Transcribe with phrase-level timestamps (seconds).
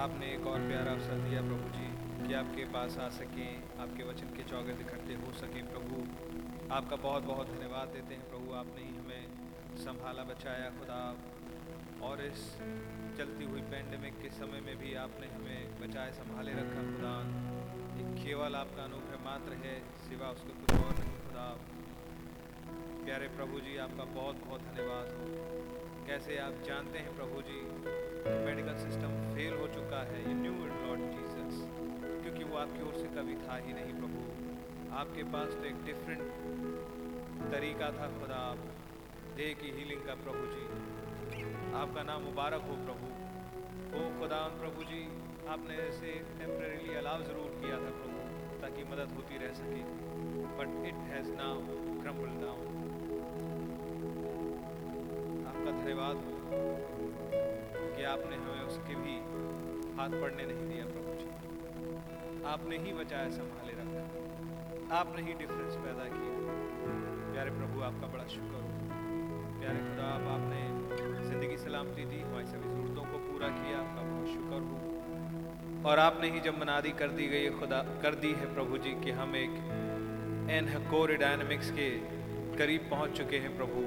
[0.00, 1.88] आपने एक और प्यारा अवसर दिया, प्रभु जी,
[2.28, 6.06] कि आपके पास आ सकें, आपके वचन के चौगत इकट्ठे हो सकें, प्रभु।
[6.74, 9.28] आपका बहुत बहुत धन्यवाद देते हैं, प्रभु, आपने ही हमें
[9.76, 11.16] संभाला, बचाया, खुदा।
[12.02, 12.58] और इस
[13.18, 17.20] चलती हुई पेंडेमिक के समय में भी आपने हमें बचाए, संभाले रखा, खुदा।
[18.00, 21.58] एक केवल आपका अनुग्रह मात्र है, सिवा उसके कुछ और नहीं, खुदा।
[23.04, 25.50] प्यारे प्रभु जी, आपका बहुत बहुत धन्यवाद। हो
[26.06, 27.69] कैसे आप जानते हैं, प्रभु जी
[28.46, 31.62] मेडिकल सिस्टम फेल हो चुका है, यू न्यू लॉर्ड जीसस
[32.22, 34.20] क्योंकि वो आपकी ओर से कभी था ही नहीं, प्रभु।
[34.94, 36.22] आपके पास तो एक डिफरेंट
[37.52, 38.42] तरीका था, खुदा।
[39.36, 40.64] डे की हीलिंग का, प्रभु जी।
[41.74, 43.06] आपका नाम मुबारक हो, प्रभु।
[43.98, 45.02] ओ खुदा, प्रभु जी,
[45.48, 49.82] आपने ऐसे टेम्परेली अलाव ज़रूर किया था, प्रभु, ताकि मदद होती रह सके।
[50.58, 51.60] But it has now
[52.02, 52.58] crumble now
[55.50, 56.89] आपका धन्यवाद हो।
[58.10, 59.14] आपने हमें उसके भी
[59.96, 61.28] हाथ पड़ने नहीं दिया प्रभु जी।
[62.44, 66.32] आपने ही बचाया, संभाले रखा। आपने ही डिफरेंस पैदा किया।
[67.32, 68.68] प्यारे प्रभु, आपका बड़ा शुक्र हो।
[69.60, 70.60] प्यारे खुदा, आप आपने
[71.28, 76.30] ज़िंदगी सलामती दी हमारी सभी ज़रूरतों को पूरा किया, आपका बहुत शुक्र हो। और आपने
[76.30, 79.50] ही जब मनादी कर दी गई खुदा, कर दी है प्रभु जी, कि हम एक
[80.50, 81.90] एन कोर डायनमिक्स के
[82.56, 83.82] करीब पहुँच चुके हैं प्रभु,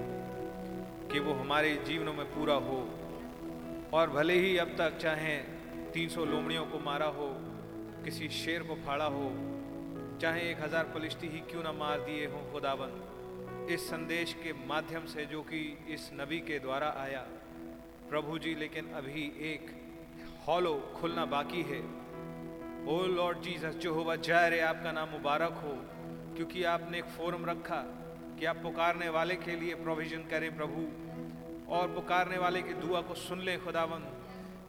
[1.13, 2.77] कि वो हमारे जीवनों में पूरा हो।
[3.93, 5.35] और भले ही अब तक चाहे
[5.93, 7.27] 300 लोमड़ियों को मारा हो,
[8.05, 9.27] किसी शेर को फाड़ा हो,
[10.21, 15.05] चाहे एक हज़ार पलिश्ती ही क्यों ना मार दिए हों खुदाबंद। इस संदेश के माध्यम
[15.05, 17.19] से जो कि इस नबी के द्वारा आया,
[18.09, 19.71] प्रभु जी, लेकिन अभी एक
[20.47, 21.81] हॉलो खुलना बाकी है।
[22.87, 25.77] ओ लॉर्ड जीसस जो होगा जय रे आपका नाम मुबारक हो,
[26.35, 27.81] क्योंकि आपने एक फोरम रखा
[28.39, 30.81] कि आप पुकारने वाले के लिए प्रोविज़न करें प्रभु।
[31.73, 34.05] और पुकारने वाले की दुआ को सुन लें खुदावन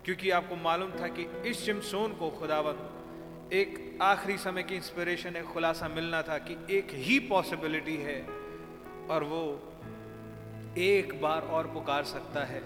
[0.05, 2.91] क्योंकि आपको मालूम था कि इस जिमसोन को खुदावन
[3.53, 8.21] एक आखिरी समय की इंस्पिरेशन एक खुलासा मिलना था कि एक ही पॉसिबिलिटी है
[9.11, 9.43] और वो
[10.79, 12.63] एक बार और पुकार सकता है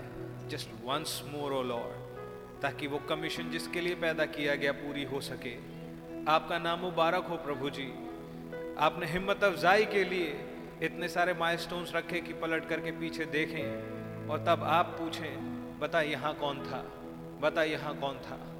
[0.48, 5.20] just once more O Lord ताकि वो कमीशन जिसके लिए पैदा किया गया पूरी हो
[5.20, 5.54] सके।
[6.30, 7.88] आपका नाम मुबारक हो प्रभु जी।
[8.78, 10.40] आपने हिम्मत अफजाई के लिए
[10.82, 13.97] इतने सारे माइलस्टोन्स रखे कि पलट करके पीछे देखें।
[14.30, 16.82] और तब आप पूछें, बता यहाँ कौन था?
[17.40, 18.54] बता यहाँ कौन था?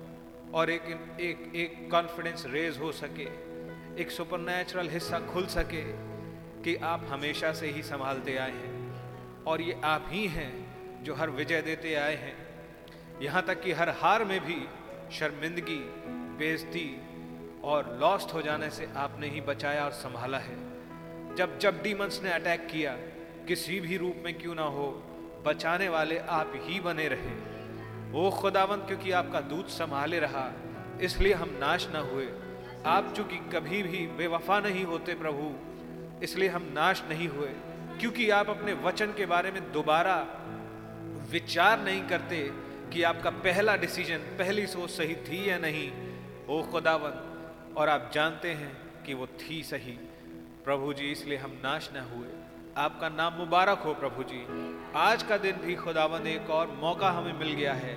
[0.55, 3.29] और एक एक एक कॉन्फिडेंस रेज हो सके,
[4.03, 5.83] एक सुपर हिस्सा खुल सके
[6.63, 8.79] कि आप हमेशा से ही संभालते आए हैं।
[9.45, 10.69] और ये आप ही हैं
[11.05, 12.37] जो हर विजय देते आए हैं।
[13.23, 14.69] यहाँ तक कि हर हार में भी
[15.13, 15.81] शर्मिंदगी
[16.39, 17.01] बेजती
[17.65, 20.57] और लॉस्ट हो जाने से आपने ही बचाया और संभाला है।
[21.35, 22.97] जब जब डीमंस ने अटैक किया,
[23.49, 25.03] किसी भी रूप में क्यों ना हो
[25.47, 27.35] बचाने वाले आप ही बने रहे।
[28.11, 30.53] वो खुदावंत, क्योंकि आपका दूध संभाले रहा,
[31.01, 32.29] इसलिए हम नाश ना हुए।
[32.87, 35.55] आप चूँकि कभी भी बेवफा नहीं होते प्रभु,
[36.25, 37.49] इसलिए हम नाश नहीं हुए।
[38.01, 40.27] क्योंकि आप अपने वचन के बारे में दोबारा
[41.31, 42.51] विचार नहीं करते
[42.93, 45.93] कि आपका पहला डिसीज़न, पहली सोच सही थी या नहीं।
[46.49, 49.99] ओ खुदावन और आप जानते हैं कि वो थी सही।
[50.65, 52.38] प्रभु जी, इसलिए हम नाश न हुए।
[52.79, 54.41] आपका नाम मुबारक हो प्रभु जी।
[54.97, 57.95] आज का दिन भी खुदावंद एक और मौका हमें मिल गया है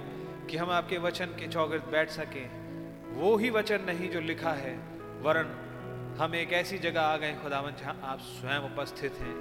[0.48, 4.74] कि हम आपके वचन के चौगिर्द बैठ सकें। वो ही वचन नहीं जो लिखा है,
[5.22, 5.54] वरन
[6.20, 9.36] हम एक ऐसी जगह आ गए खुदावंद जहाँ आप स्वयं उपस्थित हैं।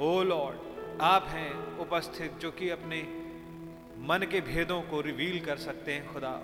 [0.00, 0.56] ओ लॉर्ड,
[1.02, 3.02] आप हैं उपस्थित जो कि अपने
[4.08, 6.36] मन के भेदों को रिवील कर सकते हैं खुदा।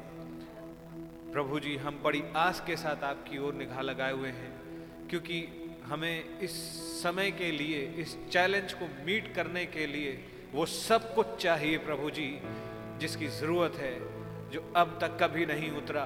[1.33, 4.53] प्रभु जी, हम बड़ी आस के साथ आपकी ओर निगाह लगाए हुए हैं,
[5.09, 5.60] क्योंकि
[5.91, 6.53] हमें इस
[7.03, 10.11] समय के लिए, इस चैलेंज को मीट करने के लिए
[10.53, 12.29] वो सब कुछ चाहिए प्रभु जी,
[12.99, 13.95] जिसकी ज़रूरत है,
[14.51, 16.05] जो अब तक कभी नहीं उतरा।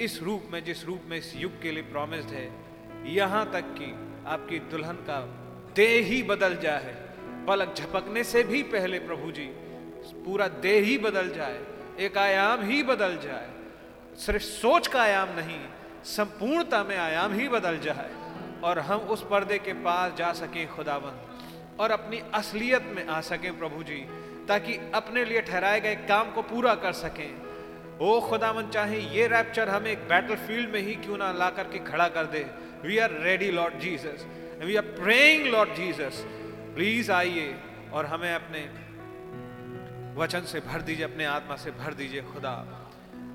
[0.00, 2.48] इस रूप में, जिस रूप में इस युग के लिए प्रॉमिस्ड है,
[3.06, 3.90] यहाँ तक कि
[4.26, 5.20] आपकी दुल्हन का
[5.76, 6.94] देह ही बदल जाए।
[7.48, 9.46] पलक झपकने से भी पहले प्रभु जी,
[10.24, 11.60] पूरा देह ही बदल जाए,
[11.98, 13.48] एक आयाम ही बदल जाए।
[14.18, 15.60] सिर्फ़ सोच का आयाम नहीं,
[16.06, 18.10] संपूर्णता में आयाम ही बदल जाए।
[18.64, 21.14] और हम उस पर्दे के पास जा सकें खुदावन
[21.80, 24.00] और अपनी असलियत में आ सकें प्रभु जी,
[24.48, 27.30] ताकि अपने लिए ठहराए गए काम को पूरा कर सकें।
[28.00, 31.78] ओ खुदावन चाहे ये रैप्चर हमें एक बैटल फ़ील्ड में ही क्यों ना ला करके
[31.84, 32.44] खड़ा कर दे।
[32.82, 34.26] We are ready Lord Jesus
[34.64, 36.24] we are praying Lord Jesus
[36.74, 37.54] please आइए
[37.92, 38.62] और हमें अपने
[40.16, 42.52] वचन से भर दीजिए, अपने आत्मा से भर दीजिए खुदा।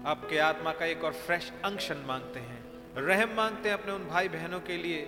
[0.07, 2.54] आपके आत्मा का एक और फ्रेश अंशन मांगते हैं।
[2.97, 5.08] रहम मांगते हैं अपने उन भाई बहनों के लिए,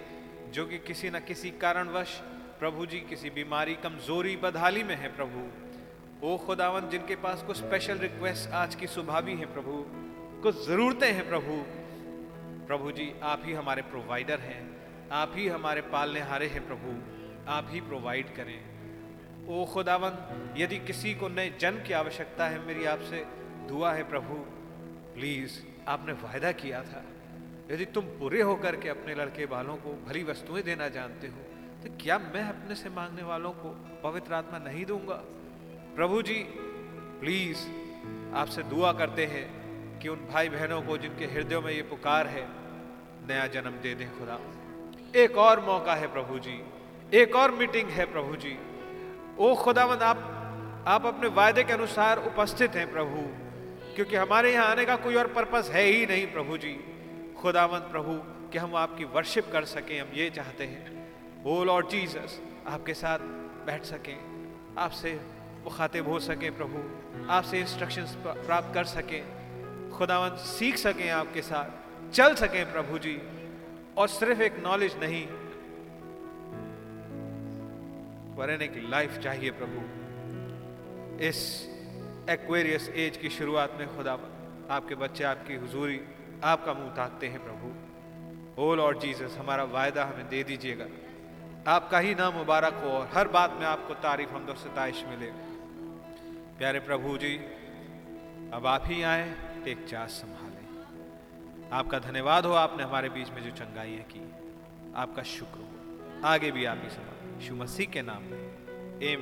[0.51, 2.17] जो कि किसी न किसी कारणवश
[2.59, 5.43] प्रभु जी किसी बीमारी, कमज़ोरी, बदहाली में है प्रभु।
[6.27, 9.83] ओ खुदावन जिनके पास कुछ स्पेशल रिक्वेस्ट आज की सुबह भी है प्रभु,
[10.41, 11.63] कुछ ज़रूरतें हैं प्रभु।
[12.67, 14.61] प्रभु जी, आप ही हमारे प्रोवाइडर हैं,
[15.11, 17.01] आप ही हमारे पालने हारे हैं प्रभु,
[17.51, 18.59] आप ही प्रोवाइड करें।
[19.47, 23.25] ओ खुदावन यदि किसी को नए जन्म की आवश्यकता है, मेरी आपसे
[23.67, 24.33] दुआ है प्रभु
[25.13, 27.03] प्लीज़ आपने वायदा किया था।
[27.71, 31.39] यदि तुम बुरे होकर के अपने लड़के वालों को भली वस्तुएँ देना जानते हो
[31.83, 33.69] तो क्या मैं अपने से मांगने वालों को
[34.03, 35.21] पवित्र आत्मा नहीं दूँगा?
[35.95, 36.39] प्रभु जी
[37.19, 37.57] प्लीज़
[38.35, 39.45] आपसे दुआ करते हैं
[39.99, 42.47] कि उन भाई बहनों को जिनके हृदयों में ये पुकार है,
[43.27, 44.39] नया जन्म दे दें खुदा।
[45.15, 46.59] एक और मौका है प्रभु जी,
[47.13, 48.57] एक और मीटिंग है प्रभु जी।
[49.39, 53.21] ओ खुदावंद, आप आप अपने वायदे के अनुसार उपस्थित हैं प्रभु,
[53.95, 56.77] क्योंकि हमारे यहाँ आने का कोई और पर्पस है ही नहीं प्रभु जी।
[57.39, 58.13] खुदावंत प्रभु,
[58.51, 63.19] कि हम आपकी वर्शिप कर सकें, हम ये चाहते हैं। ओ लॉर्ड जीसस आपके साथ
[63.65, 64.17] बैठ सकें।
[64.77, 65.19] आपसे
[65.63, 66.79] मुखातिब हो सकें प्रभु।
[67.31, 69.23] आपसे इंस्ट्रक्शंस प्राप्त कर सकें।
[69.97, 71.69] खुदावंत सीख सकें आपके साथ।
[72.11, 73.21] चल सकें प्रभु जी।
[73.97, 75.27] और सिर्फ़ एक नॉलेज नहीं,
[78.35, 79.79] वरन एक लाइफ चाहिए प्रभु।
[81.23, 81.37] इस
[82.29, 84.13] एक्वेरियस एज की शुरुआत में खुदा
[84.69, 86.01] आपके बच्चे, आपकी हुजूरी
[86.43, 87.87] आपका मुँह ताकते हैं प्रभु।
[88.61, 90.85] ओ लॉर्ड जीसस, हमारा वायदा हमें दे दीजिएगा।
[91.71, 95.31] आपका ही नाम मुबारक हो और हर बात में आपको तारीफ़ हम दोस्त सताइश मिले।
[96.57, 97.37] प्यारे प्रभु जी,
[98.53, 99.35] अब आप ही आए,
[99.67, 100.67] एक चास संभालें।
[101.71, 104.31] आपका धन्यवाद हो, आपने हमारे बीच में जो चंगाई की।
[104.95, 105.67] आपका शुक्र हो।
[106.27, 108.57] आगे भी आप ही संभाल। यीशु मसीह के नाम में।
[109.03, 109.15] ए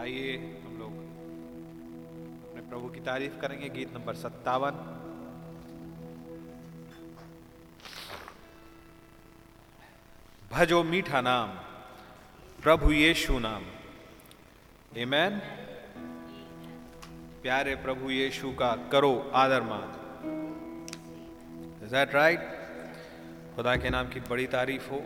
[0.00, 0.92] आइए हम लोग
[2.50, 4.95] अपने प्रभु की तारीफ़ करेंगे। गीत नंबर सत्तावन।
[10.52, 11.48] भजो मीठा नाम
[12.62, 13.64] प्रभु यीशु नाम
[15.04, 15.38] एमैन
[17.42, 19.88] प्यारे प्रभु यीशु का करो आदर मान
[21.92, 22.48] दैट राइट
[23.56, 25.00] खुदा के नाम की बड़ी तारीफ़ हो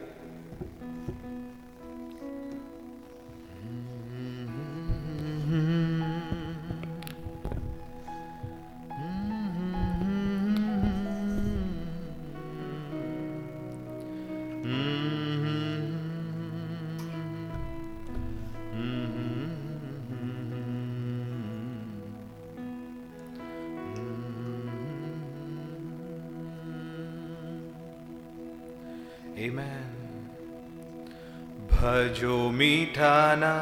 [32.00, 33.54] भजो मीठाना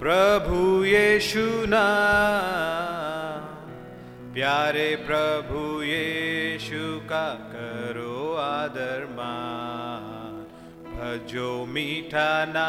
[0.00, 1.84] प्रभु यीशु ना।
[4.34, 10.36] प्यारे प्रभु यीशु का करो आदर मान।
[10.92, 12.68] भजो मीठाना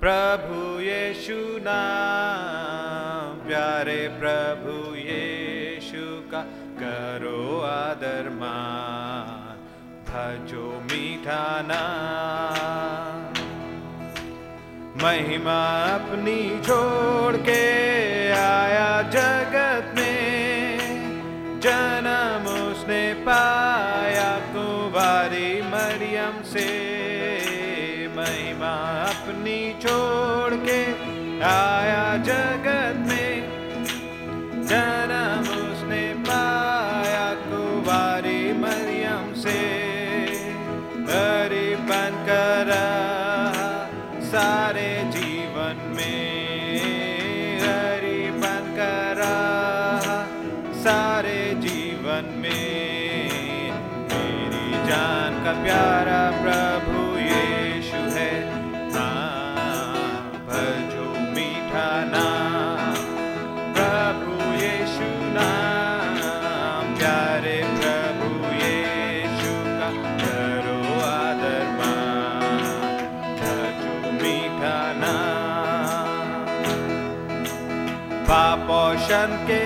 [0.00, 1.80] प्रभु यीशु ना।
[3.46, 6.42] प्यारे प्रभु यीशु का
[6.82, 9.35] करो आदर मान।
[10.18, 11.82] जो मीठा ना।
[15.02, 17.76] महिमा अपनी छोड़ के
[18.32, 20.66] आया जगत में।
[21.60, 26.96] जन्म उसने पाया कुंवारी मरियम से।
[28.16, 30.92] महिमा अपनी छोड़ के
[31.42, 32.55] आया जगत
[55.46, 58.30] का प्यारा प्रभु यीशु है।
[58.94, 61.04] हाँ भजो
[61.34, 62.96] मीठा नाम
[63.76, 64.32] प्रभु
[64.62, 68.30] यीशु नाम प्यारे प्रभु
[68.62, 69.90] यीशु का
[70.24, 70.80] करो
[71.10, 72.66] आदर मान
[73.38, 76.50] भजो मीठा नाम
[78.30, 79.65] पाप और शन के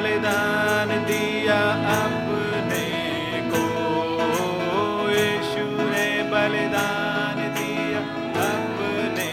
[0.00, 1.58] बलिदान दिया
[1.94, 2.86] अपने
[3.50, 3.64] को।
[5.10, 8.00] यीशु ने बलिदान दिया
[8.46, 9.32] अपने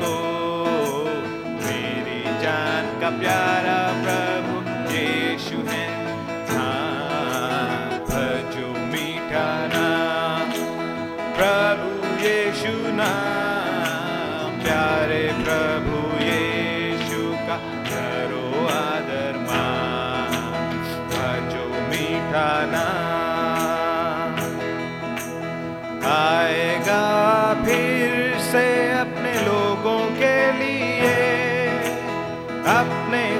[0.00, 0.14] को।
[1.64, 3.55] मेरी जान का प्यारा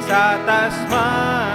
[0.06, 1.45] ousadas mãos.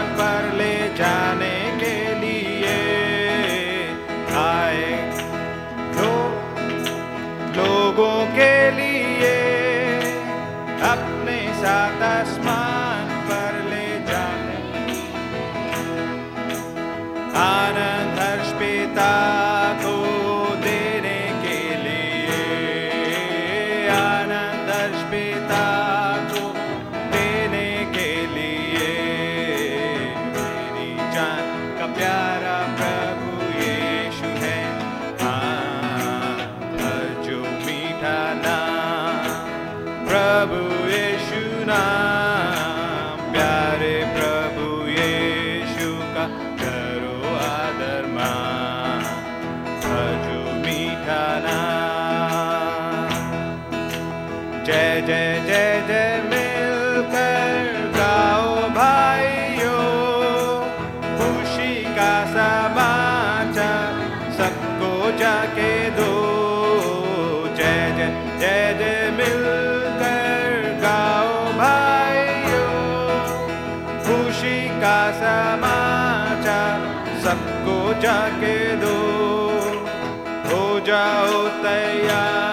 [80.93, 82.50] Out there.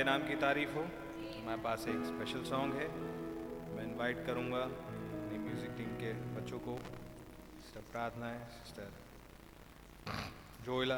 [0.00, 2.84] के नाम की तारीफ़ हो। हमारे पास एक स्पेशल सॉन्ग है।
[3.70, 6.76] मैं इनवाइट करूँगा अपनी म्यूज़िक टीम के बच्चों को।
[7.56, 8.94] सिस्टर प्रार्थना है सिस्टर
[10.64, 10.96] जोयला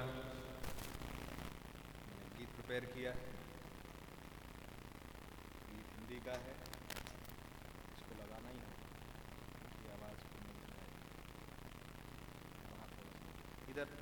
[2.36, 3.32] गीत प्रिपेयर किया है।
[5.72, 6.54] गीत हिंदी का है।
[7.96, 8.70] इसको लगाना ही है।
[9.96, 10.22] आवाज़
[13.70, 14.01] इधर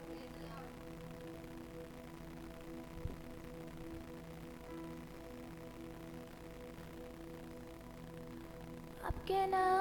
[9.31, 9.80] You know.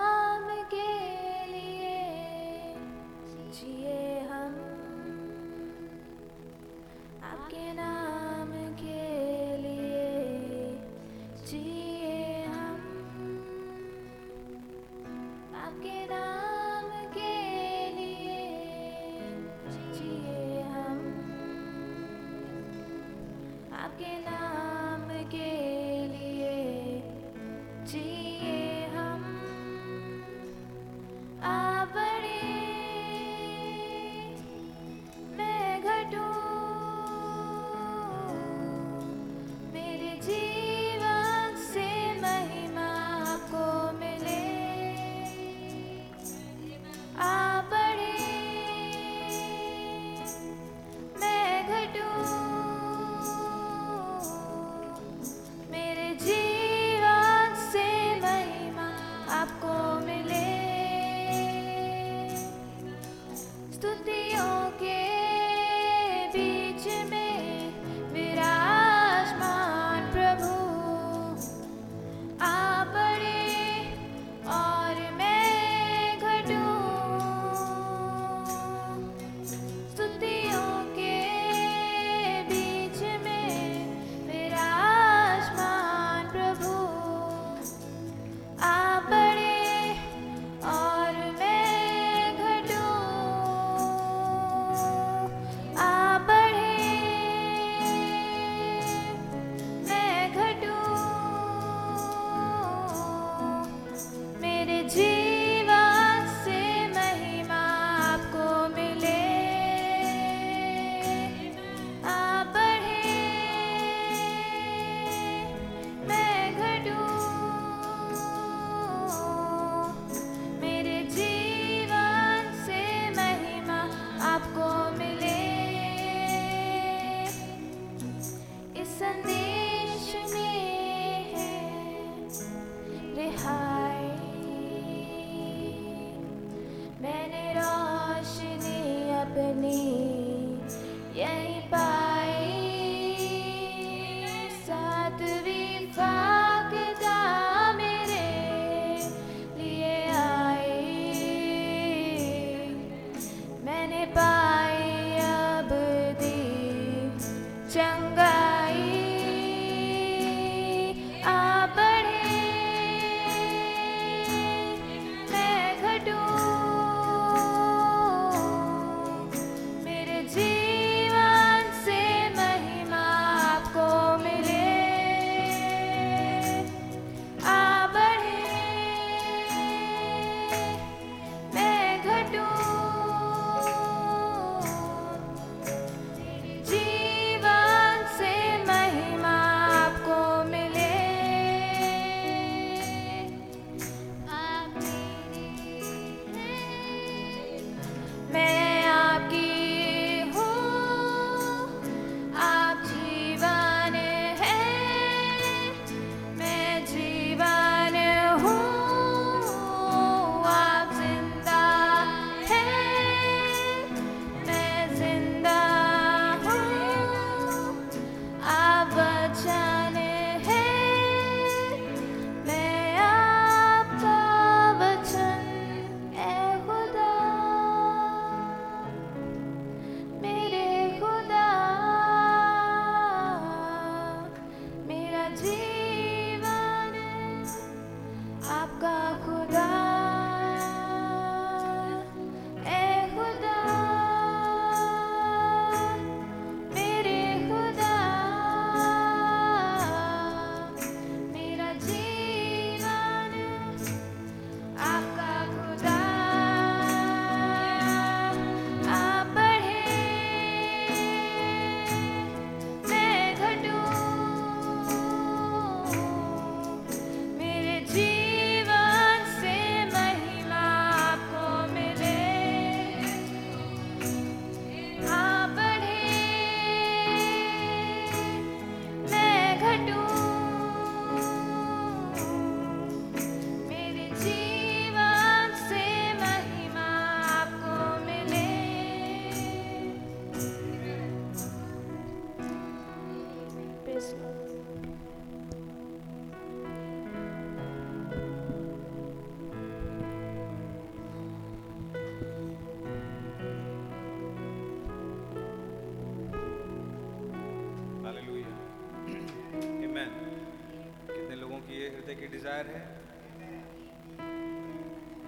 [312.61, 312.83] डिज़ायर है?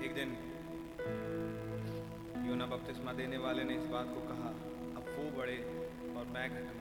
[0.05, 0.31] एक दिन
[2.49, 4.51] यूना बपतिस्मा देने वाले ने इस बात को कहा,
[4.97, 5.59] अब वो बढ़े
[6.17, 6.81] और मैं घटूं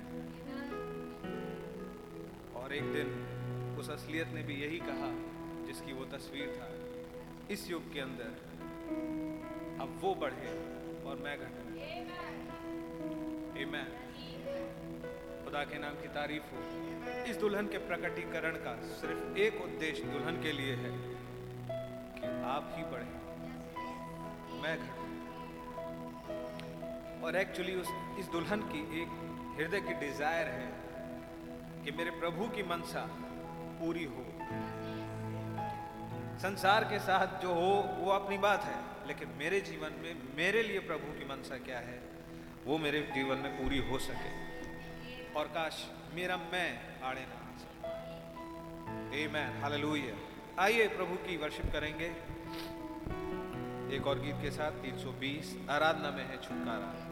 [2.62, 3.08] और एक दिन
[3.80, 5.10] उस असलियत ने भी यही कहा,
[5.68, 6.70] जिसकी वो तस्वीर था,
[7.54, 8.32] इस युग के अंदर
[9.82, 10.52] अब वो बढ़े
[11.10, 11.68] और मैं घटूं
[13.62, 14.01] आमेन
[15.52, 16.60] खुदा के नाम की तारीफ़ हो।
[17.30, 20.92] इस दुल्हन के प्रकटीकरण का सिर्फ़ एक उद्देश्य दुल्हन के लिए है
[22.14, 23.08] कि आप ही बढ़े।
[24.62, 25.08] मैं घटूं
[27.22, 29.10] और एक्चुअली उस, इस दुल्हन की एक
[29.58, 30.70] हृदय की डिज़ायर है
[31.84, 33.04] कि मेरे प्रभु की मनसा
[33.82, 34.24] पूरी हो।
[36.40, 40.80] संसार के साथ जो हो, वो अपनी बात है, लेकिन मेरे जीवन में मेरे लिए
[40.88, 42.00] प्रभु की मनसा क्या है,
[42.66, 44.51] वो मेरे जीवन में पूरी हो सके।
[45.38, 50.16] और काश मेरा मैं आड़े ना आ सके मैन हालेलुया
[50.64, 52.10] आइए प्रभु की वर्षिप करेंगे।
[53.96, 57.11] एक और गीत के साथ 320 आराधना में है छुटकारा।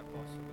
[0.00, 0.49] that possible?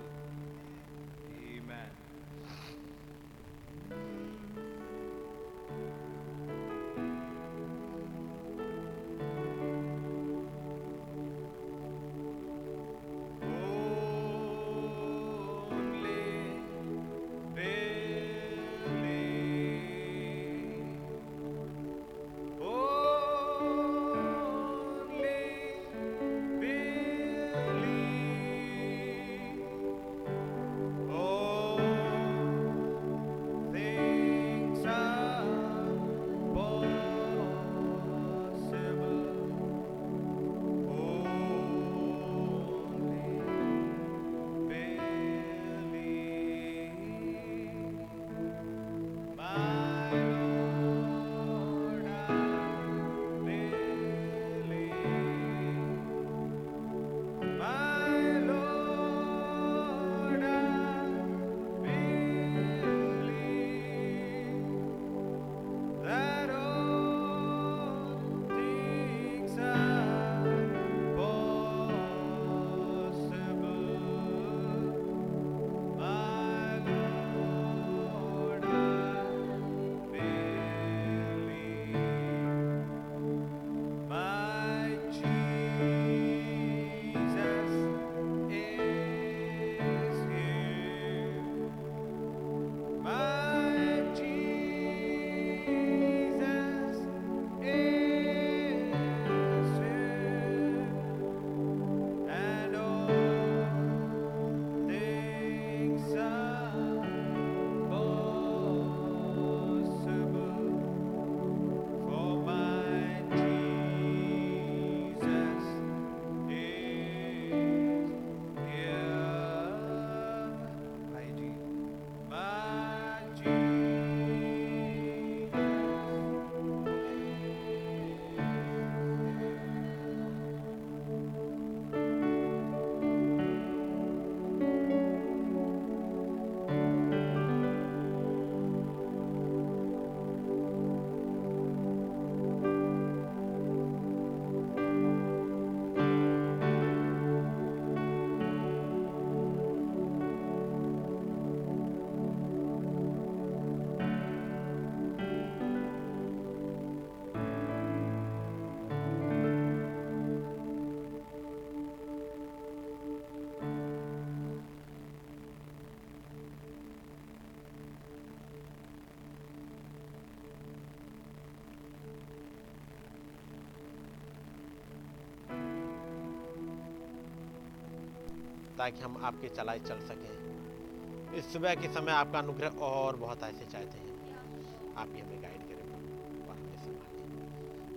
[178.78, 183.64] ताकि हम आपके चलाए चल सकें। इस सुबह के समय आपका अनुग्रह और बहुत ऐसे
[183.64, 185.98] चाहते हैं। आप ही हमें गाइड करें, प्रभु।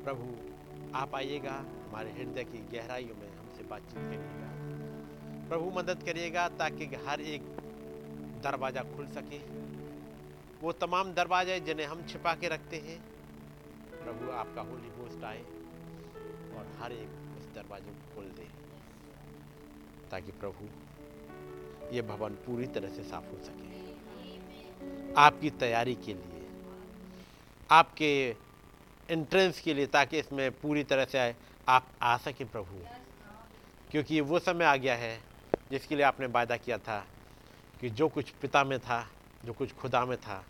[0.03, 0.27] प्रभु,
[0.97, 1.53] आप आइएगा,
[1.89, 4.49] हमारे हृदय की गहराइयों में हमसे बातचीत करिएगा।
[5.49, 7.41] प्रभु, मदद करिएगा ताकि हर एक
[8.43, 9.39] दरवाज़ा खुल सके।
[10.61, 12.99] वो तमाम दरवाजे जिन्हें हम छिपा के रखते हैं,
[14.03, 15.43] प्रभु, आपका होली गोस्ट आए
[16.57, 18.60] और हर एक उस दरवाजे को खोल दे।
[20.11, 20.65] ताकि प्रभु,
[21.95, 23.71] ये भवन पूरी तरह से साफ़ हो सके।
[25.13, 26.49] आपकी तैयारी के लिए,
[27.71, 28.35] आपके
[29.09, 31.35] एंट्रेंस के लिए ताकि इसमें पूरी तरह से
[31.69, 32.85] आप आ सकें प्रभु।
[33.91, 35.21] क्योंकि ये वो समय आ गया है
[35.71, 37.07] जिसके लिए आपने वायदा किया था
[37.81, 39.09] कि जो कुछ पिता में था,
[39.45, 40.45] जो कुछ खुदा में था,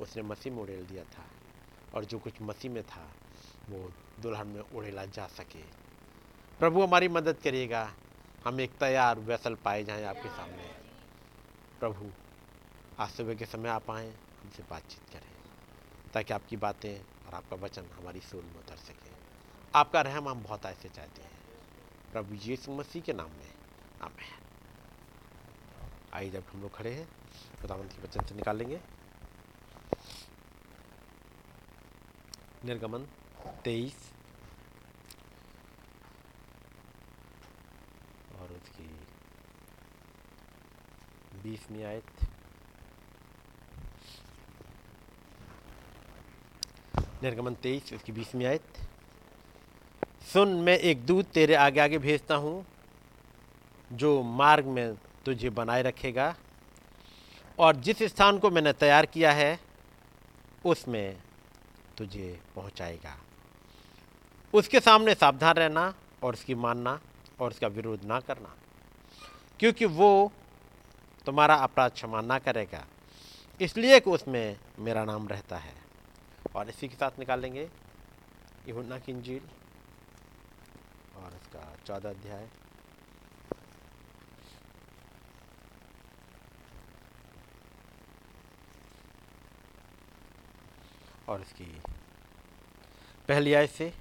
[0.00, 1.24] उसने मसीह में उड़ेल दिया था।
[1.94, 3.12] और जो कुछ मसीह में था,
[3.70, 5.62] वो दुल्हन में उड़ेला जा सके।
[6.58, 7.92] प्रभु हमारी मदद करिएगा।
[8.44, 10.70] हम एक तैयार वैसल पाए जाएँ आपके सामने।
[11.80, 12.10] प्रभु,
[12.98, 14.10] आज सुबह के समय आप आएँ,
[14.42, 15.32] हमसे बातचीत करें,
[16.14, 19.10] ताकि आपकी बातें और आपका वचन हमारी सोल में उतर सके।
[19.74, 21.30] आपका रहम हम बहुत ऐसे चाहते हैं।
[22.12, 23.52] प्रभु यीशु मसीह के नाम में,
[24.02, 24.40] आमेन।
[26.14, 27.08] आइए जब हम लोग खड़े हैं,
[27.60, 28.80] खुदावंत के वचन से निकालेंगे।
[32.64, 33.06] निर्गमन
[33.64, 34.12] तेईस
[38.40, 39.00] और उसकी
[41.42, 42.04] बीसवीं आयत
[47.22, 48.62] निर्गमन तेईस उसकी बीसवीं आयत
[50.32, 52.64] सुन, मैं एक दूत तेरे आगे आगे भेजता हूँ,
[53.92, 56.34] जो मार्ग में तुझे बनाए रखेगा,
[57.58, 59.58] और जिस स्थान को मैंने तैयार किया है,
[60.64, 61.16] उसमें
[61.98, 63.16] तुझे पहुँचाएगा।
[64.54, 67.00] उसके सामने सावधान रहना, और उसकी मानना,
[67.40, 68.54] और उसका विरोध ना करना,
[69.60, 70.32] क्योंकि वो
[71.26, 72.84] तुम्हारा अपराध क्षमा ना करेगा।
[73.60, 75.74] इसलिए कि उसमें मेरा नाम रहता है।
[76.56, 77.68] और इसी के साथ निकालेंगे
[78.68, 79.42] यूहन्ना की इंजील
[81.16, 82.48] और उसका चौदह अध्याय।
[91.28, 91.64] और इसकी
[93.28, 93.92] पहली आय से,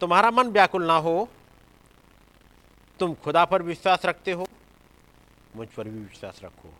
[0.00, 1.28] तुम्हारा मन व्याकुल ना हो,
[3.00, 4.47] तुम खुदा पर विश्वास रखते हो
[5.56, 6.72] मुझ पर भी विश्वास रखो।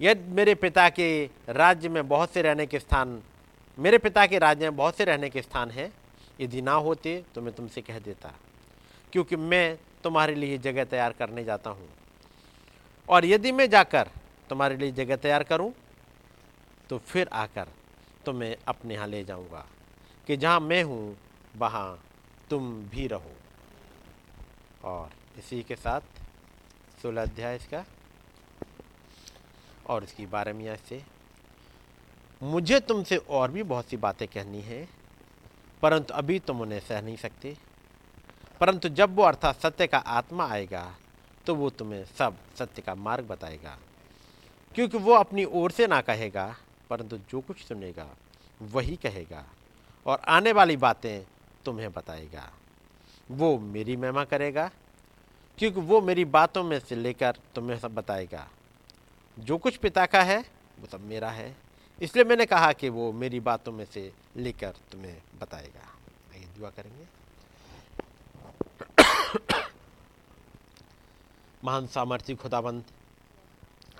[0.00, 1.08] यदि मेरे पिता के
[1.50, 3.22] राज्य में बहुत से रहने के स्थान,
[3.78, 5.92] मेरे पिता के राज्य में बहुत से रहने के स्थान हैं,
[6.38, 8.32] यदि ना होते तो मैं तुमसे कह देता,
[9.12, 11.88] क्योंकि मैं तुम्हारे लिए जगह तैयार करने जाता हूँ।
[13.08, 14.10] और यदि मैं जाकर
[14.50, 15.72] तुम्हारे लिए जगह तैयार करूँ
[16.90, 17.68] तो फिर आकर
[18.26, 19.64] तुम्हें अपने यहाँ ले जाऊँगा,
[20.26, 21.16] कि जहाँ मैं हूँ,
[21.56, 22.04] वहाँ
[22.50, 23.34] तुम भी रहो।
[24.84, 26.17] और इसी के साथ
[27.02, 27.84] सोलह अध्याय इसका,
[29.86, 31.02] और इसकी बारहवीं से।
[32.42, 34.88] मुझे तुमसे और भी बहुत सी बातें कहनी है,
[35.82, 37.56] परंतु अभी तुम उन्हें सह नहीं सकते।
[38.60, 40.94] परंतु जब वो अर्थात सत्य का आत्मा आएगा
[41.46, 43.76] तो वो तुम्हें सब सत्य का मार्ग बताएगा।
[44.74, 46.54] क्योंकि वो अपनी ओर से ना कहेगा,
[46.90, 48.06] परंतु जो कुछ सुनेगा,
[48.62, 49.44] वही कहेगा,
[50.06, 51.24] और आने वाली बातें
[51.64, 52.50] तुम्हें बताएगा।
[53.30, 54.70] वो मेरी महिमा करेगा
[55.58, 58.50] क्योंकि वो मेरी बातों में से लेकर तुम्हें सब बताएगा।
[59.38, 60.50] जो कुछ पिता का है,
[60.80, 61.56] वो सब मेरा है।
[62.02, 65.96] इसलिए मैंने कहा कि वो मेरी बातों में से लेकर तुम्हें बताएगा।
[66.32, 67.06] आइए, दुआ करेंगे।
[71.64, 72.84] महान सामर्थ्य खुदाबंद,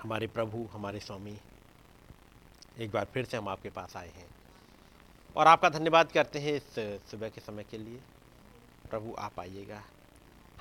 [0.03, 1.39] हमारे प्रभु, हमारे स्वामी,
[2.79, 4.27] एक बार फिर से हम आपके पास आए हैं।
[5.35, 6.63] और आपका धन्यवाद करते हैं इस
[7.11, 8.01] सुबह के समय के लिए।
[8.89, 9.83] प्रभु, आप आइएगा।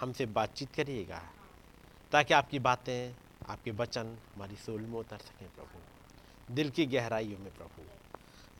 [0.01, 1.23] हमसे बातचीत करिएगा,
[2.13, 3.17] ताकि आपकी बातें,
[3.49, 5.79] आपके वचन हमारी सोल में उतर सकें प्रभु,
[6.55, 7.83] दिल की गहराइयों में प्रभु,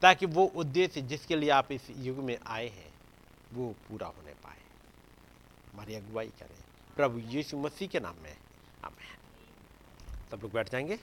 [0.03, 2.95] ताकि वो उद्देश्य जिसके लिए आप इस युग में आए हैं,
[3.53, 4.59] वो पूरा होने पाए।
[5.73, 6.65] हमारी अगुवाई करें।
[6.97, 8.37] प्रभु यीशु मसीह के नाम में,
[8.85, 9.19] आमेन।
[10.31, 10.97] सब लोग बैठ जाएँगे।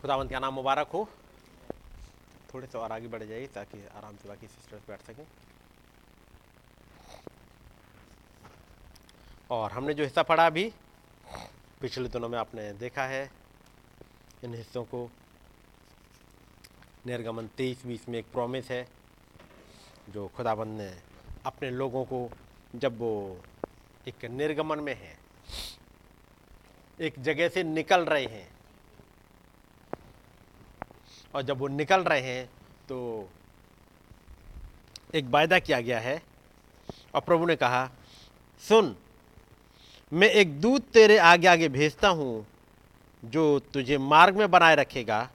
[0.00, 1.08] खुदावंत का नाम मुबारक हो?
[2.54, 5.26] थोड़े से और आगे बढ़ जाइए ताकि आराम से बाकी सिस्टर्स बैठ सकें।
[9.50, 10.72] और हमने जो हिस्सा पढ़ा अभी,
[11.80, 13.30] पिछले दिनों में आपने देखा है,
[14.44, 15.10] इन हिस्सों को
[17.06, 18.86] निर्गमन तेईस बीस में एक प्रॉमिस है,
[20.08, 20.90] जो खुदाबंद ने
[21.46, 22.28] अपने लोगों को
[22.76, 23.40] जब वो
[24.08, 25.16] एक निर्गमन में है,
[27.00, 28.57] एक जगह से निकल रहे हैं
[31.34, 32.46] और जब वो निकल रहे हैं
[32.88, 33.28] तो
[35.14, 36.22] एक वायदा किया गया है।
[37.14, 37.88] और प्रभु ने कहा,
[38.62, 38.94] सुन,
[40.12, 42.46] मैं एक दूत तेरे आगे आगे भेजता हूँ,
[43.22, 45.28] जो तुझे मार्ग में बनाए रखेगा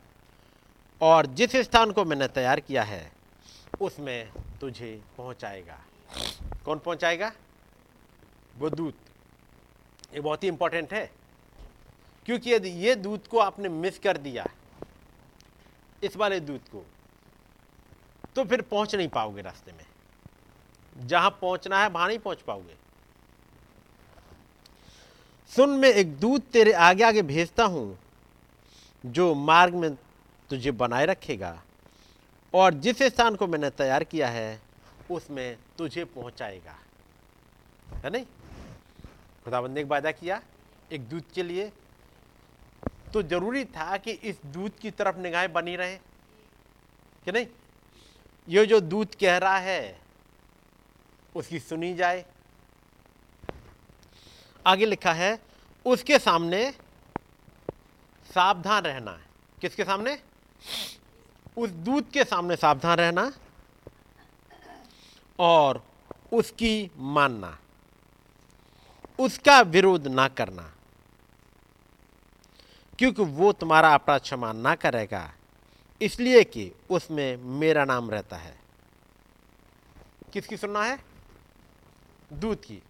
[1.02, 3.12] और जिस स्थान को मैंने तैयार किया है,
[3.82, 4.30] उसमें
[4.62, 5.80] तुझे पहुँचाएगा।
[6.66, 7.32] कौन पहुँचाएगा?
[8.58, 8.96] वो दूत।
[10.14, 11.10] ये बहुत ही इंपॉर्टेंट है,
[12.26, 14.46] क्योंकि यदि ये दूत को आपने मिस कर दिया
[16.04, 16.86] इस वाले दूत को
[18.36, 19.86] तो फिर पहुँच नहीं पाओगे रास्ते में।
[21.08, 22.76] जहाँ पहुँचना है, वहाँ नहीं पहुँच पाओगे।
[25.52, 28.00] सुन, मैं एक दूत तेरे आगे आगे भेजता हूँ,
[29.06, 29.96] जो मार्ग में
[30.50, 31.62] तुझे बनाए रखेगा,
[32.54, 34.62] और जिस स्थान को मैंने तैयार किया है,
[35.12, 36.76] उसमें तुझे पहुंचाएगा।
[38.04, 38.26] है नहीं?
[39.46, 40.42] खुदाबंद ने एक वायदा किया,
[40.92, 41.72] एक दूत के लिए
[43.14, 45.98] तो ज़रूरी था कि इस दूत की तरफ़ निगाहें बनी रहे।
[47.26, 47.48] कि नहीं?
[48.50, 50.02] ये जो दूत कह रहा है,
[51.36, 52.26] उसकी सुनी जाए।
[54.68, 55.40] आगे लिखा है,
[55.86, 56.72] उसके सामने
[58.36, 59.26] सावधान रहना है।
[59.62, 60.24] किसके सामने?
[61.58, 63.34] उस दूत के सामने सावधान रहना
[65.40, 65.86] और
[66.34, 67.60] उसकी मानना।
[69.20, 70.73] उसका विरोध ना करना।
[73.00, 75.34] क्योंकि वो तुम्हारा अपराध क्षमा ना करेगा।
[76.02, 78.60] इसलिए कि उसमें मेरा नाम रहता है।
[80.34, 81.00] किसकी सुनना है?
[82.34, 82.84] दूध की।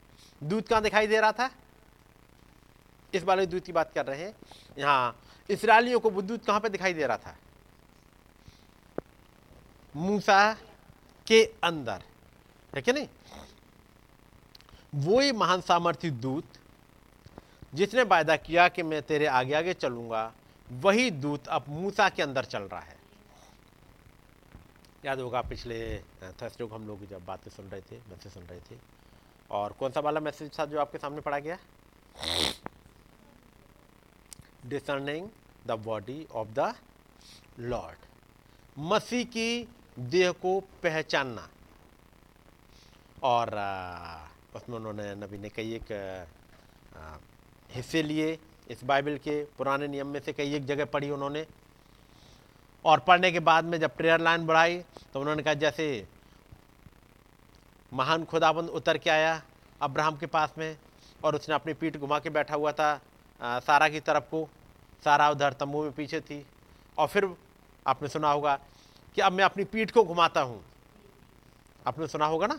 [0.44, 1.52] दूध कहाँ दिखाई दे रहा था?
[3.14, 4.36] इस वाले दूध की बात कर रहे हैं।
[4.78, 7.38] यहाँ, इसराइलियों को वो दूध कहाँ पे दिखाई दे रहा था?
[9.96, 10.54] मूसा
[11.28, 12.04] के अंदर।
[12.76, 13.08] है क्या नहीं?
[14.96, 16.46] वो ही महान सामर्थ्य दूत
[17.74, 20.32] जिसने वायदा किया कि मैं तेरे आगे आगे चलूँगा,
[20.68, 22.98] वही दूत अब मूसा के अंदर चल रहा है।
[25.06, 25.78] याद होगा पिछले
[26.42, 28.78] थर्सडे को हम लोग जब बातें सुन रहे थे मैसेज सुन रहे थे।
[29.52, 31.58] और कौन सा वाला मैसेज था जो आपके सामने पढ़ा गया?
[34.66, 35.28] Discerning
[35.68, 36.74] the body of the
[37.60, 38.06] Lord
[38.78, 39.68] मसीह की
[40.00, 41.48] देह को पहचानना।
[43.24, 43.48] और
[44.56, 45.92] उसमें उन्होंने नबी ने कई एक
[47.74, 48.38] हिस्से लिए
[48.72, 51.46] इस बाइबल के पुराने नियम में से कई एक जगह पढ़ी उन्होंने।
[52.86, 54.78] और पढ़ने के बाद में जब प्रेयर लाइन बढ़ाई
[55.14, 55.86] तो उन्होंने कहा जैसे
[57.92, 59.42] महान खुदाबंद उतर के आया
[59.82, 60.76] अब्राहम के पास में
[61.24, 62.90] और उसने अपनी पीठ घुमा के बैठा हुआ था
[63.40, 64.48] आ, सारा की तरफ़ को
[65.04, 66.46] सारा उधर तंबू में पीछे थी।
[66.98, 67.28] और फिर
[67.86, 68.56] आपने सुना होगा
[69.18, 70.64] कि अब मैं अपनी पीठ को घुमाता हूँ।
[71.88, 72.56] आपने सुना होगा ना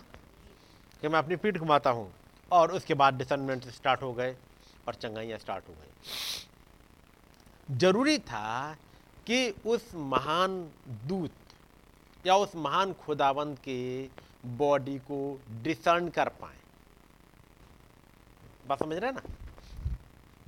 [1.03, 2.11] कि मैं अपनी पीठ घुमाता हूँ
[2.51, 4.35] और उसके बाद डिसनमेंट स्टार्ट हो गए।
[4.89, 5.91] और चंगाइयाँ स्टार्ट हो गई।
[7.77, 8.77] ज़रूरी था
[9.27, 11.33] कि उस महान दूत
[12.27, 14.09] या उस महान खुदावंत के
[14.47, 16.57] बॉडी को डिसर्न कर पाए।
[18.67, 19.23] बात समझ रहे हैं ना?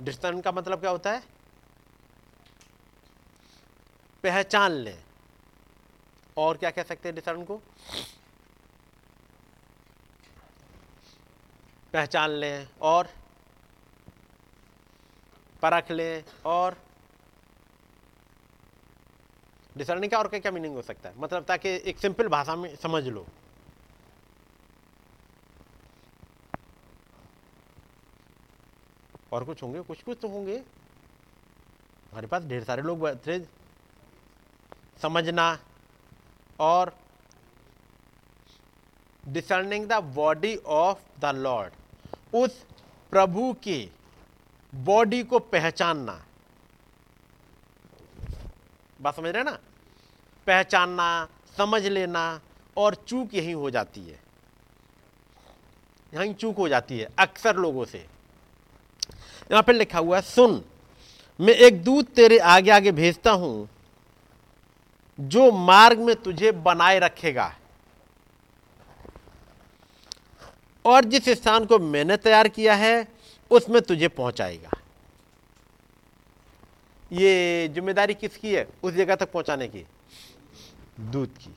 [0.01, 1.23] डिसर्न का मतलब क्या होता है?
[4.23, 5.03] पहचान लें।
[6.37, 7.61] और क्या कह सकते हैं डिसर्न को?
[11.93, 13.07] पहचान लें और
[15.61, 16.77] परख लें और
[19.77, 21.19] डिसर्निंग का और क्या क्या मीनिंग हो सकता है?
[21.19, 23.25] मतलब ताकि एक सिंपल भाषा में समझ लो।
[29.31, 30.57] और कुछ होंगे, कुछ कुछ तो होंगे।
[32.11, 33.39] हमारे पास ढेर सारे लोग थे
[35.01, 35.57] समझना
[36.59, 36.97] और
[39.27, 41.73] discerning the body of the Lord
[42.35, 42.65] उस
[43.11, 43.91] प्रभु की
[44.73, 46.23] बॉडी को पहचानना।
[49.01, 49.57] बात समझ रहे ना?
[50.47, 52.41] पहचानना, समझ लेना
[52.77, 54.19] और चूक यही हो जाती है।
[56.13, 57.97] यहीं चूक हो जाती है, अक्सर लोगों से।
[59.51, 60.63] यहाँ पर लिखा हुआ है, सुन,
[61.39, 63.69] मैं एक दूत तेरे आगे आगे भेजता हूँ,
[65.19, 67.53] जो मार्ग में तुझे बनाए रखेगा।
[70.85, 73.16] और जिस स्थान को मैंने तैयार किया है
[73.51, 74.71] उसमें तुझे पहुंचाएगा।
[77.11, 78.67] ये ज़िम्मेदारी किसकी है?
[78.83, 79.85] उस जगह तक पहुँचाने की।
[81.01, 81.53] दूत की।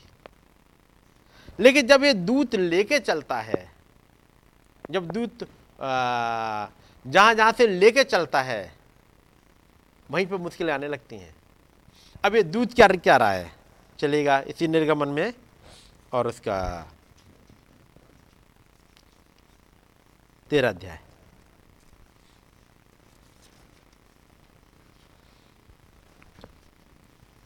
[1.58, 3.70] लेकिन जब ये दूत लेके चलता है,
[4.90, 5.48] जब दूत
[5.80, 8.72] जहाँ जहाँ से लेके चलता है,
[10.08, 11.34] वहीं पे मुश्किलें आने लगती हैं।
[12.24, 13.52] अब ये दूध क्या क्या रहा है?
[13.98, 15.32] चलेगा इसी निर्गमन में
[16.12, 16.58] और उसका
[20.50, 20.98] तेरह अध्याय।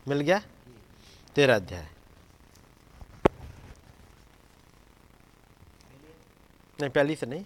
[0.09, 0.39] मिल गया?
[1.35, 1.89] तेरा अध्याय।
[6.81, 7.45] नहीं पहली से नहीं।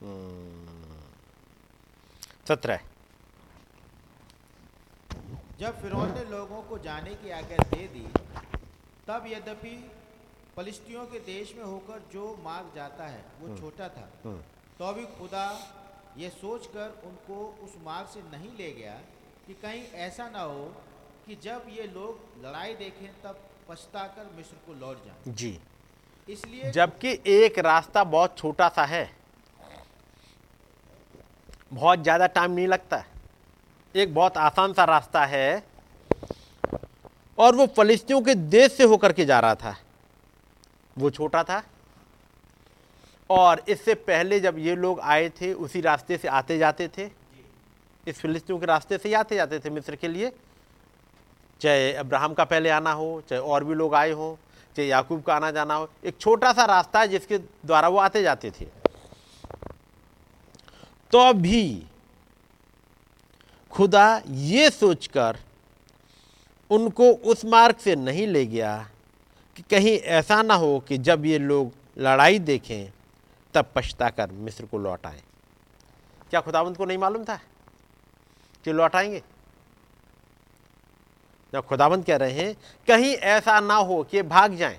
[0.00, 1.00] हम्म,
[2.48, 2.80] सत्रह।
[5.58, 8.06] जब फिरौन ने लोगों को जाने की आज्ञा दे दी
[9.08, 9.76] तब यद्यपि
[10.56, 14.40] फलिस्तियों के देश में होकर जो मार्ग जाता है वो छोटा था। हम्म,
[14.78, 15.46] तो भी खुदा
[16.18, 18.94] ये सोचकर उनको उस मार्ग से नहीं ले गया
[19.46, 20.64] कि कहीं ऐसा ना हो
[21.26, 25.58] कि जब ये लोग लड़ाई देखें तब पछताकर मिस्र को लौट जाएँ। जी।
[26.28, 29.10] इसलिए जबकि एक रास्ता बहुत छोटा सा है।
[31.72, 33.06] बहुत ज़्यादा टाइम नहीं लगता। है।
[33.94, 35.62] एक बहुत आसान सा रास्ता है।
[37.38, 39.76] और वो फलिस्तियों के देश से होकर के जा रहा था।
[40.96, 41.62] वो छोटा था।
[43.30, 47.10] और इससे पहले जब ये लोग आए थे उसी रास्ते से आते जाते थे।
[48.06, 50.32] इस फिलिस्तियों के रास्ते से ही आते जाते थे मिस्र के लिए।
[51.60, 54.38] चाहे अब्राहम का पहले आना हो, चाहे और भी लोग आए हो,
[54.76, 58.22] चाहे याकूब का आना जाना हो, एक छोटा सा रास्ता है जिसके द्वारा वो आते
[58.22, 58.64] जाते थे।
[61.12, 61.82] तो भी
[63.70, 65.38] खुदा ये सोचकर
[66.70, 68.88] उनको उस मार्ग से नहीं ले गया
[69.56, 72.92] कि कहीं ऐसा ना हो कि जब ये लोग लड़ाई देखें,
[73.54, 75.22] तब पछता कर मिस्र को लौट आए।
[76.30, 77.36] क्या खुदावंत को नहीं मालूम था
[78.64, 79.22] कि लौट आएँगे?
[81.54, 82.54] जब खुदावंत कह रहे हैं,
[82.88, 84.78] कहीं ऐसा ना हो कि भाग जाएँ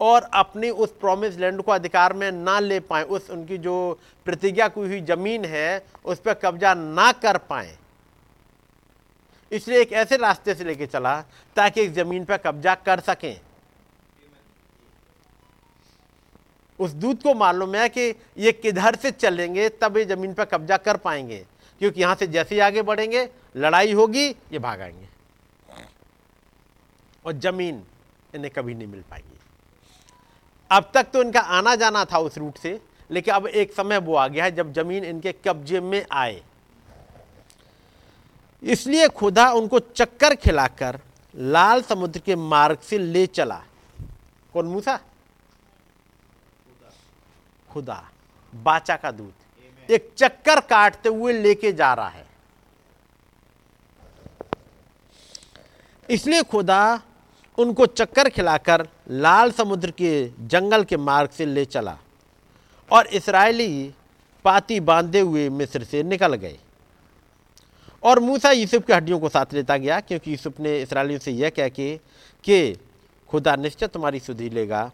[0.00, 4.68] और अपनी उस प्रॉमिस लैंड को अधिकार में ना ले पाए, उस उनकी जो प्रतिज्ञा
[4.68, 7.76] की हुई ज़मीन है, उस पर कब्जा ना कर पाए।
[9.52, 11.20] इसलिए एक ऐसे रास्ते से लेके चला
[11.56, 13.40] ताकि इस ज़मीन पर कब्जा कर सकें।
[16.78, 20.76] उस दूत को मालूम है कि ये किधर से चलेंगे, तब ये ज़मीन पर कब्जा
[20.78, 21.44] कर पाएँगे,
[21.80, 25.08] क्योंकि यहाँ से जैसे ही आगे बढ़ेंगे, लड़ाई होगी, ये भागाएँगे
[27.24, 27.82] और ज़मीन
[28.34, 29.38] इन्हें कभी नहीं मिल पाएगी।
[30.70, 34.14] अब तक तो इनका आना जाना था उस रूट से लेकिन अब एक समय वो
[34.14, 36.42] आ गया है जब ज़मीन इनके कब्जे में आए।
[38.62, 41.00] इसलिए खुदा उनको चक्कर खिलाकर
[41.34, 43.62] लाल समुद्र के मार्ग से ले चला।
[44.52, 44.98] कौन मूसा?
[47.70, 48.02] खुदा।
[48.52, 52.26] बाचा का दूत। एक चक्कर काटते हुए लेके जा रहा है।
[56.10, 57.00] इसलिए खुदा
[57.58, 61.98] उनको चक्कर खिलाकर लाल समुद्र के जंगल के मार्ग से ले चला
[62.90, 63.94] और इसराइली
[64.44, 66.58] पाती बांधे हुए मिस्र से निकल गए।
[68.02, 71.50] और मूसा यूसुफ की हड्डियों को साथ लेता गया, क्योंकि यूसुफ ने इसराइलियों से यह
[71.50, 72.00] कह के
[72.44, 72.76] कि,
[73.28, 74.92] खुदा निश्चय तुम्हारी सुधि लेगा।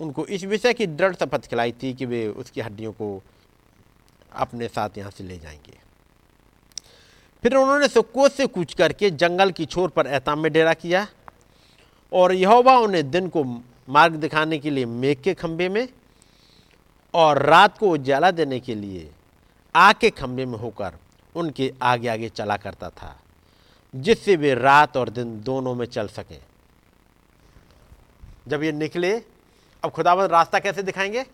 [0.00, 3.22] उनको इस विषय की दृढ़ शपथ खिलाई थी कि वे उसकी हड्डियों को
[4.32, 5.78] अपने साथ यहाँ से ले जाएँगे।
[7.42, 11.06] फिर उन्होंने सुक्कोत से कूच करके जंगल की छोर पर एताम में डेरा किया।
[12.12, 13.44] और यहोवा उन्हें दिन को
[13.88, 15.88] मार्ग दिखाने के लिए मेघ के खंभे में
[17.14, 19.10] और रात को उजाला देने के लिए
[19.74, 20.92] आग के खंभे में होकर
[21.34, 23.20] उनके आगे आगे चला करता था,
[23.94, 26.40] जिससे वे रात और दिन दोनों में चल सकें।
[28.48, 29.22] जब ये निकले,
[29.84, 31.24] अब खुदावंद रास्ता कैसे दिखाएँगे?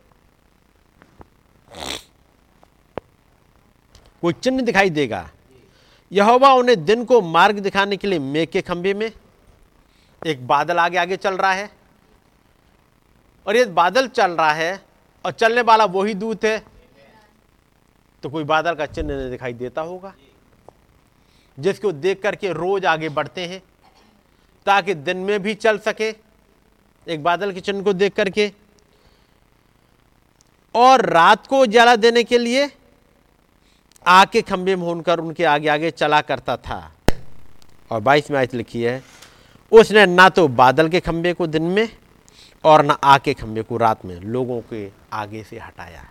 [4.22, 5.30] कोई चिन्ह दिखाई देगा?
[6.12, 9.12] यहोवा उन्हें दिन को मार्ग दिखाने के लिए मेघ के खंभे में
[10.26, 11.70] एक बादल आगे आगे चल रहा है।
[13.46, 14.80] और ये बादल चल रहा है
[15.24, 16.58] और चलने वाला वही दूत है।
[18.22, 20.12] तो कोई बादल का चिन्ह नहीं दिखाई देता होगा।
[21.58, 23.62] जिसको देख करके रोज आगे बढ़ते हैं,
[24.66, 26.08] ताकि दिन में भी चल सके
[27.06, 28.52] एक बादल के चिन्ह को देख करके।
[30.74, 32.70] और रात को उजाला देने के लिए
[34.06, 36.78] आग के खंभे में होकर उनके आगे आगे चला करता था।
[37.90, 39.02] और बाईस में आयत लिखी है
[39.72, 41.88] उसने ना तो बादल के खंभे को दिन में
[42.64, 46.04] और ना आग के खंभे को रात में लोगों के आगे से हटाया।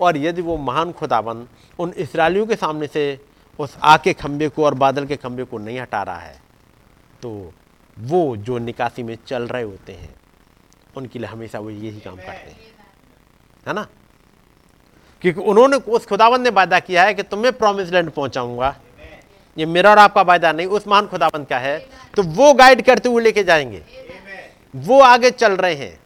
[0.00, 1.48] और यदि वो महान खुदाबंद
[1.78, 3.04] उन इसराइलियों के सामने से
[3.58, 6.40] उस आग के खंभे को और बादल के खंभे को नहीं हटा रहा है
[7.22, 7.52] तो
[7.96, 10.14] वो जो निकासी में चल रहे होते हैं,
[10.96, 12.56] उनके लिए हमेशा वो यही काम करते हैं।
[13.66, 13.86] है ना?
[15.22, 18.74] क्योंकि उन्होंने उस खुदाबंद ने वादा किया है कि तुम्हें प्रॉमिस लैंड पहुंचाऊँगा।
[19.58, 21.78] ये मेरा और आपका वायदा नहीं उस महान खुदाबंद का है?
[22.16, 23.82] तो वो गाइड करते हुए लेके जाएँगे।
[24.74, 25.98] वो आगे चल रहे हैं।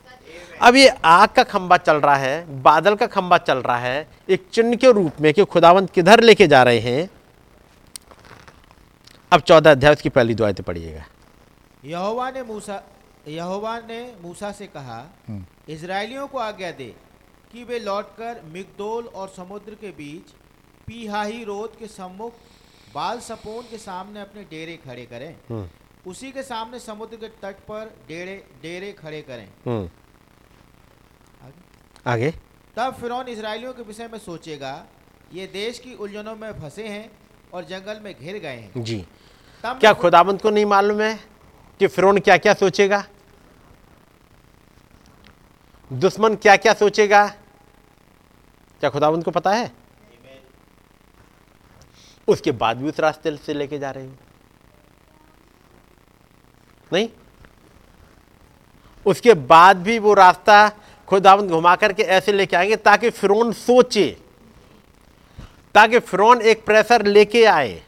[0.63, 4.47] अब ये आग का खंबा चल रहा है बादल का खंबा चल रहा है एक
[4.53, 7.09] चिन्ह के रूप में कि खुदावंत किधर लेके जा रहे हैं।
[9.33, 11.05] अब चौदह अध्याय की पहली दुआते पढ़िएगा।
[11.85, 12.83] यहोवा ने मूसा
[13.29, 15.05] यहोवा ने मूसा से कहा
[15.69, 16.95] इसराइलियों को आज्ञा दे
[17.53, 20.31] कि वे लौटकर मिगदोल और समुद्र के बीच
[20.87, 22.33] पीहाही रोद के सम्मुख
[22.99, 25.69] बाल सपोन के सामने अपने डेरे खड़े करें। हम्म,
[26.07, 29.85] उसी के सामने समुद्र के तट पर डेरे डेरे खड़े करें। हम्म,
[31.47, 31.61] आगे?
[32.07, 32.31] आगे।
[32.77, 34.73] तब फिरौन इसराइलियों के विषय में सोचेगा
[35.33, 37.11] ये देश की उलझनों में फंसे हैं
[37.55, 39.05] और जंगल में घिर गए हैं। जी।
[39.65, 41.15] तब क्या खुदाबंद को नहीं मालूम है
[41.81, 43.05] कि फिरौन क्या क्या सोचेगा?
[45.91, 47.27] दुश्मन क्या क्या सोचेगा?
[48.81, 49.71] क्या खुदाबंद को पता है?
[52.29, 54.12] उसके बाद भी उस रास्ते से लेके जा रहे हो।
[56.93, 57.09] नहीं?
[59.07, 60.68] उसके बाद भी वो रास्ता
[61.09, 64.07] खुदाबंद घुमा करके ऐसे लेके आएँगे ताकि फिरौन सोचे,
[65.74, 67.83] ताकि फिरौन एक प्रेशर लेके आए,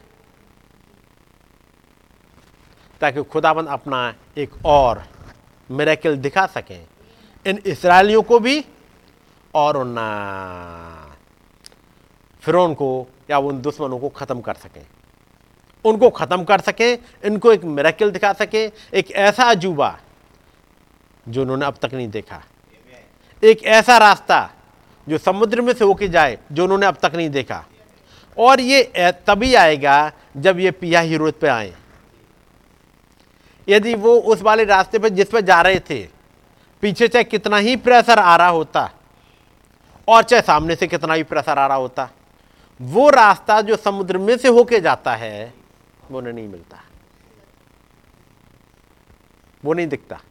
[3.01, 5.03] ताकि खुदाबंद अपना एक और
[5.71, 6.85] मेरेकल दिखा सकें।
[7.45, 8.65] इन इसराइलियों को भी
[9.53, 9.95] और उन,
[12.41, 14.85] फिरौन को या उन दुश्मनों को ख़त्म कर सकें?
[15.85, 19.97] उनको ख़त्म कर सकें, इनको एक मेरेकिल दिखा सकें, एक ऐसा अजूबा
[21.25, 22.41] जो उन्होंने अब तक नहीं देखा।
[23.43, 24.49] एक ऐसा रास्ता
[25.07, 27.63] जो समुद्र में से होके जाए, जो उन्होंने अब तक नहीं देखा।
[28.37, 31.73] और ये तभी आएगा जब ये पिया ही रोड पे आए।
[33.67, 36.01] यदि वो उस वाले रास्ते पे जिस पे जा रहे थे,
[36.83, 38.89] पीछे चाहे कितना ही प्रेशर आ रहा होता,
[40.07, 42.09] और चाहे सामने से कितना ही प्रेशर आ रहा होता
[42.81, 45.53] वो रास्ता जो समुद्र में से होके जाता है,
[46.11, 46.83] वो उन्हें नहीं मिलता।
[49.65, 50.21] वो नहीं दिखता।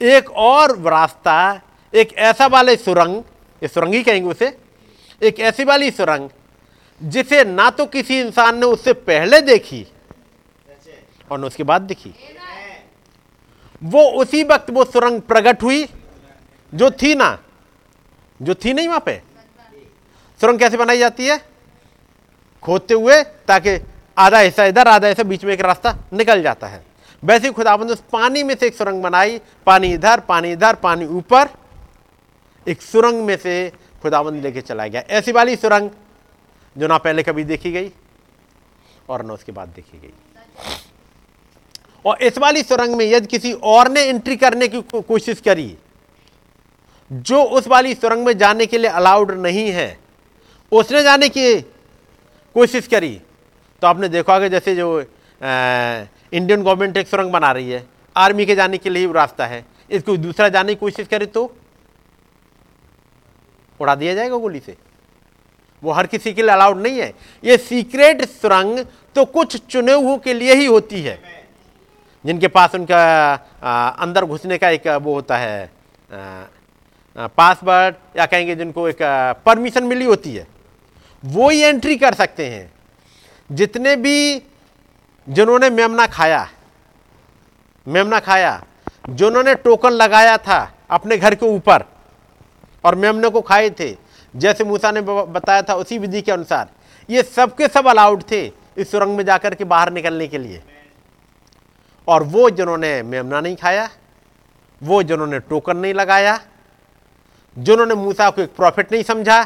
[0.00, 1.60] एक और रास्ता,
[1.94, 3.16] एक ऐसा वाले सुरंग,
[3.62, 4.58] ये सुरंग कहेंगे उसे,
[5.22, 6.30] एक ऐसी वाली सुरंग,
[7.02, 9.86] जिसे ना तो किसी इंसान ने उससे पहले देखी
[11.30, 12.14] और न उसके बाद दिखी।
[13.82, 15.88] वो उसी वक्त वो सुरंग प्रकट हुई,
[16.74, 17.38] जो थी ना,
[18.42, 19.35] जो थी नहीं वहाँ पे।
[20.40, 21.40] सुरंग कैसे बनाई जाती है?
[22.62, 23.78] खोदते हुए ताकि
[24.18, 26.84] आधा हिस्सा इधर, आधा हिस्सा बीच में एक रास्ता निकल जाता है।
[27.22, 31.06] वैसे ही खुदाबंद उस पानी में से एक सुरंग बनाई, पानी इधर पानी इधर, पानी
[31.06, 31.48] ऊपर।
[32.66, 33.72] एक सुरंग में से
[34.02, 35.90] खुदाबंद लेके चला गया। ऐसी वाली सुरंग
[36.76, 37.90] जो ना पहले कभी देखी गई
[39.08, 40.12] और ना उसके बाद देखी गई।
[42.04, 45.76] और इस वाली सुरंग में यदि किसी और ने एंट्री करने की कोशिश करी,
[47.10, 50.05] जो उस वाली सुरंग में जाने के लिए अलाउड नहीं है
[50.72, 51.60] उसने जाने की
[52.56, 53.20] कोशिश करी।
[53.82, 57.84] तो आपने देखा होगा जैसे जो इंडियन गवर्नमेंट एक सुरंग बना रही है।
[58.16, 61.44] आर्मी के जाने के लिए रास्ता है। इसको दूसरा जाने की कोशिश करे तो
[63.80, 64.76] उड़ा दिया जाएगा गोली से।
[65.82, 67.12] वो हर किसी के लिए अलाउड नहीं है।
[67.44, 68.78] ये सीक्रेट सुरंग
[69.16, 71.18] तो कुछ चुने हुओं के लिए ही होती है।
[72.24, 72.98] जिनके पास उनका
[73.62, 75.70] आ, अंदर घुसने का एक वो होता है
[77.16, 78.98] पासवर्ड या कहेंगे जिनको एक
[79.46, 80.46] परमिशन मिली होती है।
[81.26, 82.72] वो ही एंट्री कर सकते हैं।
[83.50, 84.42] जितने भी
[85.26, 86.48] जिन्होंने मेमना खाया
[87.86, 88.62] मेमना खाया,
[89.08, 90.58] जिन्होंने टोकन लगाया था
[90.90, 91.84] अपने घर के ऊपर
[92.84, 93.96] और मेमने को खाए थे,
[94.34, 96.68] जैसे मूसा ने बताया था उसी विधि के अनुसार,
[97.08, 100.62] ये सबके सब अलाउड थे इस सुरंग में जाकर के बाहर निकलने के लिए।
[102.08, 103.88] और वो जिन्होंने मेमना नहीं खाया,
[104.82, 106.38] वो जिन्होंने टोकन नहीं लगाया,
[107.56, 109.42] जिन्होंने मूसा को एक प्रॉफिट नहीं समझा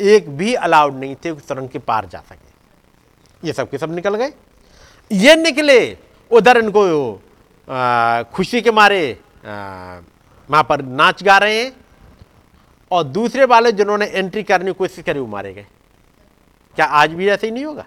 [0.00, 3.94] एक भी अलाउड नहीं थे उस सुरंग के पार जा सके। ये सब के सब
[3.94, 4.32] निकल गए।
[5.10, 5.96] ये निकले,
[6.30, 7.14] उधर इनको
[8.34, 11.72] खुशी के मारे वहाँ पर नाच गा रहे हैं।
[12.90, 15.66] और दूसरे वाले जिन्होंने एंट्री करने की कोशिश करी, वो मारे गए।
[16.76, 17.84] क्या आज भी ऐसे ही नहीं होगा?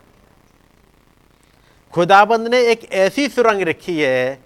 [1.93, 4.43] खुदाबंद ने एक ऐसी सुरंग रखी है,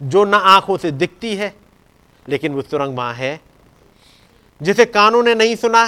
[0.00, 1.54] जो ना आँखों से दिखती है,
[2.28, 3.40] लेकिन वो सुरंग वहाँ है,
[4.60, 5.84] जिसे कानों ने नहीं सुना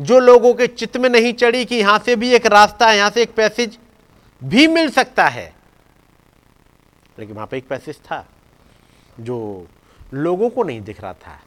[0.00, 3.22] जो लोगों के चित्त में नहीं चढ़ी कि यहाँ से भी एक रास्ता यहाँ से
[3.22, 3.78] एक पैसेज
[4.42, 5.52] भी मिल सकता है।
[7.18, 8.24] लेकिन वहाँ पे एक पैसेज था,
[9.20, 9.66] जो
[10.12, 11.38] लोगों को नहीं दिख रहा था,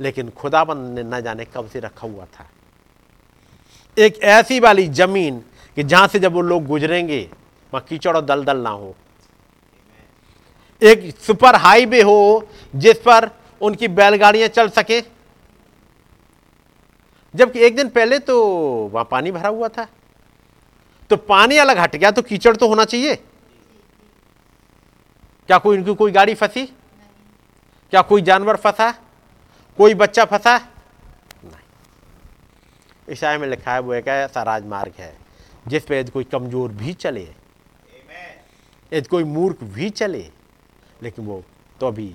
[0.00, 2.48] लेकिन खुदाबंद ने न जाने कब से रखा हुआ था।
[3.96, 5.38] एक ऐसी वाली ज़मीन
[5.76, 7.20] कि जहाँ से जब वो लोग गुजरेंगे,
[7.72, 8.94] वहाँ कीचड़ और दलदल ना हो।
[10.82, 13.30] एक सुपर हाईवे हो, जिस पर
[13.60, 15.00] उनकी बैलगाड़ियाँ चल सके।
[17.34, 18.42] जबकि एक दिन पहले तो
[18.92, 19.86] वहाँ पानी भरा हुआ था।
[21.10, 23.14] तो पानी अलग हट गया तो कीचड़ तो होना चाहिए।
[25.48, 26.64] क्या कोई उनकी कोई गाड़ी फंसी?
[27.92, 28.90] क्या कोई जानवर फंसा?
[29.78, 30.56] कोई बच्चा फंसा?
[30.56, 31.60] नहीं।
[33.08, 35.16] ईसाई में लिखा है, वो एक ऐसा राजमार्ग है,
[35.68, 37.28] जिस पे यदि कोई कमज़ोर भी चले,
[38.92, 40.30] यदि कोई मूर्ख भी चले,
[41.02, 41.42] लेकिन वो
[41.80, 42.14] तो अभी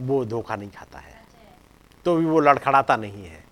[0.00, 1.16] वो धोखा नहीं खाता है।
[2.04, 3.44] तो भी वो लड़खड़ाता नहीं है।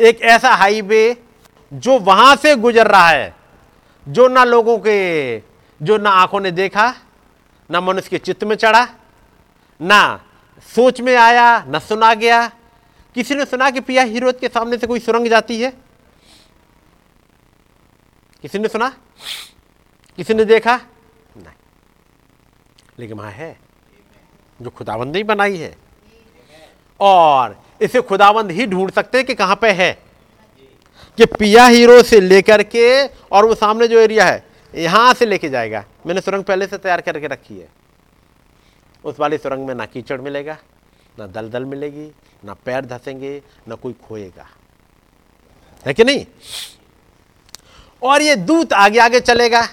[0.00, 1.24] एक ऐसा हाईवे
[1.72, 3.36] जो वहाँ से गुजर रहा है,
[4.08, 5.38] जो ना लोगों के,
[5.82, 6.94] जो ना आँखों ने देखा,
[7.70, 8.88] ना मनुष्य के चित्त में चढ़ा,
[9.80, 10.24] ना
[10.74, 12.48] सोच में आया, न सुना गया।
[13.14, 15.70] किसी ने सुना कि पिया हीरोद के सामने से कोई सुरंग जाती है?
[18.42, 18.88] किसी ने सुना?
[20.16, 20.80] किसी ने देखा?
[21.36, 21.54] नहीं।
[22.98, 23.58] लेकिन वहाँ है,
[24.62, 25.76] जो खुदाबंदी बनाई है।
[27.00, 29.92] और इसे खुदाबंद ही ढूंढ सकते हैं कि कहाँ पे है।
[31.18, 35.48] कि पिया हीरो से लेकर के और वो सामने जो एरिया है यहाँ से लेके
[35.48, 37.68] जाएगा। मैंने सुरंग पहले से तैयार करके रखी है।
[39.04, 40.56] उस वाली सुरंग में ना कीचड़ मिलेगा
[41.18, 42.10] ना दलदल मिलेगी
[42.44, 44.46] ना पैर धसेंगे ना कोई खोएगा।
[45.86, 46.26] है कि नहीं?
[48.02, 49.68] और ये दूत आगे आगे चलेगा।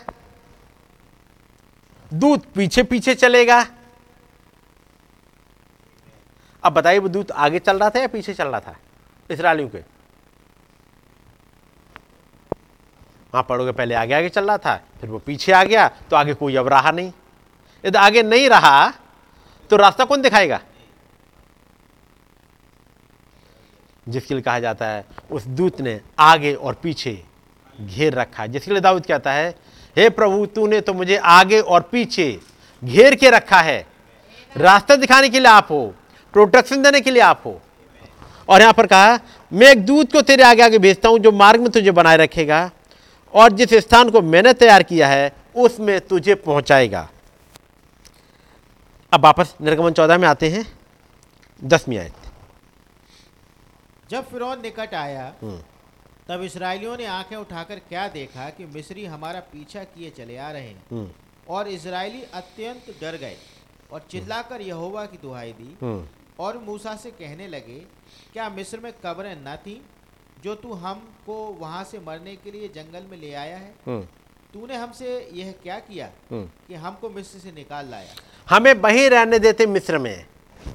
[2.11, 3.65] दूत पीछे पीछे चलेगा।
[6.67, 8.75] अब बताइए, वो दूत आगे चल रहा था या पीछे चल रहा था?
[9.29, 9.77] इसराइलियों के।
[13.33, 16.33] वहाँ पढ़ोगे, पहले आगे आगे चल रहा था, फिर वो पीछे आ गया तो आगे
[16.33, 17.11] कोई अब रहा नहीं।
[17.83, 18.89] यदि आगे नहीं रहा
[19.69, 20.59] तो रास्ता कौन दिखाएगा?
[24.07, 27.23] जिसके लिए कहा जाता है, उस दूत ने आगे और पीछे
[27.75, 29.49] घेर रखा है। जिसके लिए दाऊद कहता है,
[29.95, 32.39] हे प्रभु, तूने तो मुझे आगे और पीछे
[32.83, 33.85] घेर के रखा है।
[34.55, 35.93] रास्ता दिखाने के लिए आप हो।
[36.33, 37.59] प्रोटेक्शन देने के लिए आप हो।
[38.49, 39.19] और यहाँ पर कहा
[39.51, 42.69] मैं एक दूत को तेरे आगे आगे भेजता हूँ जो मार्ग में तुझे बनाए रखेगा
[43.33, 47.07] और जिस स्थान को मैंने तैयार किया है उसमें तुझे पहुंचाएगा।
[49.11, 50.65] अब वापस निर्गमन चौदह में आते हैं
[51.61, 52.13] दसवीं आयत
[54.09, 55.29] जब फिरौन निकट आया
[56.29, 60.63] तब इसराइलियों ने आँखें उठाकर क्या देखा कि मिस्री हमारा पीछा किए चले आ रहे
[60.63, 61.09] हैं। हम्म,
[61.49, 63.37] और इसराइली अत्यंत डर गए
[63.91, 66.07] और चिल्लाकर यहोवा की दुहाई दी। हम्म,
[66.39, 67.79] और मूसा से कहने लगे
[68.33, 69.79] क्या मिस्र में कब्रें न थीं
[70.43, 73.73] जो तू हमको वहाँ से मरने के लिए जंगल में ले आया है?
[73.87, 74.01] हम्म,
[74.53, 78.13] तूने हमसे यह क्या किया हम्म। कि हमको मिस्र से निकाल लाया?
[78.49, 80.25] हमें वहीं रहने देते मिस्र में।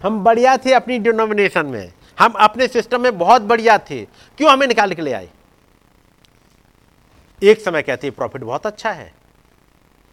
[0.02, 4.04] हम बढ़िया थे अपनी डिनोमिनेशन में। हम अपने सिस्टम में बहुत बढ़िया थे।
[4.38, 5.28] क्यों हमें निकाल के ले आए?
[7.42, 9.12] एक समय कहते हैं प्रॉफिट बहुत अच्छा है।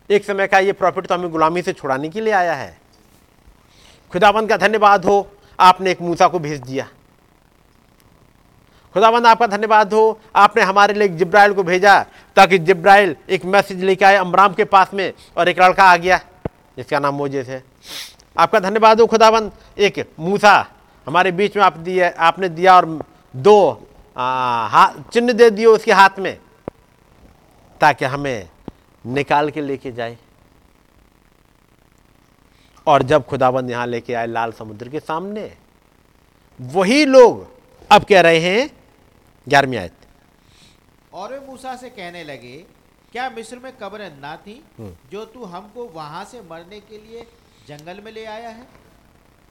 [0.10, 2.78] एक समय का ये प्रॉफिट तो हमें गुलामी से छुड़ाने के लिए आया है।
[4.12, 6.88] खुदाबंद का धन्यवाद हो। आपने एक मूसा को भेज दिया।
[8.95, 11.99] खुदाबंद, आपका धन्यवाद हो। आपने हमारे लिए जिब्राइल को भेजा
[12.38, 16.18] ताकि जिब्राइल एक मैसेज लेके आए अमराम के पास में और एक लड़का आ गया,
[16.78, 17.64] जिसका नाम मोजेस है।
[18.38, 20.55] आपका धन्यवाद हो खुदाबंद। एक मूसा
[21.07, 22.86] हमारे बीच में आप दिए, आपने दिया और
[23.34, 23.86] दो
[25.14, 26.38] चिन्ह दे दिए उसके हाथ में
[27.82, 28.49] ताकि हमें
[29.05, 30.18] निकाल के लेके जाए।
[32.90, 35.52] और जब खुदाबंद यहाँ लेके आए लाल समुद्र के सामने
[36.60, 37.48] वही लोग
[37.90, 38.70] अब कह रहे हैं
[39.48, 39.94] ग्यारहवीं आयत।
[41.14, 42.56] और वे मूसा से कहने लगे
[43.12, 47.26] क्या मिस्र में कब्रें ना थी हम्म। जो तू हमको वहाँ से मरने के लिए
[47.68, 48.68] जंगल में ले आया है?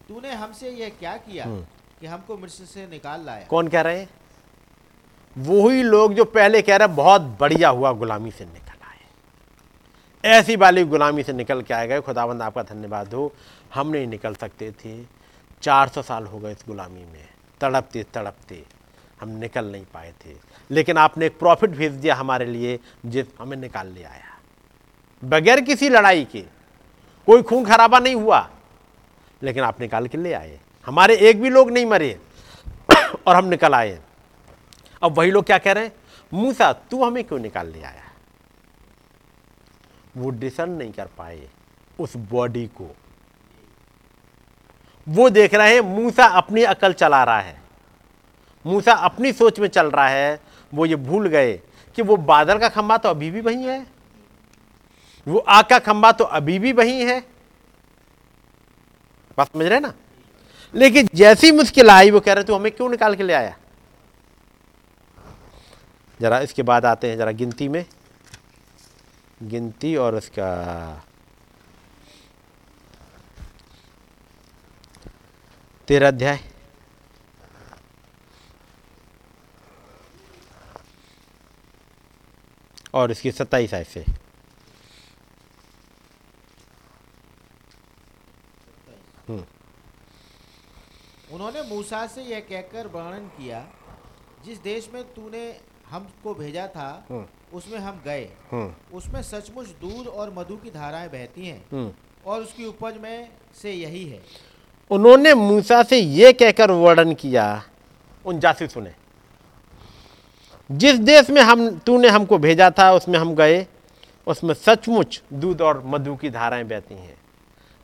[0.09, 1.64] तूने हमसे यह क्या किया हम्म।
[2.01, 3.47] कि हमको मिस्र से निकाल लाया?
[3.47, 4.09] कौन कह रहे हैं?
[5.36, 8.67] वही लोग जो पहले कह रहे हैं, बहुत बढ़िया हुआ गुलामी से निकल।
[10.28, 13.34] ऐसी वाली गुलामी से निकल के आए गए। खुदाबंद, आपका धन्यवाद हो।
[13.74, 15.04] हम नहीं निकल सकते थे।
[15.62, 17.28] 400 साल हो गए इस गुलामी में।
[17.60, 18.64] तड़पते तड़पते
[19.20, 20.30] हम निकल नहीं पाए थे।
[20.70, 24.38] लेकिन आपने एक प्रॉफिट भेज दिया हमारे लिए, जिस हमें निकाल ले आया।
[25.24, 26.40] बगैर किसी लड़ाई के,
[27.26, 28.50] कोई खून खराबा नहीं हुआ।
[29.42, 32.20] लेकिन आप निकाल के ले आए। हमारे एक भी लोग नहीं मरे
[33.26, 33.98] और हम निकल आए।
[35.02, 35.92] अब वही लोग क्या कह रहे हैं?
[36.34, 38.07] मूसा, तू हमें क्यों निकाल ले आया?
[40.18, 41.48] वो डिसन नहीं कर पाए
[42.00, 42.96] उस बॉडी को।
[45.08, 47.62] वो देख रहे हैं, मूसा अपनी अकल चला रहा है।
[48.66, 50.40] मूसा अपनी सोच में चल रहा है।
[50.74, 51.60] वो ये भूल गए
[51.96, 53.86] कि वो बादल का खंबा तो अभी भी वही है।
[55.28, 57.20] वो आग का खंबा तो अभी भी वही है।
[59.38, 59.92] बात समझ रहे ना?
[60.74, 63.56] लेकिन जैसी मुश्किल आई, वो कह रहे, तू हमें क्यों निकाल के ले आया?
[66.20, 67.86] जरा इसके बाद आते हैं, जरा गिनती में।
[69.43, 70.51] गिनती और उसका
[75.89, 76.39] तेरह अध्याय।
[82.95, 84.05] और इसकी सत्ताईस आय से।
[91.32, 93.66] उन्होंने मूसा से यह कहकर वर्णन किया,
[94.45, 95.61] जिस देश में तूने
[95.91, 101.09] हमको भेजा था हम्म। उसमें हम गए। हम्म उसमें सचमुच दूध और मधु की धाराएँ
[101.09, 101.91] बहती हैं हम्म
[102.26, 103.28] और उसकी उपज में
[103.62, 104.20] से यही है।
[104.91, 107.47] उन्होंने मूसा से ये कहकर वर्णन किया
[108.24, 108.95] उनचासी सुने
[110.70, 113.66] जिस देश में हम तूने हमको भेजा था उसमें हम गए
[114.26, 117.16] उसमें सचमुच दूध और मधु की धाराएँ बहती हैं।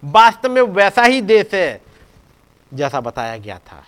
[0.03, 1.81] वास्तव में वैसा ही देश है
[2.73, 3.83] जैसा बताया गया था।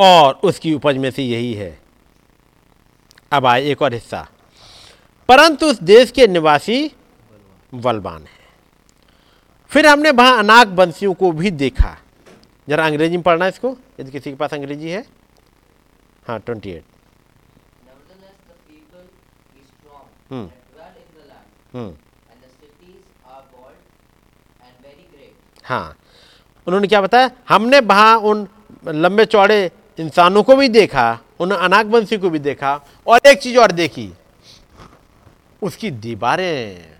[0.00, 1.78] और उसकी उपज में से यही है।
[3.32, 4.28] अब आए एक और हिस्सा।
[5.28, 6.92] परंतु उस देश के निवासी
[7.74, 8.40] बलवान है।
[9.68, 11.98] फिर हमने वहाँ अनाक बंसियों को भी देखा।
[12.68, 15.04] जरा अंग्रेज़ी में पढ़ना इसको। यदि किसी के पास अंग्रेज़ी है।
[16.28, 16.84] हाँ ट्वेंटी एट।
[20.30, 20.50] हम्म।
[24.88, 25.64] great.
[25.64, 25.96] हाँ।
[26.66, 27.30] उन्होंने क्या बताया?
[27.48, 28.48] हमने वहाँ उन
[28.88, 29.70] लंबे चौड़े
[30.00, 34.12] इंसानों को भी देखा, उन अनाकवंशी को भी देखा, और एक चीज़ और देखी।
[35.62, 36.90] उसकी दीवारें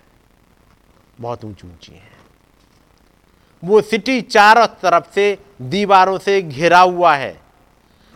[1.19, 2.11] बहुत ऊँची ऊँची हैं।
[3.63, 7.41] वो सिटी चारों तरफ़ से दीवारों से घिरा हुआ है।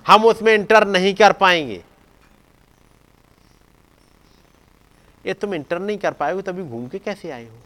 [0.08, 1.84] हम उसमें इंटर नहीं कर पाएँगे।
[5.26, 7.58] ये तुम इंटर नहीं कर पाए हो, तभी घूम के कैसे आए हो?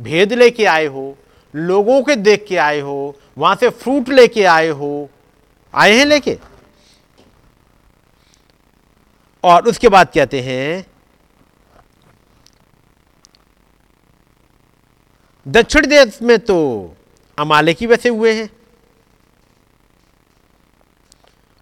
[0.00, 1.18] भेद लेके आए हो
[1.54, 5.08] लोगों के देख के आए हो, वहाँ से फ्रूट लेके आए हो,
[5.74, 6.38] आए हैं लेके?
[9.44, 10.84] और उसके बाद कहते हैं,
[15.46, 16.56] दक्षिण देश में तो
[17.38, 18.48] अमाले की बसे हुए हैं,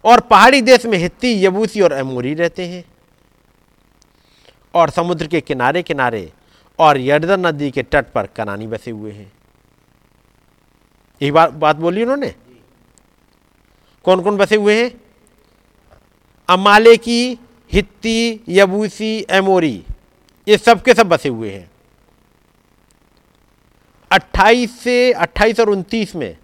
[0.04, 2.84] और पहाड़ी देश में हित्ती, यबूसी और अमोरी रहते हैं,
[4.74, 6.32] और समुद्र के किनारे किनारे
[6.78, 9.30] और यर्दन नदी के तट पर कनानी बसे हुए हैं।
[11.22, 12.34] यही बात बात बोली उन्होंने?
[14.04, 15.00] कौन कौन बसे हुए हैं?
[16.48, 17.38] अमाले की
[17.72, 19.84] हित्ती यबूसी एमोरी
[20.48, 21.70] ये सब के सब बसे हुए हैं।
[24.12, 26.36] 28 से 28 और 29 में।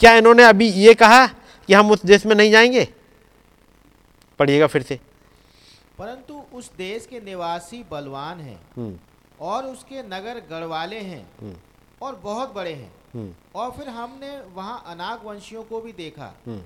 [0.00, 1.26] क्या इन्होंने अभी ये कहा
[1.66, 2.88] कि हम उस देश में नहीं जाएँगे?
[4.38, 5.00] पढ़िएगा फिर से।
[5.98, 8.98] परंतु उस देश के निवासी बलवान हैं हम्म।
[9.40, 11.54] और उसके नगर गढ़वाले हैं। हम्म।
[12.02, 16.62] और बहुत बड़े हैं। हम्म। और फिर हमने वहाँ अनाग वंशियों को भी देखा। हम्म।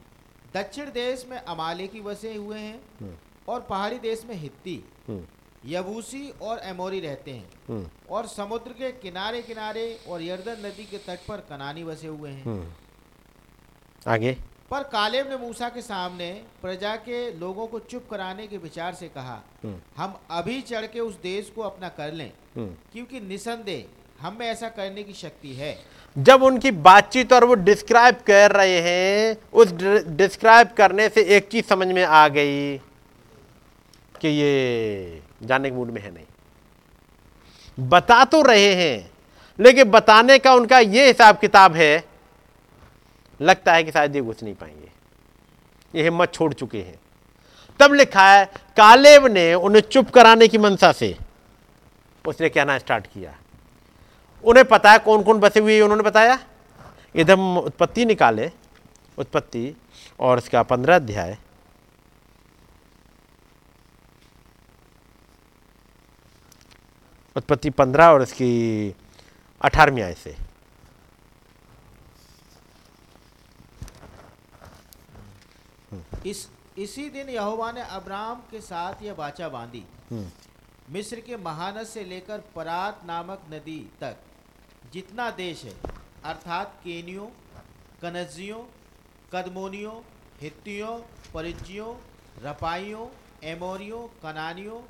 [0.55, 5.27] दक्षिण देश में अमाले की बसे हुए हैं और पहाड़ी देश में हित्ती हम्म।
[5.67, 10.99] यबूसी और एमोरी रहते हैं। हम्म। और समुद्र के किनारे किनारे और यर्दन नदी के
[10.99, 12.73] तट पर कनानी बसे हुए हैं। हम्म।
[14.07, 14.37] आगे।
[14.71, 19.09] पर कालेब ने मूसा के सामने प्रजा के लोगों को चुप कराने के विचार से
[19.09, 24.06] कहा हम्म। हम अभी चढ़ के उस देश को अपना कर लें हम्म। क्योंकि निसंदेह
[24.21, 25.77] हम में ऐसा करने की शक्ति है।
[26.19, 29.73] जब उनकी बातचीत और वो डिस्क्राइब कर रहे हैं, उस
[30.09, 32.79] डिस्क्राइब करने से एक चीज़ समझ में आ गई
[34.21, 39.11] कि ये जाने के मूड में है नहीं। बता तो रहे हैं,
[39.59, 42.05] लेकिन बताने का उनका ये हिसाब किताब है,
[43.41, 44.91] लगता है कि शायद ये घुस नहीं पाएँगे।
[45.95, 46.99] ये हिम्मत छोड़ चुके हैं।
[47.81, 48.45] तब लिखा है,
[48.77, 51.17] कालेब ने उन्हें चुप कराने की मनसा से
[52.25, 53.35] उसने कहना स्टार्ट किया।
[54.47, 56.39] उन्हें पता है कौन कौन बसे हुए हैं उन्होंने बताया?
[57.15, 58.51] इधर हम उत्पत्ति निकाले।
[59.19, 59.75] उत्पत्ति
[60.21, 61.37] और इसका पंद्रह अध्याय।
[67.37, 68.95] उत्पत्ति पंद्रह और इसकी
[69.61, 70.37] अठारहवीं आय से।
[76.27, 76.49] इस
[76.79, 80.31] इसी दिन यहोवा ने अब्राम के साथ यह वाचा बांधी। हम्म,
[80.91, 84.17] मिस्र के महानद से लेकर परात नामक नदी तक।
[84.93, 85.75] जितना देश है,
[86.25, 87.27] अर्थात केनियों,
[88.03, 88.65] कनजियों,
[89.33, 90.03] कदमोनियों,
[90.41, 90.99] हित्तियों,
[91.35, 91.95] परिज्जियों,
[92.43, 93.09] रपाइयों,
[93.45, 94.81] एमोरियों, कनानियों,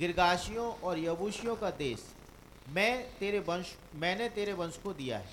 [0.00, 2.04] गिरगाशियों और यबूशियों का देश,
[2.68, 5.26] मैं तेरे वंश, मैंने तेरे वंश को दिया है।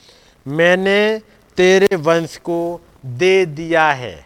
[0.48, 1.20] मैंने
[1.58, 4.26] तेरे वंश को दे दिया है।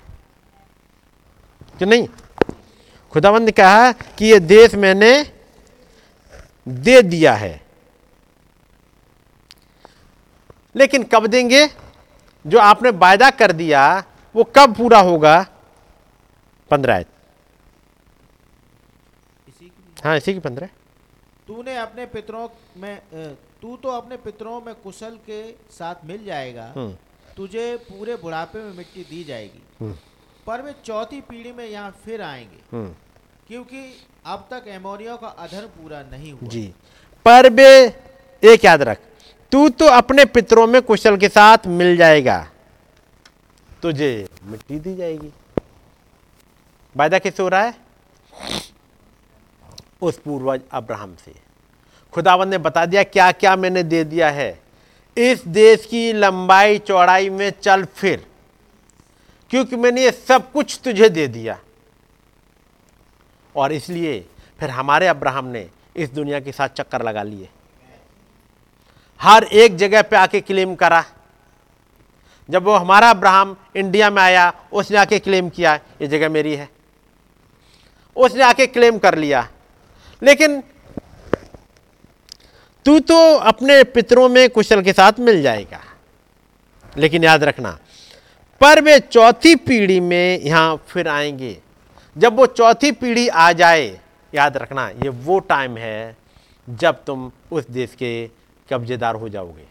[1.80, 2.08] कि नहीं?
[3.12, 5.34] खुदावंद ने कहा कि ये देश मैंने
[6.68, 7.67] दे दिया है।
[10.78, 11.68] लेकिन कब देंगे?
[12.48, 14.04] जो आपने वायदा कर दिया
[14.36, 15.46] वो कब पूरा होगा?
[16.72, 17.06] पंद्रह
[20.04, 20.70] हाँ इसी की पंद्रह।
[21.48, 22.48] तूने अपने पितरों
[22.78, 23.02] में
[23.62, 26.98] तू तो अपने पितरों में कुशल के साथ मिल जाएगा। हम्म।
[27.38, 29.96] तुझे पूरे बुढ़ापे में मिट्टी दी जाएगी। हम्म।
[30.48, 32.94] पर वे चौथी पीढ़ी में यहाँ फिर आएँगे। हम्म।
[33.48, 36.74] क्योंकि अब तक एमोरियों का अधर्म पूरा नहीं हुआ। जी।
[37.26, 37.70] पर बे
[38.44, 39.00] एक याद रख
[39.52, 42.48] तू तो अपने पितरों में कुशल के साथ मिल जाएगा।
[43.82, 45.32] तुझे मिट्टी दी जाएगी।
[46.96, 47.74] वायदा किससे हो रहा है?
[50.02, 51.34] उस पूर्वज अब्राहम से।
[52.14, 54.60] खुदावन ने बता दिया क्या क्या मैंने दे दिया है।
[55.18, 58.26] इस देश की लंबाई, चौड़ाई में चल फिर,
[59.52, 61.60] क्योंकि मैंने ये सब कुछ तुझे दे दिया।
[63.56, 64.20] और इसलिए
[64.60, 67.50] फिर हमारे अब्राहम ने इस दुनिया के साथ चक्कर लगा लिए।
[69.22, 71.04] हर एक जगह पे आके क्लेम करा।
[72.50, 76.70] जब वो हमारा अब्राहम इंडिया में आया, उसने आके क्लेम किया, ये जगह मेरी है।
[78.16, 79.48] उसने आके क्लेम कर लिया।
[80.24, 80.64] लेकिन
[82.86, 85.80] तू तो अपने पितरों में कुशल के साथ मिल जाएगा।
[86.98, 87.78] लेकिन याद रखना,
[88.62, 91.58] पर वे चौथी पीढ़ी में यहाँ फिर आएँगे।
[92.18, 94.00] जब वो चौथी पीढ़ी आ जाए,
[94.36, 96.18] याद रखना, ये वो टाइम है
[96.70, 98.30] जब तुम उस देश के
[98.72, 99.68] कब्जेदार हो जाओगे।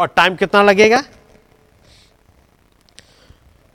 [0.00, 1.00] और टाइम कितना लगेगा?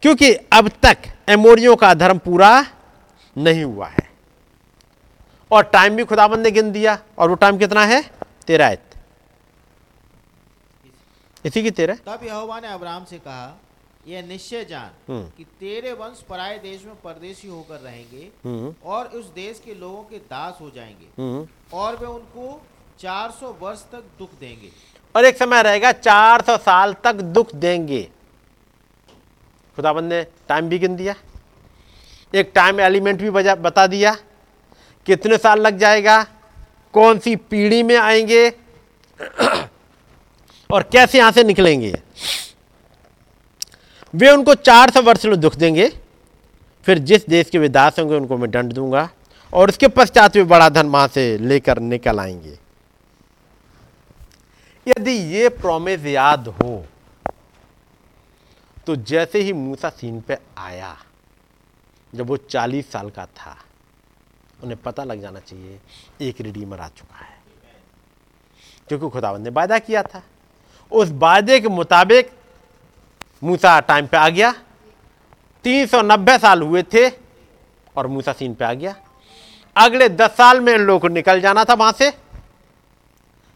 [0.02, 0.98] क्योंकि अब तक
[1.30, 2.66] एमोरियों का धर्म पूरा
[3.38, 4.12] नहीं हुआ है।
[5.52, 8.12] और टाइम भी खुदाबंद ने गिन दिया। और वो टाइम कितना है?
[8.48, 8.78] तेरह
[11.46, 13.62] इसी की तेरह। तब यहोवा ने अब्राहम से कहा
[14.08, 19.06] यह निश्चय जान हम्म। कि तेरे वंश पराये देश में परदेशी होकर रहेंगे हम्म। और
[19.06, 22.62] उस देश के लोगों के दास हो जाएँगे हम्म। और वे उनको
[23.02, 24.70] 400 वर्ष तक दुख देंगे।
[25.16, 28.08] और एक समय रहेगा 400 साल तक दुख देंगे।
[29.78, 31.16] खुदाबंद ने टाइम भी गिन दिया,
[32.34, 34.16] एक टाइम एलिमेंट भी बजा, बता दिया,
[35.06, 36.26] कितने साल लग जाएगा,
[36.94, 38.50] कौन सी पीढ़ी में आएँगे,
[40.74, 41.94] और कैसे यहाँ से निकलेंगे।
[44.14, 45.92] वे उनको चार सौ वर्ष में दुख देंगे,
[46.86, 49.10] फिर जिस देश के वे दास होंगे उनको मैं दंड दूँगा,
[49.54, 52.61] और उसके पश्चात वे बड़ा धन वहाँ से लेकर निकल आएँगे।
[54.88, 56.86] यदि ये प्रॉमिस याद हो
[58.88, 60.98] तो जैसे ही मूसा सीन पे आया,
[62.16, 63.58] जब वो चालीस साल का था,
[64.64, 65.80] उन्हें पता लग जाना चाहिए,
[66.22, 67.40] एक रिडीमर आ चुका है।
[68.88, 70.24] क्योंकि खुदावंद ने वायदा किया था।
[70.92, 72.32] उस वायदे के मुताबिक
[73.44, 74.54] मूसा टाइम पे आ गया।
[75.64, 77.10] 390 साल हुए थे
[77.98, 78.96] और मूसा सीन पे आ गया।
[79.76, 82.12] अगले 10 साल में इन लोगों को निकल जाना था वहाँ से,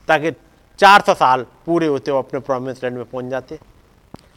[0.08, 0.32] ताकि
[0.80, 3.60] 400 साल पूरे होते वो अपने प्रोमिस लैंड में पहुँच जाते।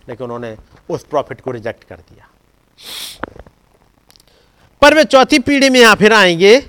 [0.09, 0.56] लेकिन उन्होंने
[0.90, 2.28] उस प्रॉफिट को रिजेक्ट कर दिया।
[4.82, 6.60] पर वे चौथी पीढ़ी में यहाँ फिर आएँगे,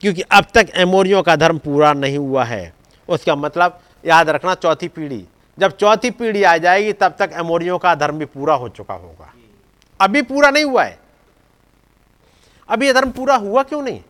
[0.00, 2.74] क्योंकि अब तक एमोरियों का धर्म पूरा नहीं हुआ है।
[3.08, 5.26] उसका मतलब याद रखना चौथी पीढ़ी।
[5.58, 9.34] जब चौथी पीढ़ी आ जाएगी, तब तक एमोरियों का धर्म भी पूरा हो चुका होगा।
[10.00, 10.98] अभी पूरा नहीं हुआ है।
[12.68, 14.02] अभी यह धर्म पूरा हुआ क्यों नहीं?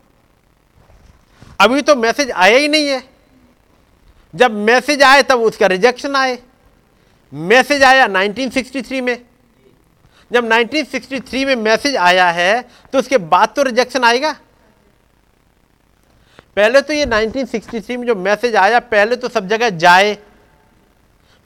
[1.61, 3.14] अभी तो मैसेज आया ही नहीं है।
[4.35, 6.39] जब मैसेज आए तब उसका रिजेक्शन आए।
[7.32, 9.19] मैसेज आया 1963 में।
[10.31, 12.62] जब 1963 में मैसेज आया है
[12.93, 14.32] तो उसके बाद तो रिजेक्शन आएगा।
[16.56, 20.16] पहले तो ये 1963 में जो मैसेज आया, पहले तो सब जगह जाए।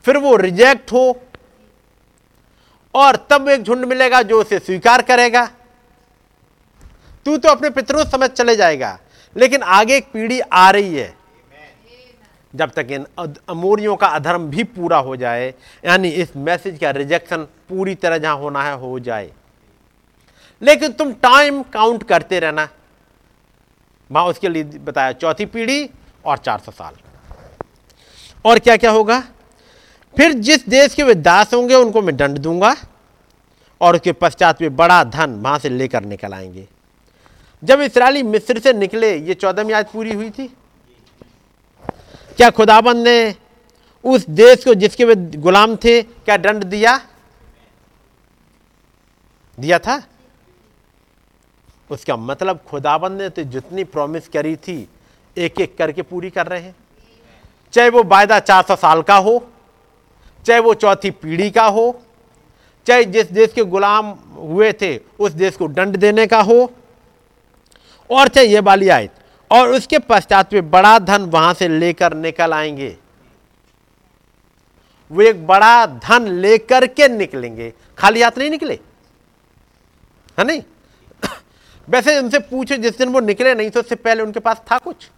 [0.05, 1.21] फिर वो रिजेक्ट हो।
[2.95, 5.45] और तब एक झुंड मिलेगा जो उसे स्वीकार करेगा।
[7.27, 8.99] तू तो अपने पितरों समझ चले जाएगा,
[9.37, 11.18] लेकिन आगे एक पीढ़ी आ रही है।
[12.55, 13.07] जब तक इन
[13.49, 15.55] अमोरियों का अधर्म भी पूरा हो जाए,
[15.85, 17.37] यानी इस मैसेज का रिजेक्शन
[17.69, 19.33] पूरी तरह जहाँ होना है, हो जाए।
[20.63, 22.69] लेकिन तुम टाइम काउंट करते रहना।
[24.13, 25.91] वहाँ उसके लिए बताया, चौथी पीढ़ी
[26.25, 26.95] और 400 साल।
[28.45, 29.21] और क्या क्या होगा?
[30.17, 32.77] फिर जिस देश के वे दास होंगे, उनको मैं दंड दूँगा
[33.81, 36.69] और उसके पश्चात वे बड़ा धन वहाँ से लेकर निकल आएँगे।
[37.65, 40.57] जब इसराइली मिस्र से निकले, ये चौदहवीं आयत पूरी हुई थी।
[42.39, 43.35] क्या खुदाबंद ने
[44.05, 46.97] उस देश को जिसके वे गुलाम थे, क्या दंड दिया?
[49.59, 50.03] दिया था?
[51.91, 54.89] उसका मतलब खुदाबंद ने तो जितनी प्रॉमिस करी थी
[55.37, 56.75] एक एक करके पूरी कर रहे हैं।
[57.73, 59.39] चाहे वो वायदा चार सौ साल का हो,
[60.47, 62.01] चाहे वो चौथी पीढ़ी का हो,
[62.87, 66.71] चाहे जिस देश के गुलाम हुए थे, उस देश को दंड देने का हो,
[68.11, 69.11] और चाहे ये वाली आयत।
[69.51, 72.99] और उसके पश्चात वे बड़ा धन वहाँ से लेकर निकल आएँगे।
[75.11, 78.81] वो एक बड़ा धन लेकर के निकलेंगे। खाली हाथ नहीं निकले?
[80.39, 80.63] है नहीं?
[81.89, 85.11] वैसे उनसे पूछे, जिस दिन वो निकले नहीं तो उससे पहले उनके पास था कुछ?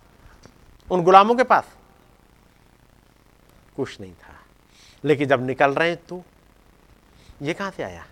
[0.90, 1.64] उन गुलामों के पास?
[3.76, 4.34] कुछ नहीं था।
[5.04, 6.24] लेकिन जब निकल रहे हैं तो
[7.42, 8.06] ये कहाँ से आया?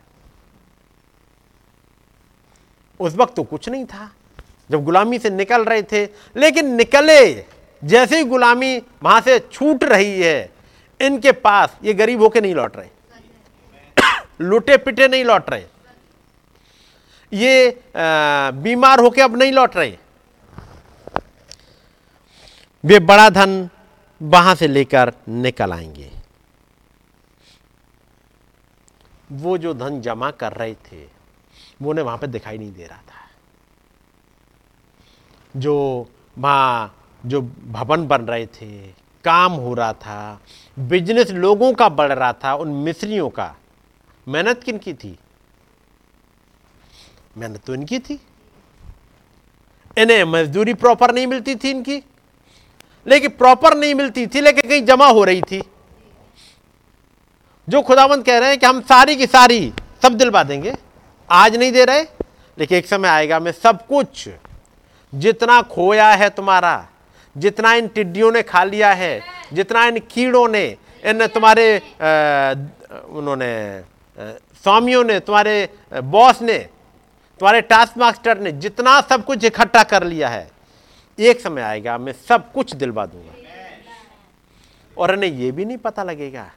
[3.01, 4.13] उस वक्त तो कुछ नहीं था।
[4.71, 6.05] जब गुलामी से निकल रहे थे,
[6.37, 7.45] लेकिन निकले।
[7.85, 10.51] जैसे ही गुलामी वहाँ से छूट रही है,
[11.01, 12.89] इनके पास ये गरीब होके नहीं लौट रहे।
[14.41, 15.65] लुटे पिटे नहीं लौट रहे।
[17.33, 17.81] ये
[18.55, 19.97] बीमार होके अब नहीं लौट रहे।
[22.85, 23.69] वे बड़ा धन
[24.23, 26.11] वहाँ से लेकर निकल आएँगे।
[29.33, 31.05] वो जो धन जमा कर रहे थे,
[31.83, 33.18] वो उन्हें वहाँ पे दिखाई नहीं दे रहा था।
[35.59, 36.07] जो
[36.39, 36.95] वहाँ
[37.27, 38.89] जो भवन बन रहे थे,
[39.25, 40.41] काम हो रहा था
[40.79, 43.57] बिज़नेस लोगों का बढ़ रहा था, उन मिस्रियों का।
[44.29, 45.19] मेहनत किन की थी?
[47.37, 48.21] मेहनत तो इनकी थी।
[49.99, 52.03] इन्हें मजदूरी प्रॉपर नहीं मिलती थी इनकी।
[53.07, 55.63] लेकिन प्रॉपर नहीं मिलती थी, लेकिन कहीं जमा हो रही थी।
[57.69, 59.73] जो खुदावंत कह रहे हैं कि हम सारी की सारी
[60.03, 60.75] सब दिलवा देंगे।
[61.31, 62.03] आज नहीं दे रहे,
[62.59, 64.29] लेकिन एक समय आएगा, मैं सब कुछ
[65.13, 66.89] जितना खोया है तुम्हारा,
[67.37, 69.21] जितना इन टिड्डियों ने खा लिया है,
[69.53, 70.67] जितना इन कीड़ों ने,
[71.05, 71.79] इन तुम्हारे
[73.09, 73.83] उन्होंने
[74.63, 76.59] स्वामियों ने, तुम्हारे बॉस ने,
[77.41, 80.51] तुम्हारे टास्क मास्टर ने जितना सब कुछ इकट्ठा कर लिया है,
[81.19, 83.35] एक समय आएगा, मैं सब कुछ दिलवा दूँगा।
[84.97, 86.51] और इन्हें यह भी नहीं पता लगेगा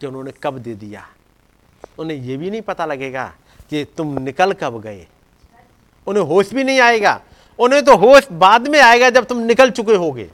[0.00, 1.06] कि उन्होंने कब दे दिया।
[1.98, 3.24] उन्हें यह भी नहीं पता लगेगा
[3.70, 5.06] कि तुम निकल कब गए।
[6.10, 7.20] उन्हें होश भी नहीं आएगा।
[7.58, 10.30] उन्हें तो होश बाद में आएगा जब तुम निकल चुके होगे।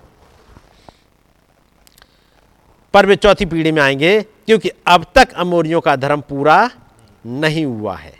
[2.94, 6.70] पर वे चौथी पीढ़ी में आएँगे, क्योंकि अब तक अमोरियों का धर्म पूरा
[7.26, 8.14] नहीं हुआ है।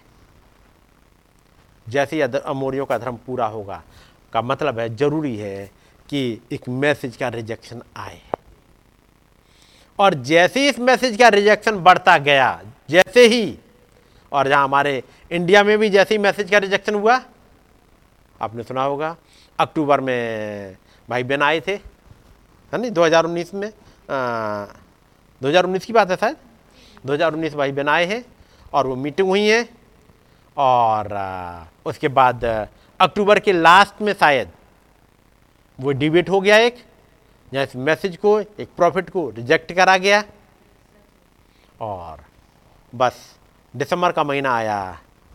[1.87, 3.83] जैसे ही अमोरियों का धर्म पूरा होगा,
[4.33, 5.71] का मतलब है ज़रूरी है
[6.09, 8.21] कि एक मैसेज का रिजेक्शन आए।
[9.99, 12.61] और जैसे ही इस मैसेज का रिजेक्शन बढ़ता गया,
[12.91, 13.59] जैसे ही,
[14.33, 17.21] और जहाँ हमारे इंडिया में भी जैसे ही मैसेज का रिजेक्शन हुआ
[18.43, 19.17] आपने सुना होगा
[19.59, 20.77] अक्टूबर में
[21.09, 21.75] भाई बहन आए थे
[22.73, 23.69] है नहीं 2019 में
[24.11, 24.67] आ,
[25.43, 26.37] 2019 की बात है शायद?
[27.07, 28.25] 2019 भाई बहन आए हैं
[28.73, 29.69] और वो मीटिंग हुई है
[30.57, 32.45] और आ, उसके बाद
[33.01, 34.53] अक्टूबर के लास्ट में शायद
[35.79, 36.85] वो डिबेट हो गया एक
[37.53, 40.23] जहाँ इस मैसेज को एक प्रॉफिट को रिजेक्ट करा गया
[41.81, 42.25] और
[42.93, 43.19] बस
[43.75, 44.79] दिसंबर का महीना आया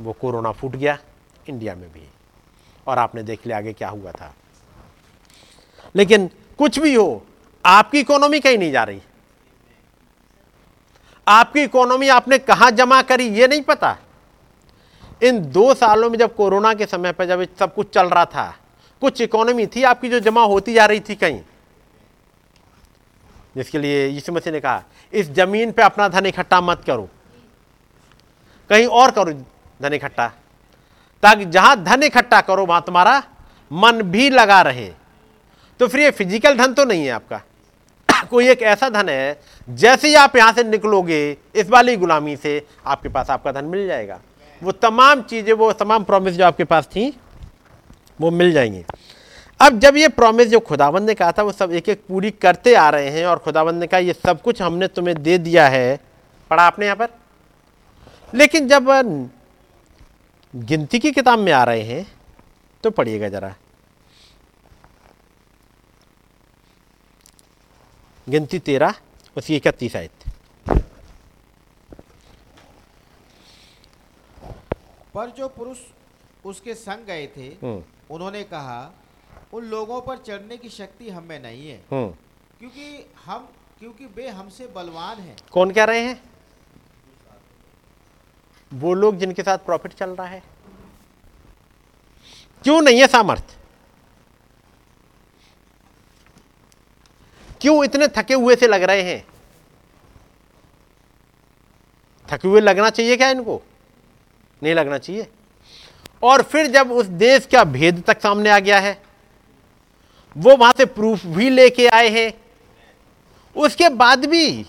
[0.01, 0.97] वो कोरोना फूट गया
[1.49, 2.07] इंडिया में भी।
[2.87, 4.35] और आपने देख लिया आगे क्या हुआ था।
[5.95, 7.25] लेकिन कुछ भी हो,
[7.65, 9.01] आपकी इकोनॉमी कहीं नहीं जा रही।
[11.27, 13.97] आपकी इकोनॉमी आपने कहाँ जमा करी, ये नहीं पता।
[15.23, 18.57] इन दो सालों में जब कोरोना के समय पर जब सब कुछ चल रहा था,
[19.01, 21.41] कुछ इकोनॉमी थी आपकी जो जमा होती जा रही थी कहीं।
[23.55, 24.83] जिसके लिए यीशु मसीह ने कहा,
[25.13, 27.09] इस ज़मीन पे अपना धन इकट्ठा मत करो।
[28.69, 29.33] कहीं और करो
[29.81, 30.31] धन इकट्ठा।
[31.23, 33.23] ताकि जहाँ धन इकट्ठा करो, वहाँ तुम्हारा
[33.71, 34.91] मन भी लगा रहे।
[35.79, 37.41] तो फिर ये फ़िज़िकल धन तो नहीं है आपका।
[38.29, 39.39] कोई एक ऐसा धन है,
[39.69, 43.87] जैसे ही आप यहाँ से निकलोगे, इस वाली गुलामी से आपके पास आपका धन मिल
[43.87, 44.19] जाएगा।
[44.63, 47.19] वो तमाम चीज़ें, वो तमाम प्रॉमिस जो आपके पास थी,
[48.21, 48.83] वो मिल जाएँगी।
[49.61, 52.75] अब जब ये प्रॉमिस जो खुदाबंद ने कहा था, वो सब एक एक पूरी करते
[52.75, 55.99] आ रहे हैं और खुदाबंद ने कहा, ये सब कुछ हमने तुम्हें दे दिया है।
[56.49, 57.07] पढ़ा आपने यहाँ पर?
[58.35, 58.89] लेकिन जब
[60.55, 62.05] गिनती की किताब में आ रहे हैं
[62.83, 63.55] तो पढ़िएगा जरा।
[68.29, 68.93] गिनती तेरह
[69.37, 70.11] उसकी इकतीस आयत?
[75.13, 75.77] पर जो पुरुष
[76.45, 77.83] उसके संग गए थे हम्म।
[78.15, 78.91] उन्होंने कहा
[79.53, 82.11] उन लोगों पर चढ़ने की शक्ति हमें नहीं है हम्म।
[82.59, 83.49] क्योंकि हम
[83.79, 86.30] क्योंकि वे हमसे बलवान हैं। कौन कह रहे हैं?
[88.73, 90.43] वो लोग जिनके साथ प्रॉफिट चल रहा है।
[92.63, 93.55] क्यों नहीं है सामर्थ्य?
[97.61, 99.27] क्यों इतने थके हुए से लग रहे हैं?
[102.31, 103.61] थके हुए लगना चाहिए क्या इनको?
[104.63, 105.31] नहीं लगना चाहिए।
[106.23, 109.03] और फिर जब उस देश का भेद तक सामने आ गया है,
[110.37, 112.33] वो वहाँ से प्रूफ भी लेके आए हैं।
[113.55, 114.65] उसके बाद भी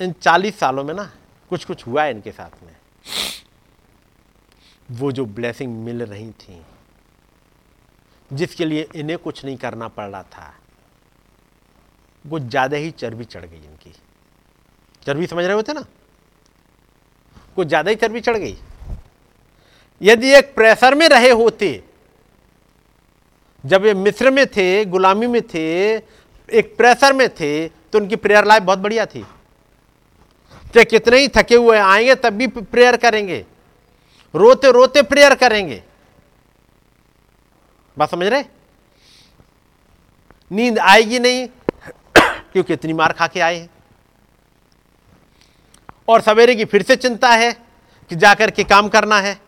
[0.00, 1.12] इन चालीस सालों में ना
[1.50, 2.74] कुछ कुछ हुआ है इनके साथ में।
[4.90, 6.62] वो जो ब्लेसिंग मिल रही थी,
[8.30, 10.52] जिसके लिए इन्हें कुछ नहीं करना पड़ रहा था,
[12.24, 13.92] वो ज़्यादा ही चर्बी चढ़ गई इनकी।
[15.02, 15.84] चर्बी समझ रहे होते ना?
[17.56, 18.56] कुछ ज़्यादा ही चर्बी चढ़ गई।
[20.00, 21.82] यदि एक प्रेशर में रहे होते,
[23.64, 25.94] जब ये मिस्र में थे, गुलामी में थे,
[26.48, 29.24] एक प्रेशर में थे तो उनकी प्रेयर लाइफ बहुत बढ़िया थी।
[30.74, 33.46] चाहे कितने ही थके हुए आएँगे, तब भी प्रेयर करेंगे।
[34.34, 35.82] रोते रोते प्रेयर करेंगे।
[37.98, 38.44] बात समझ रहे?
[40.52, 41.48] नींद आएगी नहीं,
[42.52, 43.70] क्योंकि इतनी मार खा के आए हैं।
[46.08, 47.52] और सवेरे की फिर से चिंता है
[48.08, 49.40] कि जाकर के काम करना है।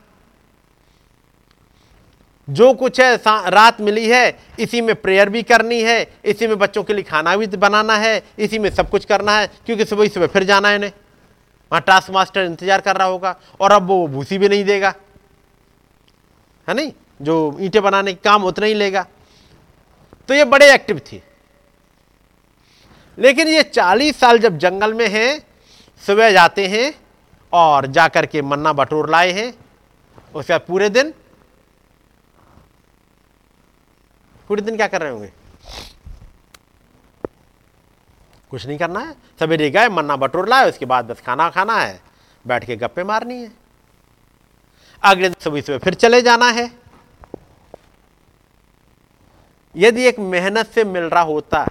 [2.50, 6.84] जो कुछ है रात मिली है, इसी में प्रेयर भी करनी है, इसी में बच्चों
[6.84, 10.26] के लिए खाना भी बनाना है, इसी में सब कुछ करना है, क्योंकि सुबह सुबह
[10.26, 10.92] फिर जाना है इन्हें।
[11.72, 14.94] वहाँ टास्क मास्टर इंतज़ार कर रहा होगा, और अब वो भूसी भी नहीं देगा।
[16.68, 16.92] है नहीं?
[17.22, 19.06] जो ईंटें बनाने का काम उतना ही लेगा।
[20.28, 21.20] तो ये बड़े एक्टिव थे।
[23.18, 25.40] लेकिन ये चालीस साल जब जंगल में हैं,
[26.04, 26.92] सुबह जाते हैं,
[27.52, 29.52] और जाकर के मन्ना बटोर लाए हैं,
[30.34, 31.12] उसके बाद पूरे दिन?
[34.50, 35.32] पूरे दिन क्या कर रहे होंगे?
[38.50, 42.00] कुछ नहीं करना है। सवेरे गए मन्ना बटोर लाए, उसके बाद बस खाना खाना है।
[42.46, 43.52] बैठ के गप्पे मारनी है।
[45.02, 46.70] अगले सुबह सुबह फिर चले जाना है।
[49.76, 51.66] यदि एक मेहनत से मिल रहा होता,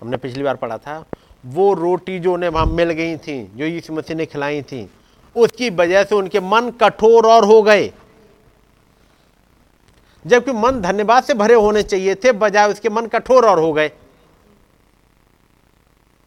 [0.00, 1.04] हमने पिछली बार पढ़ा था,
[1.46, 4.90] वो रोटी जो उन्हें वहाँ मिल गई थी, जो यीशु मसीह ने खिलाई थी,
[5.36, 7.92] उसकी वजह से उनके मन कठोर और हो गए।
[10.26, 13.92] जबकि मन धन्यवाद से भरे होने चाहिए थे, बजाय उसके मन कठोर और हो गए।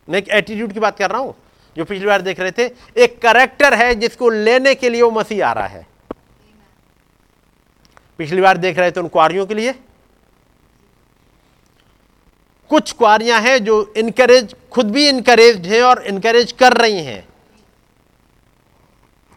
[0.09, 1.35] मैं एक एटीट्यूड की बात कर रहा हूँ,
[1.75, 2.65] जो पिछली बार देख रहे थे,
[2.95, 5.85] एक करेक्टर है जिसको लेने के लिए वो मसीह आ रहा है।
[8.19, 9.73] पिछली बार देख रहे थे उन कुआरियों के लिए।
[12.71, 17.27] कुछ कुआरियाँ हैं जो इनकरेज खुद भी इनकरेज हैं और इनकरेज कर रही हैं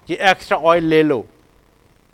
[0.09, 1.25] कि एक्स्ट्रा ऑयल ले लो।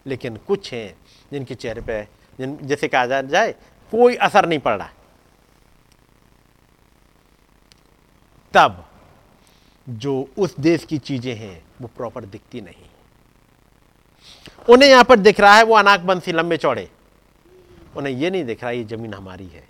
[0.06, 0.96] लेकिन कुछ हैं
[1.32, 2.02] जिनके चेहरे पे,
[2.38, 3.52] जिन, जैसे कहा जाए,
[3.92, 4.90] कोई असर नहीं पड़ रहा।
[8.56, 8.88] तब
[9.88, 12.84] जो उस देश की चीज़ें हैं, वो प्रॉपर दिखती नहीं।
[14.68, 16.90] उन्हें यहाँ पर दिख रहा है वो अनाक बंसी लंबे चौड़े।
[17.96, 19.68] उन्हें ये नहीं दिख रहा ये ज़मीन हमारी है।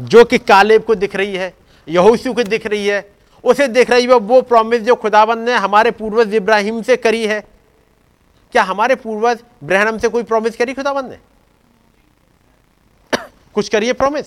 [0.00, 1.54] जो कि कालेब को दिख रही है,
[1.88, 3.14] यहोशू को दिख रही है,
[3.44, 7.40] उसे दिख रही है, वो प्रॉमिस जो खुदाबंद ने हमारे पूर्वज इब्राहिम से करी है।
[8.52, 11.18] क्या हमारे पूर्वज ब्रहणम से कोई प्रॉमिस करी खुदाबंद ने?
[13.54, 14.26] कुछ करिए प्रॉमिस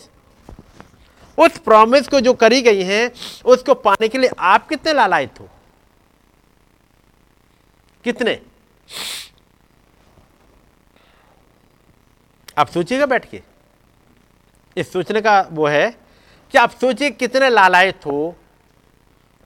[1.42, 3.12] उस प्रॉमिस को जो करी गई है,
[3.46, 5.50] उसको पाने के लिए आप कितने लालायत हो?
[8.04, 8.42] कितने?
[12.58, 13.42] आप सोचिएगा बैठ के।
[14.78, 15.92] इस सोचने का वो है
[16.52, 18.36] कि आप सोचिए कितने लालायत हो।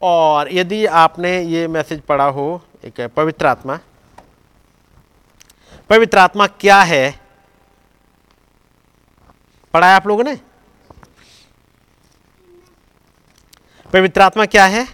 [0.01, 3.80] और यदि आपने ये मैसेज पढ़ा हो, एक पवित्र आत्मा।
[5.89, 7.19] पवित्र आत्मा क्या है?
[9.73, 10.55] पढ़ा है आप लोगों ने?
[13.95, 14.88] पवित्र आत्मा क्या है?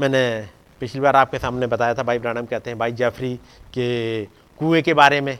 [0.00, 0.48] मैंने
[0.80, 3.34] पिछली बार आपके सामने बताया था, भाई ब्रानम कहते हैं, भाई जेफरी
[3.74, 4.24] के
[4.60, 5.38] कुएँ के बारे में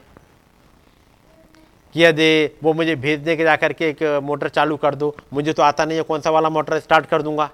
[1.94, 5.52] कि यदि वो मुझे भेज दे के जाकर के एक मोटर चालू कर दो, मुझे
[5.52, 7.50] तो आता नहीं है, कौन सा वाला मोटर स्टार्ट कर दूँगा?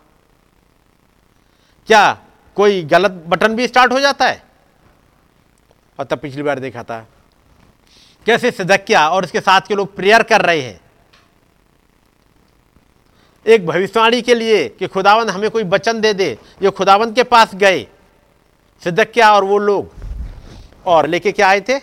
[1.88, 2.12] क्या
[2.56, 4.42] कोई गलत बटन भी स्टार्ट हो जाता है?
[5.98, 7.06] और तब पिछली बार देखा था,
[8.26, 10.80] कैसे सदक्या और उसके साथ के लोग प्रेयर कर रहे हैं।
[13.46, 17.54] एक भविष्यवाणी के लिए कि खुदावंद हमें कोई वचन दे दे, ये खुदावंद के पास
[17.54, 17.86] गए
[18.82, 19.92] सिद्धक्या और वो लोग।
[20.86, 21.78] और लेके क्या आए थे?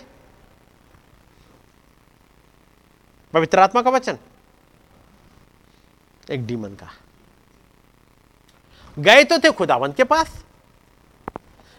[3.34, 4.18] पवित्र आत्मा का वचन।
[6.30, 6.90] एक डीमन का।
[8.96, 10.44] गए तो थे खुदावंत के पास,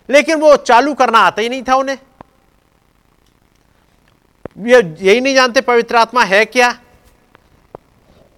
[0.10, 1.97] लेकिन वो चालू करना आता ही नहीं था उन्हें।
[4.68, 6.72] ये यही नहीं जानते पवित्र आत्मा है क्या?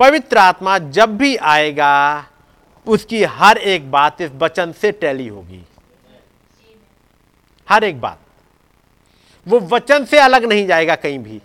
[0.02, 2.26] पवित्र आत्मा जब भी आएगा,
[2.88, 5.64] उसकी हर एक बात इस वचन से टैली होगी।
[7.68, 8.20] हर एक बात।
[9.48, 11.42] वो वचन से अलग नहीं जाएगा कहीं भी।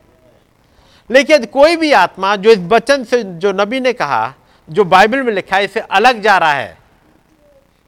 [1.10, 4.34] लेकिन कोई भी आत्मा जो इस वचन से, जो नबी ने कहा,
[4.68, 6.78] जो बाइबल में लिखा है इससे अलग जा रहा है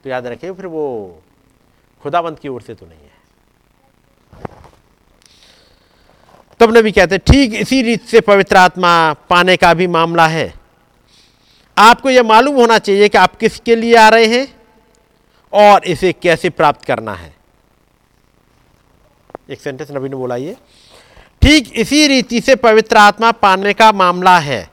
[0.05, 1.23] तो याद रखिए, फिर वो
[2.03, 3.08] खुदाबंद की ओर से तो नहीं है।
[6.61, 10.53] तब नबी कहते ठीक इसी रीत से पवित्र आत्मा पाने का भी मामला है।
[11.77, 14.47] आपको यह मालूम होना चाहिए कि आप किसके लिए आ रहे हैं
[15.53, 17.35] और इसे कैसे प्राप्त करना है।
[19.51, 20.57] एक सेंटेंस नबी ने बोला ये
[21.43, 24.69] ठीक इसी रीति से पवित्र आत्मा पाने का मामला है।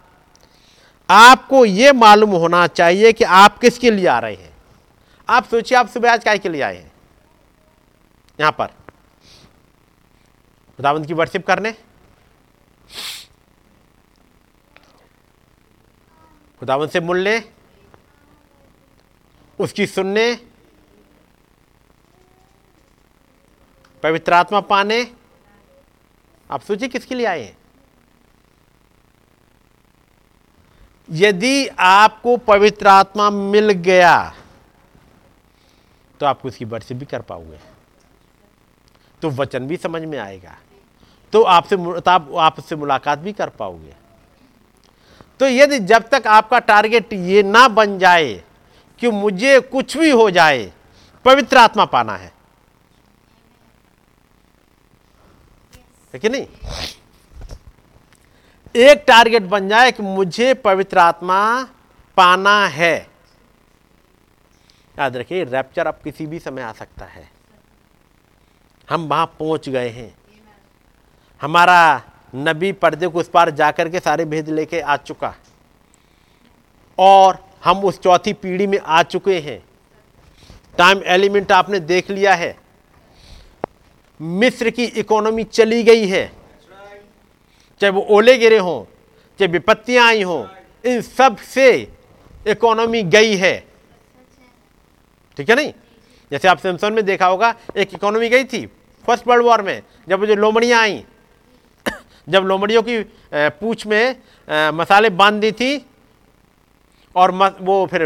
[1.09, 4.53] आपको यह मालूम होना चाहिए कि आप किसके लिए आ रहे हैं।
[5.29, 6.91] आप सोचिए, आप सुबह आज काय के लिए आए हैं?
[8.39, 8.69] यहाँ पर।
[10.79, 11.71] खुदावंत की वर्शिप करने।
[16.61, 17.37] खुदावंत से मिलने
[19.59, 20.35] उसकी सुनने,
[24.03, 25.01] पवित्र आत्मा पाने।
[26.49, 27.57] आप सोचिए किसके लिए आए हैं?
[31.09, 34.17] यदि आपको पवित्र आत्मा मिल गया
[36.19, 37.59] तो आप उसकी वर्षिप भी कर पाओगे।
[39.21, 40.57] तो वचन भी समझ में आएगा।
[41.33, 41.75] तो आपसे
[42.09, 43.93] आप आपसे मुलाकात भी कर पाओगे।
[45.39, 48.33] तो यदि जब तक आपका टारगेट ये ना बन जाए
[48.99, 50.71] कि मुझे कुछ भी हो जाए,
[51.25, 52.31] पवित्र आत्मा पाना है।
[56.13, 56.47] है कि नहीं?
[58.75, 61.63] एक टारगेट बन जाए कि मुझे पवित्र आत्मा
[62.17, 62.95] पाना है।
[64.95, 67.29] याद रखिए रैप्चर अब किसी भी समय आ सकता है।
[68.89, 70.13] हम वहाँ पहुँच गए हैं।
[71.45, 72.01] हमारा
[72.35, 75.33] नबी पर्दे को उस पार जाकर के सारे भेद लेके आ चुका।
[76.97, 79.59] और हम उस चौथी पीढ़ी में आ चुके हैं।
[80.77, 82.57] टाइम एलिमेंट आपने देख लिया है।
[84.21, 86.25] मिस्र की इकोनॉमी चली गई है।
[87.81, 88.83] चाहे वो ओले गिरे हों,
[89.39, 90.45] चाहे विपत्तियाँ आई हों,
[90.85, 91.71] इन सबसे
[92.47, 93.57] इकोनॉमी गई है।
[95.37, 95.73] ठीक है नहीं?
[96.31, 98.65] जैसे आप सैमसन में देखा होगा, एक इकोनॉमी गई थी
[99.05, 101.05] फ़र्स्ट वर्ल्ड वॉर में, जब जो लोमड़ियाँ आई।
[102.27, 103.01] जब लोमड़ियों की
[103.33, 104.15] पूछ में
[104.73, 105.85] मसाले बाँध दी थी
[107.15, 107.31] और
[107.61, 108.01] वो फिर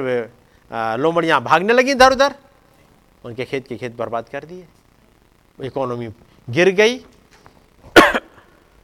[0.99, 2.35] लोमड़ियाँ भागने लगी इधर उधर,
[3.23, 4.67] उनके खेत के खेत बर्बाद कर दिए।
[5.59, 6.07] इकोनॉमी
[6.47, 6.97] गिर गई।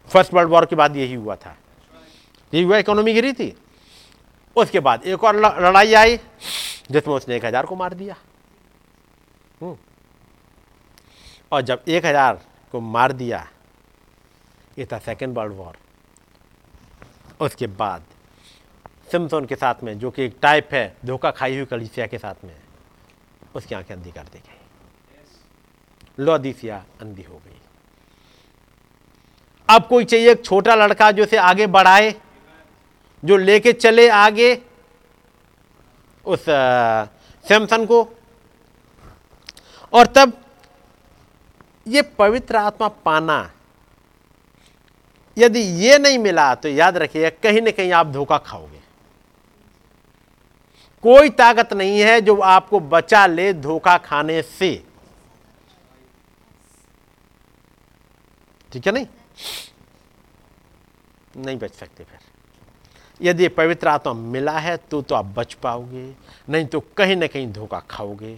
[0.09, 1.55] फ़र्स्ट वर्ल्ड वॉर के बाद यही हुआ था।
[2.53, 3.53] यही हुआ, इकोनॉमी गिरी थी।
[4.55, 6.17] उसके बाद एक और लड़ाई आई,
[6.91, 8.15] जिसमें उसने एक हज़ार को मार दिया।
[9.61, 9.75] हम्म।
[11.51, 12.39] और जब एक हज़ार
[12.71, 13.47] को मार दिया
[14.77, 15.77] ये था सेकेंड वर्ल्ड वॉर।
[17.41, 18.03] उसके बाद
[19.11, 22.43] सिम्सोन के साथ में, जो कि एक टाइप है, धोखा खाई हुई कलिसिया के साथ
[22.43, 22.55] में,
[23.55, 27.59] उसकी आँखें अंधी कर दी गई। लोदीसिया अंधी हो गई।
[29.69, 32.13] अब कोई चाहिए एक छोटा लड़का जो से आगे बढ़ाए,
[33.25, 34.61] जो लेके चले आगे,
[36.25, 36.45] उस
[37.45, 38.03] सैमसन को।
[39.93, 40.33] और तब
[41.87, 43.51] ये पवित्र आत्मा पाना
[45.37, 48.79] यदि ये नहीं मिला तो याद रखिएगा कहीं ना कहीं आप धोखा खाओगे।
[51.03, 54.71] कोई ताकत नहीं है जो आपको बचा ले धोखा खाने से।
[58.71, 59.07] ठीक है नहीं?
[61.37, 62.19] नहीं बच सकते फिर।
[63.19, 66.13] यदि पवित्र आत्मा मिला है तो तो आप बच पाओगे,
[66.49, 68.37] नहीं तो कहीं ना कहीं धोखा खाओगे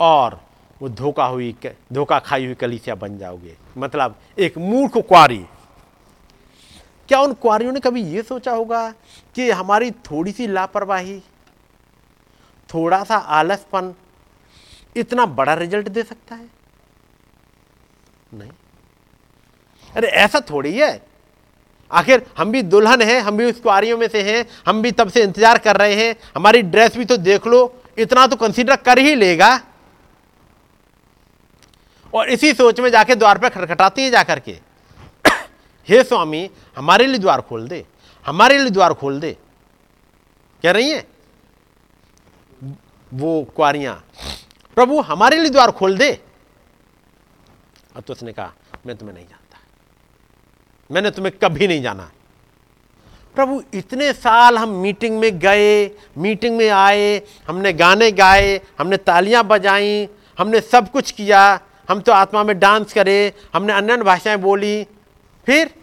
[0.00, 0.40] और
[0.80, 1.54] वो धोखा हुई
[1.92, 5.44] धोखा खाई हुई कलीसिया बन जाओगे। मतलब एक मूर्ख क्वारी
[7.08, 8.90] क्या उन क्वारियों ने कभी ये सोचा होगा
[9.34, 11.20] कि हमारी थोड़ी सी लापरवाही
[12.68, 13.94] थोड़ा सा आलसपन
[14.96, 16.48] इतना बड़ा रिज़ल्ट दे सकता है?
[18.34, 18.50] नहीं।
[19.96, 21.06] अरे, ऐसा थोड़ी है।
[21.90, 25.08] आखिर हम भी दुल्हन हैं, हम भी उस क्वारियों में से हैं, हम भी तब
[25.08, 28.98] से इंतज़ार कर रहे हैं। हमारी ड्रेस भी तो देख लो, इतना तो कंसीडर कर
[28.98, 29.60] ही लेगा।
[32.14, 34.58] और इसी सोच में जाके द्वार पर खटखटाती है जाकर के।
[35.88, 37.84] हे स्वामी, हमारे लिए द्वार खोल दे,
[38.26, 39.36] हमारे लिए द्वार खोल दे।
[40.64, 41.06] कह रही हैं?
[43.12, 43.94] वो क्वारियाँ
[44.76, 46.12] प्रभु, हमारे लिए द्वार खोल दे।
[47.96, 48.52] और तो उसने कहा,
[48.86, 49.58] मैं तुम्हें नहीं जानता।
[50.90, 52.10] मैंने तुम्हें कभी नहीं जाना।
[53.34, 55.86] प्रभु, इतने साल हम मीटिंग में गए,
[56.18, 60.08] मीटिंग में आए, हमने गाने गाए, हमने तालियाँ बजाई,
[60.38, 64.86] हमने सब कुछ किया, हम तो आत्मा में डांस करे, हमने अन्य भाषाएँ बोली
[65.46, 65.74] फिर?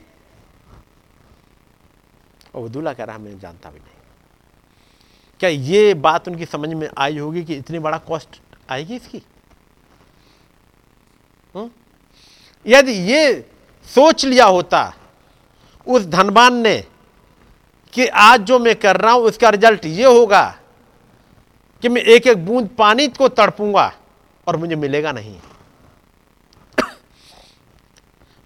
[2.56, 3.98] और दूल्हा कह रहा हमें जानता भी नहीं।
[5.40, 9.24] क्या ये बात उनकी समझ में आई होगी कि इतनी बड़ा कॉस्ट आएगी इसकी?
[12.66, 13.52] यदि ये
[13.86, 14.94] सोच लिया होता,
[15.88, 16.88] उस धनबान ने,
[17.94, 20.60] कि आज जो मैं कर रहा हूँ, उसका रिज़ल्ट ये होगा,
[21.82, 23.94] कि मैं एक एक बूंद पानी को तड़पूँगा,
[24.48, 25.40] और मुझे मिलेगा नहीं।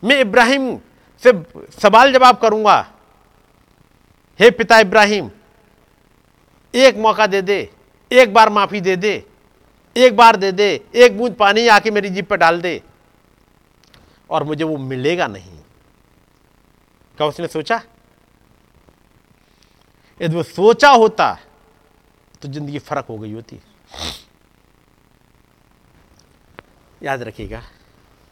[0.03, 0.79] मैं इब्राहिम
[1.25, 1.31] से
[1.79, 2.77] सवाल जवाब करूँगा।
[4.39, 5.29] हे पिता इब्राहिम,
[6.73, 7.57] एक मौका दे दे,
[8.11, 9.23] एक बार माफ़ी दे दे,
[9.95, 12.81] एक बार दे दे, एक बूंद पानी आके मेरी जीप पर डाल दे।
[14.29, 15.57] और मुझे वो मिलेगा नहीं।
[17.17, 17.81] क्या उसने सोचा?
[20.21, 21.33] यदि वो सोचा होता
[22.41, 23.59] तो ज़िंदगी फ़र्क हो गई होती।
[27.01, 27.61] याद रखिएगा,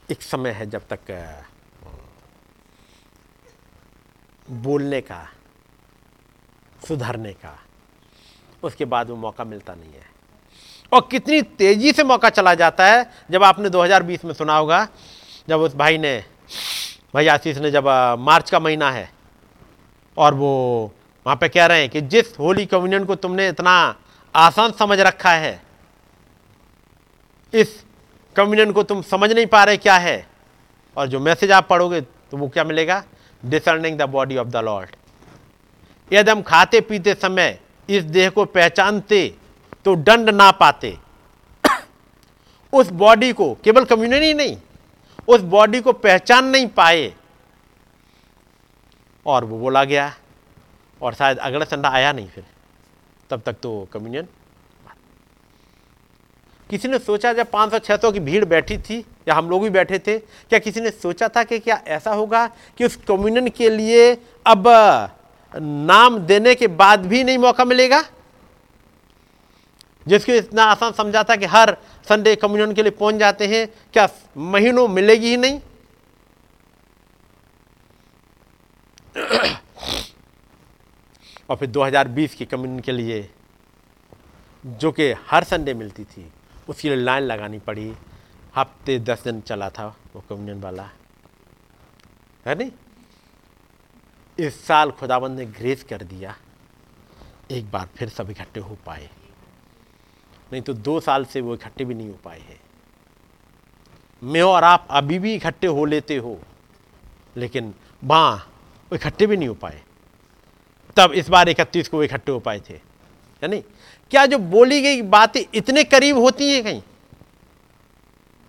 [0.09, 1.43] एक समय है जब तक अ,
[4.53, 5.27] बोलने का,
[6.81, 7.57] सुधरने का,
[8.63, 10.11] उसके बाद वो मौका मिलता नहीं है।
[10.91, 14.87] और कितनी तेज़ी से मौका चला जाता है, जब आपने 2020 में सुना होगा,
[15.49, 16.17] जब उस भाई ने,
[17.13, 17.87] भाई आशीष ने जब
[18.19, 19.09] मार्च का महीना है,
[20.17, 20.91] और वो
[21.25, 23.73] वहाँ पे कह रहे हैं कि जिस होली कम्युनियन को तुमने इतना
[24.35, 25.61] आसान समझ रखा है,
[27.53, 27.83] इस
[28.35, 30.25] कम्युनियन को तुम समझ नहीं पा रहे क्या है,
[30.97, 33.03] और जो मैसेज आप पढ़ोगे तो वो क्या मिलेगा?
[33.45, 34.95] Discerning the body of the Lord
[36.11, 37.59] यदि हम खाते पीते समय
[37.89, 39.35] इस देह को पहचानते
[39.85, 40.97] तो दंड ना पाते।
[42.73, 44.57] उस बॉडी को केवल कम्युनियन ही नहीं,
[45.27, 47.13] उस बॉडी को पहचान नहीं पाए।
[49.25, 50.13] और वो बोला गया,
[51.01, 52.45] और शायद अगला संडा आया नहीं फिर।
[53.29, 54.27] तब तक तो कम्युनियन
[56.73, 58.97] किसी ने सोचा जब 500 600 की भीड़ बैठी थी,
[59.27, 62.45] या हम लोग भी बैठे थे, क्या किसी ने सोचा था कि क्या ऐसा होगा
[62.77, 64.11] कि उस कम्युनियन के लिए
[64.45, 64.67] अब
[65.53, 68.03] नाम देने के बाद भी नहीं मौका मिलेगा?
[70.07, 71.75] जिसको इतना आसान समझा था कि हर
[72.09, 75.59] संडे कम्युनियन के लिए पहुँच जाते हैं, क्या महीनों मिलेगी ही नहीं?
[81.49, 83.27] और फिर 2020 की कम्युनियन के लिए,
[84.63, 86.31] जो कि हर संडे मिलती थी
[86.69, 87.93] उसके लिए लाइन लगानी पड़ी।
[88.55, 90.89] हफ़्ते दस दिन चला था वो कम्युनियन वाला।
[92.45, 92.71] है नहीं?
[94.37, 96.35] इस साल खुदाबंद ने ग्रेस कर दिया।
[97.51, 99.09] एक बार फिर सब इकट्ठे हो पाए।
[100.51, 102.59] नहीं तो दो साल से वो इकट्ठे भी नहीं हो पाए हैं।
[104.23, 106.39] मैं और आप अभी भी इकट्ठे हो लेते हो,
[107.37, 107.73] लेकिन
[108.03, 108.35] वहाँ
[108.91, 109.81] वो इकट्ठे भी नहीं हो पाए।
[110.97, 112.79] तब इस बार इकतीस को इकट्ठे हो पाए थे।
[113.43, 113.63] है नहीं?
[114.11, 116.81] क्या जो बोली गई बातें इतने करीब होती हैं कहीं?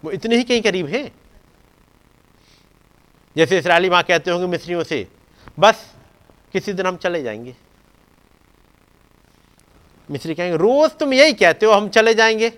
[0.03, 1.11] वो इतने ही कहीं करीब हैं?
[3.37, 5.07] जैसे इसराइली माँ कहते होंगे मिस्रियों से,
[5.59, 5.95] बस,
[6.53, 7.55] किसी दिन हम चले जाएँगे।
[10.09, 12.53] मिस्री कहेंगे, रोज तुम यही कहते हो, हम चले जाएँगे।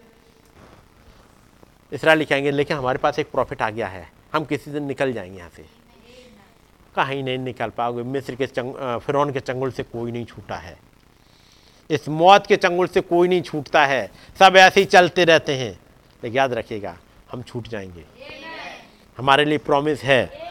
[1.92, 5.38] इसराइली कहेंगे, लेकिन हमारे पास एक प्रॉफिट आ गया है, हम किसी दिन निकल जाएँगे
[5.38, 5.64] यहाँ से।
[6.96, 10.78] कहीं नहीं निकल पाओगे। मिस्र के चंग फिरौन के चंगुल से कोई नहीं छूटा है।
[11.90, 15.80] इस मौत के चंगुल से कोई नहीं छूटता है। सब ऐसे ही चलते रहते हैं।
[16.24, 16.98] लेकिन याद रखिएगा,
[17.32, 18.04] हम छूट जाएँगे।
[19.18, 20.46] हमारे लिए प्रॉमिस है।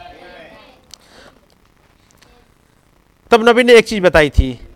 [3.30, 4.68] तब नबी ने एक चीज़ बताई थी।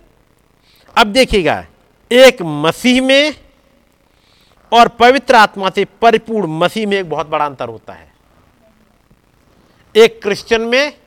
[0.99, 1.67] अब देखिएगा,
[2.13, 3.35] एक मसीह में
[4.73, 8.13] और पवित्र आत्मा से परिपूर्ण मसीह में एक बहुत बड़ा अंतर होता है।
[9.97, 10.99] एक क्रिश्चियन में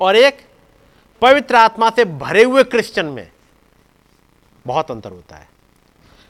[0.00, 0.46] और एक
[1.20, 3.31] पवित्र आत्मा से भरे हुए क्रिश्चियन में।
[4.66, 5.48] बहुत अंतर होता है।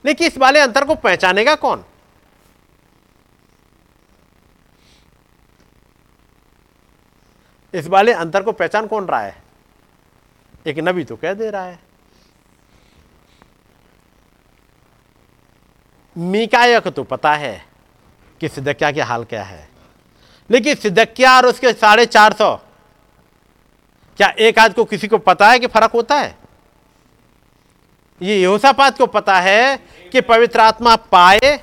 [0.05, 1.85] लेकिन इस वाले अंतर को पहचानेगा कौन?
[7.75, 9.43] इस वाले अंतर को पहचान कौन रहा है?
[10.67, 11.79] एक नबी तो कह दे रहा है।
[16.17, 17.65] मीकाया को तो पता है
[18.41, 19.69] कि सिद्धक्या के हाल क्या है।
[20.51, 22.57] लेकिन सिद्धक्या और उसके साढ़े चार सौ,
[24.17, 26.42] क्या एक आज को किसी को पता है कि फ़र्क होता है?
[28.23, 29.77] ये योसापात को पता है
[30.13, 31.59] कि पवित्र आत्मा पाए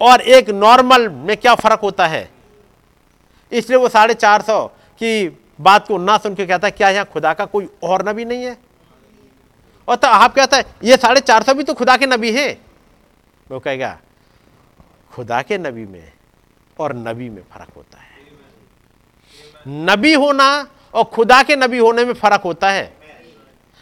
[0.00, 2.28] और एक नॉर्मल में क्या फ़र्क होता है।
[3.52, 4.66] इसलिए वो साढ़े चार सौ
[5.00, 5.28] की
[5.60, 8.44] बात को ना सुन के कहता है, क्या यहाँ खुदा का कोई और नबी नहीं
[8.44, 8.56] है?
[9.88, 12.60] और तो आप कहता है, ये साढ़े चार सौ भी तो खुदा के नबी हैं।
[13.46, 13.98] वो कहेगा,
[15.10, 16.12] खुदा के नबी में
[16.76, 18.08] और नबी में फ़र्क होता है।
[19.66, 22.92] नबी होना और खुदा के नबी होने में फ़र्क होता है।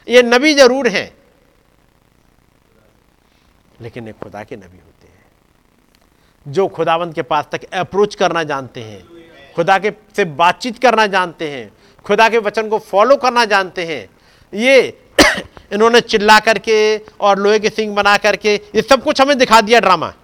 [0.09, 1.11] ये नबी ज़रूर हैं।
[3.81, 8.83] लेकिन ये खुदा के नबी होते हैं। जो खुदावंत के पास तक अप्रोच करना जानते
[8.83, 9.07] हैं,
[9.57, 11.73] खुदा के से बातचीत करना जानते हैं,
[12.05, 14.09] खुदा के वचन को फॉलो करना जानते हैं,
[14.55, 15.05] ये
[15.73, 19.81] इन्होंने चिल्ला करके और लोहे के सिंग बना करके ये सब कुछ हमें दिखा दिया
[19.81, 20.15] ड्रामा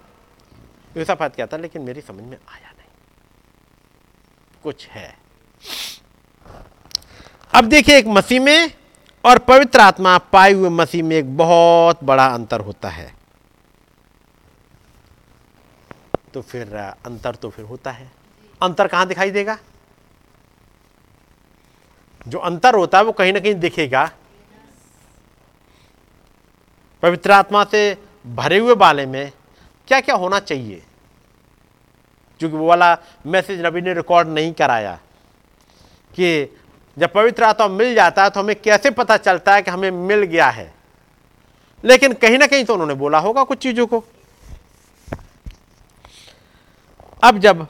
[0.97, 2.89] ऐसा बात कहता लेकिन मेरी समझ में आया नहीं।
[4.62, 5.18] कुछ है।
[7.55, 8.70] अब देखिए एक मसीह में
[9.24, 13.24] और पवित्र आत्मा पाए हुए मसीह में एक बहुत बड़ा अंतर होता है।
[16.35, 18.11] तो फिर अंतर तो फिर होता है।
[18.61, 19.56] अंतर कहाँ दिखाई देगा?
[22.27, 24.11] जो अंतर होता है वो कहीं ना कहीं दिखेगा।
[27.02, 29.32] पवित्र आत्मा से भरे हुए बाले में
[29.89, 30.82] क्या क्या होना चाहिए?
[32.40, 32.97] क्योंकि वो वाला
[33.27, 34.94] मैसेज नबी ने रिकॉर्ड नहीं कराया
[36.15, 36.56] कि
[36.97, 40.23] जब पवित्र आत्मा मिल जाता है तो हमें कैसे पता चलता है कि हमें मिल
[40.24, 40.73] गया है।
[41.85, 44.05] लेकिन कहीं ना कहीं तो उन्होंने बोला होगा कुछ चीज़ों को।
[47.25, 47.67] अब जब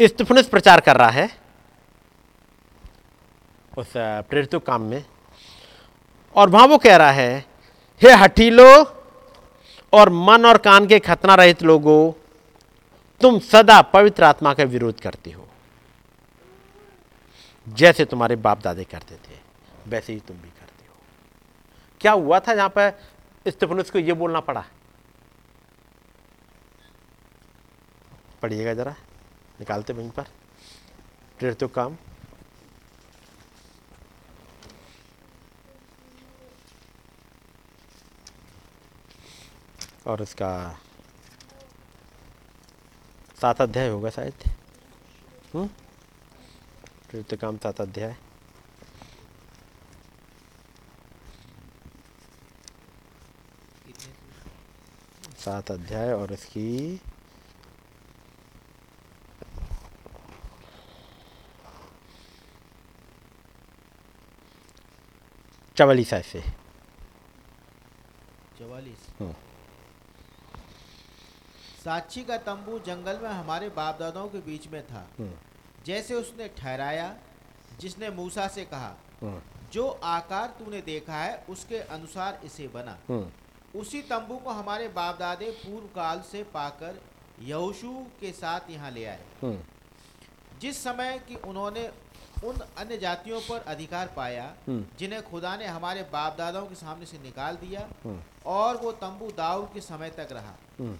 [0.00, 1.28] स्टिफनस प्रचार कर रहा है,
[3.72, 5.04] उस प्रेरित काम में,
[6.36, 7.44] और वहाँ वो कह रहा है,
[8.02, 8.68] हे हठीलो
[9.92, 12.12] और मन और कान के खतना रहित लोगों,
[13.20, 15.46] तुम सदा पवित्र आत्मा का विरोध करते हो।
[17.66, 19.38] जैसे तुम्हारे बाप दादे करते थे,
[19.86, 20.96] वैसे ही तुम भी करते हो।
[22.00, 22.98] क्या हुआ था जहाँ पर
[23.46, 24.64] स्टेफनुस को यह बोलना पड़ा?
[28.42, 28.92] पढ़िएगा जरा,
[29.60, 30.22] निकालते वहीं पर।
[31.38, 31.96] प्रेरित काम।
[40.06, 40.80] और उसका
[43.40, 44.34] सात अध्याय होगा शायद।
[47.10, 48.16] प्रेरित काम सात अध्याय।
[55.38, 57.00] सात अध्याय और इसकी
[65.78, 66.40] चवालीस ऐसे
[68.58, 69.02] चवालीस।
[71.84, 75.04] साक्षी का तंबू जंगल में हमारे बाप दादाओं के बीच में था।
[75.86, 77.14] जैसे उसने ठहराया
[77.80, 78.96] जिसने मूसा से कहा
[79.72, 82.98] जो आकार तूने देखा है उसके अनुसार इसे बना।
[83.76, 87.00] उसी तंबू को हमारे बाप दादे पूर्व काल से पाकर
[87.44, 89.56] यहोशू के साथ यहाँ ले आए।
[90.60, 91.88] जिस समय कि उन्होंने
[92.44, 97.06] उन अन्य जातियों पर अधिकार पाया हम्म। जिन्हें खुदा ने हमारे बाप दादाओं के सामने
[97.06, 100.98] से निकाल दिया हम्म, और वो तंबू दाऊद के समय तक रहा। हम्म,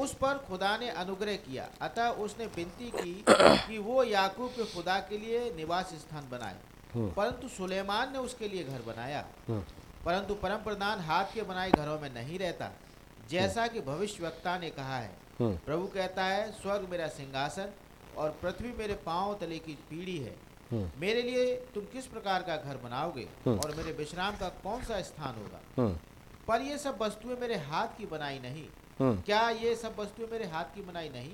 [0.00, 3.24] उस पर खुदा ने अनुग्रह किया अतः उसने विनती की
[3.68, 6.56] कि वो याकूब के खुदा के लिए निवास स्थान बनाए।
[6.96, 9.26] परंतु सुलेमान ने उसके लिए घर बनाया।
[10.04, 12.70] परंतु परम प्रधान हाथ के बनाए घरों में नहीं रहता।
[13.30, 15.10] जैसा कि भविष्यवक्ता ने कहा है
[15.42, 17.68] प्रभु कहता है स्वर्ग मेरा सिंहासन
[18.16, 21.44] और पृथ्वी मेरे पाँव तले की पीढ़ी है। मेरे लिए
[21.74, 25.60] तुम किस प्रकार का घर बनाओगे हम्म। और मेरे विश्राम का कौन सा स्थान होगा?
[25.78, 25.94] हम्म,
[26.48, 28.64] पर ये सब वस्तुएँ मेरे हाथ की बनाई नहीं।
[29.00, 31.30] हम्म। क्या ये सब वस्तुएँ मेरे हाथ की बनाई नहीं?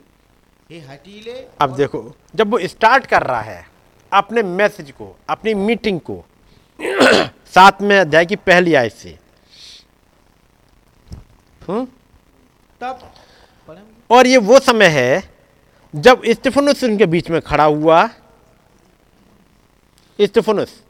[0.70, 2.00] हे हटीले अब देखो
[2.34, 3.64] जब वो स्टार्ट कर रहा है
[4.12, 6.24] अपने मैसेज को अपनी मीटिंग को
[7.54, 9.18] साथ में अध्याय की पहली आय से।
[11.68, 11.86] हम्म।
[12.80, 13.10] तब
[14.10, 15.22] और ये वो समय है
[15.94, 18.02] जब स्टेफनुस उनके बीच में खड़ा हुआ
[20.20, 20.82] स्टेफनुस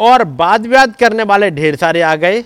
[0.00, 2.44] और वाद विवाद करने वाले ढेर सारे आ गए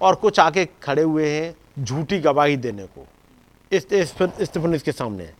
[0.00, 3.06] और कुछ आके खड़े हुए हैं झूठी गवाही देने को।
[3.72, 5.32] इस- के सामने।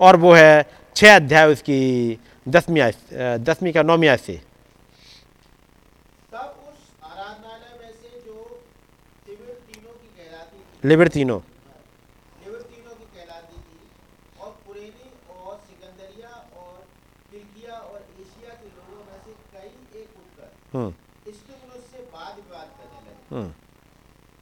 [0.00, 2.18] और वो है छः अध्याय उसकी
[2.48, 2.90] दसवीं
[3.38, 4.36] दसवीं का नौवीं से।
[6.32, 8.64] तब उस आराधनालय में से जो
[9.26, 13.78] तिबिर तीनों की कहलाती थी लिबर्तिनो तिबिर तीनों की कहलाती थी
[14.40, 16.86] और कुरेनी और सिकंदरिया और
[17.30, 20.08] किल्किया और एशिया के लोगों में से कई एक
[20.74, 20.90] हम्म,
[21.28, 23.48] स्टिफनुस वाद विवाद करने लगे। हम्म,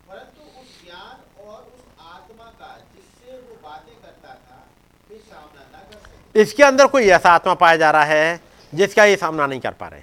[0.08, 4.66] परंतु उस ज्ञान और उस आत्मा का जिससे वो बातें करता था
[5.10, 8.40] वे सामना न कर सके। इसके अंदर कोई ऐसा आत्मा पाया जा रहा है
[8.72, 10.02] जिसका ये सामना नहीं कर पा रहे?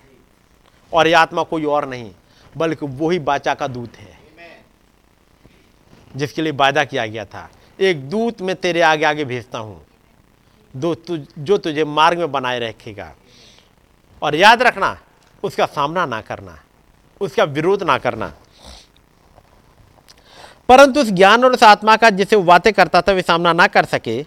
[0.94, 2.12] और ये आत्मा कोई और नहीं
[2.58, 4.16] बल्कि वही बाचा का दूत है।
[6.16, 7.50] जिसके लिए वायदा किया गया था।
[7.80, 9.86] एक दूत मैं तेरे आगे आगे भेजता हूँ
[10.74, 13.14] दो तुझ जो तुझे मार्ग में बनाए रखेगा।
[14.22, 14.98] और याद रखना
[15.44, 16.60] उसका सामना ना करना,
[17.22, 18.34] उसका विरोध ना करना।
[20.70, 23.68] परंतु उस ज्ञान और उस आत्मा का जिसे वो बातें करता था, वे सामना ना
[23.68, 24.26] कर सके।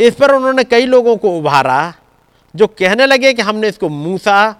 [0.00, 1.94] इस पर उन्होंने कई लोगों को उभारा,
[2.56, 4.56] जो कहने लगे कि हमने इसको मूसा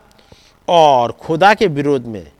[0.68, 2.32] और खुदा के विरोध में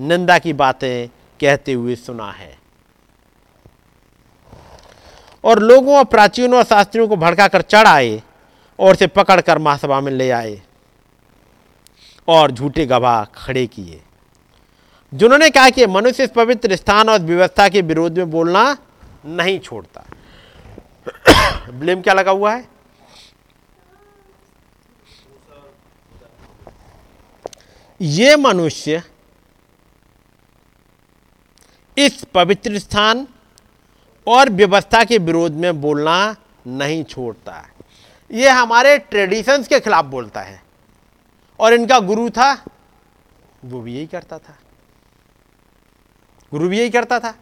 [0.00, 1.08] निंदा की बातें
[1.40, 2.58] कहते हुए सुना है।
[5.44, 8.22] और लोगों और प्राचीनों और शास्त्रियों को भड़का कर चढ़ आए
[8.78, 10.62] और उसे पकड़कर महासभा में ले आए।
[12.28, 14.02] और झूठे गवाह खड़े किए।
[15.14, 18.76] जिन्होंने कहा कि मनुष्य इस पवित्र स्थान और व्यवस्था के विरोध में बोलना
[19.26, 20.04] नहीं छोड़ता।
[21.70, 22.68] ब्लेम क्या लगा हुआ है?
[28.00, 29.02] ये मनुष्य
[31.98, 33.26] इस पवित्र स्थान
[34.26, 36.36] और व्यवस्था के विरोध में बोलना
[36.66, 37.68] नहीं छोड़ता।
[38.30, 40.61] ये हमारे ट्रेडिशंस के खिलाफ बोलता है।
[41.60, 42.52] और इनका गुरु था,
[43.64, 44.56] वो भी यही करता था।
[46.52, 47.34] गुरु भी यही करता था।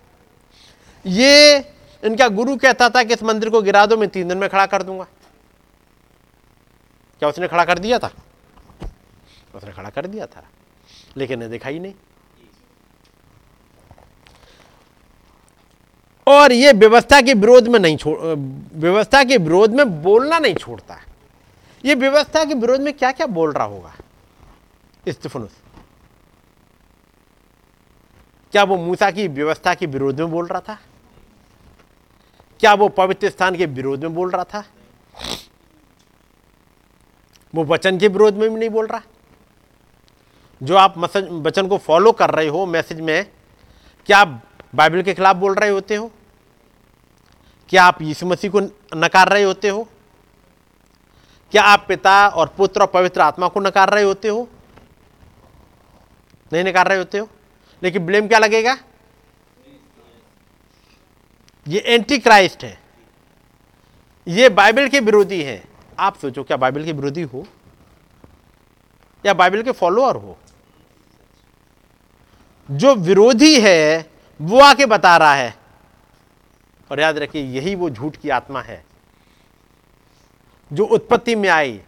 [1.05, 1.59] ये
[2.03, 4.67] इनका गुरु कहता था कि इस मंदिर को गिरा दो, मैं तीन दिन में खड़ा
[4.67, 5.07] कर दूँगा।
[7.23, 8.11] क्या उसने खड़ा कर दिया था?
[9.55, 10.43] उसने खड़ा कर दिया था,
[11.17, 11.95] लेकिन ने देखा ही नहीं।
[16.27, 18.19] और ये व्यवस्था के विरोध में नहीं छोड़
[18.81, 21.01] व्यवस्था के विरोध में बोलना नहीं छोड़ता।
[21.85, 23.95] ये व्यवस्था के विरोध में क्या क्या बोल रहा होगा?
[25.07, 25.51] इस्तीफनुस।
[28.53, 30.79] क्या वो मूसा की व्यवस्था के विरोध में बोल रहा था?
[32.61, 34.65] क्या वो पवित्र स्थान के विरोध में बोल रहा था?
[37.55, 39.03] वो वचन के विरोध में भी नहीं बोल रहा?
[40.63, 43.27] जो आप वचन को फॉलो कर रहे हो मैसेज में,
[44.07, 44.43] क्या आप
[44.75, 46.11] बाइबल के खिलाफ बोल रहे होते हो?
[47.69, 48.61] क्या आप यीशु मसीह को
[48.97, 49.89] नकार रहे होते हो?
[51.51, 54.49] क्या आप पिता और पुत्र और पवित्र आत्मा को नकार रहे होते हो?
[56.53, 57.29] नहीं नकार रहे होते हो?
[57.83, 58.79] लेकिन ब्लेम क्या लगेगा?
[61.69, 62.81] ये एंटी क्राइस्ट है।
[64.29, 65.65] ये बाइबल के विरोधी है।
[65.99, 67.47] आप सोचो, क्या बाइबल के विरोधी हो?
[69.27, 70.39] या बाइबल के फॉलोअर हो?
[72.71, 74.11] जो विरोधी है,
[74.41, 75.57] वो आके बता रहा है।
[76.91, 78.90] और याद रखिए, यही वो झूठ की आत्मा है।
[80.71, 81.81] जो उत्पत्ति में आई,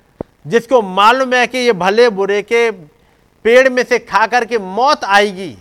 [0.46, 2.70] जिसको मालूम है कि ये भले बुरे के
[3.44, 5.56] पेड़ में से खा करके मौत आएगी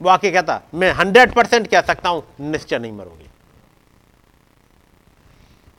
[0.00, 3.28] वो आके कहता, मैं हंड्रेड परसेंट कह सकता हूँ, निश्चय नहीं मरोगे।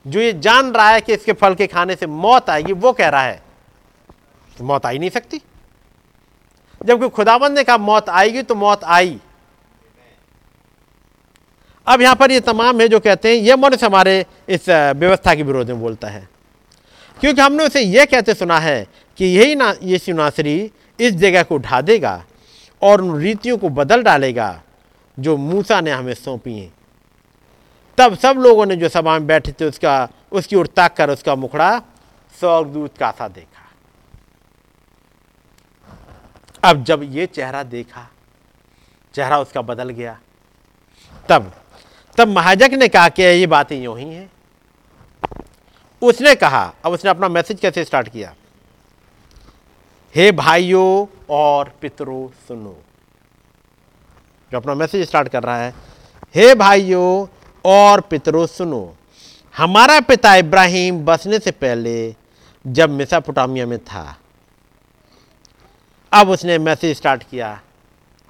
[0.06, 3.10] जो ये जान रहा है कि इसके फल के खाने से मौत आएगी, वो कह
[3.10, 3.42] रहा है
[4.56, 5.42] तो मौत आई नहीं सकती।
[6.82, 9.20] जबकि खुदाबंद ने कहा, मौत आएगी तो मौत आई।
[11.88, 15.44] अब यहाँ पर ये तमाम है जो कहते हैं, ये मनुष्य हमारे इस व्यवस्था के
[15.44, 16.28] विरोध में बोलता है।
[17.22, 18.88] क्योंकि हमने उसे यह कहते सुना है
[19.18, 22.24] कि यही ना यीशु नासरी इस जगह को ढा देगा
[22.82, 24.62] और उन रीतियों को बदल डालेगा
[25.18, 26.72] जो मूसा ने हमें सौंपी हैं।
[27.98, 31.36] तब सब लोगों ने जो सभा में बैठे थे, उसका उसकी ओर ताक कर उसका
[31.36, 31.78] मुखड़ा
[32.40, 33.70] स्वर्गदूत का सा देखा।
[36.64, 38.08] अब जब ये चेहरा देखा,
[39.16, 40.20] चेहरा उसका बदल गया।
[41.30, 41.52] तब
[42.18, 44.30] तब महाजक ने कहा कि ये बातें यूँ ही हैं।
[46.02, 48.34] उसने कहा, अब उसने अपना मैसेज कैसे स्टार्ट किया?
[50.16, 52.78] हे भाइयों और पितरों, सुनो।
[54.52, 55.74] जो अपना मैसेज स्टार्ट कर रहा है,
[56.36, 57.28] हे भाइयों
[57.66, 58.96] और पितरों, सुनो।
[59.58, 62.16] हमारा पिता इब्राहिम बसने से पहले
[62.66, 64.18] जब मिसापुटामिया में था,
[66.12, 67.62] अब उसने मैसेज स्टार्ट किया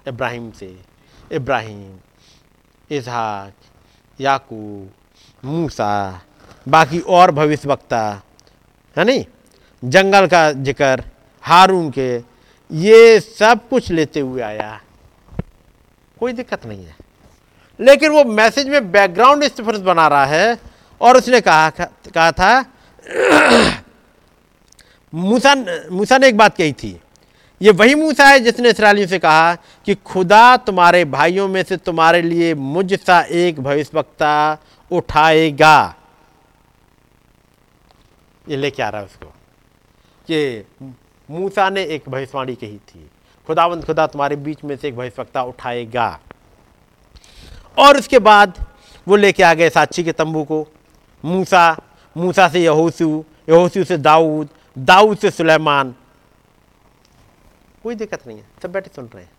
[0.07, 0.81] इब्राहिम से।
[1.31, 1.97] इब्राहिम,
[2.89, 3.53] इसहाक,
[4.19, 4.91] याकूब,
[5.45, 6.21] मूसा
[6.67, 8.21] बाकी और भविष्य वक्ता
[8.97, 9.25] है नहीं
[9.83, 11.03] जंगल का ज़िक्र,
[11.43, 12.15] हारून के,
[12.71, 14.79] ये सब कुछ लेते हुए आया।
[16.19, 16.95] कोई दिक्कत नहीं है।
[17.79, 20.57] लेकिन वो मैसेज में बैकग्राउंड स्टिफरेंस बना रहा है,
[21.01, 22.65] और उसने कहा कहा था,
[25.13, 25.55] मूसा
[25.91, 26.99] मूसा ने एक बात कही थी।
[27.61, 32.21] ये वही मूसा है जिसने इसराइलियों से कहा कि खुदा तुम्हारे भाइयों में से तुम्हारे
[32.21, 34.57] लिए मुझ सा एक भविष्यवक्ता
[34.91, 35.95] उठाएगा।
[38.49, 39.25] ये लेके आ रहा है उसको।
[40.31, 40.65] कि
[41.29, 43.09] मूसा ने एक भविष्यवाणी कही थी
[43.47, 46.19] खुदावंत खुदा तुम्हारे बीच में से एक भविष्यवक्ता उठाएगा।
[47.77, 48.65] और उसके बाद
[49.07, 50.67] वो लेके आ गए साक्षी के तंबू को,
[51.25, 51.77] मूसा
[52.17, 55.95] मूसा से यहोसू यहोसू से दाऊद दाऊद से सुलेमान।
[57.83, 59.31] कोई दिक्कत नहीं है, सब बैठे सुन रहे हैं।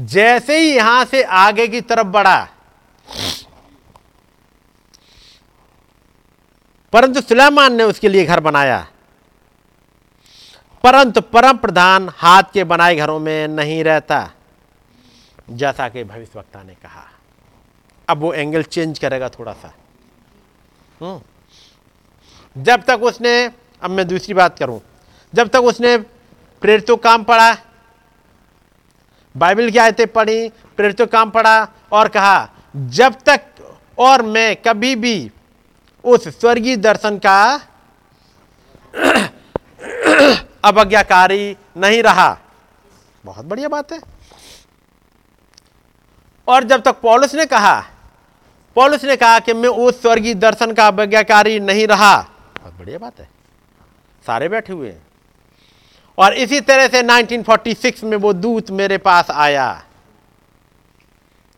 [0.00, 2.48] जैसे ही यहाँ से आगे की तरफ़ बढ़ा
[6.92, 8.86] परंतु सुलेमान ने उसके लिए घर बनाया।
[10.84, 14.30] परंतु परम प्रधान हाथ के बनाए घरों में नहीं रहता।
[15.50, 17.10] जैसा कि भविष्यवक्ता ने कहा।
[18.08, 19.74] अब वो एंगल चेंज करेगा थोड़ा सा
[21.02, 21.20] हम्म।
[22.62, 23.50] जब तक उसने,
[23.82, 24.80] अब मैं दूसरी बात करूँ।
[25.34, 25.96] जब तक उसने
[26.60, 27.56] प्रेरित काम पढ़ा,
[29.36, 33.40] बाइबल की आयतें पढ़ी, प्रेरित काम पढ़ा और कहा, जब तक
[33.98, 35.30] और मैं कभी भी
[36.04, 37.60] उस स्वर्गीय दर्शन का
[40.64, 42.38] अवज्ञाकारी नहीं रहा।
[43.24, 44.00] बहुत बढ़िया बात है।
[46.48, 47.84] और जब तक पॉलिस ने कहा,
[48.74, 52.16] पॉलिस ने कहा कि मैं उस स्वर्गीय दर्शन का अवज्ञाकारी नहीं रहा।
[52.60, 53.28] बहुत बढ़िया बात है।
[54.26, 55.06] सारे बैठे हुए हैं।
[56.18, 59.84] और इसी तरह से 1946 में वो दूत मेरे पास आया।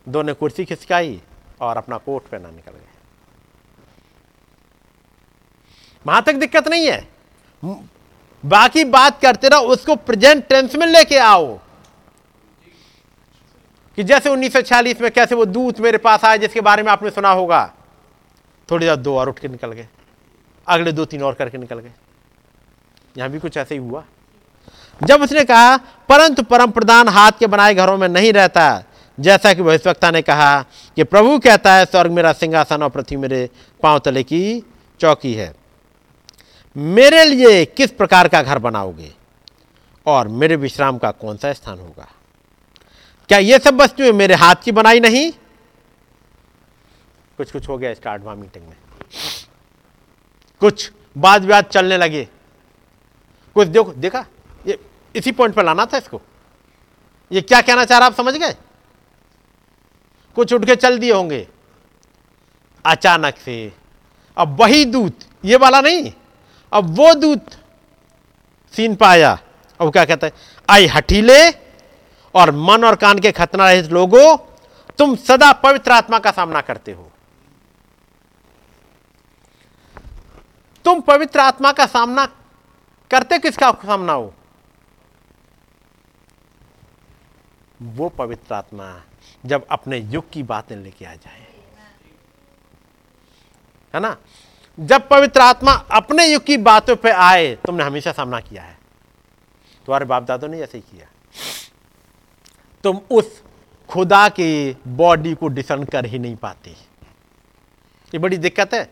[0.09, 1.21] दो ने कुर्सी खिसकाई
[1.61, 2.80] और अपना कोट पहना निकल। गए
[6.07, 7.07] वहाँ तक दिक्कत नहीं है।
[8.45, 11.59] बाकी बात करते रहो, उसको प्रेजेंट टेंस में लेके आओ।
[13.95, 17.29] कि जैसे 1946 में कैसे वो दूत मेरे पास आए, जिसके बारे में आपने सुना
[17.29, 17.73] होगा।
[18.71, 19.87] थोड़ी देर दो और उठ के निकल गए।
[20.67, 21.91] अगले दो तीन और करके निकल गए।
[23.17, 24.03] यहाँ भी कुछ ऐसे ही हुआ।
[25.03, 25.77] जब उसने कहा,
[26.09, 28.83] परंतु परम प्रधान हाथ के बनाए घरों में नहीं रहता।
[29.19, 30.65] जैसा कि भविष्यवक्ता ने कहा
[30.95, 33.49] कि प्रभु कहता है, स्वर्ग मेरा सिंहासन और पृथ्वी मेरे
[33.83, 34.63] पाँव तले की
[34.99, 35.60] चौकी है।
[36.77, 39.15] मेरे लिए किस प्रकार का घर बनाओगे?
[40.05, 42.07] और मेरे विश्राम का कौन सा स्थान होगा?
[43.29, 45.31] क्या ये सब वस्तुएँ मेरे हाथ की बनाई नहीं?
[47.37, 48.77] कुछ कुछ हो गया स्टार्ट वहाँ मीटिंग में।
[50.59, 52.27] कुछ बाद विवाद चलने लगे।
[53.55, 54.25] कुछ देखो, देखा?
[54.67, 54.79] ये
[55.15, 56.21] इसी पॉइंट पर लाना था इसको।
[57.31, 58.55] ये क्या कहना चाह रहा आप समझ गए?
[60.35, 61.47] कुछ उठ के चल दिए होंगे।
[62.85, 63.73] अचानक से।
[64.37, 66.13] अब वही दूत, ये वाला नहीं।
[66.73, 67.51] अब वो दूत
[68.73, 69.39] सीन पाया।
[69.81, 70.33] अब क्या कहता है?
[70.69, 71.51] आई हठीले
[72.35, 74.37] और मन और कान के खतना रहित लोगों,
[74.97, 77.11] तुम सदा पवित्र आत्मा का सामना करते हो।
[80.85, 82.25] तुम पवित्र आत्मा का सामना
[83.11, 84.33] करते किसका सामना हो?
[87.81, 89.01] वो पवित्र आत्मा
[89.45, 91.47] जब अपने युग की बातें लेके आ जाए।
[93.95, 94.17] है ना?
[94.81, 98.77] जब पवित्र आत्मा अपने युग की बातों पे आए, तुमने हमेशा सामना किया है।
[99.85, 101.07] तुम्हारे बाप दादों ने ऐसे ही किया।
[102.83, 103.43] तुम उस
[103.89, 106.69] खुदा की बॉडी को डिसन कर ही नहीं पाते।
[108.13, 108.89] ये बड़ी दिक्कत है।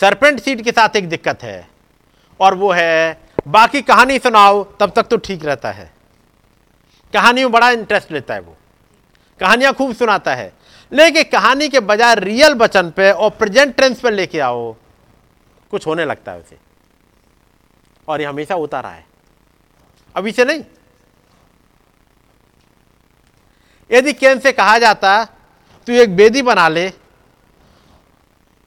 [0.00, 1.68] सरपेंट सीट के साथ एक दिक्कत है।
[2.40, 5.94] और वो है, बाकी कहानी सुनाओ, तब तक तो ठीक रहता है।
[7.12, 8.56] कहानी में बड़ा इंटरेस्ट लेता है वो।
[9.40, 10.52] कहानियाँ खूब सुनाता है।
[10.92, 14.76] लेकिन कहानी के बजाय रियल वचन पे और प्रेजेंट टेंस पे लेके आओ
[15.70, 16.58] कुछ होने लगता है उसे।
[18.08, 19.06] और ये हमेशा होता रहा है
[20.16, 20.64] अभी से नहीं।
[23.90, 25.24] यदि केन से कहा जाता,
[25.86, 26.90] तू एक बेदी बना ले।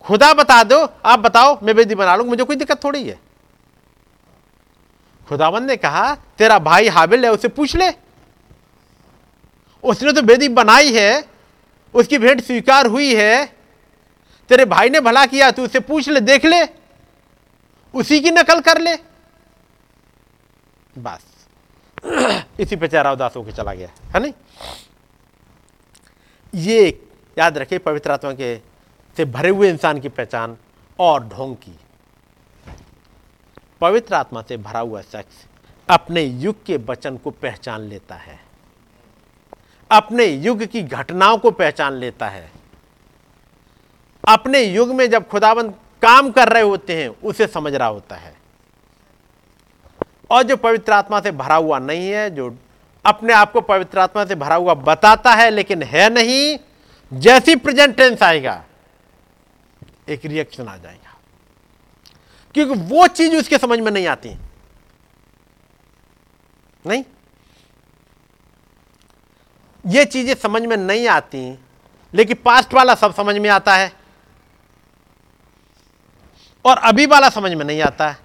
[0.02, 3.20] खुदा बता दो, आप बताओ, मैं बेदी बना लूँगा, मुझे कोई दिक्कत थोड़ी है।
[5.28, 7.92] खुदावन ने कहा, तेरा भाई हाबिल है, उसे पूछ ले।
[9.84, 11.30] उसने तो बेदी बनाई है,
[11.94, 13.46] उसकी भेंट स्वीकार हुई है।
[14.50, 16.83] तेरे भाई ने भला किया, तू उसे पूछ ले, देख ले।
[17.94, 18.96] उसी की नकल कर ले।
[20.98, 21.48] बस।
[22.60, 24.34] इसी पे चेहरा उदास होकर चला गया, है नहीं?
[26.54, 27.08] ये
[27.38, 28.58] याद रखे पवित्र आत्मा के
[29.18, 30.58] से भरे हुए इंसान की पहचान
[31.00, 31.78] और ढोंग की।
[33.82, 35.46] पवित्र आत्मा से भरा हुआ शख्स
[35.90, 38.40] अपने युग के वचन को पहचान लेता है।
[39.92, 42.52] अपने युग की घटनाओं को पहचान लेता है।
[44.28, 45.74] अपने युग में जब खुदाबंद
[46.04, 48.36] काम कर रहे होते हैं, उसे समझ रहा होता है।
[50.30, 52.58] और जो पवित्र आत्मा से भरा हुआ नहीं है, जो
[53.06, 56.60] अपने आप को पवित्र आत्मा से भरा हुआ बताता है, लेकिन है नहीं,
[57.14, 58.64] जैसी प्रेजेंट टेंस आएगा,
[60.10, 61.18] एक रिएक्शन आ जाएगा।
[62.54, 64.36] क्योंकि वो चीज़ उसके समझ में नहीं आती।
[66.88, 67.04] नहीं?
[69.88, 71.60] ये चीज़ें समझ में नहीं आती,
[72.14, 74.03] लेकिन पास्ट वाला सब समझ में आता है।
[76.66, 78.18] और अभी वाला समझ में नहीं आता है।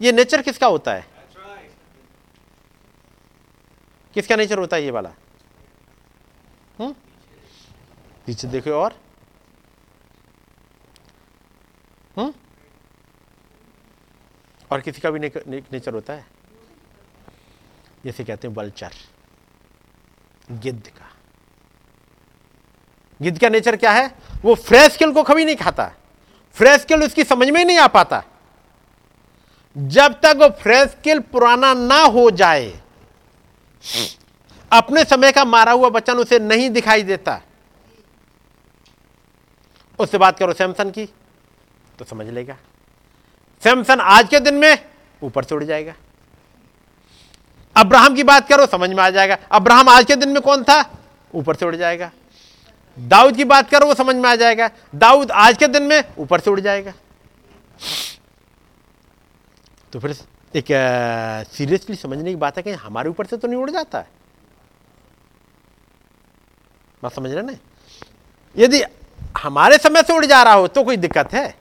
[0.00, 1.06] ये नेचर किसका होता है?
[4.14, 5.10] किसका नेचर होता है ये वाला?
[6.80, 6.94] हम्म?
[8.26, 9.00] पीछे देखो और।
[12.16, 12.34] हम्म?
[14.70, 16.26] और किसी का भी ने, ने, नेचर होता है?
[18.04, 18.92] जैसे कहते हैं वल्चर।
[20.50, 21.12] गिद्ध का।
[23.22, 24.18] गिद्ध का नेचर क्या है?
[24.42, 25.92] वो फ्रेश किल को कभी नहीं खाता।
[26.54, 28.22] फ्रेश उसकी समझ में ही नहीं आ पाता।
[29.76, 32.80] जब तक वो फ्रेश पुराना ना हो जाए,
[34.72, 37.40] अपने समय का मारा हुआ बच्चन उसे नहीं दिखाई देता।
[39.98, 41.04] उससे बात करो सैमसन की
[41.98, 42.56] तो समझ लेगा।
[43.62, 44.78] सैमसन आज के दिन में
[45.22, 45.94] ऊपर से उड़ जाएगा।
[47.76, 50.82] अब्राहम की बात करो, समझ में आ जाएगा। अब्राहम आज के दिन में कौन था?
[51.34, 52.10] ऊपर से उड़ जाएगा।
[52.96, 56.40] दाऊद की बात करो, वो समझ में आ जाएगा। दाऊद आज के दिन में ऊपर
[56.40, 56.92] से उड़ जाएगा।
[59.92, 60.16] तो फिर
[60.54, 60.66] एक
[61.52, 64.08] सीरियसली समझने की बात है कि हमारे ऊपर से तो नहीं उड़ जाता है।
[67.02, 67.54] बात समझ रहे ना?
[68.56, 68.82] यदि
[69.38, 71.54] हमारे समय से उड़ जा रहा हो तो कोई दिक्कत है।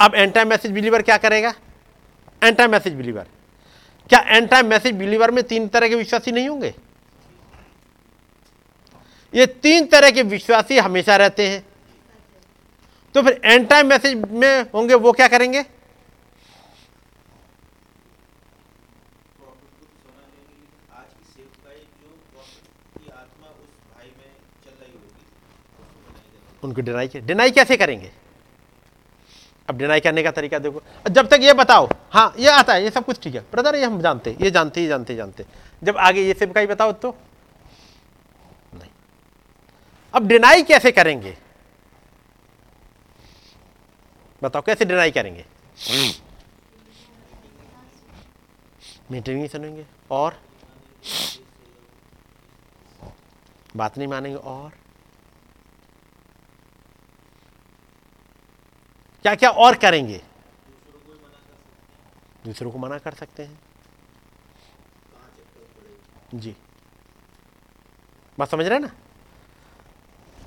[0.00, 1.52] अब एंटा मैसेज बिलीवर क्या करेगा?
[2.42, 3.26] एंटा मैसेज बिलीवर
[4.10, 6.74] क्या एंटा मैसेज बिलीवर में तीन तरह के विश्वासी नहीं होंगे?
[9.32, 11.64] ये तीन तरह के विश्वासी हमेशा रहते हैं।
[13.14, 15.64] तो फिर एंड टाइम मैसेज में होंगे, वो क्या करेंगे?
[26.62, 28.10] उनको डिनाई किया। डिनाई कैसे करेंगे?
[29.68, 32.90] अब डिनाई करने का तरीका देखो। जब तक ये बताओ हाँ ये आता है, ये
[32.90, 35.44] सब कुछ ठीक है। ब्रदर ये हम जानते ये जानते ये जानते जानते
[35.82, 37.14] जब आगे ये ही बताओ तो।
[40.14, 41.38] अब डिनाई कैसे करेंगे?
[44.42, 45.44] बताओ, कैसे डिनाई करेंगे?
[49.10, 50.42] मीटिंग सुनेंगे, और?
[53.76, 54.70] बात नहीं मानेंगे, और?
[59.22, 60.22] क्या क्या और करेंगे?
[62.44, 63.60] दूसरों को मना कर सकते हैं।
[66.34, 66.56] जी।
[68.38, 68.92] बात समझ रहे हैं ना?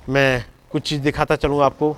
[0.10, 1.92] मैं कुछ चीज़ दिखाता चलूँ आपको।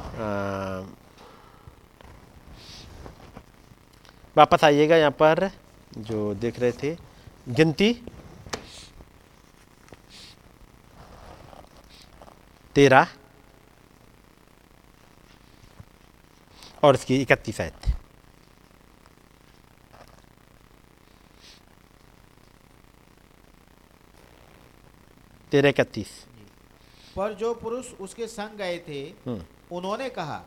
[4.38, 5.50] वापस आइएगा यहाँ पर,
[5.98, 6.96] जो देख रहे थे।
[7.50, 7.94] गिनती।
[12.76, 13.08] तेरह।
[16.84, 17.88] और इसकी इकतीस आयत।
[25.52, 26.27] तेरह इकतीस।
[27.18, 30.42] पर जो पुरुष उसके संग गए थे हम्म। उन्होंने कहा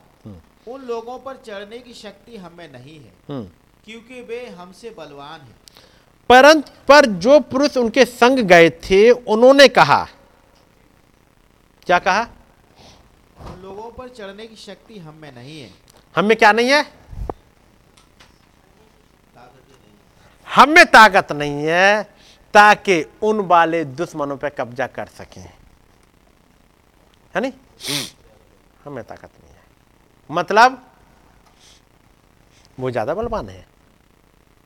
[0.68, 3.44] उन लोगों पर चढ़ने की शक्ति हमें नहीं है हम्म।
[3.84, 5.56] क्योंकि वे हमसे बलवान हैं।
[6.30, 10.04] परंतु पर जो पुरुष उनके संग गए थे उन्होंने कहा
[11.86, 12.26] क्या कहा?
[13.40, 15.70] उन लोगों पर चढ़ने की शक्ति हमें नहीं है।
[16.16, 16.84] हम में क्या नहीं है?
[20.54, 22.02] हम में ताकत नहीं है
[22.54, 25.59] ताकि उन वाले दुश्मनों पर कब्जा कर सकें।
[27.34, 27.52] है नहीं?
[28.84, 29.62] हमें ताकत नहीं है।
[30.30, 30.82] मतलब
[32.78, 33.66] वो ज़्यादा बलवान है।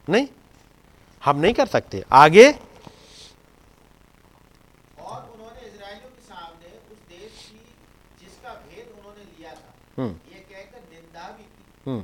[0.08, 0.26] नहीं?
[1.22, 2.46] हम नहीं कर सकते। आगे।
[5.00, 7.60] और उन्होंने इजरायलियों के सामने उस देश की
[8.20, 12.02] जिसका भेद उन्होंने लिया था हम्म। ये कहकर निंदा भी की। हम्म।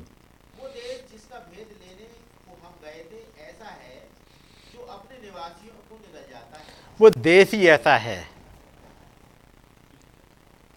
[0.60, 2.06] वो देश जिसका भेद लेने
[2.46, 3.98] को हम गए थे ऐसा है
[4.72, 6.64] जो अपने निवासियों को निगल जाता है।
[7.00, 8.18] वो देश ही ऐसा है।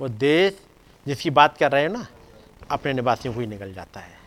[0.04, 0.58] वो देश
[1.06, 2.06] जिसकी बात कर रहे हैं ना,
[2.72, 4.18] अपने निवासियों को ही निकल जाता है।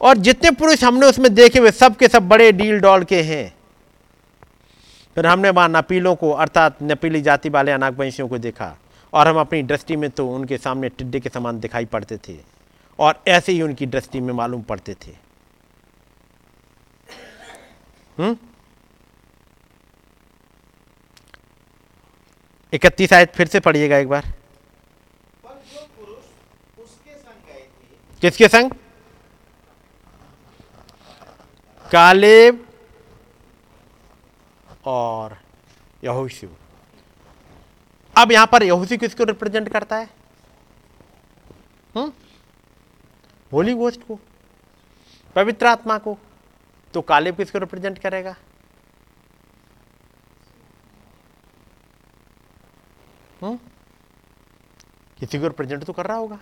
[0.00, 3.54] और जितने पुरुष हमने उसमें देखे हुए सब के सब बड़े डील डॉल के हैं।
[5.16, 8.76] फिर हमने वहाँ नपीलों को, अर्थात नपीली जाति वाले अनागवंशियों को देखा,
[9.12, 12.38] और हम अपनी दृष्टि में तो उनके सामने टिड्डे के समान दिखाई पड़ते थे,
[12.98, 15.16] और ऐसे ही उनकी दृष्टि में मालूम पड़ते थे।
[18.18, 18.36] हम्म
[22.72, 24.34] इकतीस आयत फिर से पढ़िएगा एक बार।
[28.20, 28.70] किसके संग?
[31.92, 32.66] कालेब
[34.84, 35.38] और
[36.04, 36.48] यहोशू।
[38.16, 40.10] अब यहाँ पर यहोशू किसको रिप्रेजेंट करता है?
[41.96, 42.12] हम्म?
[43.52, 44.20] होली गोस्ट को,
[45.34, 46.18] पवित्र आत्मा को।
[46.94, 48.36] तो कालेब किसको रिप्रेजेंट करेगा?
[53.42, 56.38] किसी को रिप्रेजेंट तो कर रहा होगा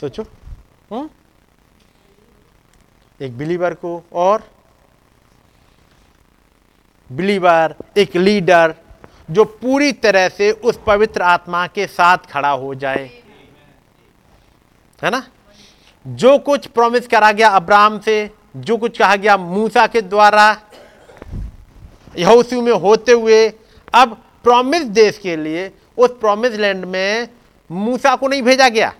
[0.00, 0.22] सोचो
[0.92, 1.08] हम्म
[3.20, 4.42] एक बिलीवर को और
[7.10, 8.74] बिलीवर एक लीडर
[9.30, 13.06] जो पूरी तरह से उस पवित्र आत्मा के साथ खड़ा हो जाए
[14.98, 15.22] है ना
[16.04, 18.18] जो कुछ प्रॉमिस करा गया अब्राहम से
[18.56, 20.52] जो कुछ कहा गया मूसा के द्वारा
[22.16, 23.52] यहोशू में होते हुए
[23.94, 27.28] अब प्रॉमिस देश के लिए उस प्रॉमिस लैंड में
[27.70, 28.94] मूसा को नहीं भेजा गया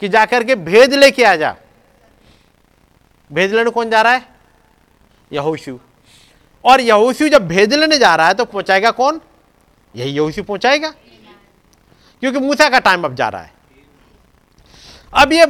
[0.00, 1.56] कि जाकर के भेद लेके आ जा।
[3.32, 4.28] भेद लेने कौन जा रहा है?
[5.32, 5.80] यहोशू।
[6.64, 9.20] और यहोशू जब भेद लेने जा रहा है तो पहुंचाएगा कौन?
[9.96, 10.88] यही यहोशू पहुंचाएगा।
[12.20, 13.52] क्योंकि मूसा का टाइम अब जा रहा है।
[15.14, 15.46] अब ये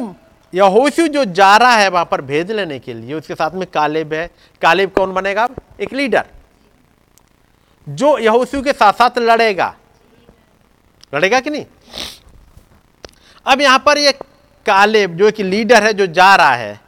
[0.54, 4.14] यहोशू जो जा रहा है वहाँ पर भेज लेने के लिए, उसके साथ में कालेब
[4.14, 4.30] है।
[4.62, 5.48] कालेब कौन बनेगा?
[5.80, 6.24] एक लीडर।
[7.88, 9.76] जो यहोशू के साथ साथ लड़ेगा।
[11.14, 11.66] लड़ेगा कि नहीं?
[13.46, 14.12] अब यहाँ पर ये
[14.66, 16.80] कालेब जो एक लीडर है, जो जा रहा है,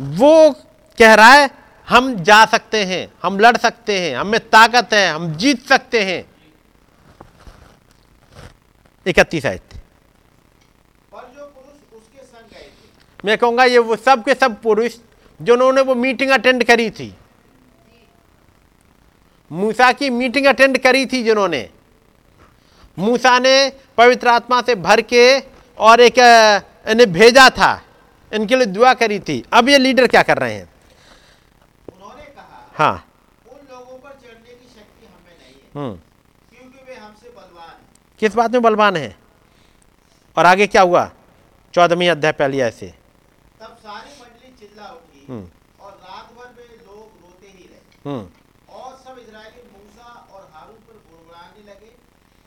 [0.00, 0.50] वो
[0.98, 1.50] कह रहा है,
[1.88, 6.24] हम जा सकते हैं, हम लड़ सकते हैं, हमें ताकत है, हम जीत सकते हैं।
[9.06, 9.62] इकतीस आयत
[11.12, 14.94] पर जो पुरुष उसके संग गए थे मैं कहूँगा ये वो सब के सब पुरुष
[15.40, 17.14] जिन्होंने वो मीटिंग अटेंड करी थी।
[19.50, 21.68] मूसा की मीटिंग अटेंड करी थी जिन्होंने।
[22.98, 23.52] मूसा ने
[23.96, 25.24] पवित्र आत्मा से भर के
[25.78, 26.18] और एक
[26.88, 27.72] इन्हें भेजा था।
[28.32, 30.68] इनके लिए दुआ करी थी। अब ये लीडर क्या कर रहे हैं?
[31.88, 33.04] उन्होंने कहा हाँ।
[33.46, 35.94] उन लोगों पर चढ़ने की शक्ति हमें नहीं है हम्म।
[36.50, 37.76] क्योंकि वे हमसे बलवान
[38.20, 39.16] किस बात में बलवान है?
[40.36, 41.10] और आगे क्या हुआ?
[41.74, 42.86] चौदहवीं अध्याय पहली ऐसे
[43.60, 48.74] तब सारी मंडली चिल्ला उठी हम्म। और रात भर वे लोग रोते ही रहे। हम्म।
[48.78, 51.90] और सब इजरायली मूसा और हारून पर गुड़गुड़ाने लगे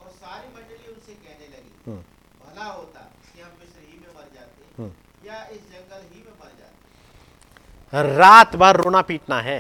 [0.02, 2.02] और सारी मंडली उनसे कहने लगी हम्म।
[2.46, 3.00] भला होता
[3.34, 4.92] कि हम मिस्र ही में मर जाते हम्म।
[5.28, 8.18] या इस जंगल ही में मर जाते?
[8.18, 9.60] रात भर रोना पीटना है।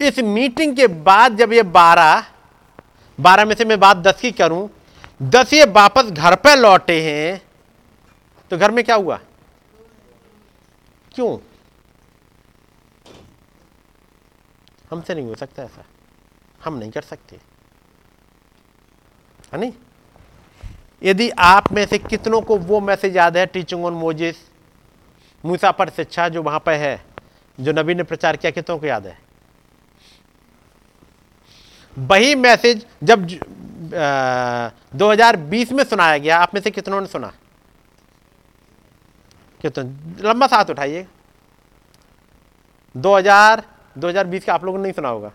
[0.00, 2.24] इस मीटिंग के बाद जब ये बारह
[3.18, 4.68] बारह में से मैं बात दस की करूँ
[5.22, 7.40] दस ये वापस घर पर लौटे हैं
[8.50, 9.18] तो घर में क्या हुआ?
[11.14, 11.38] क्यों?
[14.90, 15.84] हमसे नहीं हो सकता ऐसा।
[16.64, 17.36] हम नहीं कर सकते।
[19.52, 19.72] है नहीं?
[21.02, 24.36] यदि आप में से कितनों को वो मैसेज याद है टीचिंग ऑन मोजिस
[25.44, 27.04] मूसा पर शिक्षा जो वहाँ पर है
[27.60, 29.18] जो नबी ने प्रचार किया कितनों को याद है?
[31.98, 33.28] वही मैसेज जब
[33.94, 37.32] अ, 2020 में सुनाया गया आप में से कितनों ने सुना?
[39.60, 41.06] कितना लंबा सा हाथ उठाइए
[42.96, 43.62] 2000
[43.98, 45.32] 2020 का आप लोगों ने नहीं सुना होगा।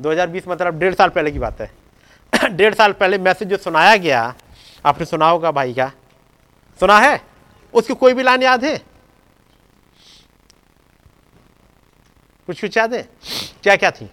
[0.00, 1.70] 2020 मतलब डेढ़ साल पहले की बात है।
[2.56, 4.34] डेढ़ साल पहले मैसेज जो सुनाया गया,
[4.86, 5.92] आपने सुना होगा भाई का।
[6.80, 7.20] सुना है?
[7.74, 8.76] उसकी कोई भी लाइन याद है?
[12.46, 13.08] कुछ कुछ याद है?
[13.62, 14.10] क्या क्या थी?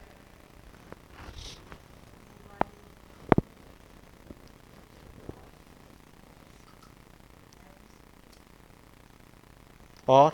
[10.07, 10.31] और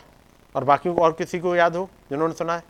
[0.56, 2.64] और बाकी और किसी को याद हो जिन्होंने सुना है?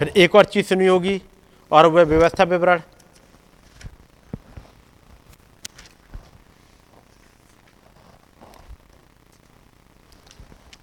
[0.00, 1.20] फिर एक और चीज़ सुनी होगी,
[1.70, 2.80] और वह व्यवस्था विवरण।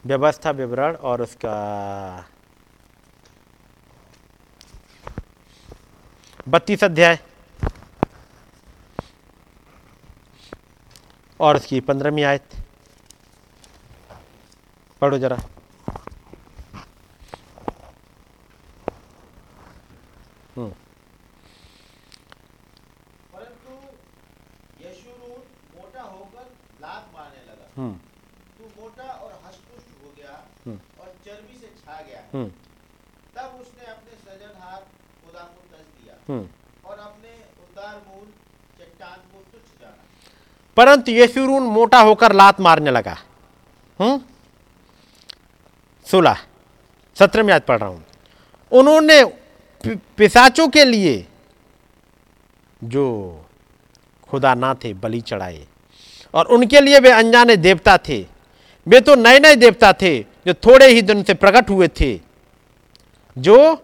[0.05, 1.53] व्यवस्था विवरण और उसका
[6.47, 7.17] बत्तीस अध्याय।
[11.43, 12.49] और उसकी पंद्रहवीं आयत।
[15.01, 15.37] पढ़ो जरा।
[27.47, 27.93] लगा। हम्म।
[28.57, 32.51] तू मोटा और हष्टपुष्ट हो गया हम्म। और चर्बी से छा गया। हम्म।
[33.35, 34.81] तब उसने अपने सृजनहार
[35.23, 36.47] खुदा को दिया हम्म
[36.89, 37.31] और अपने
[37.63, 38.27] उदार मूल
[38.79, 40.03] चट्टान को तुच्छ जाना
[40.77, 43.17] परंतु यशुरून मोटा होकर लात मारने लगा।
[43.99, 44.19] हम्म
[46.05, 46.37] सोलह,
[47.17, 48.03] सत्रह में याद पढ़ रहा हूँ।
[48.71, 49.23] उन्होंने
[50.17, 51.25] पिसाचों के लिए
[52.81, 53.05] जो
[54.29, 55.65] खुदा ना थे, बलि चढ़ाए
[56.33, 58.19] और उनके लिए वे अनजाने देवता थे।
[58.87, 62.19] वे तो नए नए देवता थे जो थोड़े ही दिन से प्रकट हुए थे,
[63.37, 63.75] जो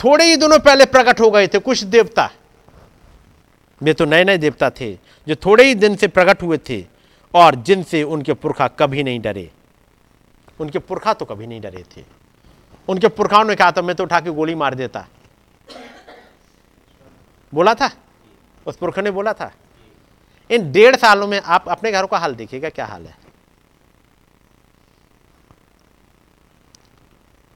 [0.00, 2.30] थोड़े ही दिनों पहले प्रकट हो गए थे, कुछ देवता।
[3.84, 4.92] वे तो नए नए देवता थे,
[5.26, 6.84] जो थोड़े ही दिन से प्रकट हुए थे,
[7.34, 9.50] और जिनसे उनके पुरखा कभी नहीं डरे।
[10.60, 12.04] उनके पुरखा तो कभी नहीं डरे थे।
[12.88, 15.06] उनके पुरखाओं ने कहा था मैं तो उठा के गोली मार देता।
[17.52, 17.90] बोला था?
[18.66, 19.50] उस पुरखा ने बोला था?
[20.50, 23.16] इन डेढ़ सालों में आप अपने घरों का हाल देखिएगा, क्या हाल है?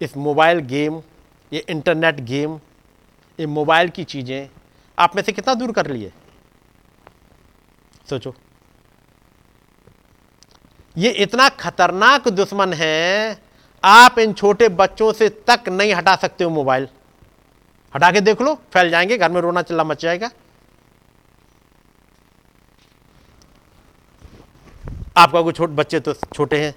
[0.01, 1.03] इस मोबाइल गेम,
[1.53, 2.61] ये इंटरनेट गेम,
[3.39, 4.49] ये मोबाइल की चीज़ें
[4.99, 6.13] आप में से कितना दूर कर लिए?
[8.11, 8.35] सोचो।
[10.97, 13.39] ये इतना खतरनाक दुश्मन है,
[13.85, 16.89] आप इन छोटे बच्चों से तक नहीं हटा सकते हो मोबाइल।
[17.95, 20.31] हटा के देख लो, फैल जाएँगे, घर में रोना चिल्ला मच जाएगा।
[25.17, 26.75] आपका कोई छोटे बच्चे तो छोटे हैं।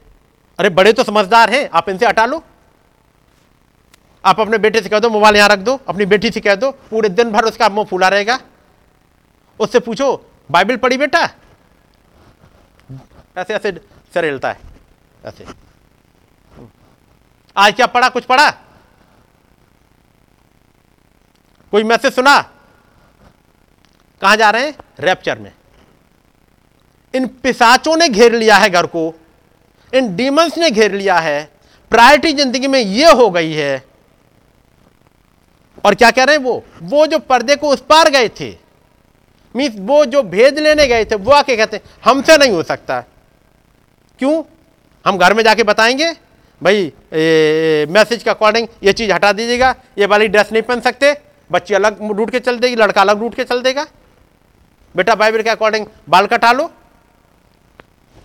[0.60, 2.44] अरे बड़े तो समझदार हैं, आप इनसे हटा लो।
[4.24, 6.72] आप अपने बेटे से कह दो, मोबाइल यहाँ रख दो, अपनी बेटी से कह दो,
[6.90, 8.40] पूरे दिन भर उसका मुँह फूला रहेगा।
[9.60, 10.14] उससे पूछो,
[10.50, 11.24] बाइबल पढ़ी बेटा?
[13.38, 13.72] ऐसे ऐसे
[14.14, 14.60] सर हिलता है,
[15.24, 15.46] ऐसे।
[17.56, 18.50] आज क्या पढ़ा, कुछ पढ़ा?
[21.74, 22.40] कोई मैसेज सुना?
[24.22, 24.76] कहाँ जा रहे हैं?
[25.00, 25.52] रैप्चर में।
[27.14, 29.14] इन पिसाचों ने घेर लिया है घर को,
[29.94, 31.44] इन डीमंस ने घेर लिया है।
[31.92, 33.91] प्रायोरिटी ज़िंदगी में यह हो गई है
[35.84, 36.64] और क्या कह रहे हैं वो?
[36.84, 38.50] वो जो पर्दे को उस पार गए थे
[39.56, 43.00] मीन्स वो जो भेद लेने गए थे, वो आके कहते हैं, हमसे नहीं हो सकता।
[44.20, 44.44] क्यों?
[45.06, 46.12] हम घर में जाके बताएँगे,
[46.62, 46.92] भाई
[47.94, 51.16] मैसेज के अकॉर्डिंग ये चीज़ हटा दीजिएगा, ये वाली ड्रेस नहीं पहन सकते,
[51.50, 53.86] बच्ची अलग रूट के चल देगी, लड़का अलग रूट के चल देगा।
[54.96, 56.72] बेटा, बाइबल के अकॉर्डिंग बाल कटा लो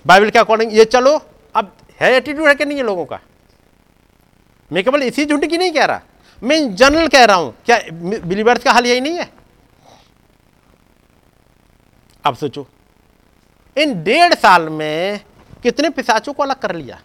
[0.05, 1.21] बाइबल के अकॉर्डिंग ये चलो।
[1.55, 3.19] अब है एटीट्यूड है कि नहीं है लोगों का?
[4.71, 6.01] मैं केवल इसी झुंड की नहीं कह रहा।
[6.47, 9.31] मैं जनरल कह रहा हूँ, क्या बिलीवर्स का हाल यही नहीं है?
[12.25, 12.67] अब सोचो,
[13.77, 15.21] इन डेढ़ साल में
[15.63, 17.01] कितने पिसाचों को अलग कर लिया?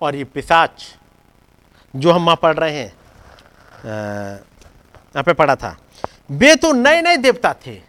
[0.00, 0.94] और ये पिसाच
[1.94, 2.92] जो हम वहाँ पढ़ रहे हैं
[3.84, 5.76] यहाँ पे पढ़ा था,
[6.30, 7.80] वे तो नए नए देवता थे।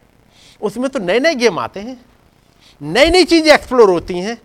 [0.61, 1.99] उसमें तो नए नए गेम आते हैं
[2.81, 4.37] नई नई चीज़ें एक्सप्लोर होती हैं।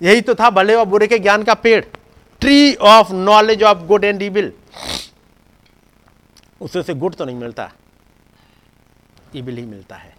[0.00, 1.84] यही तो था भले और बुरे के ज्ञान का पेड़।
[2.40, 4.52] Tree of knowledge of good and evil
[6.60, 7.72] उससे से गुड तो नहीं मिलता।
[9.34, 10.16] इविल ही मिलता है।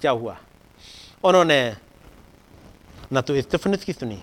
[0.00, 0.36] क्या हुआ?
[1.24, 1.76] उन्होंने
[3.12, 4.22] न तो स्टेफनस की सुनी।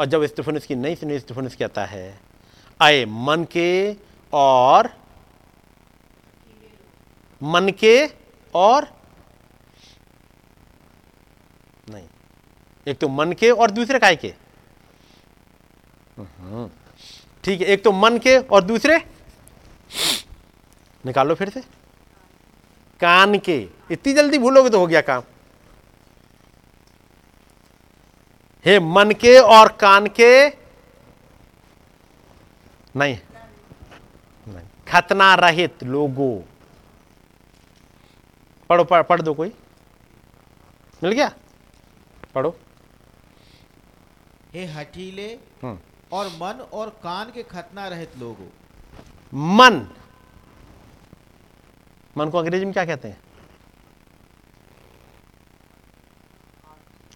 [0.00, 2.20] और जब स्टेफनस की नहीं सुनी स्टेफनस कहता है?
[2.80, 3.96] आए मन के
[4.32, 4.90] और
[7.42, 8.06] मन के
[8.54, 8.86] और
[11.88, 12.08] नहीं
[12.86, 14.34] एक तो मन के और दूसरे काय के?
[16.18, 16.70] हम्म।
[17.44, 18.98] ठीक है एक तो मन के और दूसरे?
[21.06, 21.60] निकालो फिर से।
[23.00, 25.22] कान के। इतनी जल्दी भूलोगे तो हो गया काम।
[28.64, 30.48] हे मन के और कान के?
[32.96, 33.18] नहीं।
[34.48, 36.44] नहीं। खतना रहित लोगो।
[38.68, 39.52] पढ़ो पढ़, पढ़ दो कोई।
[41.02, 41.32] मिल गया?
[42.34, 42.58] पढ़ो।
[44.54, 45.78] हे हठीले हम्म।
[46.12, 48.48] और मन और कान के खतना रहित लोगों।
[49.34, 49.90] मन।
[52.16, 53.22] मन को अंग्रेज़ी में क्या कहते हैं?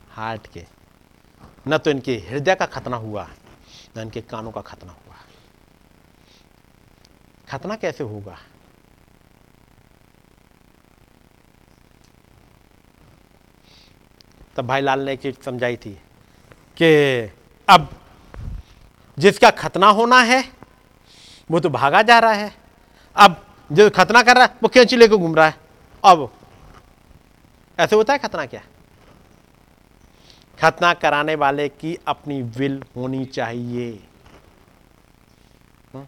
[0.08, 0.66] हार्ट के।
[1.68, 3.28] न तो इनके हृदय का खतना हुआ
[3.96, 5.14] न इनके कानों का खतना हुआ।
[7.48, 8.38] खतना कैसे होगा?
[14.56, 16.03] तब भाई लाल ने एक चीज़ समझाई थी।
[16.82, 17.30] कि
[17.68, 18.00] अब
[19.18, 20.52] जिसका खतना होना है,
[21.50, 22.54] वो तो भागा जा रहा है।
[23.16, 25.54] अब जो खतना कर रहा है, वो कैंची लेकर घूम रहा है।
[26.04, 26.32] अब
[27.78, 28.62] ऐसे होता है खतना क्या?
[30.60, 34.00] खतना कराने वाले की अपनी विल होनी चाहिए।
[35.94, 36.06] हम्म?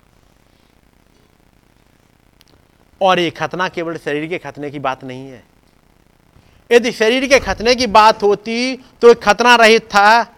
[3.00, 5.44] और ये खतना केवल शरीर के खतने की बात नहीं है।
[6.72, 10.35] यदि शरीर के खतने की बात होती तो खतना रहित था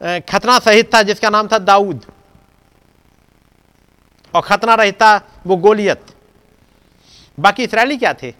[0.00, 2.04] खतना सहित था, जिसका नाम था दाऊद।
[4.34, 5.16] और खतना रहित था
[5.46, 6.14] वो गोलियत।
[7.38, 8.32] बाकी इसराइली क्या थे?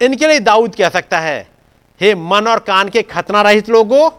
[0.00, 1.48] इनके लिए दाऊद कह सकता है,
[2.00, 4.10] हे मन और कान के खतना रहित लोगों,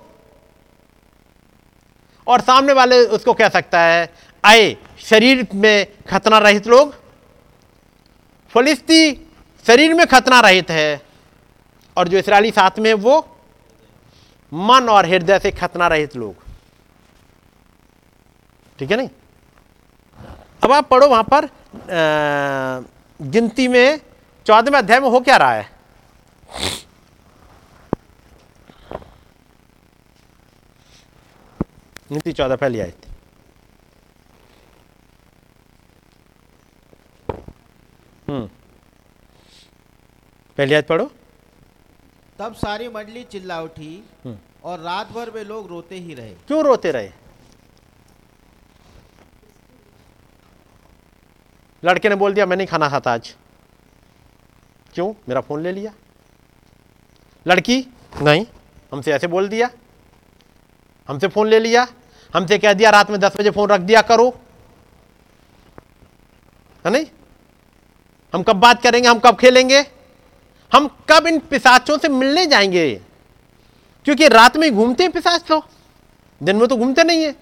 [2.28, 4.10] और सामने वाले उसको कह सकता है,
[4.44, 6.94] आए, शरीर में खतना रहित लोग,
[8.54, 9.14] फलिस्ती
[9.66, 11.09] शरीर में खतना रहित है
[12.00, 13.16] और जो इसराइली साथ में वो
[14.52, 16.44] मन और हृदय से खतना रहित लोग।
[18.80, 19.10] ठीक है नहीं?
[20.64, 21.50] अब आप पढ़ो वहाँ पर
[23.20, 24.00] गिनती में
[24.46, 25.70] चौदहवें अध्याय में हो क्या रहा है?
[32.10, 33.06] गिनती चौदह पहली आयत।
[38.28, 38.48] हम्म।
[40.58, 41.12] पहली आयत पढ़ो।
[42.40, 46.64] तब सारी मंडली चिल्ला उठी हम्म। और रात भर वे लोग रोते ही रहे। क्यों
[46.64, 47.12] रोते रहे?
[51.86, 53.36] लड़के ने बोल दिया मैं नहीं खाना खाता आज।
[54.94, 55.14] क्यों?
[55.30, 55.94] मेरा फ़ोन ले लिया।
[57.48, 57.88] लड़की
[58.22, 58.46] नहीं
[58.94, 59.70] हमसे ऐसे बोल दिया।
[61.10, 61.88] हमसे फ़ोन ले लिया।
[62.36, 64.30] हमसे कह दिया रात में दस बजे फ़ोन रख दिया करो।
[66.86, 67.06] है नहीं?
[68.36, 69.10] हम कब बात करेंगे?
[69.10, 69.99] हम कब खेलेंगे?
[70.74, 73.02] हम कब इन पिसाचों से मिलने जाएँगे?
[74.06, 75.66] क्योंकि रात में घूमते हैं पिसाच तो।
[76.44, 77.36] दिन में तो घूमते नहीं है।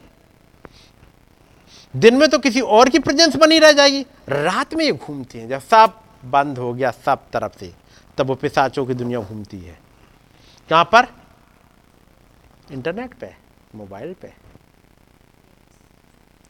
[1.95, 5.49] दिन में तो किसी और की प्रेजेंस बनी रह जाएगी। रात में ये घूमते हैं।
[5.49, 7.73] जब सब बंद हो गया सब तरफ़ से,
[8.17, 9.79] तब वो पिसाचों की दुनिया घूमती है।
[10.69, 11.07] कहाँ पर?
[12.71, 13.35] इंटरनेट पे,
[13.75, 14.33] मोबाइल पे।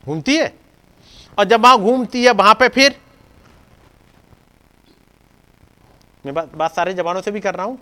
[0.05, 0.59] घूमती है?
[1.39, 2.99] और जब वहाँ घूमती है, वहाँ पे फिर
[6.27, 7.77] मैं बात बात सारे जवानों से भी कर रहा हूँ।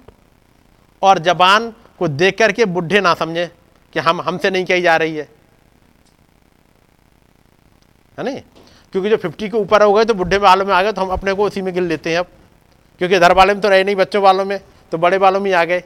[1.01, 1.69] और जबान
[1.99, 3.45] को देख करके बुढ़े ना समझे
[3.95, 5.27] कि हम, हमसे नहीं कही जा रही है।
[8.17, 8.41] है नहीं?
[8.93, 11.09] क्योंकि जो 50 के ऊपर हो गए तो बुढ़े वालों में आ गए तो हम
[11.09, 12.27] अपने को उसी में गिन लेते हैं अब।
[13.01, 14.59] क्योंकि घर वाले में तो रहे नहीं, बच्चों वालों में
[14.91, 15.83] तो बड़े वालों में आ गए।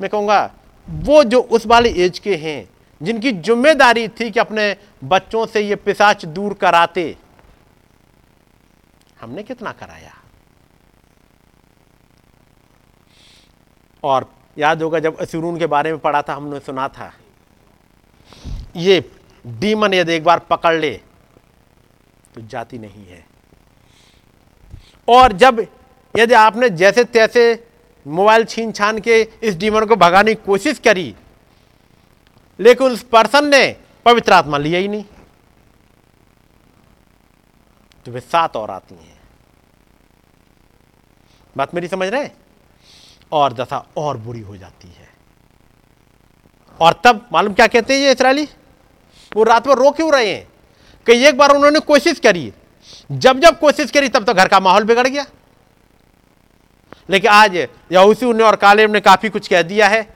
[0.00, 0.50] मैं कहूँगा,
[0.88, 2.68] वो जो उस वाले एज के हैं,
[3.00, 7.16] जिनकी ज़िम्मेदारी थी कि अपने बच्चों से ये पिसाच दूर कराते,
[9.20, 10.14] हमने कितना कराया?
[14.02, 17.12] और याद होगा जब असुरून के बारे में पढ़ा था, हमने सुना था।
[18.76, 19.00] ये
[19.44, 20.92] डीमन यदि एक बार पकड़ ले
[22.34, 23.24] तो जाती नहीं है।
[25.08, 25.66] और जब
[26.14, 27.42] यदि आपने जैसे तैसे
[28.06, 31.14] मोबाइल छीन छान के इस डीमन को भगाने की कोशिश करी,
[32.58, 35.04] लेकिन उस पर्सन ने पवित्र आत्मा लिया ही नहीं।
[38.06, 39.18] तो वे सात और आती हैं।
[41.56, 42.36] बात मेरी समझ रहे हैं?
[43.32, 45.08] और दशा और बुरी हो जाती है।
[46.80, 48.48] और तब मालूम क्या कहते हैं ये इसराइली?
[49.36, 50.48] वो रात में रो क्यों रहे हैं?
[51.06, 52.52] कि एक बार उन्होंने कोशिश करी।
[53.12, 55.26] जब जब कोशिश करी, तब तो घर का माहौल बिगड़ गया।
[57.10, 57.56] लेकिन आज
[57.92, 60.14] यहूसी ने और कालेब ने काफ़ी कुछ कह दिया है।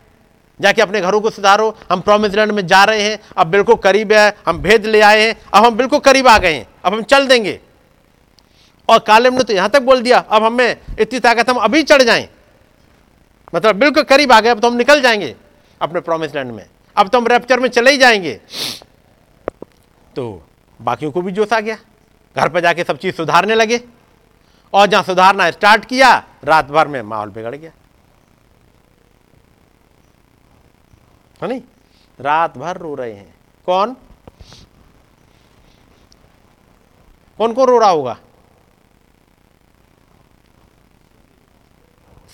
[0.61, 4.13] जाके अपने घरों को सुधारो। हम प्रोमिस लैंड में जा रहे हैं। अब बिल्कुल करीब
[4.13, 7.03] है। हम भेद ले आए हैं। अब हम बिल्कुल करीब आ गए हैं। अब हम
[7.03, 7.61] चल देंगे।
[8.89, 12.03] और कालेब ने तो यहाँ तक बोल दिया, अब हमें इतनी ताकत, हम अभी चढ़
[12.03, 12.29] जाएँ।
[13.55, 15.37] मतलब बिल्कुल करीब आ गए, अब तो हम निकल जाएँगे
[15.83, 16.67] अपने प्रोमिस लैंड में।
[16.97, 18.41] अब तो हम रैप्चर में चले ही जाएँगे।
[20.17, 20.49] तो
[20.83, 21.77] बाकियों को भी जोश आ गया।
[22.37, 23.81] घर पर जाके सब चीज़ सुधारने लगे।
[24.73, 27.73] और जहाँ सुधारना स्टार्ट किया, रात भर में माहौल बिगड़ गया।
[31.43, 31.63] है नहीं?
[32.21, 33.35] रात भर रो रहे हैं।
[33.67, 33.95] कौन?
[37.39, 38.19] कौन कौन रो रहा होगा?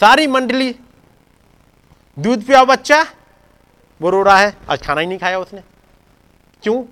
[0.01, 0.75] सारी मंडली
[2.19, 3.07] दूध पिया बच्चा?
[4.03, 5.63] वो रो रहा है। आज खाना ही नहीं खाया उसने।
[6.63, 6.83] क्यों?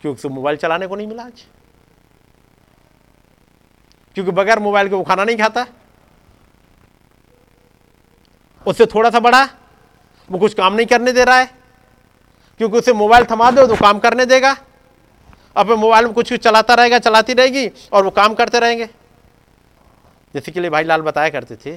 [0.00, 1.46] क्योंकि उसे मोबाइल चलाने को नहीं मिला आज।
[4.14, 5.66] क्योंकि बगैर मोबाइल के वो खाना नहीं खाता।
[8.66, 9.48] उससे थोड़ा सा बड़ा
[10.30, 11.50] वो कुछ काम नहीं करने दे रहा है।
[12.58, 14.56] क्योंकि उसे मोबाइल थमा दो तो काम करने देगा।
[15.56, 18.86] अब मोबाइल में कुछ कुछ चलाता रहेगा, चलाती रहेगी और वो काम करते रहेंगे।
[20.34, 21.76] जैसे कि लिए भाई लाल बताया करते थे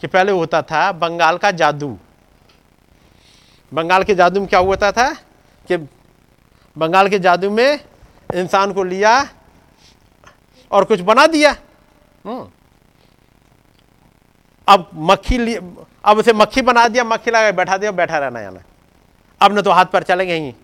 [0.00, 1.98] कि पहले होता था बंगाल का जादू।
[3.74, 5.14] बंगाल के जादू में क्या होता था?
[5.66, 5.76] कि
[6.78, 7.80] बंगाल के जादू में
[8.34, 9.28] इंसान को लिया
[10.70, 11.56] और कुछ बना दिया।
[12.24, 12.48] हम्म।
[14.68, 15.54] अब मक्खी
[16.04, 18.60] अब उसे मक्खी बना दिया, मक्खी लगा बैठा दिया, बैठा रहना याना
[19.42, 20.54] अब न तो हाथ पर चलेंगे ही।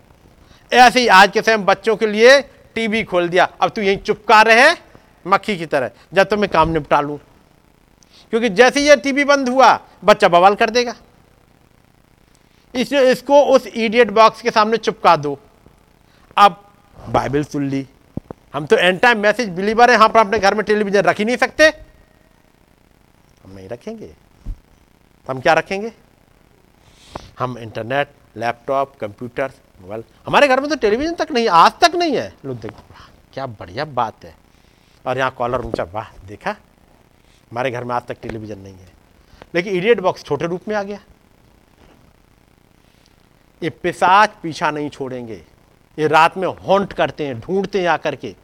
[0.73, 2.41] ऐसे ही आज के समय बच्चों के लिए
[2.75, 4.77] टीवी खोल दिया। अब तू यहीं चुपका रहे
[5.27, 7.19] मक्खी की तरह। जब तो मैं काम निपटा लूँ।
[8.31, 10.95] क्योंकि जैसे ही ये टीवी बंद हुआ, बच्चा बवाल कर देगा।
[12.75, 15.39] इसलिए इसको उस इडियट बॉक्स के सामने चिपका दो।
[16.37, 16.61] अब
[16.97, 17.87] बाइबल सुन ली।
[18.55, 21.25] हम तो एंड टाइम मैसेज बिलीवर है हम पर अपने घर में टेलीविज़न रख ही
[21.25, 21.69] नहीं सकते।
[23.45, 24.15] हम नहीं रखेंगे।
[25.27, 25.93] हम क्या रखेंगे?
[27.39, 32.17] हम इंटरनेट लैपटॉप कंप्यूटर मोबाइल हमारे घर में तो टेलीविज़न तक नहीं, आज तक नहीं
[32.17, 32.73] है। लोग देख
[33.35, 34.35] क्या बढ़िया बात है।
[35.05, 36.51] और यहाँ कॉलर ऊँचा वाह, देखा?
[37.51, 38.93] हमारे घर में आज तक टेलीविज़न नहीं है।
[39.55, 40.99] लेकिन इडियट बॉक्स छोटे रूप में आ गया।
[43.63, 45.45] ये पिशाच पीछा नहीं छोड़ेंगे।
[45.99, 48.35] ये रात में हॉन्ट करते हैं, ढूंढते हैं आकर के।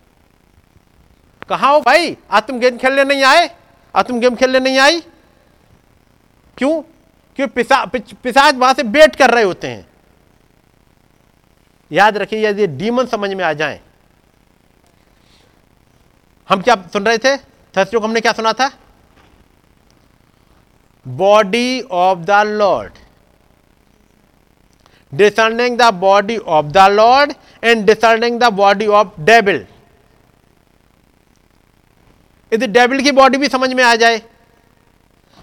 [1.49, 2.17] कहा हो भाई?
[2.31, 3.51] आज तुम गेम खेलने नहीं आए?
[3.97, 5.01] आज तुम गेम खेलने नहीं आई?
[6.59, 6.81] क्यों?
[7.37, 9.87] क्यों पिसा पिशाच वहाँ से बेट कर रहे होते हैं?
[11.93, 13.81] याद रखिए, यदि डीमन समझ में आ जाए।
[16.49, 17.37] हम क्या सुन रहे थे?
[17.77, 18.71] थर्सडे को हमने क्या सुना था?
[21.09, 22.93] Body of the Lord.
[25.13, 29.61] Discerning the body of the Lord and discerning the body of devil.
[32.53, 34.19] यदि डेविल की बॉडी भी समझ में आ जाए।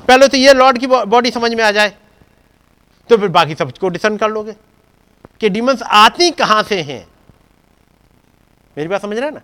[0.07, 1.94] पहले तो ये लॉर्ड की बॉडी समझ में आ जाए।
[3.10, 4.56] तो फिर बाकी सबको डिसन कर लोगे
[5.39, 7.06] कि डिमंस आती कहाँ से हैं।
[8.77, 9.41] मेरी बात समझ रहे ना?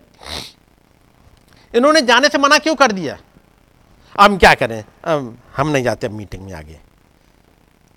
[1.74, 3.18] इन्होंने जाने से मना क्यों कर दिया?
[4.20, 4.84] हम क्या करें?
[5.04, 6.80] अब हम नहीं जाते मीटिंग में आगे।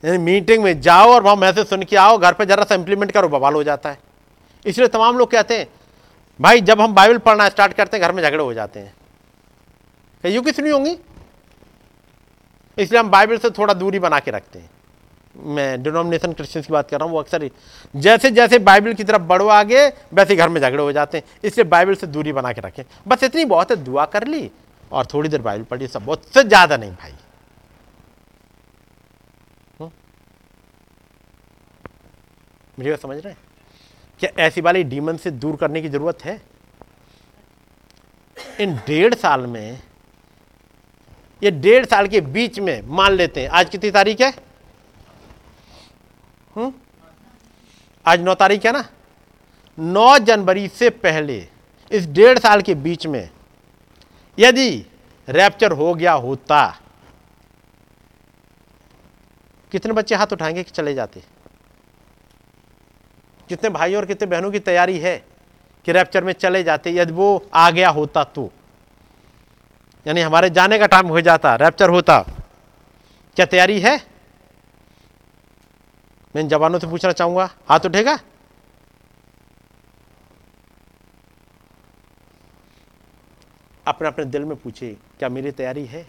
[0.04, 3.30] मीटिंग में जाओ और वहाँ मैसेज सुन के आओ, घर पे जरा सा इंप्लीमेंट करो,
[3.30, 4.00] बवाल हो जाता है।
[4.66, 5.68] इसलिए तमाम लोग कहते हैं,
[6.40, 8.94] भाई, जब हम बाइबल पढ़ना स्टार्ट करते हैं, घर में झगड़े हो जाते हैं।
[10.24, 10.98] कईयों की सुनी होंगी?
[12.78, 14.70] इसलिए हम बाइबल से थोड़ा दूरी बना के रखते हैं।
[15.36, 17.52] मैं डिनोमिनेशन क्रिश्चियंस की बात कर रहा हूँ, वो अक्सर ही,
[17.94, 21.66] जैसे जैसे बाइबल की तरफ़ बढ़ो आगे, वैसे घर में झगड़े हो जाते हैं। इसलिए
[21.66, 24.50] बाइबल से दूरी बना के रखें। बस इतनी बहुत है, दुआ कर ली
[24.92, 27.14] और थोड़ी देर बाइबल पढ़ी सब बहुत से ज़्यादा नहीं, भाई।
[32.80, 33.40] मुझे समझ रहे हैं?
[34.20, 36.42] क्या ऐसी वाली डीमन से दूर करने की ज़रूरत है?
[38.60, 39.82] इन डेढ़ साल में,
[41.44, 44.30] ये डेढ़ साल के बीच में मान लेते हैं। आज कितनी तारीख है?
[46.56, 46.74] हम्म
[48.06, 48.84] आज नौ तारीख है ना?
[49.78, 51.48] नौ जनवरी से पहले,
[51.92, 53.30] इस डेढ़ साल के बीच में,
[54.38, 54.70] यदि
[55.28, 56.66] रैप्चर हो गया होता,
[59.72, 61.24] कितने बच्चे हाथ उठाएँगे कि चले जाते?
[63.50, 65.18] कितने भाइयों और कितने बहनों की तैयारी है
[65.86, 68.52] कि रैप्चर में चले जाते, यदि वो आ गया होता तो।
[70.06, 72.20] यानी हमारे जाने का टाइम हो जाता रैप्चर होता।
[73.38, 73.96] क्या तैयारी है?
[76.36, 78.20] मैं इन जवानों से पूछना चाहूँगा, हाथ उठेगा?
[83.88, 86.06] अपने अपने दिल में पूछे क्या मेरी तैयारी है?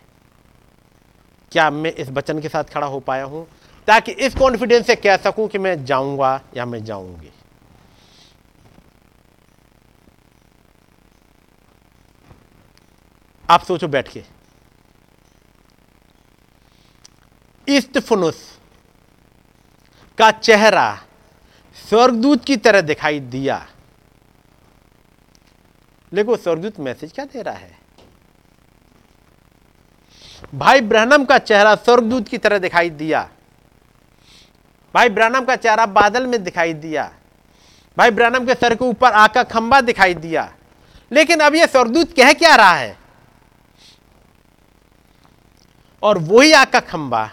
[1.53, 3.47] क्या मैं इस वचन के साथ खड़ा हो पाया हूँ?
[3.89, 7.31] ताकि इस कॉन्फिडेंस से कह सकूँ कि मैं जाऊँगा या मैं जाऊँगी।
[13.51, 14.25] आप सोचो बैठ के।
[17.69, 18.59] इस्तफनुस
[20.19, 21.05] का चेहरा
[21.89, 23.67] स्वर्गदूत की तरह दिखाई दिया।
[26.13, 27.79] लेकिन स्वर्गदूत मैसेज क्या दे रहा है?
[30.55, 33.29] भाई ब्रहणम का चेहरा स्वर्गदूत की तरह दिखाई दिया।
[34.95, 37.13] भाई ब्रानम का चेहरा बादल में दिखाई दिया।
[37.97, 40.55] भाई ब्रानम के सर के ऊपर आग का खंबा दिखाई दिया।
[41.13, 42.99] लेकिन अब यह स्वर्गदूत कह क्या रहा है?
[46.03, 47.31] और वही का खंबा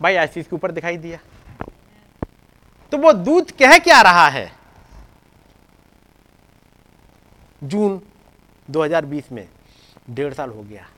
[0.00, 1.18] भाई आशीष के ऊपर दिखाई दिया।
[2.92, 4.52] तो वो दूत कह क्या रहा है?
[7.64, 8.00] जून
[8.70, 9.48] 2020 में
[10.10, 10.88] डेढ़ साल हो गया।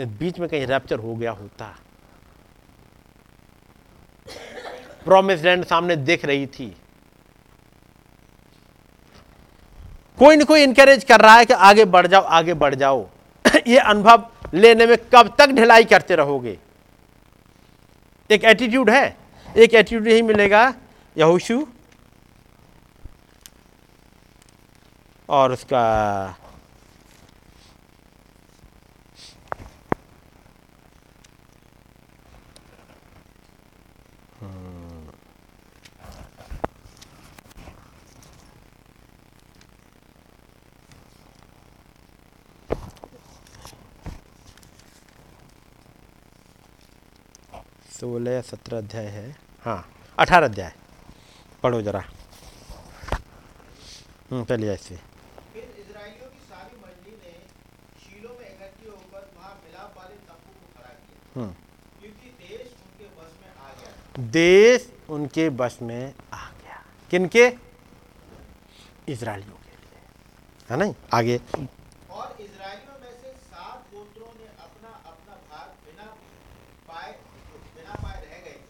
[0.00, 1.76] बीच में कहीं रैप्चर हो गया होता।
[5.04, 6.76] प्रोमिस लैंड सामने देख रही थी।
[10.18, 13.08] कोई ना कोई इंकरेज कर रहा है कि आगे बढ़ जाओ, आगे बढ़ जाओ।
[13.66, 16.58] ये अनुभव लेने में कब तक ढिलाई करते रहोगे?
[18.30, 19.16] एक एटीट्यूड है।
[19.56, 20.74] एक एटीट्यूड ही मिलेगा,
[21.18, 21.66] यहोशू।
[25.28, 26.36] और उसका
[48.02, 49.80] सोलह सत्रह अध्याय है। हाँ।
[50.18, 50.72] अठारह अध्याय।
[51.62, 52.00] पढ़ो जरा।
[54.30, 54.96] हम्म, चलिए ऐसे
[55.52, 57.32] फिर इजराइलियों की सारी मंडली ने
[58.02, 61.52] शीलो में इकट्ठी होकर वहाँ मिलाप वाले तंबू को खड़ा किया। हम्म,
[62.00, 67.46] क्योंकि देश उनके बस में आ गया। देश उनके बस में आ गया। किनके?
[69.12, 70.00] इसराइलियों के लिए।
[70.70, 70.94] है नहीं?
[71.14, 71.36] आगे
[72.10, 76.04] और इजराइलियों में से सात गोत्रों ने अपना अपना भाग बिना
[76.88, 77.12] पाए
[77.76, 78.60] बिना पाए रह गए थे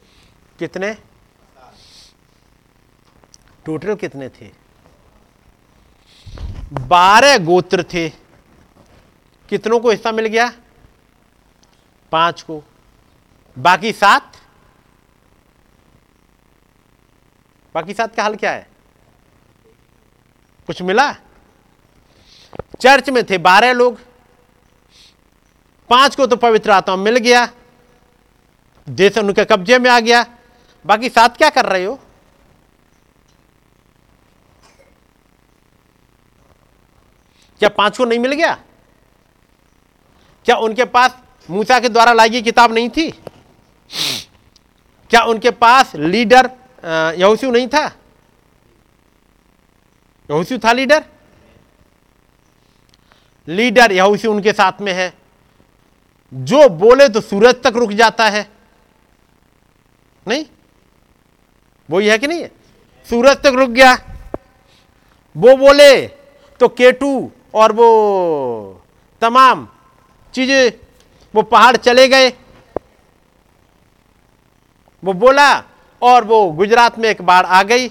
[0.62, 0.94] कितने?
[3.66, 4.50] टोटल कितने थे?
[6.72, 8.08] बारह गोत्र थे।
[9.48, 10.52] कितनों को हिस्सा मिल गया?
[12.12, 12.62] पाँच को।
[13.58, 14.32] बाकी सात?
[17.74, 18.66] बाकी सात का हाल क्या है?
[20.66, 21.12] कुछ मिला?
[22.80, 23.98] चर्च में थे बारह लोग।
[25.90, 27.46] पाँच को तो पवित्र आत्मा मिल गया।
[28.88, 30.24] देश उनके कब्जे में आ गया।
[30.84, 31.98] बाकी सात क्या कर रहे हो?
[37.60, 38.54] क्या पाँच को नहीं मिल गया?
[40.46, 41.16] क्या उनके पास
[41.48, 43.10] मूसा के द्वारा लाई गई किताब नहीं थी?
[45.10, 46.50] क्या उनके पास लीडर
[47.18, 47.84] यहोशू नहीं था?
[50.30, 51.04] यहोशू था लीडर?
[53.48, 55.12] लीडर यहोशू उनके साथ में है।
[56.32, 58.46] जो बोले तो सूरज तक रुक जाता है।
[60.26, 60.44] नहीं?
[61.88, 62.42] वही है कि नहीं?
[62.42, 62.50] है
[63.08, 63.92] सूरज तक रुक गया।
[65.36, 66.06] वो बोले
[66.60, 67.88] तो केटू और वो
[69.22, 69.66] तमाम
[70.34, 70.72] चीज़ें,
[71.34, 72.28] वो पहाड़ चले गए।
[75.02, 75.50] वो बोला,
[76.02, 77.88] और वो गुजरात में एक बाढ़ आ गई।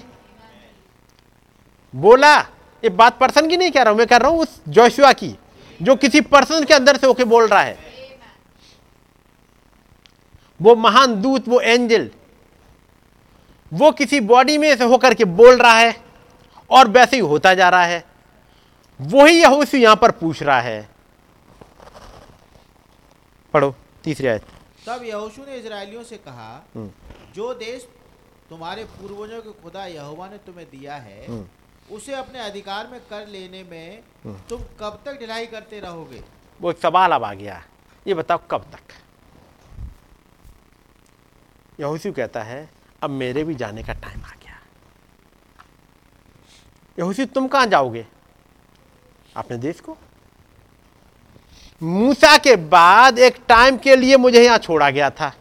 [1.94, 2.36] बोला,
[2.82, 5.34] ये बात पर्सन की नहीं कह रहा हूँ, मैं कह रहा हूँ उस जोशुआ की,
[5.80, 7.78] जो किसी पर्सन के अंदर से होके बोल रहा है।
[10.60, 12.10] वो महान दूत, वो एंजल
[13.72, 15.94] वो किसी बॉडी में से होकर के बोल रहा है
[16.70, 18.04] और वैसे ही होता जा रहा है।
[19.00, 20.88] वही यहोशू यहाँ पर पूछ रहा है।
[23.54, 23.74] पढ़ो
[24.04, 24.44] तीसरी आयत।
[24.86, 26.90] तब यहोशू ने इजरायलियों से कहा हम्म।
[27.34, 27.86] जो देश
[28.50, 33.26] तुम्हारे पूर्वजों के खुदा यहोवा ने तुम्हें दिया है हम्म। उसे अपने अधिकार में कर
[33.26, 34.02] लेने में
[34.48, 36.22] तुम कब तक ढिलाई करते रहोगे?
[36.60, 37.62] वो एक सवाल अब आ गया।
[38.06, 38.94] ये बताओ कब तक?
[41.80, 42.68] यहोशू कहता है
[43.02, 44.58] अब मेरे भी जाने का टाइम आ गया।
[46.98, 48.06] यहोशू तुम कहाँ जाओगे?
[49.36, 49.98] अपने देश को?
[51.82, 55.32] मूसा के बाद एक टाइम के लिए मुझे यहाँ छोड़ा गया था।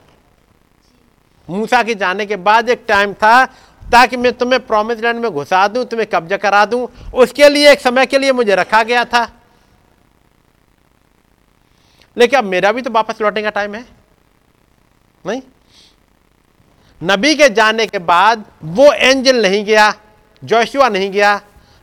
[1.50, 3.46] मूसा के जाने के बाद एक टाइम था,
[3.92, 7.80] ताकि मैं तुम्हें प्रॉमिस लैंड में घुसा दूँ, तुम्हें कब्जा करा दूँ, उसके लिए, एक
[7.80, 9.32] समय के लिए मुझे रखा गया था।
[12.18, 13.86] लेकिन अब मेरा भी तो वापस लौटने का टाइम है।
[15.26, 15.42] नहीं?
[17.02, 19.94] नबी के जाने के बाद वो एंजल नहीं गया,
[20.44, 21.40] जोशुआ नहीं गया,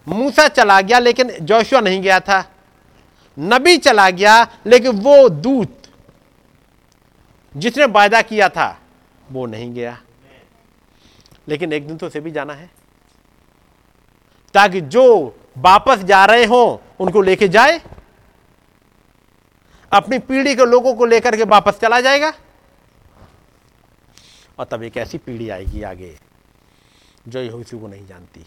[0.07, 2.45] मूसा चला गया, लेकिन जोशुआ नहीं गया था।
[3.37, 5.75] नबी चला गया, लेकिन वो दूत
[7.55, 8.79] जिसने वायदा किया था,
[9.29, 9.99] वो नहीं गया।
[11.49, 12.71] लेकिन एक दिन तो उसे भी जाना है,
[14.55, 15.05] ताकि जो
[15.59, 17.81] वापस जा रहे हो, उनको लेके जाए,
[19.93, 22.33] अपनी पीढ़ी के लोगों को लेकर के वापस चला जाएगा।
[24.59, 26.19] और तब एक ऐसी पीढ़ी आएगी आगे,
[27.29, 28.45] जो यहोशू को नहीं जानती।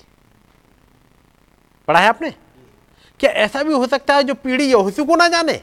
[1.87, 2.29] पढ़ा है आपने?
[3.19, 5.61] क्या ऐसा भी हो सकता है जो पीढ़ी यहोशू को ना जाने?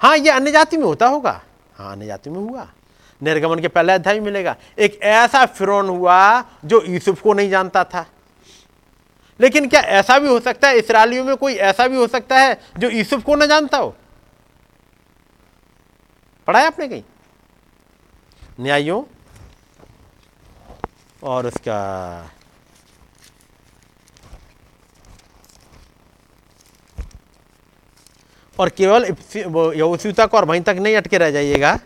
[0.00, 1.40] हाँ ये अन्य जाति में होता होगा।
[1.76, 2.68] हाँ अन्य जाति में हुआ।
[3.22, 8.06] निर्गमन के पहले अध्याय मिलेगा। एक ऐसा फिरौन हुआ जो यूसुफ को नहीं जानता था।
[9.40, 12.60] लेकिन क्या ऐसा भी हो सकता है इसराइलियों में कोई ऐसा भी हो सकता है
[12.78, 13.96] जो यूसुफ को ना जानता हो?
[16.46, 17.02] पढ़ा है आपने कहीं?
[18.60, 19.02] न्यायों
[21.22, 21.78] और उसका
[28.58, 29.04] और केवल
[29.76, 31.78] यहोशू को और वहीं तक नहीं अटके रह जाइएगा।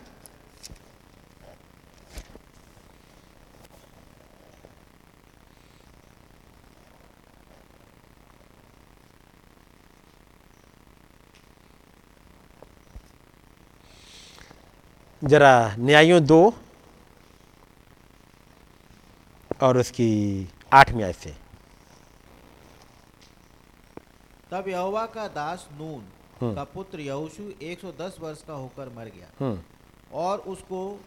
[15.25, 16.55] जरा न्यायों दो
[19.63, 21.35] और उसकी आठवीं आय से।
[24.51, 26.05] तब यहोवा का दास नून
[26.41, 29.61] हम्म। का पुत्र यहोशू 110 वर्ष का होकर मर गया। हम्म।
[30.13, 31.01] और उसको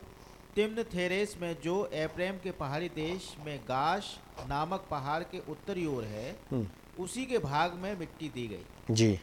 [0.55, 6.03] तिम्न थेरेस में जो एप्रेम के पहाड़ी देश में गाश नामक पहाड़ के उत्तरी ओर
[6.03, 6.67] है हम्म।
[7.03, 9.19] उसी के भाग में मिट्टी दी गई। जी।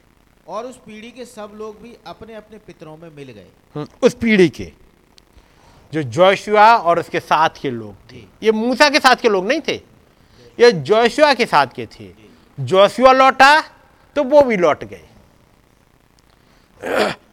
[0.50, 4.14] और उस पीढ़ी के सब लोग भी अपने अपने पितरों में मिल गए। हम्म, उस
[4.14, 4.72] पीढ़ी के
[5.92, 9.60] जो जोशुआ और उसके साथ के लोग थे। ये मूसा के साथ के लोग नहीं
[9.68, 9.74] थे?
[10.58, 12.10] ये जोशुआ के साथ के थे।
[12.58, 13.60] जोशुआ लौटा
[14.16, 15.06] तो वो भी लौट गए।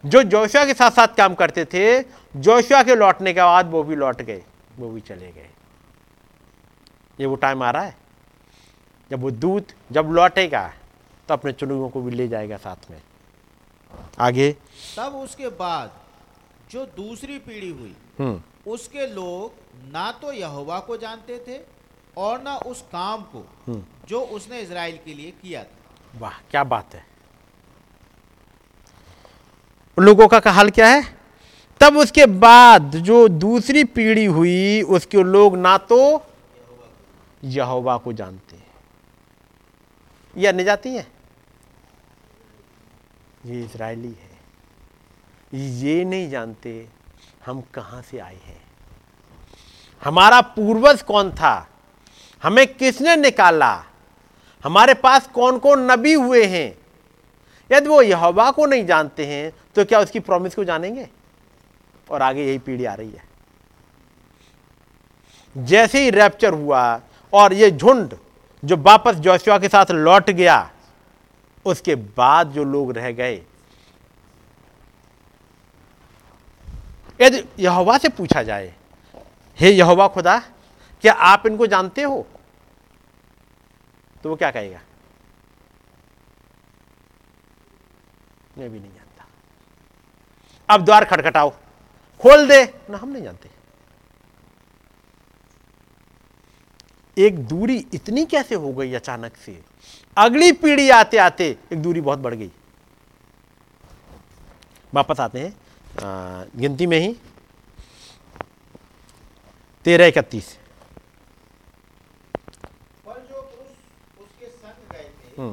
[0.05, 1.99] जो जोशुआ के साथ साथ काम करते थे
[2.35, 4.41] जोशुआ के लौटने के बाद वो भी लौट गए
[4.77, 5.49] वो भी चले गए।
[7.19, 7.95] ये वो टाइम आ रहा है।
[9.11, 10.67] जब वो दूत जब लौटेगा
[11.29, 13.01] तो अपने चुनुओं को भी ले जाएगा साथ में।
[14.19, 14.51] आगे।
[14.97, 15.91] तब उसके बाद
[16.71, 21.59] जो दूसरी पीढ़ी हुई हम्म। उसके लोग ना तो यहोवा को जानते थे
[22.17, 26.63] और ना उस काम को हम्म। जो उसने इज़राइल के लिए किया था। वाह क्या
[26.63, 27.05] बात है।
[29.97, 31.03] लोगों का हाल क्या है?
[31.81, 35.99] तब उसके बाद जो दूसरी पीढ़ी हुई उसके लोग ना तो
[37.43, 38.65] यहोवा को जानते। हैं
[40.37, 41.05] ये अन्य जाती है।
[43.47, 44.35] ये इजरायली है।
[45.53, 46.87] ये नहीं जानते
[47.45, 48.61] हम कहाँ से आए हैं।
[50.01, 51.67] हमारा पूर्वज कौन था?
[52.43, 53.73] हमें किसने निकाला?
[54.63, 56.77] हमारे पास कौन कौन नबी हुए हैं?
[57.71, 61.07] यदि वो यहोवा को नहीं जानते हैं तो क्या उसकी प्रॉमिस को जानेंगे?
[62.09, 63.25] और आगे यही पीढ़ी आ रही है।
[65.55, 67.01] जैसे ही रैप्चर हुआ
[67.33, 68.13] और ये झुंड
[68.63, 70.57] जो वापस जोशुआ के साथ लौट गया
[71.67, 73.43] उसके बाद जो लोग रह गए।
[77.21, 78.73] यदि यहोवा से पूछा जाए,
[79.59, 80.39] हे यहोवा खुदा,
[81.01, 82.27] क्या आप इनको जानते हो?
[84.23, 84.81] तो वो क्या कहेगा?
[88.57, 89.25] मैं भी नहीं जानता।
[90.69, 91.49] अब द्वार खटखटाओ।
[92.19, 93.49] खोल दे। ना, हम नहीं जानते।
[97.17, 99.63] एक दूरी इतनी कैसे हो गई अचानक से?
[100.17, 102.51] अगली पीढ़ी आते आते एक दूरी बहुत बढ़ गई।
[104.93, 107.15] वापस आते हैं गिनती में ही।
[109.85, 110.57] तेरह इकतीस।
[115.37, 115.49] हम्म।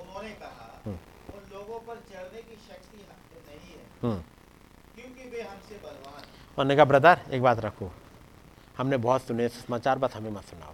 [0.00, 4.20] उन्होंने कहा उन लोगों पर चढ़ने की शक्ति नहीं है हम्म।
[4.94, 6.22] क्योंकि वे हमसे बलवान
[6.58, 7.90] उन्होंने कहा ब्रदर एक बात रखो
[8.78, 10.73] हमने बहुत सुने समाचार बस हमें मत सुनाओ।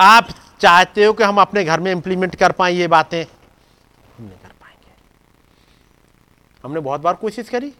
[0.00, 0.28] आप
[0.60, 3.22] चाहते हो कि हम अपने घर में इंप्लीमेंट कर पाए ये बातें?
[3.22, 4.92] हम नहीं कर पाएँगे।
[6.64, 7.72] हमने बहुत बार कोशिश करी।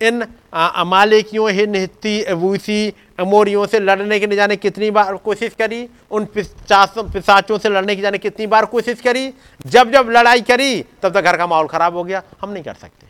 [0.00, 1.86] इन अमालेकियों हिन
[2.24, 5.88] अबूसी अमोरियों से लड़ने की न जाने कितनी बार कोशिश करी?
[6.10, 9.34] उन पिचासों पिसाचों से लड़ने की जाने कितनी बार कोशिश करी?
[9.66, 12.74] जब जब लड़ाई करी, तब तक घर का माहौल खराब हो गया। हम नहीं कर
[12.74, 13.06] सकते।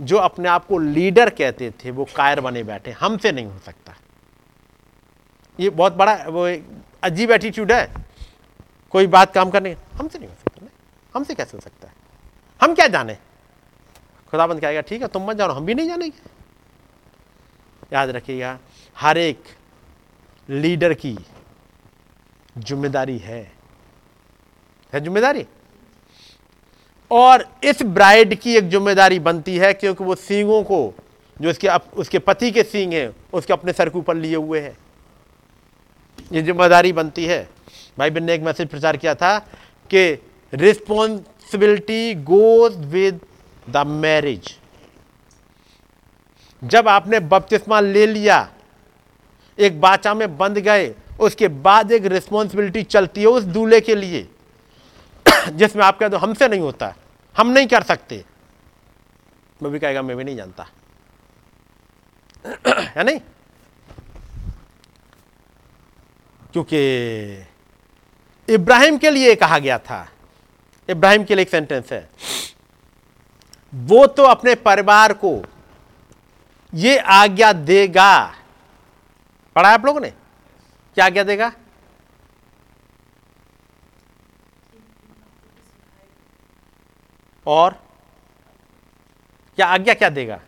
[0.00, 3.94] जो अपने आप को लीडर कहते थे, वो कायर बने बैठे। हमसे नहीं हो सकता।
[5.58, 6.46] ये बहुत बड़ा वो
[7.02, 7.92] अजीब एटीट्यूड है।
[8.94, 10.66] कोई बात काम करने हमसे नहीं हो सकता
[11.14, 11.94] हमसे कैसे हो सकता है?
[12.60, 13.14] हम क्या जाने?
[14.32, 16.34] खुदाबंद कहेगा ठीक है तुम मत जानो हम भी नहीं जानेंगे
[17.92, 18.58] याद रखिएगा
[18.96, 19.42] हर एक
[20.48, 21.16] लीडर की
[22.56, 23.40] ज़िम्मेदारी है।
[24.92, 25.46] है ज़िम्मेदारी?
[27.10, 30.94] और इस ब्राइड की एक ज़िम्मेदारी बनती है क्योंकि वो सींगों को
[31.36, 34.60] जो उसके अप, उसके पति के सींग हैं उसके अपने सर के ऊपर लिए हुए
[34.60, 34.76] हैं।
[36.32, 37.48] ये ज़िम्मेदारी बनती है।
[37.98, 39.38] भाई बहन ने एक मैसेज प्रचार किया था
[39.90, 40.22] कि
[40.52, 43.20] responsibility goes with
[43.70, 44.56] the marriage
[46.62, 48.48] जब आपने बपतिस्मा ले लिया,
[49.58, 54.28] एक बाचा में बंद गए, उसके बाद एक रिस्पॉन्सिबिलिटी चलती है उस दूल्हे के लिए,
[55.48, 56.94] जिसमें आप कहते हमसे नहीं होता,
[57.36, 58.24] हम नहीं कर सकते।
[59.62, 60.66] वो भी कहेगा, मैं भी नहीं जानता।
[62.96, 63.20] है नहीं?
[66.56, 70.08] क्योंकि इब्राहिम के लिए कहा गया था।
[70.88, 72.10] इब्राहिम के लिए एक सेंटेंस है।
[73.74, 75.42] वो तो अपने परिवार को
[76.74, 78.34] ये आज्ञा देगा।
[79.56, 80.10] पढ़ा है आप लोगों ने?
[80.94, 81.52] क्या आज्ञा देगा?
[87.46, 87.82] और
[89.56, 90.40] क्या आज्ञा क्या देगा?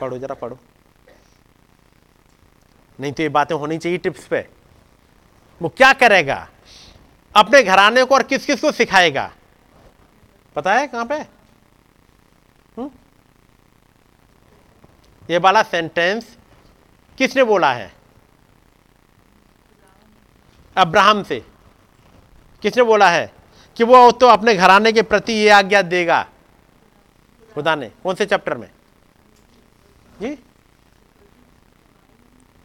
[0.00, 0.58] पढ़ो जरा, पढ़ो।
[3.02, 4.48] नहीं तो ये बातें होनी चाहिए टिप्स पे।
[5.62, 6.48] वो क्या करेगा?
[7.36, 9.32] अपने घराने को और किस किस को सिखाएगा?
[10.56, 11.14] पता है कहाँ पे?
[12.76, 12.90] हुँ?
[15.30, 16.36] ये वाला सेंटेंस
[17.18, 17.92] किसने बोला है?
[20.76, 21.44] अब्राहम से।
[22.62, 23.32] किसने बोला है
[23.76, 26.26] कि वो तो अपने घराने के प्रति ये आज्ञा देगा?
[27.54, 28.70] खुदा ने। कौन से चैप्टर में?
[30.20, 30.44] जी?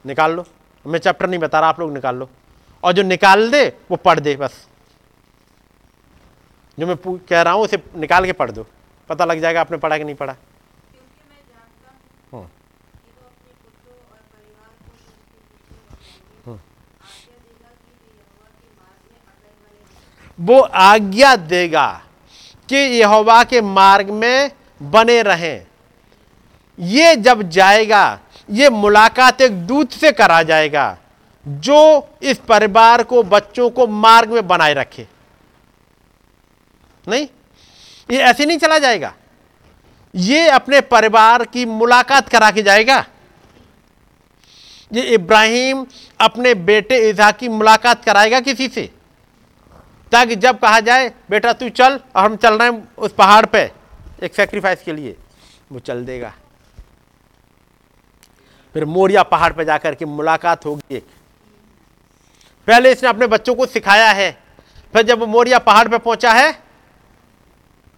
[0.07, 0.45] निकाल लो।
[0.85, 2.29] मैं चैप्टर नहीं बता रहा आप लोग निकाल लो।
[2.83, 4.65] और जो निकाल दे वो पढ़ दे बस।
[6.77, 6.95] जो मैं
[7.29, 8.65] कह रहा हूँ उसे निकाल के पढ़ दो।
[9.09, 10.35] पता लग जाएगा आपने पढ़ा कि नहीं पढ़ा।
[12.33, 12.49] हाँ।
[16.47, 16.59] हूँ।
[20.39, 21.87] वो। आज्ञा देगा
[22.69, 25.65] कि यहोवा के मार्ग में बने रहें।
[26.79, 28.03] ये जब जाएगा
[28.49, 30.97] ये मुलाकात एक दूत से करा जाएगा,
[31.45, 35.07] जो इस परिवार को, बच्चों को मार्ग में बनाए रखे।
[37.07, 37.27] नहीं?
[38.09, 39.13] ये ऐसे नहीं चला जाएगा।
[40.13, 43.05] ये अपने परिवार की मुलाकात करा के जाएगा।
[44.91, 45.85] ये इब्राहिम
[46.19, 48.89] अपने बेटे इज़ा की मुलाकात कराएगा किसी से,
[50.11, 53.71] ताकि जब कहा जाए, बेटा तू चल, और हम चल रहे हैं उस पहाड़ पे,
[54.23, 55.15] एक सेक्रीफाइस के लिए।
[55.71, 56.33] वो चल देगा।
[58.77, 61.05] फिर मोरिया पहाड़ पर जाकर के मुलाकात होगी। एक
[62.67, 64.31] पहले इसने अपने बच्चों को सिखाया है,
[64.93, 66.51] फिर जब मोरिया पहाड़ पर पहुँचा है,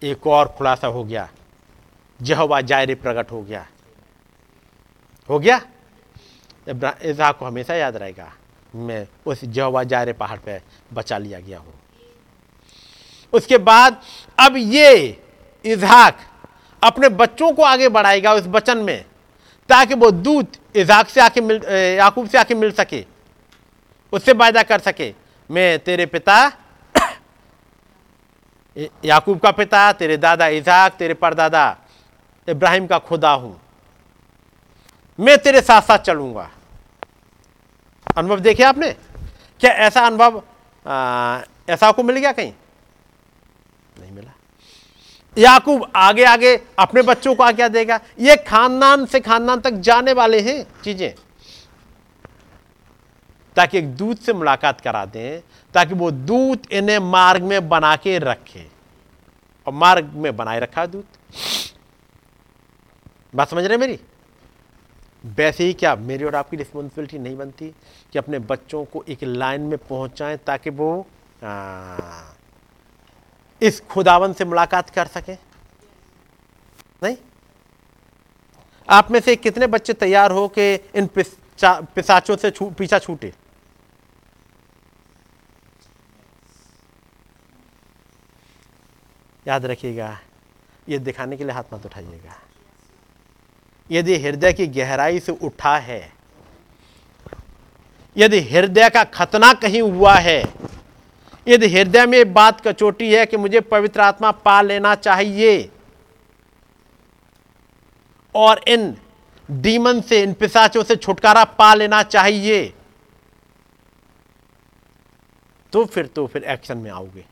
[0.02, 1.28] एक और खुलासा हो गया।
[2.20, 3.66] जहवा जायरे प्रकट हो गया।
[5.30, 5.60] हो गया?
[6.68, 8.32] इसहाक को हमेशा याद रहेगा,
[8.74, 10.62] मैं उस जहवा जायरे पहाड़ पर
[10.94, 11.74] बचा लिया गया हूँ।
[13.34, 14.02] उसके बाद
[14.38, 14.96] अब ये
[15.66, 16.20] इजहाक
[16.82, 19.06] अपने बच्चों को आगे बढ़ाएगा उस वचन में।
[19.70, 21.62] ताकि वो दूत इजाक से आके मिल
[21.98, 23.06] याकूब से आके मिल सके,
[24.14, 25.14] उससे वायदा कर सके।
[25.50, 26.38] मैं तेरे पिता
[29.06, 31.66] याकूब का पिता, तेरे दादा इजहाक तेरे परदादा
[32.48, 33.60] इब्राहिम का खुदा हूँ।
[35.20, 36.50] मैं तेरे साथ साथ चलूँगा।
[38.08, 38.92] अनुभव देखे आपने?
[39.62, 40.42] क्या ऐसा अनुभव
[41.70, 42.54] ऐसा को मिल गया कहीं?
[43.96, 44.34] नहीं मिला।
[45.40, 48.00] याकूब आगे आगे अपने बच्चों को आज्ञा देगा?
[48.20, 51.14] ये खानदान से खानदान तक जाने वाले हैं चीज़ें।
[53.56, 55.40] ताकि एक दूत से मुलाकात करा दें
[55.74, 58.66] ताकि वो दूत इन्हें मार्ग में बना के रखे।
[59.68, 61.06] और मार्ग में बनाए रखा है दूत।
[63.36, 64.00] बात समझ रहे मेरी?
[65.24, 67.68] वैसे ही क्या मेरी और आपकी रिस्पॉन्सिबिलिटी नहीं बनती
[68.14, 71.08] कि अपने बच्चों को एक लाइन में पहुंचाएँ ताकि वो
[71.44, 71.96] आ,
[73.62, 75.34] इस खुदावन से मुलाकात कर सके?
[77.04, 77.18] नहीं?
[78.90, 83.34] आप में से कितने बच्चे तैयार हो के इन पिसाचों से छू, पीछा छूटे?
[89.48, 90.20] याद रखिएगा
[90.90, 92.36] ये दिखाने के लिए हाथ मत उठाइएगा।
[93.92, 96.02] यदि हृदय की गहराई से उठा है
[98.18, 100.42] यदि हृदय का खतना कहीं हुआ है
[101.50, 105.70] यदि हृदय में बात कचोटी है कि मुझे पवित्र आत्मा पा लेना चाहिए,
[108.36, 108.96] और इन
[109.50, 112.74] डीमन से, इन पिसाचों से छुटकारा पा लेना चाहिए
[115.74, 117.24] तो फिर तो फिर एक्शन में आओगे।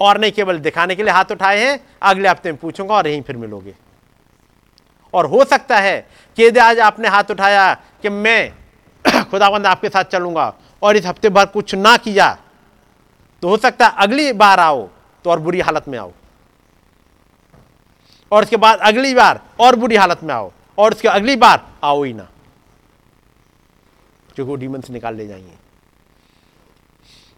[0.00, 3.22] और नहीं केवल दिखाने के लिए हाथ उठाए हैं, अगले हफ़्ते में पूछूँगा और यहीं
[3.22, 3.74] फिर मिलोगे।
[5.14, 5.98] और हो सकता है
[6.36, 8.52] कि यदि आज आपने हाथ उठाया कि मैं
[9.30, 10.52] खुदाबंद आपके साथ चलूँगा
[10.82, 12.36] और इस हफ़्ते भर कुछ ना किया
[13.42, 14.88] तो हो सकता है अगली बार आओ
[15.24, 16.12] तो और बुरी हालत में आओ।
[18.32, 22.02] और उसके बाद अगली बार और बुरी हालत में आओ और उसके अगली बार आओ
[22.02, 22.28] ही ना।
[24.34, 25.52] क्योंकि वो डीमंस निकाल ले जाएँगे।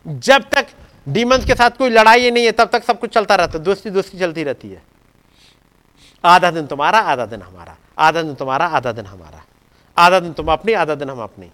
[0.06, 0.66] जब तक
[1.08, 3.64] डीमंस के साथ कोई लड़ाई ही नहीं है, तब तक सब कुछ चलता रहता है,
[3.64, 4.82] दोस्ती दोस्ती चलती रहती है।
[6.24, 9.44] आधा दिन तुम्हारा, आधा दिन हमारा, आधा दिन तुम्हारा, आधा दिन हमारा,
[9.98, 11.50] आधा दिन तुम अपनी, आधा दिन हम अपनी।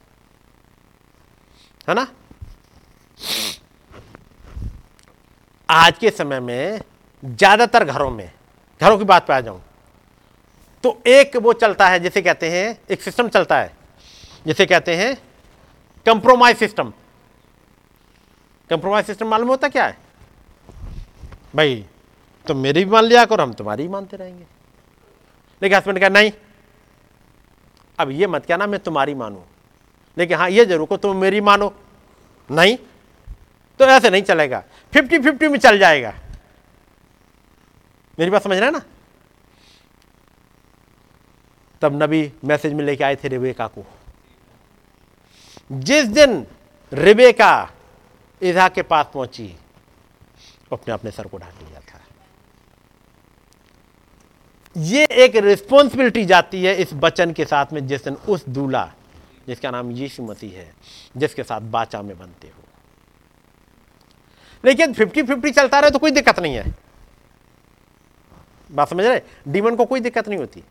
[1.88, 2.06] है ना?
[5.68, 6.80] आज के समय में
[7.22, 8.30] ज़्यादातर घरों में,
[8.80, 9.60] घरों की बात पे आ जाऊँ
[10.84, 13.72] तो एक वो चलता है जिसे कहते हैं, एक सिस्टम चलता है,
[14.46, 15.14] जिसे कहते हैं
[16.06, 16.92] कंप्रोमाइज सिस्टम
[18.70, 19.96] कंप्रोमाइज सिस्टम मालूम होता क्या है?
[21.56, 21.84] भाई
[22.46, 24.44] तुम मेरी भी मान लिया करो, हम तुम्हारी ही मानते रहेंगे।
[25.62, 26.32] लेकिन हस्बैंड कहा, नहीं,
[27.98, 29.42] अब ये मत कहना, मैं तुम्हारी मानूं।
[30.16, 31.72] लेकिन हाँ ये ज़रूर को तुम मेरी मानो।
[32.50, 32.76] नहीं
[33.78, 36.14] तो ऐसे नहीं चलेगा। फिफ्टी फिफ्टी में चल जाएगा।
[38.18, 38.82] मेरी बात समझ रहे हैं ना?
[41.82, 43.84] तब नबी मैसेज में लेके आए थे रेबेका को।
[45.72, 46.46] जिस दिन
[46.92, 47.72] रेबेका
[48.42, 49.56] इजा के पास पहुँची
[50.72, 52.00] अपने अपने सर को ढाक लिया था।
[54.76, 58.92] ये एक रिस्पॉन्सिबिलिटी जाती है इस बचन के साथ में जिस दिन उस दूल्हा,
[59.46, 60.74] जिसका नाम यीशु मसीह है,
[61.16, 62.63] जिसके साथ बाचा में बनते हो।
[64.64, 66.74] लेकिन फिफ्टी फिफ्टी चलता रहे तो कोई दिक्कत नहीं है।
[68.70, 69.20] बात समझ रहे?
[69.48, 70.62] डीमन को कोई दिक्कत नहीं होती।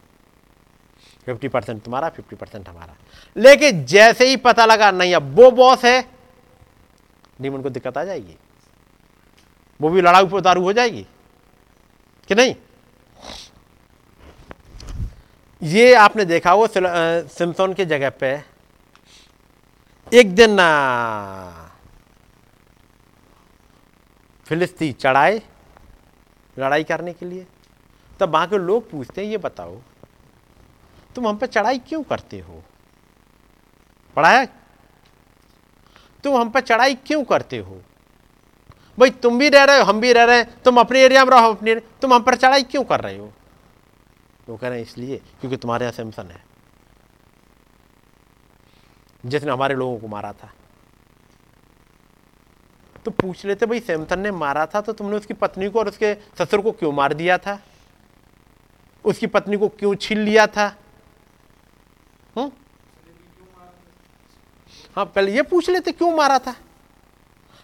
[1.26, 2.96] फिफ्टी परसेंट तुम्हारा फिफ्टी परसेंट हमारा।
[3.38, 6.02] लेकिन जैसे ही पता लगा, नहीं, अब वो बॉस है
[7.42, 8.36] डीमन को दिक्कत आ जाएगी।
[9.82, 11.06] वो भी लड़ाई पर उतारू हो जाएगी।
[12.28, 12.56] कि नहीं?
[15.64, 18.32] ये आपने देखा वो सिम्सोन की जगह पे,
[20.14, 20.58] एक दिन
[24.46, 25.42] फिलिस्ती चढ़ाए
[26.60, 27.48] लड़ाई करने के लिए।
[28.20, 29.80] तब वहाँ के लोग पूछते हैं, ये बताओ,
[31.16, 32.64] तुम हम पर चढ़ाई क्यों करते हो?
[34.16, 34.46] पढ़ा है
[36.24, 37.82] तुम हम पर चढ़ाई क्यों करते हो?
[39.00, 41.32] भाई, तुम भी रह रहे हो, हम भी रह रहे हैं, तुम अपने एरिया में
[41.32, 43.34] रहो, अपने, तुम हम पर चढ़ाई क्यों कर रहे हो?
[44.50, 46.44] वो कह रहे हैं, इसलिए क्योंकि तुम्हारे यहाँ सैमसन है।
[49.26, 50.52] जिसने हमारे लोगों को मारा था।
[53.06, 56.14] तो पूछ लेते, भाई, सैमसन ने मारा था तो तुमने उसकी पत्नी को और उसके
[56.14, 57.60] ससुर को क्यों मार दिया था?
[59.06, 60.76] उसकी पत्नी को क्यों छीन लिया था?
[62.38, 62.52] हुँ?
[64.96, 66.56] हाँ पहले ये पूछ लेते, क्यों मारा था?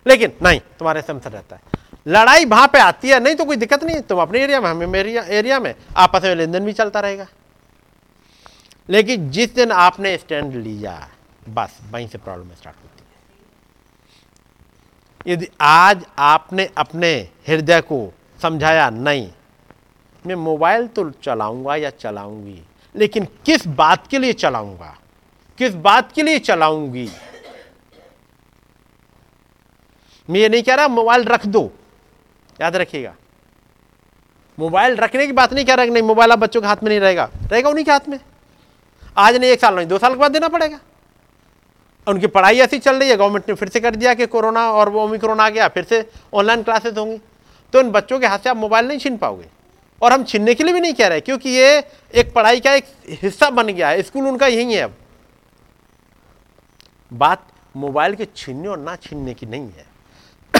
[0.08, 1.62] लेकिन नहीं, तुम्हारे सैमसन रहता है।
[2.08, 4.88] लड़ाई वहाँ पे आती है, नहीं तो कोई दिक्कत नहीं तुम अपने एरिया में, हमें
[4.88, 7.28] मेरी एरिया में, आपस में लेन देन भी चलता रहेगा।
[8.90, 11.10] लेकिन जिस दिन आपने स्टैंड लिया,
[11.50, 12.89] बस वहीं से प्रॉब्लम स्टार्ट है
[15.28, 17.14] यदि आज आपने अपने
[17.48, 19.30] हृदय को समझाया, नहीं,
[20.26, 22.62] मैं मोबाइल तो चलाऊँगा या चलाऊँगी,
[22.96, 24.96] लेकिन किस बात के लिए चलाऊँगा?
[25.60, 27.10] किस बात के लिए चलाऊँगी?
[30.30, 31.70] मैं ये नहीं कह रहा, मोबाइल रख दो।
[32.62, 33.14] याद रखिएगा।
[34.58, 37.00] मोबाइल रखने की बात नहीं कह रहा नहीं, मोबाइल आप बच्चों के हाथ में नहीं
[37.00, 38.20] रहेगा। रहेगा उन्हीं के हाथ में।
[39.18, 40.80] आज नहीं, एक साल नहीं, दो साल के बाद देना पड़ेगा।
[42.08, 44.90] उनकी पढ़ाई ऐसी चल रही है गवर्नमेंट ने फिर से कर दिया कि कोरोना और
[44.90, 47.22] वो ओमिक्रोन आ गया, फिर से ऑनलाइन क्लासेस होंगी।
[47.74, 49.46] तो इन बच्चों के हाथ से आप मोबाइल नहीं छीन पाओगे।
[50.02, 51.84] और हम छीनने के लिए भी नहीं कह रहे, क्योंकि ये
[52.16, 54.94] एक पढ़ाई का एक हिस्सा बन गया है, स्कूल उनका यही है अब।
[57.14, 59.86] बात मोबाइल के छीनने और ना छीनने की नहीं है।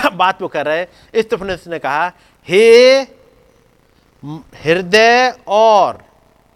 [0.14, 0.88] बात वो कर रहे हैं
[1.22, 2.12] स्टेफनस ने कहा,
[2.50, 3.02] हे,
[4.64, 5.94] हृदय और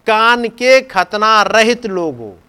[0.06, 2.43] कान के खतना रहित लोगों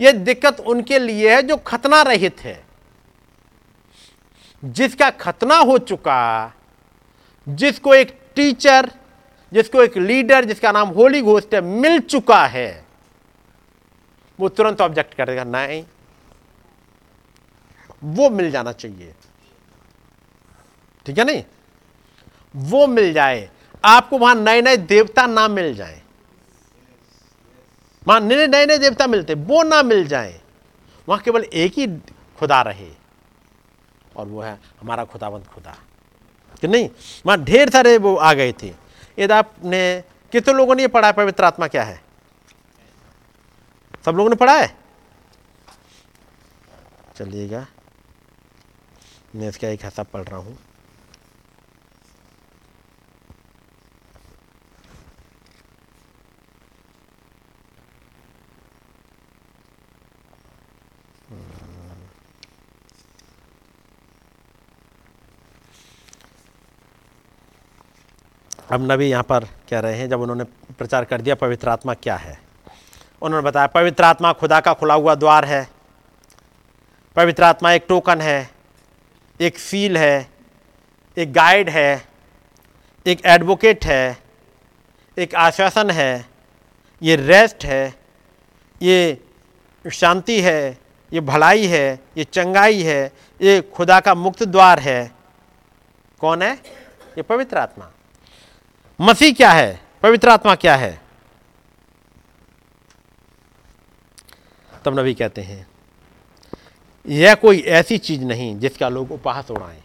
[0.00, 2.64] ये दिक्कत उनके लिए है जो खतना रहित है।
[4.64, 6.52] जिसका खतना हो चुका,
[7.48, 8.90] जिसको एक टीचर,
[9.52, 12.84] जिसको एक लीडर, जिसका नाम होली घोस्ट है, मिल चुका है,
[14.40, 15.84] वो तुरंत ऑब्जेक्ट करेगा, नहीं।
[18.04, 19.14] वो मिल जाना चाहिए।
[21.06, 21.44] ठीक है नहीं?
[22.56, 23.50] वो मिल जाए।
[23.84, 26.02] आपको वहाँ नए नए देवता ना मिल जाए।
[28.08, 30.40] वहाँ नए नए नए देवता मिलते वो ना मिल जाए।
[31.08, 31.86] वहाँ केवल एक ही
[32.38, 32.90] खुदा रहे।
[34.16, 35.76] और वो है हमारा खुदावंत खुदा।
[36.60, 36.90] कि नहीं?
[37.26, 38.68] वहाँ ढेर सारे वो आ गए थे।
[39.18, 42.02] यदि आपने, कितने लोगों ने ये पढ़ा है, पवित्र आत्मा क्या है?
[44.04, 44.76] सब लोगों ने पढ़ा है?
[47.16, 47.66] चलिएगा।
[49.34, 50.58] मैं इसका एक हिसाब पढ़ रहा हूँ।
[68.70, 72.16] अब नबी यहाँ पर कह रहे हैं, जब उन्होंने प्रचार कर दिया, पवित्र आत्मा क्या
[72.16, 72.38] है?
[73.22, 75.68] उन्होंने बताया, पवित्र आत्मा खुदा का खुला हुआ द्वार है।
[77.16, 78.50] पवित्र आत्मा एक टोकन है,
[79.40, 80.30] एक सील है,
[81.18, 82.08] एक गाइड है,
[83.06, 84.18] एक एडवोकेट है,
[85.18, 86.26] एक आश्वासन है।
[87.02, 87.94] ये रेस्ट है,
[88.82, 89.22] ये
[89.92, 90.78] शांति है,
[91.12, 95.12] ये भलाई है, ये चंगाई है, ये खुदा का मुक्त द्वार है।
[96.20, 96.52] कौन है?
[97.18, 97.90] ये पवित्र आत्मा।
[98.98, 99.80] मसीह क्या है?
[100.02, 101.00] पवित्र आत्मा क्या है?
[104.84, 105.66] तब नबी कहते हैं,
[107.06, 109.82] यह कोई ऐसी चीज़ नहीं जिसका लोग उपहास उड़ाएँ।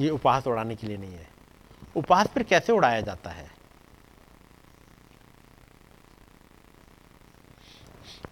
[0.00, 1.28] ये उपहास उड़ाने के लिए नहीं है।
[1.96, 3.50] उपहास फिर कैसे उड़ाया जाता है?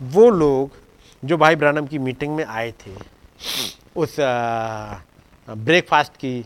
[0.02, 0.77] वो लोग
[1.23, 2.94] जो भाई ब्रानम की मीटिंग में आए थे,
[3.97, 4.17] उस
[5.49, 6.44] ब्रेकफास्ट की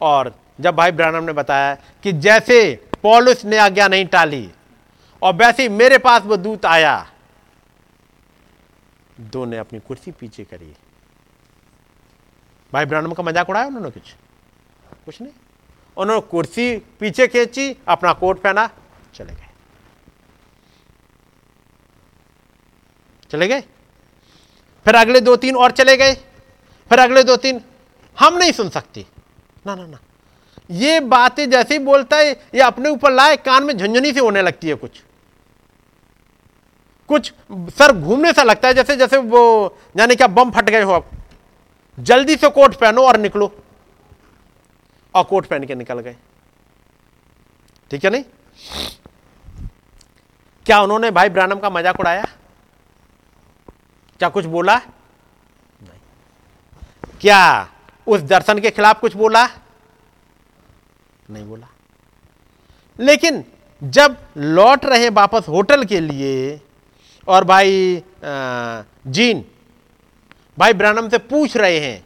[0.00, 2.58] और जब भाई ब्रानम ने बताया कि जैसे
[3.02, 4.48] पॉलिस ने आज्ञा नहीं टाली
[5.22, 6.94] और वैसे ही मेरे पास वो दूत आया
[9.20, 10.72] दो ने अपनी कुर्सी पीछे करी।
[12.72, 14.14] भाई ब्रानम का मज़ाक उड़ाया उन्होंने कुछ?
[15.04, 15.32] कुछ नहीं।
[15.96, 18.68] उन्होंने कुर्सी पीछे खींची, अपना कोट पहना,
[19.14, 19.48] चले गए।
[23.30, 23.60] चले गए?
[24.86, 26.14] फिर अगले दो तीन और चले गए।
[26.90, 27.60] फिर अगले दो तीन
[28.18, 29.04] हम नहीं सुन सकते।
[29.66, 29.98] ना ना ना।
[30.70, 34.42] ये बातें जैसे ही बोलता है, ये अपने ऊपर लाए, कान में झंझनी से होने
[34.42, 35.02] लगती है कुछ।
[37.10, 37.32] कुछ
[37.70, 41.10] सर घूमने सा लगता है, जैसे जैसे वो, यानी क्या बम फट गए हो आप
[41.98, 43.52] जल्दी से कोट पहनो और निकलो।
[45.14, 46.16] और कोट पहन के निकल गए।
[47.90, 48.24] ठीक है नहीं?
[50.66, 52.24] क्या उन्होंने भाई ब्रानम का मज़ाक उड़ाया?
[54.20, 54.76] क्या कुछ बोला?
[54.76, 56.00] नहीं।
[57.20, 57.68] क्या?
[58.06, 59.46] उस दर्शन के खिलाफ कुछ बोला?
[61.30, 61.68] नहीं बोला।
[62.98, 63.44] लेकिन
[63.82, 66.60] जब लौट रहे वापस होटल के लिए,
[67.28, 68.02] और भाई
[69.08, 69.44] जीन,
[70.58, 72.04] भाई ब्रानम से पूछ रहे हैं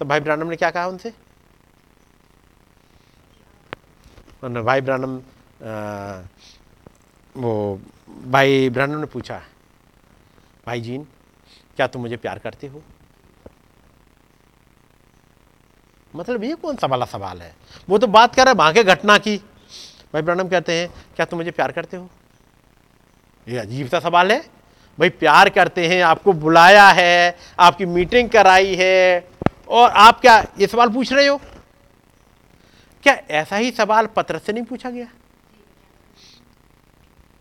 [0.00, 1.12] तो भाई ब्रानम ने क्या कहा उनसे?
[4.42, 5.16] भाई ब्रानम
[7.34, 7.80] वो
[8.26, 9.40] भाई ब्रानम ने पूछा,
[10.66, 11.06] भाई जीन
[11.80, 12.82] क्या तुम मुझे प्यार करते हो?
[16.16, 17.56] मतलब ये कौन सा वाला सवाल है?
[17.88, 19.36] वो तो बात कर रहा है वहाँ के घटना की।
[20.12, 22.10] भाई ब्रानम कहते हैं, क्या तुम मुझे प्यार करते हो?
[23.48, 24.40] ये अजीब सा सवाल है।
[24.98, 29.28] भाई प्यार करते हैं, आपको बुलाया है, आपकी मीटिंग कराई है,
[29.68, 31.40] और आप क्या ये सवाल पूछ रहे हो?
[33.02, 35.06] क्या ऐसा ही सवाल पत्रस से नहीं पूछा गया?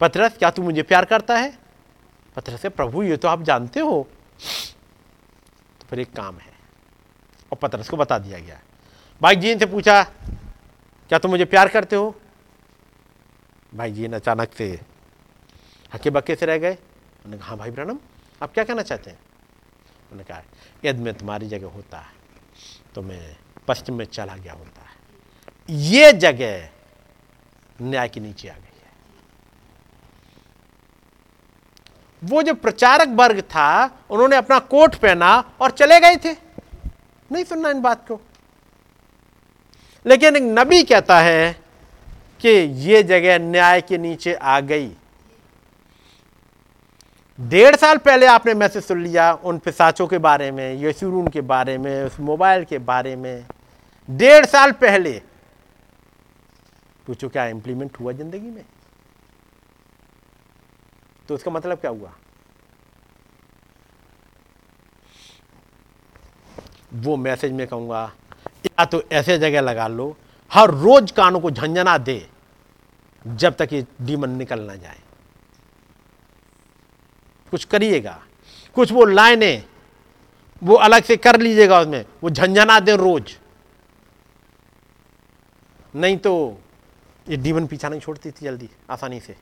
[0.02, 1.58] पत्रस, क्या तू मुझे प्यार करता है?
[2.36, 4.08] पत्रस से, प्रभु, ये तो आप जानते हो।
[4.40, 6.54] तो फिर एक काम है।
[7.52, 8.60] और पत्रस को बता दिया गया।
[9.22, 12.16] भाई जीन से पूछा, क्या तुम मुझे प्यार करते हो?
[13.74, 14.80] भाई जीन अचानक से
[15.94, 18.00] हके बक्के से रह गए। उन्होंने कहा हाँ भाई ब्रनम,
[18.42, 19.20] आप क्या कहना चाहते हैं?
[20.12, 20.42] उन्होंने कहा,
[20.86, 22.06] यदि मैं तुम्हारी जगह होता
[22.96, 23.36] तो मैं
[23.68, 24.86] पश्चिम में चला गया होता।
[25.70, 26.70] ये जगह
[27.80, 28.92] न्याय के नीचे आ गई है
[32.24, 36.34] वो जो प्रचारक वर्ग था, उन्होंने अपना कोट पहना और चले गए थे।
[37.32, 38.20] नहीं सुनना इन बात को।
[40.06, 41.54] लेकिन एक नबी कहता है
[42.42, 42.50] कि
[42.88, 44.92] ये जगह न्याय के नीचे आ गई।
[47.40, 51.78] डेढ़ साल पहले आपने मैसेज सुन लिया उन पिसाचों के बारे में, यशुरून के बारे
[51.78, 53.46] में, उस मोबाइल के बारे में।
[54.10, 55.22] डेढ़ साल पहले,
[57.08, 58.64] पूछो क्या इंप्लीमेंट हुआ ज़िंदगी में?
[61.30, 62.12] तो उसका मतलब क्या हुआ?
[66.96, 68.02] वो मैसेज में कहूँगा,
[68.66, 70.16] या तो ऐसे जगह लगा लो,
[70.52, 72.26] हर रोज कानों को झंझना दे,
[73.26, 74.98] जब तक ये डीमन निकल ना जाए।
[77.52, 78.18] कुछ करिएगा,
[78.76, 79.64] कुछ वो लाइनें,
[80.62, 83.38] वो अलग से कर लीजिएगा उसमें, वो झंझना दे रोज।
[85.94, 86.34] नहीं तो
[87.28, 89.36] ये डीमन पीछा नहीं छोड़ती थी जल्दी, आसानी से।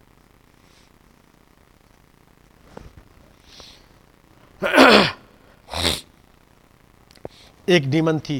[7.69, 8.37] एक डीमन थी।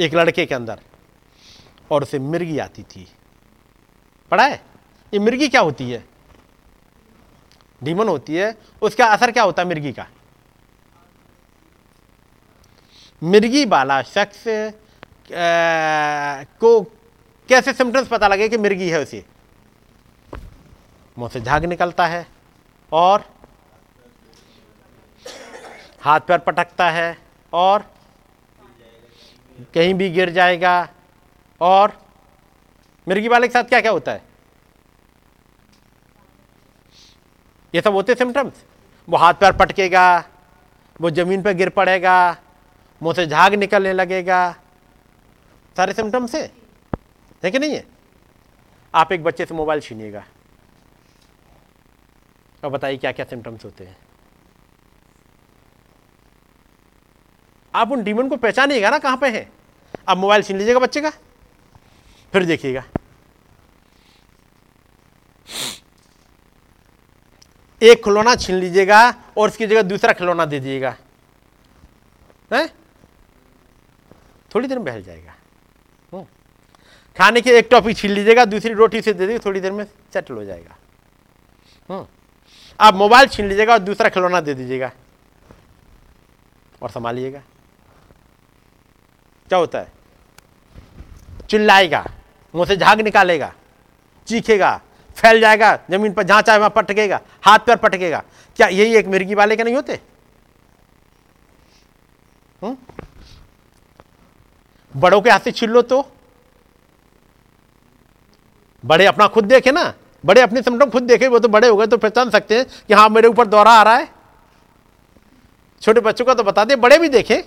[0.00, 0.80] एक लड़के के अंदर।
[1.90, 3.06] और उसे मिर्गी आती थी।
[4.30, 4.64] पढ़ा है?
[5.14, 6.04] ये मिर्गी क्या होती है?
[7.82, 10.06] डीमन होती है। उसका असर क्या होता है मिर्गी का?
[13.22, 14.44] मिर्गी वाला शख्स
[16.60, 16.80] को
[17.48, 19.24] कैसे सिम्टम्स पता लगे कि मिर्गी है उसे?
[21.18, 22.41] मुँह से झाग निकलता है।
[22.92, 23.24] और
[26.00, 27.16] हाथ पैर पटकता है
[27.52, 27.84] और
[29.74, 30.88] कहीं भी गिर जाएगा
[31.60, 32.00] और
[33.08, 34.22] मिर्गी वाले के साथ क्या क्या होता है?
[37.74, 38.64] ये सब होते सिम्टम्स
[39.08, 40.24] वो हाथ पैर पटकेगा,
[41.00, 42.36] वो ज़मीन पर गिर पड़ेगा,
[43.02, 44.52] मुँह से झाग निकलने लगेगा।
[45.76, 46.46] सारे सिम्टम्स है।
[47.44, 47.84] कि नहीं है?
[48.94, 50.24] आप एक बच्चे से मोबाइल छीनिएगा।
[52.62, 53.96] और बताइए क्या क्या सिम्टम्स होते हैं।
[57.74, 59.48] आप उन डीमन को पहचानिएगा ना कहाँ पे है।
[60.08, 61.10] आप मोबाइल छीन लीजिएगा बच्चे का,
[62.32, 62.84] फिर देखिएगा।
[67.80, 68.98] एक खिलौना छीन लीजिएगा
[69.38, 70.96] और उसकी जगह दूसरा खिलौना दे दीजिएगा।
[74.50, 75.34] थोड़ी देर में बहल जाएगा।
[76.12, 76.24] हम्म।
[77.16, 80.34] खाने की एक टॉफी छीन लीजिएगा, दूसरी रोटी से दे दीजिएगा थोड़ी देर में सेटल
[80.34, 80.76] हो जाएगा।
[81.88, 82.06] हम्म।
[82.82, 84.90] आप मोबाइल छीन लीजिएगा और दूसरा खिलौना दे दीजिएगा।
[86.82, 87.42] और संभालिएगा।
[89.48, 89.92] क्या होता है?
[91.50, 92.04] चिल्लाएगा,
[92.54, 93.52] मुँह से झाग निकालेगा,
[94.28, 94.80] चीखेगा,
[95.16, 98.22] फैल जाएगा, ज़मीन पर जहाँ चाहे वहाँ पटकेगा, हाथ पैर पटकेगा।
[98.56, 100.00] क्या यही एक मिर्गी वाले के नहीं होते?
[102.62, 102.76] हुँ?
[104.94, 106.04] बड़ों के हाथ से छीन लो तो।
[108.84, 109.92] बड़े अपना खुद देखे ना।
[110.24, 112.94] बड़े अपने सिम्टम खुद देखे वो तो बड़े हो गए तो पहचान सकते हैं कि
[112.94, 114.08] हाँ मेरे ऊपर दौरा आ रहा है।
[115.82, 117.42] छोटे बच्चों का तो बता दे, बड़े भी देखें।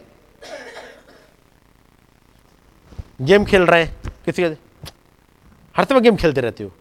[3.22, 4.56] गेम खेल रहे हैं, किसी का
[5.76, 6.72] हर समय गेम खेलते रहते हो।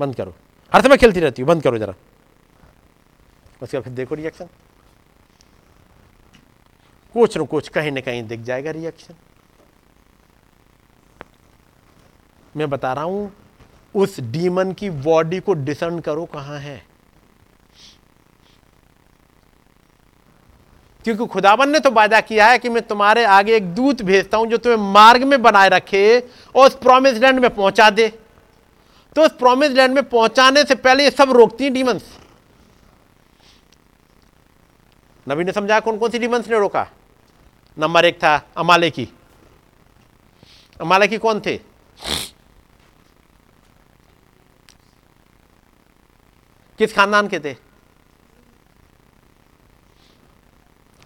[0.00, 0.34] बंद करो।
[0.72, 1.94] हर समय खेलती रहती हो। बंद करो जरा।
[3.62, 4.48] उसका फिर देखो रिएक्शन
[7.14, 9.14] कुछ न कुछ कहीं ना कहीं दिख जाएगा रिएक्शन
[12.54, 13.32] मैं बता रहा हूँ
[13.96, 16.82] उस डीमन की बॉडी को डिसर्न करो कहाँ है।
[21.04, 24.46] क्योंकि खुदावन ने तो वादा किया है कि मैं तुम्हारे आगे एक दूत भेजता हूँ
[24.46, 26.18] जो तुम्हें मार्ग में बनाए रखे
[26.54, 28.08] और उस प्रोमिस लैंड में पहुँचा दे।
[29.16, 32.10] तो उस प्रोमिस लैंड में पहुँचाने से पहले ये सब रोकती हैं डीमंस
[35.26, 36.86] नबी ने समझा कौन कौन सी डीमंस ने रोका?
[37.76, 39.08] नंबर एक था अमाले की
[40.80, 41.58] अमाले की कौन थे?
[46.78, 47.56] किस खानदान के थे?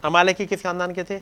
[0.04, 1.20] अमाले की किस खानदान के थे?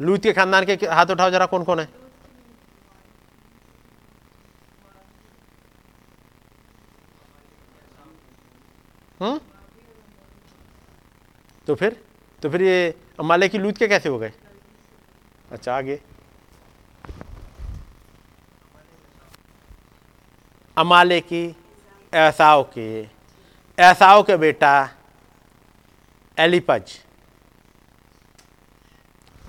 [0.00, 1.88] लूत के खानदान के हाथ उठाओ जरा कौन कौन है?
[9.20, 9.40] हम्म?
[11.66, 11.96] तो फिर
[12.42, 14.32] तो फिर ये अमाले की लूत के कैसे हो गए?
[15.52, 16.00] अच्छा आगे।
[20.78, 21.44] अमाले की
[22.12, 22.88] ऐसाओ के
[23.78, 24.72] ऐसाओ के बेटा
[26.38, 26.92] एलिपज।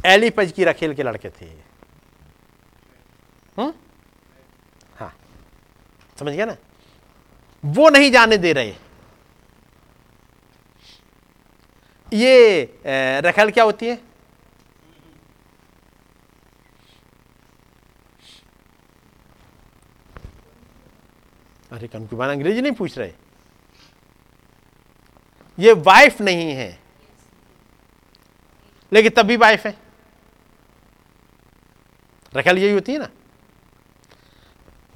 [0.06, 1.45] एलिपज की रखेल के लड़के थे।
[3.58, 3.72] हम्म
[4.99, 5.14] हाँ।
[6.19, 6.56] समझ गया ना?
[7.64, 8.75] वो नहीं जाने दे रहे।
[12.14, 12.61] ये
[13.25, 13.98] रखेल क्या होती है?
[21.72, 23.14] अरे कंक्यूबान अंग्रेज़ी नहीं पूछ रहे?
[25.59, 26.80] ये वाइफ नहीं है।
[28.93, 29.77] लेकिन तब भी वाइफ है।
[32.35, 33.09] रखेल यही होती है ना?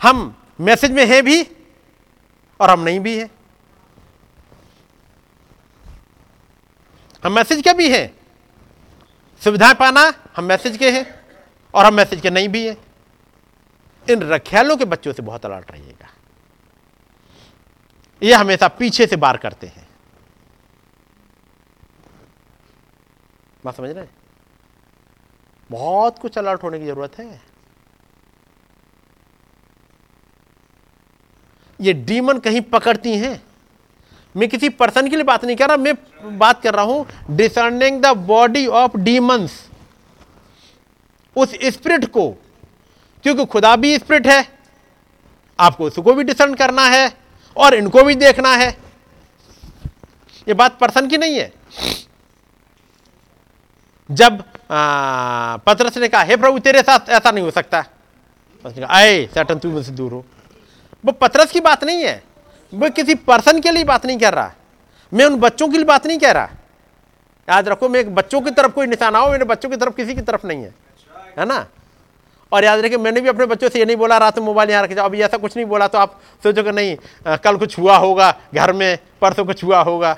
[0.02, 1.44] हम मैसेज में हैं भी
[2.60, 3.30] और हम नहीं भी हैं।
[7.24, 8.18] हम मैसेज के भी हैं।
[9.44, 11.26] सुविधाएँ पाना हम मैसेज के हैं
[11.74, 12.78] और हम मैसेज के नहीं भी हैं।
[14.10, 16.03] इन रखेलों के बच्चों से बहुत अलर्ट रहिएगा।
[18.24, 19.88] ये हमेशा पीछे से बार करते हैं।
[23.64, 24.06] बात समझ रहे
[25.70, 27.42] बहुत कुछ अलर्ट होने की ज़रूरत है।
[31.80, 33.42] ये डीमन कहीं पकड़ती हैं।
[34.36, 38.02] मैं किसी पर्सन के लिए बात नहीं कर रहा, मैं बात कर रहा हूँ discerning
[38.02, 39.60] the body of demons
[41.36, 42.30] उस स्पिरिट को,
[43.24, 44.48] क्योंकि खुदा भी स्पिरिट है,
[45.60, 47.23] आपको उसको भी डिसर्न करना है।
[47.58, 48.70] और इनको भी देखना है।
[50.48, 51.54] ये बात पर्सन की नहीं है?
[54.12, 54.44] जब
[55.68, 57.82] पत्रस ने कहा, हे प्रभु, तेरे साथ ऐसा नहीं हो सकता।
[58.66, 60.26] कहा, आए सैटन तू मुझसे दूर हो।
[61.06, 62.24] वो पत्रस की बात नहीं है।
[62.74, 64.52] वो किसी पर्सन के लिए बात नहीं कर रहा।
[65.14, 66.50] मैं उन बच्चों के लिए बात नहीं कह रहा।
[67.50, 70.22] याद रखो, मैं बच्चों की तरफ़ कोई निशाना हो मेरे बच्चों की तरफ़ किसी की
[70.22, 70.74] तरफ़ नहीं है।
[71.38, 71.68] है ना?
[72.54, 74.84] और याद रखिए मैंने भी अपने बच्चों से ये नहीं बोला रात में मोबाइल यहाँ
[74.84, 77.98] रखे जाओ। अभी ऐसा कुछ नहीं बोला तो आप सोचोगे नहीं अ, कल कुछ हुआ
[77.98, 80.18] होगा घर में परसों कुछ हुआ होगा।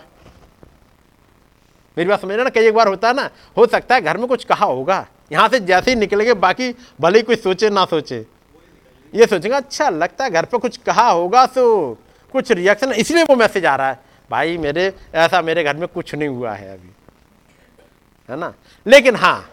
[1.97, 4.17] मेरी बात समझ रहे ना कई एक बार होता है ना हो सकता है घर
[4.17, 7.85] में कुछ कहा होगा यहाँ से जैसे ही निकलेंगे बाकी भले ही कुछ सोचे ना
[7.85, 8.25] सोचे।
[9.13, 11.97] ये सोचेंगे अच्छा लगता है घर पर कुछ कहा होगा तो
[12.33, 13.99] कुछ रिएक्शन इसलिए वो मैसेज आ रहा है
[14.29, 16.89] भाई मेरे ऐसा मेरे घर में कुछ नहीं हुआ है अभी।
[18.29, 18.53] है ना?
[18.85, 19.49] लेकिन हाँ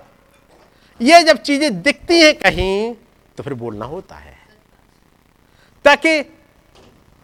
[1.03, 2.95] ये जब चीज़ें दिखती हैं कहीं
[3.39, 4.37] तो फिर बोलना होता है।
[5.85, 6.21] ताकि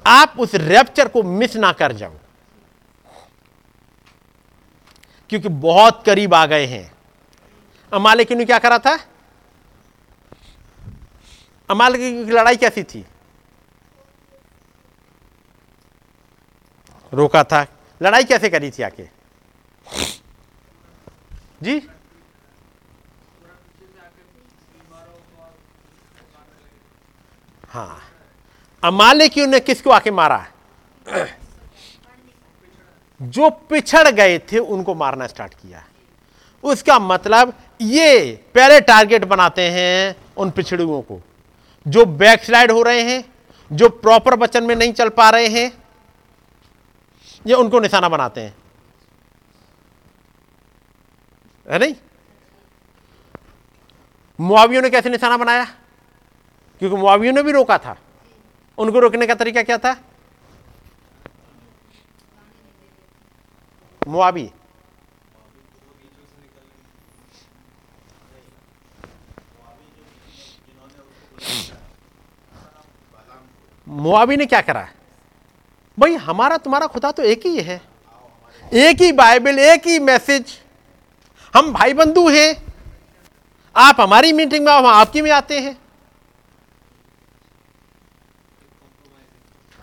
[0.04, 2.14] आप उस रैप्चर को मिस ना कर जाओ
[5.30, 6.90] क्योंकि बहुत करीब आ गए हैं।
[7.92, 8.98] अमालिक ने क्या करा था?
[11.68, 13.04] अमालिक की लड़ाई कैसी थी?
[17.12, 17.66] रोका था।
[18.00, 19.08] लड़ाई कैसे करी थी आके?
[21.62, 21.80] जी?
[27.68, 28.00] हाँ।
[28.84, 30.46] अमालिकियों ने किसको आके मारा?
[33.22, 35.84] जो पिछड़ गए थे, उनको मारना स्टार्ट किया।
[36.62, 41.20] उसका मतलब ये पहले टारगेट बनाते हैं उन पिछड़ुओं को।
[41.88, 43.34] जो बैकस्लाइड हो रहे हैं,
[43.72, 45.82] जो प्रॉपर वचन में नहीं चल पा रहे हैं,
[47.46, 48.56] ये उनको निशाना बनाते हैं।
[51.70, 51.94] है नहीं?
[54.40, 55.66] मुआवियों ने कैसे निशाना बनाया?
[56.78, 57.96] क्योंकि मुआवियों ने भी रोका था।
[58.78, 59.96] उनको रोकने का तरीका क्या था?
[64.08, 64.50] मुआवी।
[73.88, 74.88] मुआवी ने क्या करा?
[75.98, 77.82] भाई, हमारा तुम्हारा खुदा तो एक ही है।
[78.74, 80.60] एक ही बाइबल, एक ही मैसेज।
[81.56, 82.74] हम भाई बंधु हैं।
[83.76, 85.87] आप हमारी मीटिंग में, हम आपकी में आते हैं।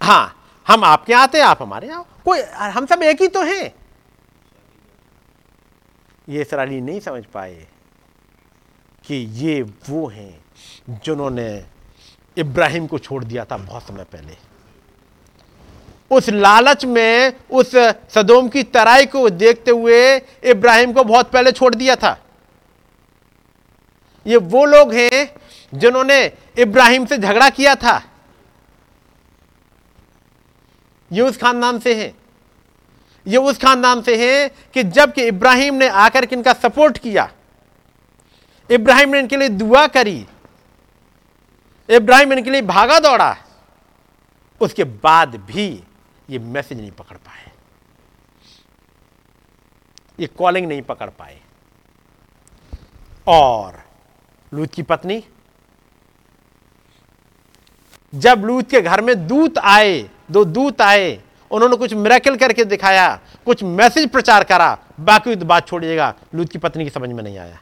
[0.05, 0.35] हाँ
[0.67, 3.73] हम आपके यहाँ आते हैं, आप हमारे आओ। कोई, हम सब एक ही तो हैं।
[6.27, 7.67] ये इसराइली नहीं समझ पाए
[9.03, 10.43] कि ये वो हैं
[11.05, 11.65] जिन्होंने
[12.37, 14.37] इब्राहिम को छोड़ दिया था बहुत समय पहले।
[16.11, 17.75] उस लालच में, उस
[18.15, 22.17] सदोम की तराई को देखते हुए इब्राहिम को बहुत पहले छोड़ दिया था।
[24.25, 25.29] ये वो लोग हैं
[25.73, 26.25] जिन्होंने
[26.59, 28.01] इब्राहिम से झगड़ा किया था।
[31.15, 32.13] ये उस खानदान से हैं।
[33.25, 37.29] ये उस खानदान से हैं कि जबकि इब्राहिम ने आकर के इनका सपोर्ट किया,
[38.69, 40.25] इब्राहिम ने इनके लिए दुआ करी,
[41.89, 43.35] इब्राहिम इनके लिए भागा दौड़ा,
[44.61, 45.67] उसके बाद भी
[46.29, 47.51] ये मैसेज नहीं पकड़ पाए।
[50.19, 51.39] ये कॉलिंग नहीं पकड़ पाए।
[53.27, 53.83] और
[54.51, 55.23] लूत की पत्नी,
[58.13, 61.19] जब लूत के घर में दूत आए दो दूत आए,
[61.51, 63.07] उन्होंने कुछ मिराकल करके दिखाया,
[63.45, 67.59] कुछ मैसेज प्रचार करा, बाकी बात छोड़िएगा। लूत की पत्नी की समझ में नहीं आया।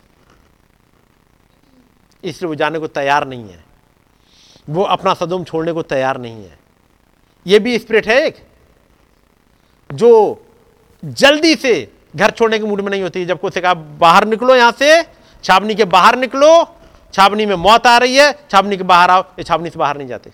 [2.23, 3.63] इसलिए वो जाने को तैयार नहीं है।
[4.69, 6.59] वो अपना सदुम छोड़ने को तैयार नहीं है।
[7.45, 8.35] ये भी स्पिरिट है एक,
[9.89, 10.45] जो
[11.03, 11.73] जल्दी से
[12.15, 15.01] घर छोड़ने के मूड में नहीं होती। जब कोई कहा, बाहर निकलो यहाँ से,
[15.43, 16.77] छावनी के बाहर निकलो,
[17.13, 20.07] छावनी में मौत आ रही है, छावनी के बाहर आओ। ये छावनी से बाहर नहीं
[20.07, 20.31] जाते।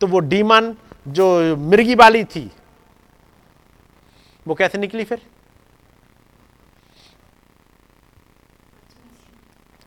[0.00, 0.74] तो वो डीमन
[1.08, 2.50] जो मिर्गी वाली थी,
[4.46, 5.20] वो कैसे निकली फिर?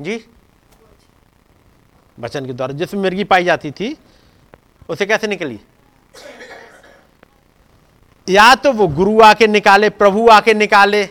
[0.02, 0.26] जी?
[2.20, 3.98] वचन के द्वारा, जिसमें मिर्गी पाई जाती थी,
[4.90, 5.60] उसे कैसे निकली?
[8.30, 11.10] या तो वो गुरु आके निकाले, प्रभु आके निकाले,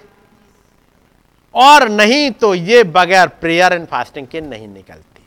[1.55, 5.23] और नहीं तो ये बगैर प्रेयर एंड फास्टिंग के नहीं निकलती।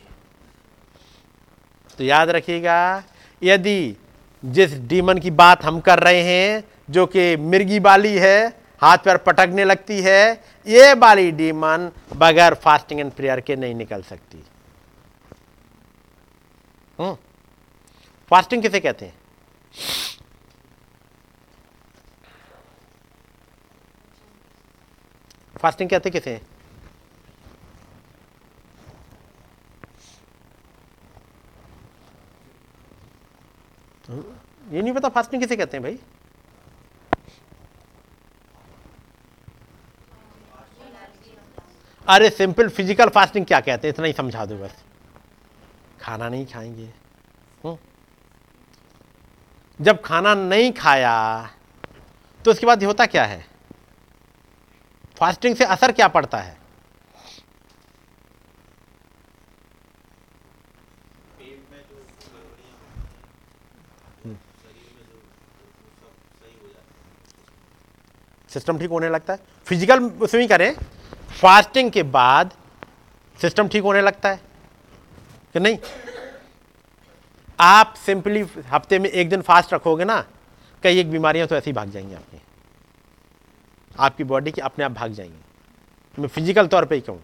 [1.98, 3.04] तो याद रखिएगा
[3.44, 3.98] यदि
[4.46, 8.48] जिस डीमन की बात हम कर रहे हैं, जो कि मिर्गी वाली है,
[8.82, 14.02] हाथ पैर पटकने लगती है, ये वाली डीमन बगैर फास्टिंग एंड प्रेयर के नहीं निकल
[14.02, 14.44] सकती।
[17.00, 17.18] हम्म।
[18.30, 19.14] फास्टिंग किसे कहते हैं?
[25.62, 26.42] फास्टिंग कहते किसे हैं?
[34.12, 36.00] ये नहीं पता फास्टिंग किसे कहते हैं भाई?
[42.08, 43.94] अरे सिंपल फ़िज़िकल फास्टिंग क्या कहते हैं?
[43.94, 44.84] इतना ही समझा दो बस।
[46.02, 46.90] खाना नहीं खाएँगे।
[47.64, 47.78] हुँ?
[49.80, 51.50] जब खाना नहीं खाया
[52.46, 53.46] तो उसके बाद होता क्या है?
[55.18, 56.61] फास्टिंग से असर क्या पड़ता है?
[68.52, 70.74] सिस्टम ठीक होने लगता है। फ़िज़िकल ही करें,
[71.32, 72.52] फास्टिंग के बाद
[73.40, 74.40] सिस्टम ठीक होने लगता है,
[75.56, 75.78] कि नहीं?
[77.60, 80.24] आप सिंपली हफ़्ते में एक दिन फास्ट रखोगे ना,
[80.84, 82.42] कई एक बीमारियाँ तो ऐसे ही भाग जाएँगी आपकी।
[83.96, 87.22] आपकी बॉडी की अपने आप भाग जाएँगी। मैं फ़िज़िकल तौर पे ही कहूँ।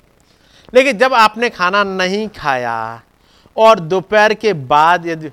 [0.73, 3.01] लेकिन जब आपने खाना नहीं खाया
[3.56, 5.30] और दोपहर के बाद यदि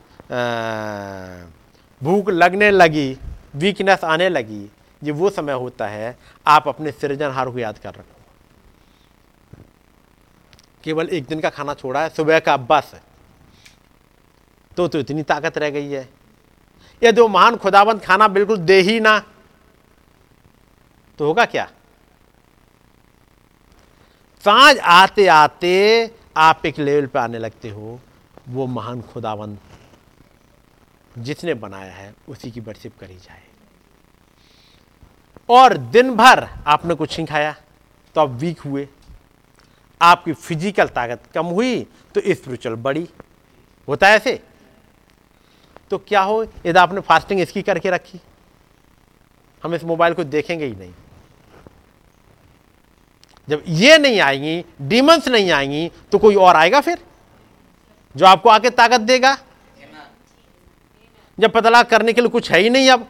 [2.01, 3.17] भूख लगने लगी
[3.57, 4.69] वीकनेस आने लगी
[5.05, 8.21] ये वो समय होता है, आप अपने सृजनहार को याद कर रखो।
[10.85, 12.95] केवल एक दिन का खाना छोड़ा है, सुबह का बस।
[14.77, 16.09] तो तो इतनी ताकत रह गई है।
[17.03, 19.19] यदि वो महान खुदाबंद खाना बिल्कुल दे ही ना
[21.19, 21.69] तो होगा क्या?
[24.45, 28.01] साँझ आते आते आप एक लेवल पे आने लगते हो,
[28.49, 29.59] वो महान खुदाबंद
[31.19, 33.44] जिसने बनाया है, उसी की वर्शिप करी जाए।
[35.49, 37.55] और दिन भर आपने कुछ नहीं खाया
[38.17, 38.87] तो आप वीक हुए।
[40.01, 41.81] आपकी फ़िज़िकल ताकत कम हुई
[42.15, 43.07] तो स्पिरिचुअल बढ़ी।
[43.89, 44.41] होता है ऐसे?
[45.91, 46.43] तो क्या हो?
[46.43, 48.21] यदि आपने फास्टिंग इसकी करके रखी,
[49.63, 50.93] हम इस मोबाइल को देखेंगे ही नहीं।
[53.49, 56.99] जब ये नहीं आएँगी डीमंस नहीं आएँगी तो कोई और आएगा फिर?
[58.15, 59.37] जो आपको आके ताकत देगा?
[61.39, 63.07] जब पता लगा करने के लिए कुछ है ही नहीं अब।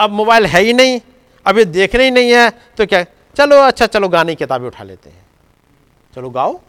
[0.00, 1.00] अब मोबाइल है ही नहीं,
[1.46, 3.04] अब ये देखने ही नहीं है तो क्या?
[3.36, 5.26] चलो अच्छा चलो, गाने की किताबें उठा लेते हैं।
[6.14, 6.60] चलो, गाओ।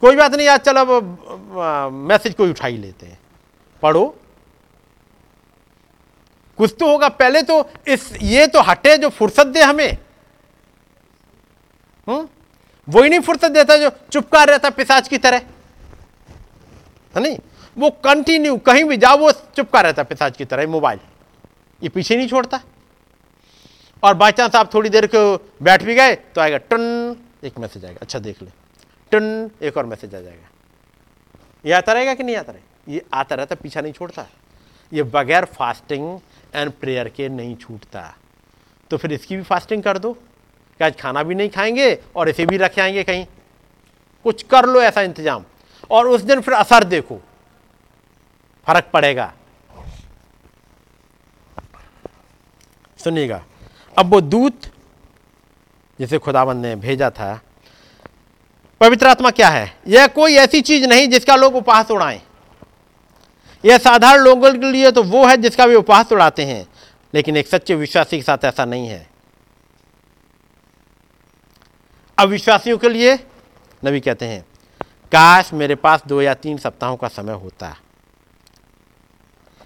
[0.00, 3.18] कोई बात नहीं, आज चलो, अब मैसेज कोई उठा ही लेते हैं।
[3.82, 4.16] पढ़ो।
[6.56, 9.98] कुछ तो होगा, पहले तो इस, ये तो हटे, जो फुर्सत दे हमें।
[12.08, 12.28] हम्म?
[12.88, 15.36] वही नहीं फुर्सत देता जो चुपका रहता पिसाच की तरह।
[17.16, 17.38] है नहीं?
[17.78, 20.98] वो कंटिन्यू कहीं भी जाओ, वो चुपका रहता पिसाच की तरह, मोबाइल।
[21.82, 22.60] ये पीछे नहीं छोड़ता।
[24.02, 27.84] और बाई चांस आप थोड़ी देर को बैठ भी गए तो आएगा टन, एक मैसेज
[27.84, 28.50] आएगा। अच्छा देख ले।
[29.12, 30.48] टन, एक और मैसेज आ जाएगा।
[31.64, 32.92] ये आता रहेगा कि नहीं आता रहेगा?
[32.92, 34.26] ये आता रहता, पीछा नहीं छोड़ता।
[34.92, 36.20] ये बगैर फास्टिंग
[36.54, 38.14] एंड प्रेयर के नहीं छूटता।
[38.90, 42.46] तो फिर इसकी भी फास्टिंग कर दो। कि आज खाना भी नहीं खाएँगे और इसे
[42.46, 43.26] भी रख आएँगे कहीं।
[44.24, 45.44] कुछ कर लो ऐसा इंतज़ाम।
[45.90, 47.20] और उस दिन फिर असर देखो।
[48.66, 49.32] फ़र्क पड़ेगा।
[53.00, 53.44] सुनिएगा।
[53.96, 54.66] अब वो दूत,
[55.98, 57.40] जिसे खुदाबंद ने भेजा था,
[58.80, 59.72] पवित्र आत्मा क्या है?
[59.86, 62.20] यह कोई ऐसी चीज़ नहीं जिसका लोग उपहास उड़ाएँ।
[63.64, 66.66] यह साधारण लोगों के लिए तो वो है जिसका भी उपहास उड़ाते हैं,
[67.14, 69.08] लेकिन एक सच्चे विश्वासी के साथ ऐसा नहीं है।
[72.18, 73.18] अविश्वासियों के लिए,
[73.82, 74.44] नबी कहते हैं,
[75.12, 77.76] काश मेरे पास दो या तीन सप्ताहों का समय होता।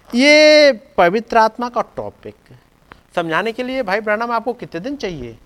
[0.09, 2.35] ये पवित्र आत्मा का टॉपिक
[3.15, 5.39] समझाने के लिए भाई ब्रानम आपको कितने दिन चाहिए?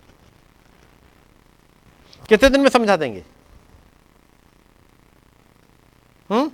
[2.29, 3.25] कितने दिन में समझा देंगे?
[6.29, 6.51] हम्म?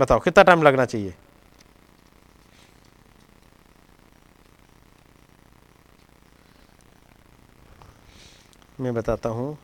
[0.00, 1.14] बताओ, कितना टाइम लगना चाहिए?
[8.80, 9.58] मैं बताता हूँ।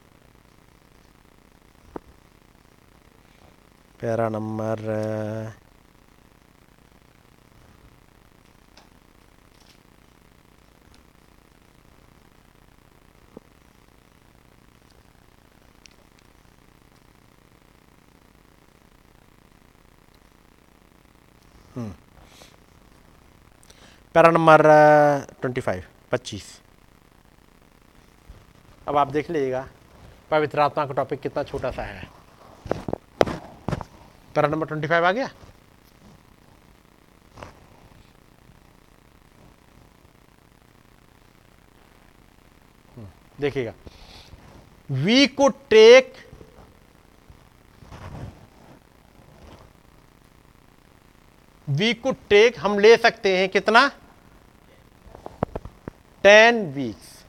[4.01, 4.78] Para number
[24.15, 24.62] para number
[25.41, 26.45] twenty five पच्चीस।
[28.89, 29.67] अब आप देख लीजिएगा,
[30.31, 32.09] पवित्र आत्मा का टॉपिक कितना छोटा सा है।
[34.35, 35.28] पैरा नंबर ट्वेंटी फाइव आ गया?
[43.41, 43.73] देखिएगा।
[44.91, 46.15] We could take
[51.69, 53.89] we could take हम ले सकते हैं कितना?
[56.25, 57.25] टेन वीक्स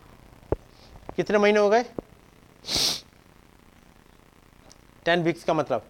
[1.16, 1.84] कितने महीने हो गए?
[5.06, 5.86] टेन वीक्स का मतलब?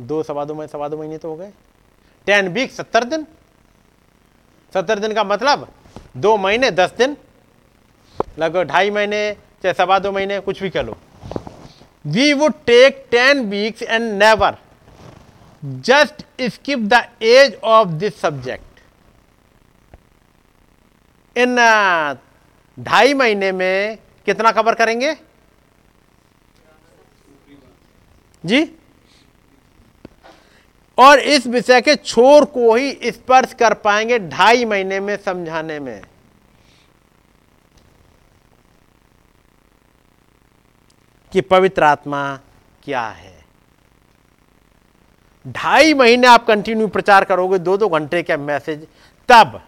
[0.00, 1.52] दो सवा दो महीने सवा दो महीने तो हो गए।
[2.26, 3.26] टेन वीक सत्तर दिन?
[4.74, 5.68] सत्तर दिन का मतलब
[6.16, 7.16] दो महीने, दस दिन?
[8.38, 10.96] लगभग ढाई महीने, चाहे सवा दो महीने, कुछ भी कर लो।
[12.06, 14.56] We would take ten weeks and never
[15.64, 18.80] just skip the edge of this subject
[21.38, 21.56] in
[22.80, 25.16] ढाई महीने में कितना कवर करेंगे?
[28.46, 28.70] जी?
[30.98, 36.02] और इस विषय के छोर को ही स्पर्श कर पाएँगे ढाई महीने में समझाने में।
[41.32, 42.40] कि पवित्र आत्मा
[42.84, 43.37] क्या है?
[45.48, 48.86] ढाई महीने आप कंटिन्यू प्रचार करोगे दो दो घंटे का मैसेज
[49.28, 49.60] तब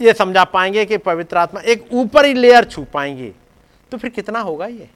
[0.00, 3.34] ये समझा पाएँगे कि पवित्र आत्मा एक ऊपर ही लेयर छू पाएँगे।
[3.92, 4.90] तो फिर कितना होगा ये?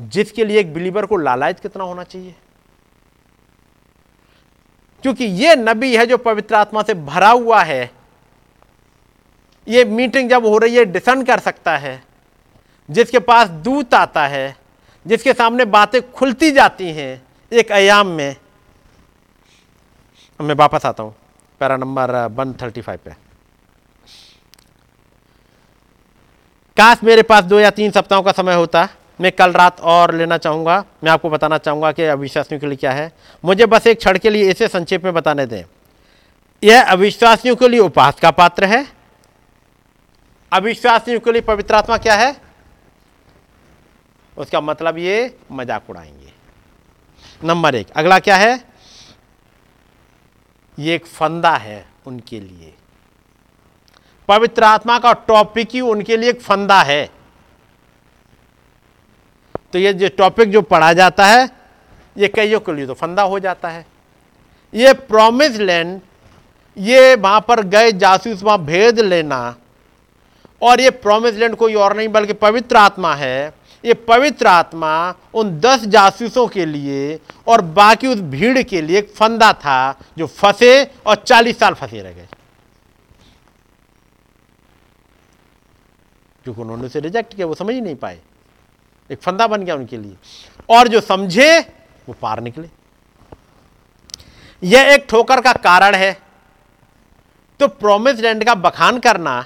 [0.00, 2.34] जिसके लिए एक बिलीवर को लालायत कितना होना चाहिए?
[5.02, 7.90] क्योंकि ये नबी है जो पवित्र आत्मा से भरा हुआ है।
[9.68, 12.02] ये मीटिंग जब हो रही है डिसन कर सकता है।
[12.90, 14.61] जिसके पास दूत आता है
[15.06, 17.22] जिसके सामने बातें खुलती जाती हैं,
[17.52, 18.36] एक आयाम में।
[20.40, 21.14] मैं वापस आता हूँ,
[21.60, 23.10] para number one thirty five पे।
[26.76, 28.88] काश मेरे पास दो या तीन सप्ताहों का समय होता।
[29.20, 32.92] मैं कल रात और लेना चाहूँगा। मैं आपको बताना चाहूँगा कि अविश्वासियों के लिए क्या
[32.92, 33.10] है।
[33.44, 35.62] मुझे बस एक क्षण के लिए इसे संक्षेप में बताने दें।
[36.62, 38.86] यह अविश्वासियों के लिए उपास का पात्र है।
[40.52, 42.34] अविश्वासियों के लिए पवित्र आत्मा क्या है?
[44.42, 46.32] उसका मतलब ये मज़ाक उड़ाएँगे।
[47.42, 48.52] नंबर एक, अगला क्या है?
[50.78, 52.72] ये एक फंदा है उनके लिए।
[54.28, 57.08] पवित्र आत्मा का टॉपिक ही उनके लिए एक फंदा है।
[59.72, 61.48] तो ये जो टॉपिक जो पढ़ा जाता है,
[62.16, 63.84] ये कईयों के लिए तो फंदा हो जाता है।
[64.72, 66.00] ये प्रॉमिस लैंड
[66.76, 69.54] ये वहाँ पर गए जासूस वहाँ भेद लेना,
[70.62, 73.52] और ये प्रॉमिस लैंड कोई और नहीं, बल्कि पवित्र आत्मा है।
[73.84, 79.14] ये पवित्र आत्मा उन दस जासूसों के लिए और बाकी उस भीड़ के लिए एक
[79.14, 82.28] फंदा था जो फंसे और चालीस साल फंसे रह गए।
[86.44, 88.20] क्योंकि उन्होंने उसे रिजेक्ट किया, वो समझ ही नहीं पाए।
[89.10, 90.16] एक फंदा बन गया उनके लिए।
[90.70, 91.60] और जो समझे,
[92.08, 92.68] वो पार निकले।
[94.62, 96.22] यह एक ठोकर का कारण है।
[97.60, 99.44] तो प्रोमिस लैंड का बखान करना,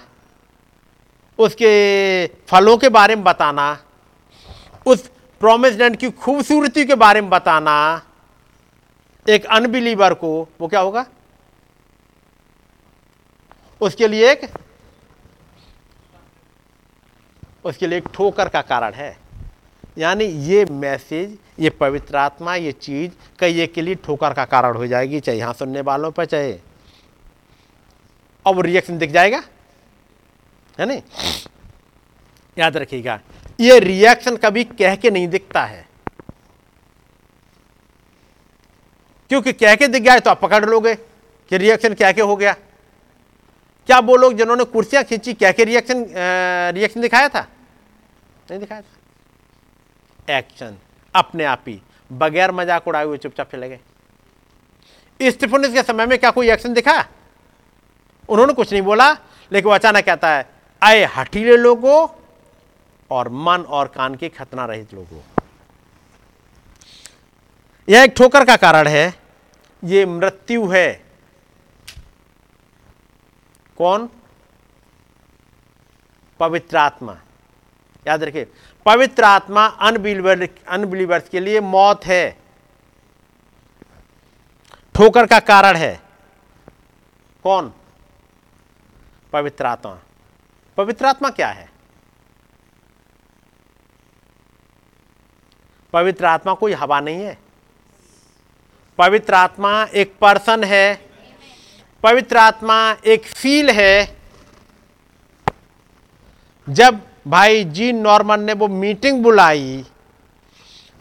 [1.38, 3.82] उसके फलों के बारे में बताना
[4.86, 5.08] उस
[5.40, 8.02] प्रोमिस लैंड की खूबसूरती के बारे में बताना
[9.26, 11.06] एक अनबिलीवर को, वो क्या होगा?
[13.80, 14.48] उसके लिए एक
[17.64, 19.16] उसके लिए एक ठोकर का कारण है।
[19.98, 24.86] यानी ये मैसेज ये पवित्र आत्मा, ये चीज़ कई के लिए ठोकर का कारण हो
[24.86, 26.52] जाएगी, चाहे यहाँ सुनने वालों पर, चाहे
[28.46, 29.42] वो रिएक्शन दिख जाएगा?
[30.78, 31.02] है नहीं?
[32.56, 33.20] याद रखिएगा।
[33.58, 35.84] ये रिएक्शन कभी कह के नहीं दिखता है।
[39.30, 42.36] क्योंकि कह के दिख गया है तो आप पकड़ लोगे कि रिएक्शन क्या के हो
[42.36, 42.52] गया।
[43.88, 46.04] क्या वो लोग जिन्होंने कुर्सियाँ खींची क्या के रिएक्शन
[46.74, 47.40] रिएक्शन दिखाया था?
[48.50, 50.76] नहीं दिखाया था। एक्शन
[51.14, 56.30] अपने आप ही, बगैर मज़ाक उड़ाए हुए चुपचाप चले गए। स्टीफनिस के समय में क्या
[56.30, 57.04] कोई एक्शन दिखा?
[58.28, 59.10] उन्होंने कुछ नहीं बोला,
[59.50, 60.46] लेकिन वो अचानक कहता है,
[60.82, 62.06] आए हटीले लोगों
[63.10, 65.20] और मन और कान के खतना रहित लोगों।
[67.88, 69.14] यह एक ठोकर का कारण है,
[69.84, 71.04] ये मृत्यु है।
[73.78, 74.08] कौन?
[76.40, 77.16] पवित्र आत्मा।
[78.06, 78.52] याद रखिए,
[78.86, 82.38] पवित्र आत्मा अनबिलीवर अनबिलीवर्स के लिए मौत है।
[84.94, 86.00] ठोकर का कारण है।
[87.42, 87.72] कौन?
[89.32, 89.98] पवित्र आत्मा।
[90.76, 91.75] पवित्र आत्मा क्या है?
[95.96, 97.38] पवित्र आत्मा कोई हवा नहीं है।
[98.98, 101.08] पवित्र आत्मा एक पर्सन है।
[102.02, 102.76] पवित्र आत्मा
[103.06, 104.16] एक फील है।
[106.66, 109.84] जब भाई जी नॉर्मन ने वो मीटिंग बुलाई,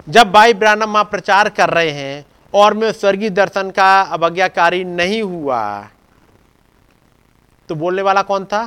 [0.09, 5.61] जब भाई ब्रानम प्रचार कर रहे हैं और मैं स्वर्गीय दर्शन का अवज्ञाकारी नहीं हुआ
[7.69, 8.64] तो बोलने वाला कौन था?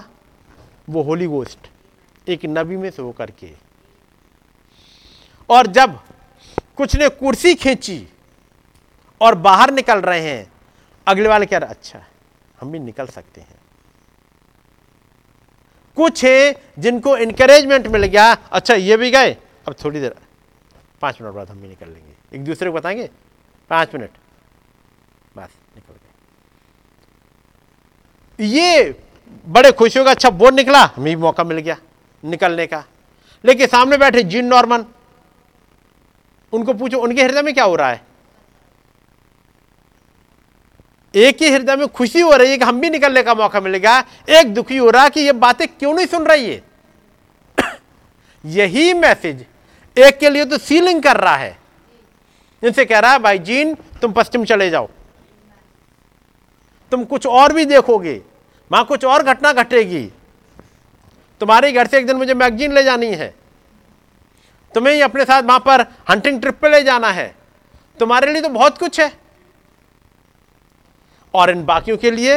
[0.90, 3.50] वो होली गोस्ट एक नबी में से होकर के।
[5.48, 5.98] और जब
[6.78, 8.06] कुछ ने कुर्सी खींची
[9.20, 10.52] और बाहर निकल रहे हैं।
[11.06, 12.04] अगले वाले कह रहे अच्छा
[12.58, 13.56] हम भी निकल सकते हैं।
[15.96, 19.36] कुछ है जिनको इंकरेजमेंट मिल गया अच्छा ये भी गए,
[19.68, 20.14] अब थोड़ी देर,
[21.02, 23.08] पाँच मिनट बाद हम भी निकल लेंगे। एक दूसरे को बताएँगे,
[23.70, 24.10] पाँच मिनट,
[25.36, 25.94] बस, निकल
[28.38, 28.94] गए। ये
[29.46, 31.76] बड़े खुश होगा अच्छा वो निकला, हमें भी मौका मिल गया
[32.22, 32.84] निकलने का।
[33.44, 34.84] लेकिन सामने बैठे जीन नॉर्मन
[36.52, 38.02] उनको पूछो, उनके हृदय में क्या हो रहा है?
[41.14, 44.04] एक ही हृदय में खुशी हो रही है कि हम भी निकलने का मौका मिलेगा
[44.28, 46.62] एक दुखी हो रहा है कि ये बातें क्यों नहीं सुन रही है?
[48.46, 49.46] यही मैसेज
[49.98, 51.58] एक के लिए तो सीलिंग कर रहा है।
[52.64, 54.88] इनसे कह रहा है, भाई जीन, तुम पश्चिम चले जाओ।
[56.90, 58.22] तुम कुछ और भी देखोगे।
[58.72, 60.10] वहाँ कुछ और घटना घटेगी।
[61.40, 63.34] तुम्हारे घर से एक दिन मुझे मैगजीन ले जानी है।
[64.74, 65.80] तुम्हें ही अपने साथ वहाँ पर
[66.10, 67.34] हंटिंग ट्रिप पे ले जाना है।
[68.00, 69.12] तुम्हारे लिए तो बहुत कुछ है।
[71.34, 72.36] और इन बाकियों के लिए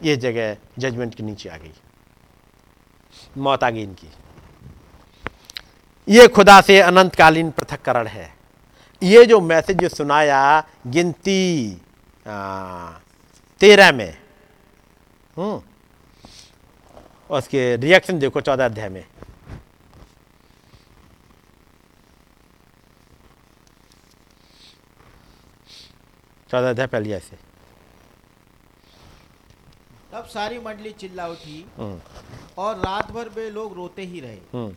[0.00, 1.72] यह जगह जजमेंट के नीचे आ गई।
[3.38, 4.08] मौत आ गई इनकी।
[6.08, 8.32] यह खुदा से अनंतकालीन पृथककरण है।
[9.02, 10.40] ये जो मैसेज सुनाया
[10.86, 11.70] गिनती
[13.60, 14.10] तेरह में
[15.36, 15.60] हम्म
[17.30, 19.04] उसके रिएक्शन देखो चौदह अध्याय में।
[26.50, 27.36] चौदह अध्याय पहली ऐसे
[30.12, 32.00] तब सारी मंडली चिल्ला उठी हम्म।
[32.58, 34.74] और रात भर वे लोग रोते ही रहे। हम्म।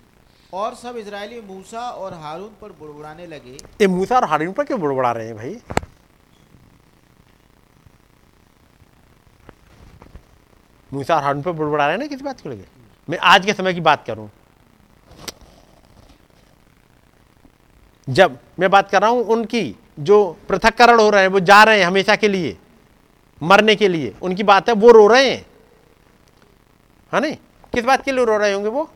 [0.53, 4.79] और सब इजरायली मूसा और हारून पर बुड़बुड़ाने लगे। ये मूसा और हारून पर क्यों
[4.79, 5.57] बुड़बुड़ा रहे हैं भाई?
[10.91, 12.63] मूसा और हारून पर बुड़बुड़ा रहे हैं ना किस बात को लेके?
[13.09, 14.29] मैं आज के समय की बात करूँ।
[18.07, 21.79] जब मैं बात कर रहा हूँ उनकी जो पृथककरण हो रहे हैं, वो जा रहे
[21.79, 22.57] हैं हमेशा के लिए,
[23.43, 25.45] मरने के लिए। उनकी बात है, वो रो रहे हैं।
[27.13, 27.35] है नहीं?
[27.73, 28.93] किस बात के लिए रो रहे होंगे वो?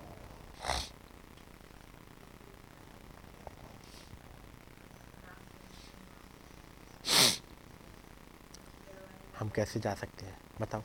[9.40, 10.38] हम कैसे जा सकते हैं?
[10.62, 10.82] बताओ।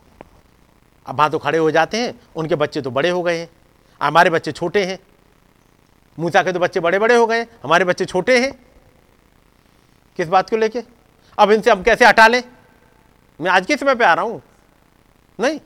[1.06, 3.48] अब वहाँ तो खड़े हो जाते हैं, उनके बच्चे तो बड़े हो गए हैं।
[4.02, 4.98] हमारे बच्चे छोटे हैं।
[6.18, 8.71] मूसा के तो बच्चे बड़े बड़े हो गए हमारे बच्चे छोटे हैं।
[10.18, 10.82] किस बात को लेके?
[11.38, 12.42] अब इनसे हम कैसे हटा लें?
[13.40, 14.42] मैं आज के समय पे आ रहा हूँ?
[15.38, 15.60] नहीं,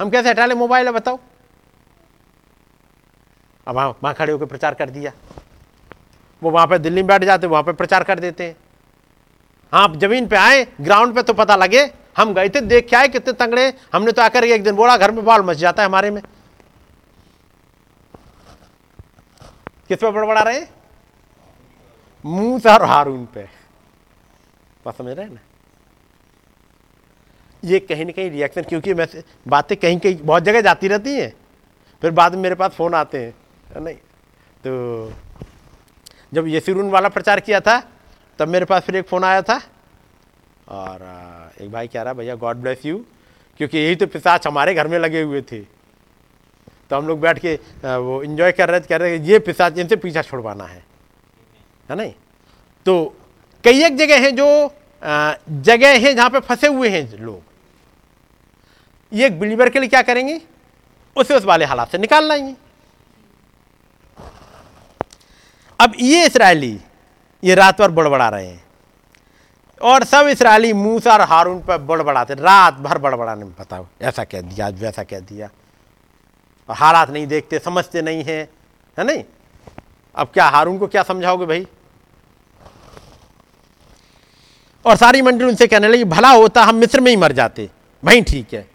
[0.00, 0.86] हम कैसे हटा लें मोबाइल?
[0.86, 1.18] है बताओ।
[3.66, 5.12] अब हाँ वहाँ खड़े होकर प्रचार कर दिया।
[6.42, 8.56] वो वहाँ पे दिल्ली में बैठ जाते, वहाँ पे प्रचार कर देते। हैं
[9.72, 11.82] हाँ आप ज़मीन पे आए, ग्राउंड पे तो पता लगे,
[12.16, 15.10] हम गए थे, देख के आए कितने तंगड़े। हमने तो आकर एक दिन बोला, घर
[15.10, 16.22] में बाल मच जाता है हमारे में।
[19.88, 20.60] किस पे बड़बड़ा रहे?
[22.24, 23.48] मूसा और हारून पे।
[24.90, 25.40] बात समझ रहे हैं ना
[27.62, 29.06] ये कहीं ना कहीं रिएक्शन क्योंकि मैं
[29.48, 31.32] बातें कहीं कहीं बहुत जगह जाती रहती हैं,
[32.02, 33.34] फिर बाद में मेरे पास फ़ोन आते हैं
[33.76, 33.94] नहीं?
[34.64, 35.12] तो
[36.34, 37.78] जब यसीरून वाला प्रचार किया था,
[38.38, 39.60] तब मेरे पास फिर एक फ़ोन आया था,
[40.68, 41.02] और
[41.60, 43.04] एक भाई कह रहा, भैया गॉड ब्लेस यू
[43.60, 45.60] क्योंकि यही तो पिसाच हमारे घर में लगे हुए थे।
[46.90, 47.54] तो हम लोग बैठ के
[47.84, 50.84] वो इन्जॉय कर रहे थे कह रहे थे ये पिसाच, इनसे पीछा छुड़वाना है।
[51.88, 52.12] है नहीं?
[52.86, 53.16] तो
[53.64, 54.46] कई एक जगह हैं जो
[55.02, 57.42] जगह है जहाँ पे फंसे हुए हैं लोग।
[59.12, 60.40] ये बिलीवर के लिए क्या करेंगे?
[61.16, 62.54] उसे उस वाले हालात से निकाल लाएँगे।
[65.80, 66.80] अब ये इसराइली,
[67.42, 68.64] ये रात भर बड़बड़ा रहे हैं।
[69.80, 74.40] और सब इसराइली मूसा और हारून पर बड़बड़ाते रात भर बड़बड़ाने में बताओ, ऐसा कह
[74.40, 75.48] दिया वैसा कह दिया।
[76.68, 78.48] और हालात नहीं देखते, समझते नहीं हैं,
[78.96, 79.24] है नहीं?
[80.14, 81.66] अब क्या हारून को क्या समझाओगे भाई?
[84.84, 87.68] और सारी मंडली उनसे कहने लगी भला होता हम मिस्र में ही मर जाते।
[88.02, 88.68] भाई ठीक है।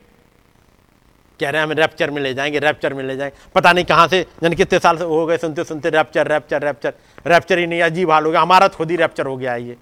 [1.39, 4.07] कह रहे हैं हमें रैप्चर में ले जाएँगे रैप्चर में ले जाएँगे। पता नहीं कहाँ
[4.07, 6.93] से जन कितने साल से हो गए सुनते सुनते रैप्चर रैप्चर रैप्चर
[7.25, 9.77] रैप्चर ही नहीं अजीब हाल हो गया। हमारा तो खुद ही रैप्चर हो गया ये।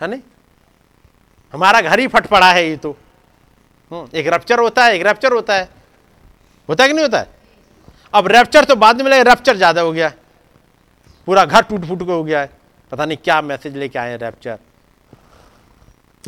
[0.00, 0.20] है नहीं?
[1.54, 2.90] हमारा घर ही फट पड़ा है ये तो।
[3.90, 5.68] हम्म, एक रैप्चर होता है एक रैप्चर होता है।
[6.68, 7.28] होता है कि नहीं होता है?
[8.14, 10.12] अब रैप्चर तो बाद में लगे रैप्चर ज़्यादा हो गया।
[11.28, 12.50] पूरा घर टूट फूट के हो गया है।
[12.92, 14.58] पता नहीं क्या मैसेज लेके आए हैं रैप्चर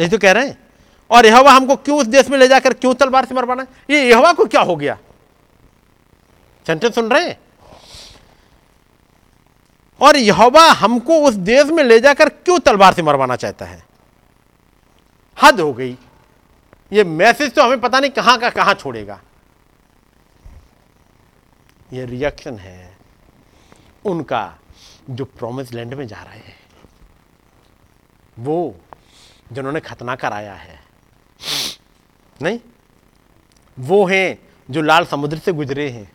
[0.00, 0.58] यही तो कह रहे हैं।
[1.10, 3.66] और यहोवा हमको क्यों उस देश में ले जाकर क्यों तलवार से मरवाना?
[3.90, 4.98] ये यहोवा को क्या हो गया?
[6.66, 7.40] सेंटेंस सुन रहे हैं?
[10.00, 13.86] और यहोवा हमको उस देश में ले जाकर क्यों तलवार से मरवाना चाहता है?
[15.42, 15.98] हद हो गई।
[16.92, 19.20] ये मैसेज तो हमें पता नहीं कहाँ का कहाँ छोड़ेगा।
[21.92, 22.96] ये रिएक्शन है।
[24.04, 24.58] उनका
[25.10, 26.58] जो प्रॉमिस लैंड में जा रहे हैं,
[28.38, 28.80] वो
[29.52, 30.78] जिन्होंने खतना कराया है।
[32.40, 32.58] नहीं?
[33.78, 36.10] वो हैं जो लाल समुद्र से गुजरे हैं।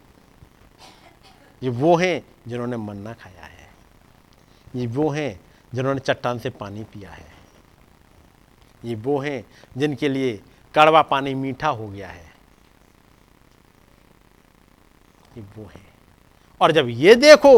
[1.61, 3.69] ये वो हैं जिन्होंने मन्ना खाया है।
[4.75, 5.39] ये वो हैं
[5.73, 7.25] जिन्होंने चट्टान से पानी पिया है।
[8.85, 9.43] ये वो हैं
[9.77, 10.33] जिनके लिए
[10.75, 12.29] कड़वा पानी मीठा हो गया है।
[15.37, 15.87] ये वो हैं।
[16.61, 17.53] और जब ये देखो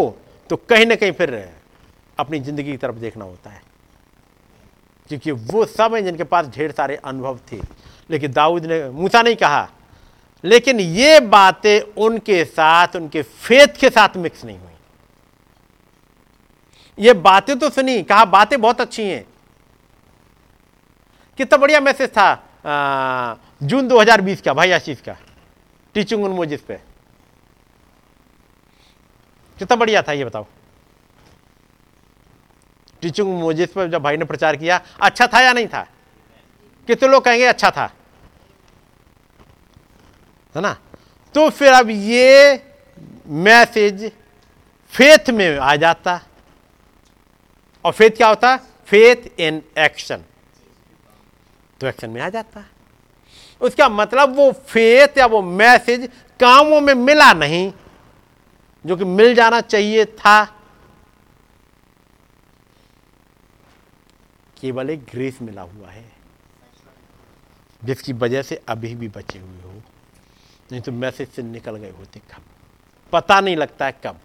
[0.50, 1.34] तो कहीं ना कहीं फिर
[2.18, 3.62] अपनी ज़िंदगी की तरफ़ देखना होता है।
[5.08, 7.60] क्योंकि वो सब हैं जिनके पास ढेर सारे अनुभव थे।
[8.10, 9.70] लेकिन दाऊद ने मूसा नहीं कहा।
[10.44, 14.70] लेकिन ये बातें उनके साथ उनके फेथ के साथ मिक्स नहीं हुई।
[17.00, 19.26] ये बातें तो सुनी कहा बातें बहुत अच्छी हैं।
[21.38, 25.18] कितना बढ़िया मैसेज था आ, जून 2020 का भाई आशीष का
[25.94, 26.76] टीचिंग उन मोजिस पे।
[29.60, 30.46] कितना बढ़िया था ये बताओ।
[33.04, 35.88] टीचिंग मोजिस पर जब भाई ने प्रचार किया अच्छा था या नहीं था?
[36.88, 37.90] कितने लोग कहेंगे अच्छा था?
[40.56, 40.76] है ना?
[41.36, 42.64] तो फिर अब ये
[43.28, 44.12] मैसेज
[44.94, 46.20] फेथ में आ जाता।
[47.86, 48.56] और फेथ क्या होता?
[48.88, 50.24] फेथ इन एक्शन
[51.82, 52.64] तो एक्शन में आ जाता।
[53.62, 56.10] उसका मतलब वो फेथ या वो मैसेज
[56.40, 57.72] कामों में मिला नहीं,
[58.86, 60.44] जो कि मिल जाना चाहिए था।
[64.64, 66.06] केवल एक ग्रेस मिला हुआ है।
[67.82, 69.82] जिसकी वजह से अभी भी बचे हुए हो।
[70.72, 72.44] नहीं तो मैसेज से निकल गए होते कब?
[73.14, 74.20] पता नहीं लगता है कब।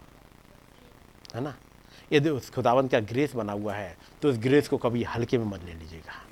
[1.34, 1.54] है ना?
[2.12, 5.44] यदि उस खुदावन का ग्रेस बना हुआ है तो उस ग्रेस को कभी हल्के में
[5.44, 6.22] मत ले लीजिएगा।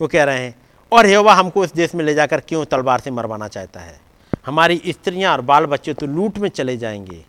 [0.00, 0.54] वो कह रहे हैं,
[0.92, 4.00] और हेवा हमको इस देश में ले जाकर क्यों तलवार से मरवाना चाहता है?
[4.46, 7.24] हमारी स्त्रियाँ और बाल बच्चे तो लूट में चले जाएँगे।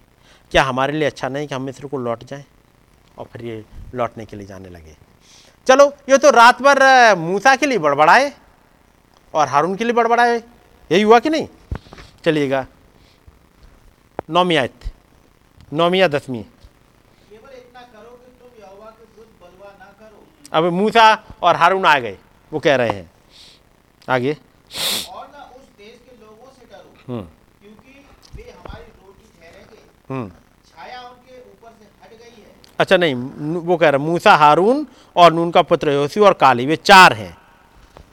[0.51, 2.43] क्या हमारे लिए अच्छा नहीं कि हम मिस्र को लौट जाएँ?
[3.17, 3.63] और फिर ये
[3.95, 4.95] लौटने के लिए जाने लगे।
[5.67, 6.79] चलो ये तो रात भर
[7.17, 8.31] मूसा के लिए बड़बड़ाए
[9.33, 10.37] और हारून के लिए बड़बड़ाए।
[10.91, 11.47] यही हुआ कि नहीं?
[12.25, 12.65] चलिएगा।
[14.29, 14.91] नौमी आयत।
[15.73, 16.43] नौमी दसवीं?
[20.03, 20.23] करो।
[20.53, 22.17] अब मूसा और हारून आ गए
[22.51, 23.09] वो कह रहे हैं।
[24.09, 27.23] आगे। और ना उस देश के लोगों से डरो हम्म।
[27.61, 28.05] क्योंकि
[28.35, 30.29] वे हमारी रोटी ठहरेंगे हम्म
[30.67, 33.15] छाया उनके ऊपर से हट गई है अच्छा नहीं
[33.65, 34.85] वो कह रहे मूसा हारून
[35.15, 37.37] और नून का पुत्र योसी और काली वे चार हैं।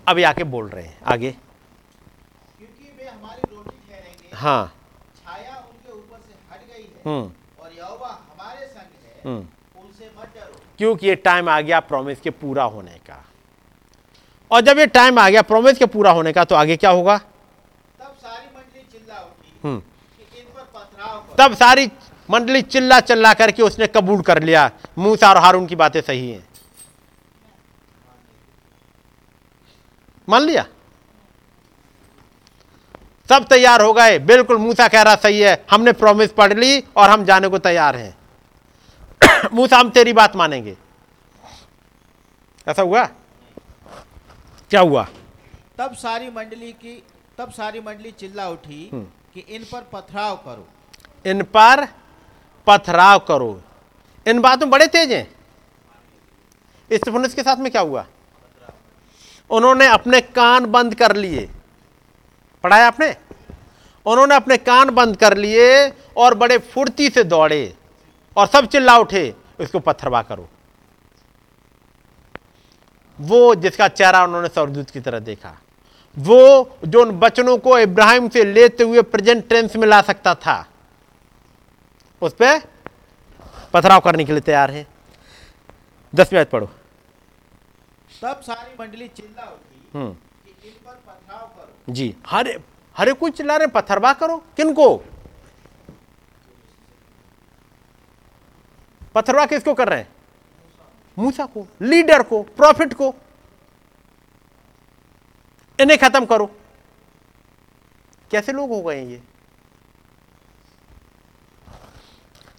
[0.08, 4.74] अभी आके बोल रहे हैं आगे। क्योंकि वे हमारी रोटी ठहरेंगे हाँ।
[5.16, 9.48] छाया उनके ऊपर से हट गई है। हम्म। और यहोवा हमारे संग है। हम्म।
[9.80, 13.24] उनसे मत डरो। क्योंकि ये टाइम आ गया प्रॉमिस के पूरा होने का।
[14.50, 17.18] और जब ये टाइम आ गया प्रॉमिस के पूरा होने का तो आगे क्या होगा?
[17.18, 19.82] तब सारी मंडली चिल्ला उठी हम्म।
[21.38, 21.86] तब सारी
[22.31, 26.48] मंडली चिल्ला चिल्ला करके उसने कबूल कर लिया। मूसा और हारून की बातें सही हैं।
[30.28, 30.66] मान लिया?
[33.28, 37.10] सब तैयार हो गए। बिल्कुल मूसा कह रहा सही है। हमने प्रॉमिस पढ़ ली और
[37.10, 38.18] हम जाने को तैयार हैं।
[39.52, 40.76] मूसा हम तेरी बात मानेंगे।
[42.68, 43.05] ऐसा हुआ?
[44.70, 45.08] क्या हुआ?
[45.78, 47.02] तब सारी मंडली की
[47.39, 50.68] तब सारी मंडली चिल्ला उठी हम्म। कि इन पर पथराव करो।
[51.26, 51.89] इन पर
[52.68, 53.60] पथराव करो।
[54.26, 55.26] इन बातों बड़े तेज हैं।
[56.90, 58.06] स्टेफनुस के साथ में क्या हुआ?
[59.50, 61.48] उन्होंने अपने कान बंद कर लिए।
[62.64, 63.14] पढ़ाया आपने?
[64.06, 67.74] उन्होंने अपने कान बंद कर लिए और बड़े फुर्ती से दौड़े
[68.36, 70.48] और सब चिल्ला उठे, इसको पत्थरवा करो।
[73.18, 75.56] वो जिसका चेहरा उन्होंने स्वर्गदूत की तरह देखा,
[76.16, 80.64] वो जो उन बचनों को इब्राहिम से लेते हुए प्रेजेंट टेंस में ला सकता था
[82.22, 82.58] उस पर
[83.74, 84.86] पथराव करने के लिए तैयार है।
[86.14, 86.70] दस मिनट पढ़ो।
[88.20, 92.58] सब सारी मंडली चिल्ला उठी हम्म। कि इन पर पथराव करो। जी हरे
[92.97, 94.97] हरे कुछ चिल्ला रहे पत्थरवा करो। किनको
[99.14, 100.08] पत्थरवा किसको कर रहे हैं?
[101.18, 103.14] मूसा को लीडर को प्रॉफिट को।
[105.80, 106.47] इन्हें खत्म करो।
[108.30, 109.22] कैसे लोग हो गए ये?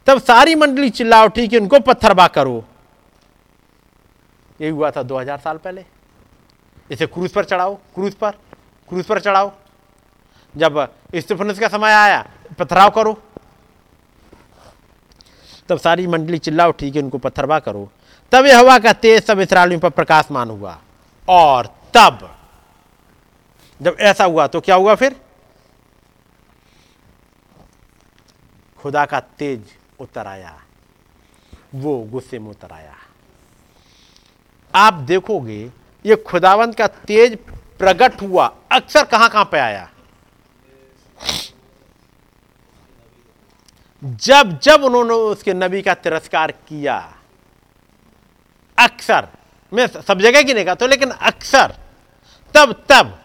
[0.09, 2.63] तब सारी मंडली चिल्ला उठी कि उनको पत्थरबा करो।
[4.61, 5.85] यही हुआ था 2000 साल पहले।
[6.91, 8.31] इसे क्रूज पर चढ़ाओ क्रूज पर
[8.89, 9.51] क्रूज पर चढ़ाओ।
[10.55, 10.79] जब
[11.15, 12.25] स्टेफनस का समय आया,
[12.59, 13.13] पथराव करो।
[15.69, 17.89] तब सारी मंडली चिल्ला उठी कि उनको पत्थरवा करो।
[18.31, 20.77] तब यह हवा का तेज सब इसराइलियों पर प्रकाशमान हुआ।
[21.27, 22.29] और तब,
[23.81, 25.21] जब ऐसा हुआ तो क्या हुआ फिर?
[28.77, 30.57] खुदा का तेज उतर आया
[31.75, 32.95] वो गुस्से में उतर आया
[34.73, 35.61] आप देखोगे
[36.05, 37.37] ये खुदावंत का तेज
[37.79, 39.89] प्रकट हुआ अक्सर कहाँ कहाँ पे आया?
[44.01, 46.97] जब जब उन्होंने उसके नबी का तिरस्कार किया
[48.77, 49.27] अक्सर
[49.71, 51.75] मैं सब जगह की नहीं कहता हूँ, लेकिन अक्सर
[52.55, 53.17] तब तब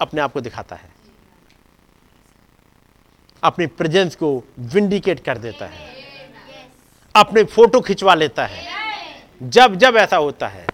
[0.00, 0.90] अपने आप को दिखाता है।
[3.42, 5.88] अपनी प्रेजेंस को विंडिकेट कर देता है।
[7.16, 8.64] अपने फ़ोटो खिंचवा लेता है।
[9.42, 10.66] जब जब ऐसा होता है।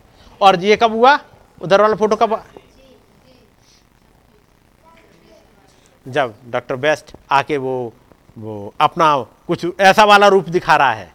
[0.43, 1.19] और ये कब हुआ?
[1.63, 2.45] उधर वाला फ़ोटो कब
[6.09, 7.93] जब डॉक्टर बेस्ट आके वो
[8.39, 11.13] वो अपना कुछ ऐसा वाला रूप दिखा रहा है।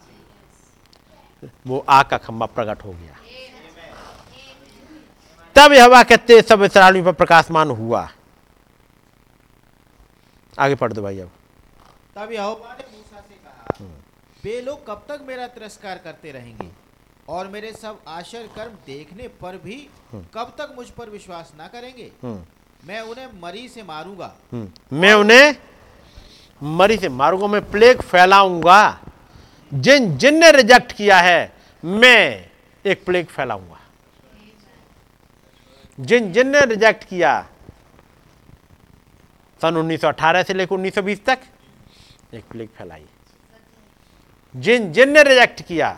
[1.67, 3.17] वो आग का खंभा प्रकट हो गया।
[5.55, 8.09] तब हवा कहते सब इसराइलियों पर प्रकाशमान हुआ।
[10.59, 11.31] आगे पढ़ दो भाई अब।
[12.15, 13.85] तब यहोवा ने मूसा से कहा
[14.43, 16.69] वे लोग कब तक मेरा तिरस्कार करते रहेंगे?
[17.29, 19.75] और मेरे सब आश्चर्य कर्म देखने पर भी
[20.33, 22.11] कब तक मुझ पर विश्वास ना करेंगे?
[22.83, 25.55] मैं उन्हें मरी से मारूँगा। मैं उन्हें
[26.61, 28.99] मरी से मारूँगा, मैं प्लेग फैलाऊँगा।
[29.71, 32.49] जिन जिन ने रिजेक्ट किया है, मैं
[32.85, 33.79] एक प्लेग फैलाऊँगा।
[35.97, 37.33] जिन जिन ने रिजेक्ट किया,
[39.61, 41.39] सन 1918 से लेकर 1920 तक
[42.33, 43.05] एक प्लेग फैलाई।
[44.55, 45.97] जिन जिन ने रिजेक्ट किया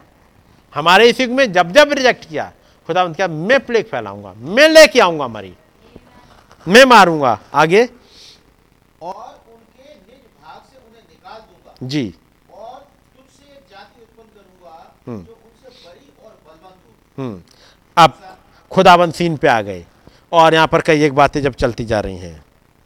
[0.73, 2.51] हमारे इस युग में जब जब रिजेक्ट किया
[2.89, 5.53] खुदा क्या मैं प्लेग फैलाऊँगा मैं लेके आऊँगा मरी
[6.65, 12.13] मैं मारूँगा आगे। और उनके निज भाग से उन्हें निकाल दूँगा। जी।
[12.51, 12.79] और
[13.15, 16.79] तुझसे एक जाति उत्पन्न करूँगा हम्म। जो उनसे बड़ी और बलवंत
[17.17, 17.41] हो। हम्म।
[17.97, 18.37] अब
[18.71, 19.85] खुदाबंद सीन पे आ गए
[20.31, 22.43] और यहाँ पर कई एक बातें जब चलती जा रही हैं।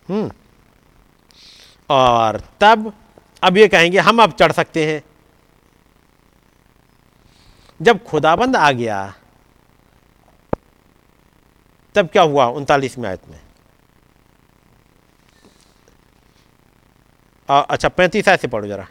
[0.10, 0.32] हम्म।
[1.90, 2.92] और तब
[3.43, 5.01] अब ये कहेंगे हम अब चढ़ सकते हैं।
[7.80, 8.98] जब खुदाबंद आ गया
[11.95, 13.40] तब क्या हुआ उनतालीसवीं आयत में?
[17.50, 18.88] आ, अच्छा पैंतीस आयत से पढ़ो जरा।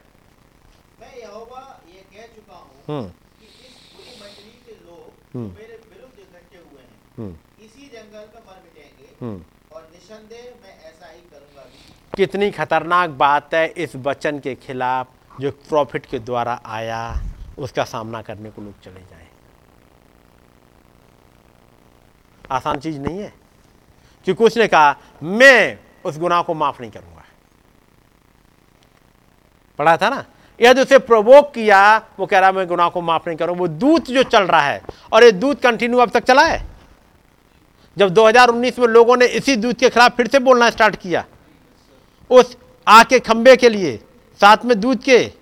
[1.01, 1.61] मैं यहोवा
[1.95, 6.59] ये कह चुका हूँ हम्म। कि इस बुरी मंडली के लोग हम्म। मेरे विरुद्ध इकट्ठे
[6.59, 9.45] हुए हैं। हम्म। इसी जंगल में मर मिटेंगे हम्म।
[9.77, 10.48] और निसंदेह
[12.19, 15.09] कितनी खतरनाक बात है इस वचन के खिलाफ
[15.41, 17.15] जो प्रॉफिट के द्वारा आया,
[17.59, 19.29] उसका सामना करने को लोग चले जाए।
[22.51, 23.33] आसान चीज़ नहीं है।
[24.25, 27.25] क्योंकि उसने कहा, मैं उस गुनाह को माफ़ नहीं करूँगा।
[29.79, 30.25] पढ़ा था ना?
[30.61, 34.05] यदि उसे प्रोवोक किया, वो कह रहा, मैं गुनाह को माफ़ नहीं करूँगा। वो दूत
[34.05, 34.83] जो चल रहा है,
[35.13, 36.67] और ये दूत कंटिन्यू अब तक चला है।
[37.99, 41.25] जब 2019 में लोगों ने इसी दूत के खिलाफ फिर से बोलना स्टार्ट किया
[42.31, 42.57] उस
[42.89, 43.97] आग के खंबे के लिए,
[44.41, 45.33] साथ में दूध के।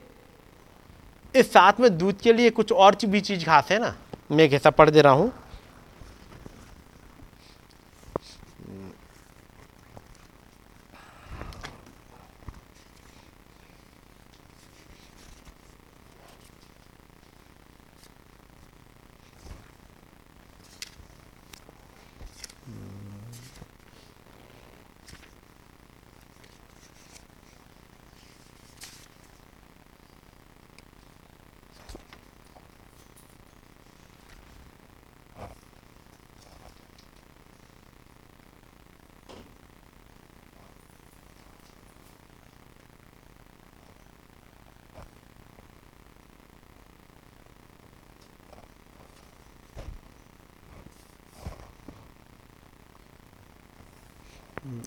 [1.35, 3.97] इस साथ में दूध के लिए कुछ और भी चीज़ खास है ना?
[4.31, 5.33] मैं कैसा पढ़ दे रहा हूँ।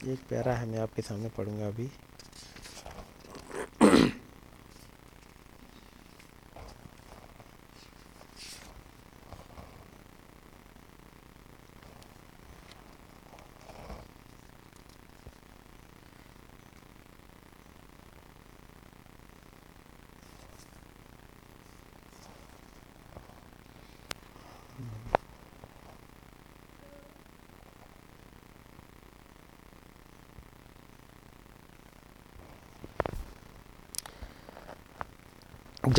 [0.10, 1.90] एक प्यारा है मैं आपके सामने पढ़ूँगा अभी।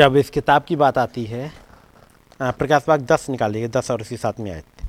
[0.00, 1.50] जब इस किताब की बात आती है
[2.40, 4.88] प्रकाश बाग दस निकालिए दस और उसी साथ में आए। थे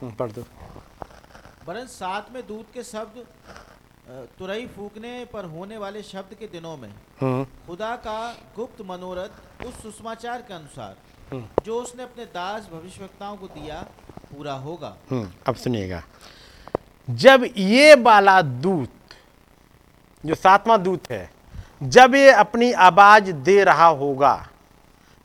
[0.00, 0.44] हम्म, पढ़ दो।
[1.68, 3.24] वरन साथ में दूध के शब्द
[4.38, 6.88] तुरई फूकने पर होने वाले शब्द के दिनों में
[7.20, 8.18] हम्म। खुदा का
[8.56, 10.96] गुप्त मनोरथ उस सुषमाचार के अनुसार
[11.32, 13.80] हम्म। जो उसने अपने दास भविष्यवक्ताओं को दिया
[14.30, 16.02] पूरा होगा। हम्म, अब सुनिएगा।
[17.08, 18.90] जब ये वाला दूत
[20.24, 21.30] जो सातवां दूत है
[21.82, 24.34] जब ये अपनी आवाज़ दे रहा होगा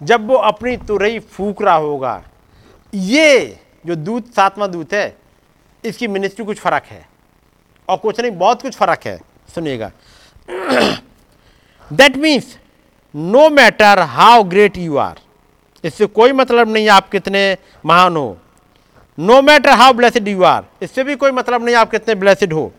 [0.02, 2.24] जब वो अपनी तुरई फूक रहा होगा
[2.94, 5.18] ये जो दूत सातवां दूत है
[5.84, 7.08] इसकी मिनिस्ट्री कुछ फ़र्क है।
[7.88, 9.20] और कुछ नहीं बहुत कुछ फ़र्क है।
[9.56, 9.92] सुनिएगा।
[11.92, 12.58] That means
[13.14, 15.20] no matter how great you are
[15.84, 17.42] इससे कोई मतलब नहीं आप कितने
[17.86, 18.38] महान हो।
[19.18, 22.72] No matter how blessed you are इससे भी कोई मतलब नहीं आप कितने ब्लेसिड हो।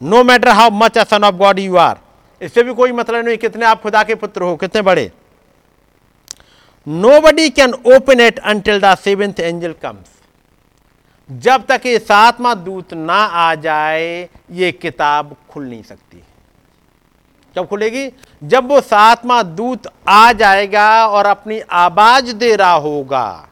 [0.00, 1.96] No matter how much a son of God you are
[2.40, 5.10] इससे भी कोई मतलब नहीं कितने आप खुदा के पुत्र हो, कितने बड़े।
[7.20, 10.16] Nobody can open it until the seventh angel comes
[11.28, 16.22] जब तक ये सातवां दूत ना आ जाए, ये किताब खुल नहीं सकती।
[17.56, 18.10] जब खुलेगी,
[18.42, 23.48] जब वो सातवा दूत आ जाएगा और अपनी आवाज़ दे रहा होगा,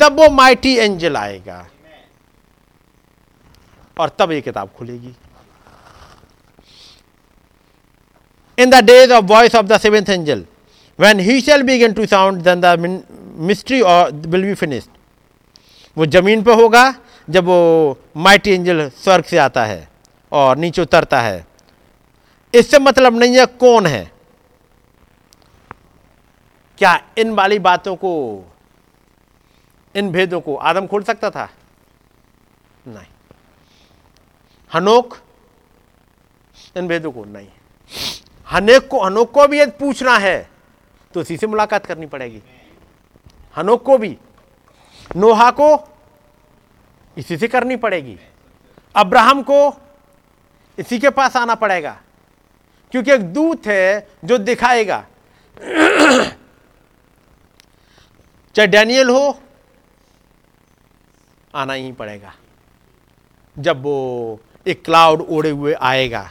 [0.00, 1.66] तब वो माइटी एंजल आएगा।
[3.96, 5.14] और तब ये किताब खुलेगी।
[8.58, 10.44] In the days of voice of the seventh angel
[10.98, 12.76] when he shall begun to sound then the
[13.40, 14.90] mystery और विल बी फिनिश्ड
[15.96, 16.94] वो ज़मीन पर होगा,
[17.28, 19.88] जब वो माइटी एंजल स्वर्ग से आता है
[20.32, 21.44] और नीचे उतरता है।
[22.54, 24.10] इससे मतलब नहीं है कौन है।
[26.78, 28.12] क्या इन वाली बातों को,
[29.94, 31.48] इन भेदों को आदम खोल सकता था?
[32.86, 33.06] नहीं।
[34.70, 35.16] हनोक,
[36.76, 37.48] इन भेदों को नहीं।
[38.46, 40.50] हनेक को, हनोक को भी यदि पूछना है
[41.14, 42.42] तो इसी से मुलाकात करनी पड़ेगी।
[43.56, 44.16] हनोक को भी,
[45.16, 45.68] नोहा को,
[47.16, 48.18] इसी से करनी पड़ेगी।
[48.94, 49.58] अब्राहम को,
[50.78, 51.96] इसी के पास आना पड़ेगा।
[52.94, 55.06] क्योंकि एक दूत है जो दिखाएगा।
[58.54, 59.40] चाहे डैनियल हो,
[61.54, 62.34] आना ही पड़ेगा।
[63.58, 66.30] जब वो एक क्लाउड ओढ़े हुए आएगा,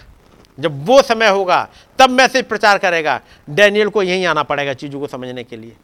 [0.59, 1.67] जब वो समय होगा,
[1.99, 3.19] तब मैसेज प्रचार करेगा।
[3.49, 5.75] डैनियल को यहीं आना पड़ेगा चीज़ों को समझने के लिए।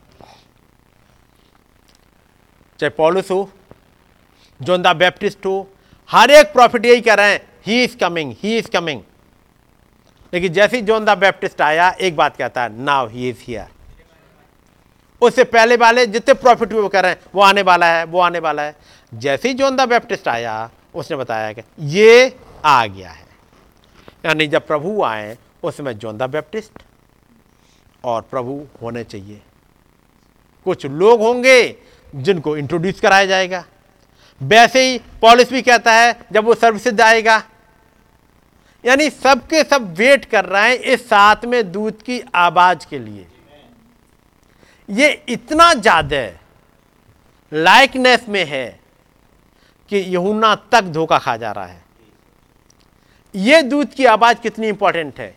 [2.80, 3.50] चाहे पॉलिस हो,
[4.62, 5.68] जोन द बैप्टिस्ट हो,
[6.10, 9.02] हर एक प्रॉफिट यही कह रहे हैं he is coming he is coming
[10.34, 13.68] लेकिन जैसे ही जोन द बैप्टिस्ट आया, एक बात कहता है नाव ही इज़ हियर
[15.22, 18.40] उससे पहले वाले जितने प्रॉफिट वो कह रहे हैं, वो आने वाला है, वो आने
[18.40, 18.76] वाला है.
[19.14, 23.28] जैसे ही जोन द बैप्टिस्ट आया, उसने बताया कि ये आ गया है।
[24.26, 26.84] यानी जब प्रभु आए, उस समय जोन द बैप्टिस्ट
[28.04, 29.42] और प्रभु होने चाहिए।
[30.66, 31.76] कुछ लोग होंगे
[32.16, 33.66] जिनको इंट्रोड्यूस कराया जाएगा।
[34.42, 37.44] वैसे ही पॉलिस भी कहता है, जब वो सर्वसिद्ध आएगा
[38.86, 43.28] यानी सबके सब वेट कर रहे हैं इस साथ में दूध की आवाज़ के लिए।
[44.90, 46.28] ये इतना ज़्यादा
[47.54, 48.80] लाइकनेस में है
[49.90, 51.84] कि यहुना तक धोखा खा जा रहा है।
[53.36, 55.36] ये दूध की आवाज़ कितनी इंपॉर्टेंट है।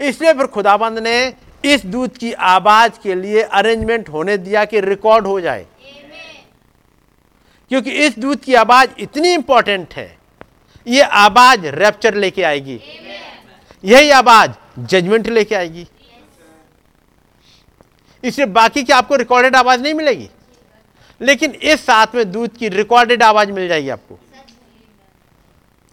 [0.00, 5.26] इसलिए फिर खुदाबंद ने इस दूध की आवाज़ के लिए अरेंजमेंट होने दिया कि रिकॉर्ड
[5.26, 5.66] हो जाए।
[7.68, 10.17] क्योंकि इस दूध की आवाज़ इतनी इंपॉर्टेंट है।
[10.88, 12.80] ये आवाज़ रैप्चर लेके आएगी।
[13.84, 15.86] यही आवाज़ जजमेंट लेके आएगी।
[18.24, 20.28] इसलिए बाकी की आपको रिकॉर्डेड आवाज़ नहीं मिलेगी?
[21.20, 24.18] लेकिन इस साथ में दूध की रिकॉर्डेड आवाज़ मिल जाएगी आपको।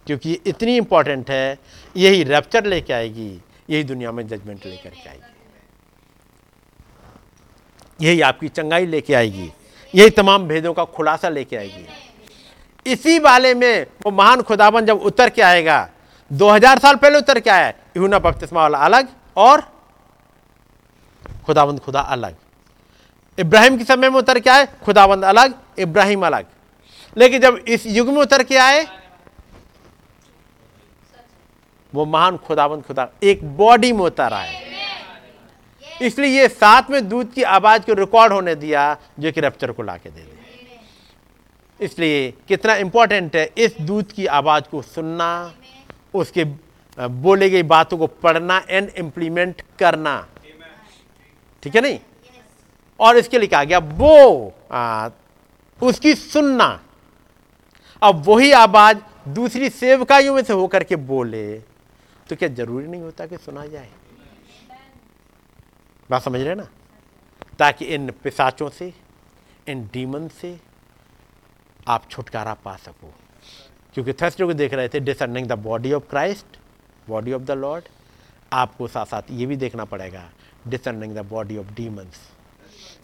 [0.06, 1.58] क्योंकि इतनी इंपॉर्टेंट है,
[1.96, 5.32] यही रैप्चर लेके आएगी, यही दुनिया में जजमेंट लेकर के आएगी।
[8.06, 9.52] यही आपकी चंगाई लेके आएगी,
[9.94, 11.86] यही तमाम भेदों का खुलासा लेके आएगी।
[12.86, 15.88] इसी वाले में वो महान खुदाबन जब उतर के आएगा
[16.30, 19.60] 2000 साल पहले उतर के आया यूना बपतिस्मा वाला अलग और
[21.46, 22.36] खुदाबंद खुदा अलग।
[23.38, 26.46] इब्राहिम के समय में उतर के आए खुदाबंद अलग, इब्राहिम अलग।
[27.16, 28.86] लेकिन जब इस युग में उतर के आए,
[31.94, 34.62] वो महान खुदाबंद खुदा, एक बॉडी में उतर आए।
[36.02, 39.82] इसलिए ये साथ में दूध की आवाज़ को रिकॉर्ड होने दिया, जो कि रैप्चर को
[39.82, 40.35] ला के दे दे
[41.80, 45.54] इसलिए कितना इंपॉर्टेंट है इस दूत की आवाज़ को सुनना
[46.14, 46.44] उसके
[46.98, 50.26] बोले गई बातों को पढ़ना एंड इम्प्लीमेंट करना।
[51.62, 51.98] ठीक है नहीं?
[53.00, 55.08] और इसके लिए कहा गया वो आ,
[55.80, 56.68] उसकी सुनना।
[58.02, 58.98] अब वही आवाज़
[59.28, 61.58] दूसरी सेवकाइयों में से होकर के बोले
[62.28, 63.88] तो क्या ज़रूरी नहीं होता कि सुना जाए?
[66.10, 66.68] बात समझ रहे ना?
[67.58, 68.92] ताकि इन पिसाचों से
[69.68, 70.56] इन डीमन से
[71.88, 73.12] आप छुटकारा पा सको।
[73.94, 76.58] क्योंकि थर्सडे को देख रहे थे discerning the body of Christ
[77.08, 77.84] body of the Lord
[78.52, 80.22] आपको साथ साथ ये भी देखना पड़ेगा
[80.68, 82.20] discerning the body of demons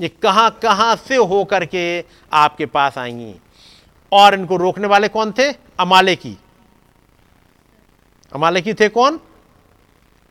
[0.01, 1.83] ये कहाँ कहाँ से हो करके
[2.33, 3.35] आपके पास आएँगी
[4.13, 5.51] और इनको रोकने वाले कौन थे?
[5.81, 6.37] अमाले की
[8.33, 9.21] अमाले की थे कौन?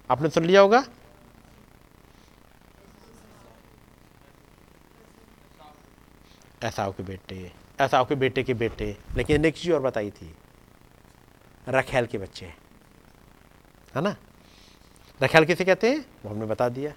[0.10, 0.84] आपने सुन लिया होगा?
[6.64, 10.36] ऐसाव के बेटे ऐसाव के बेटे के बेटे। लेकिन एक चीज़ और बताई थी।
[11.70, 12.46] रखेल के बच्चे।
[13.96, 14.16] है ना?
[15.24, 16.06] रखेल किसे कहते हैं?
[16.26, 16.94] वो हमने बता दिया।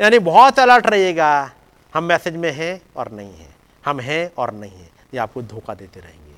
[0.00, 1.52] यानी बहुत अलर्ट रहिएगा।
[1.94, 5.74] हम मैसेज में हैं और नहीं हैं। हम हैं और नहीं हैं। ये आपको धोखा
[5.74, 6.32] देते रहेंगे।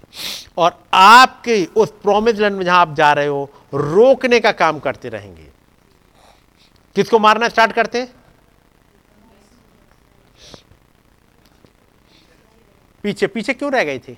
[0.59, 5.09] और आपके उस प्रोमिस लैंड में जहाँ आप जा रहे हो, रोकने का काम करते
[5.09, 5.49] रहेंगे।
[6.95, 8.18] किसको मारना स्टार्ट करते हैं?
[13.03, 14.17] पीछे पीछे क्यों रह गए थे?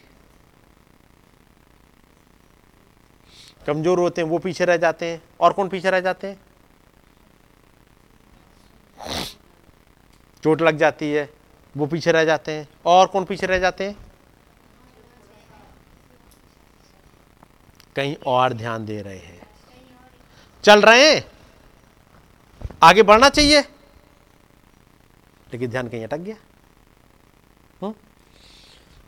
[3.66, 6.40] कमज़ोर होते हैं, वो पीछे रह जाते हैं। और कौन पीछे रह जाते हैं?
[10.42, 11.30] चोट लग जाती है,
[11.76, 13.96] वो पीछे रह जाते हैं। और कौन पीछे रह जाते हैं?
[17.96, 19.46] कहीं और ध्यान दे रहे हैं।
[20.64, 21.24] चल रहे हैं?
[22.82, 23.60] आगे बढ़ना चाहिए?
[25.52, 26.36] लेकिन ध्यान कहीं अटक गया?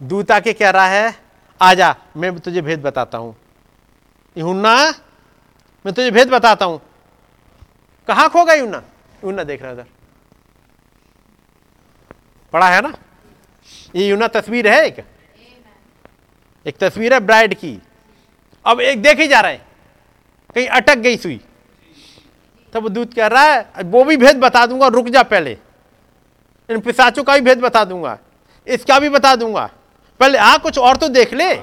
[0.03, 1.15] दूत आके कह रहा है?
[1.61, 3.37] आजा, मैं तुझे भेद बताता हूँ।
[4.37, 4.75] यूना
[5.85, 6.81] मैं तुझे भेद बताता हूँ।
[8.09, 8.83] कहाँ खो गया यूना
[9.25, 9.87] यूना देख रहा उधर।
[12.53, 12.93] पढ़ा है ना?
[13.97, 15.05] ये यूना तस्वीर है एक?
[16.67, 17.79] एक तस्वीर है ब्राइड की।
[18.67, 19.67] अब एक देख ही जा रहा है।
[20.55, 21.41] कहीं अटक गई सुई।
[22.73, 25.59] तब दूत कह रहा है, वो भी भेद बता दूँगा, रुक जा पहले।
[26.71, 28.19] इन पिसाचों का भी भेद बता दूँगा।
[28.67, 29.71] इसका भी बता दूँगा।
[30.21, 31.55] पहले आ, कुछ और तो देख ले।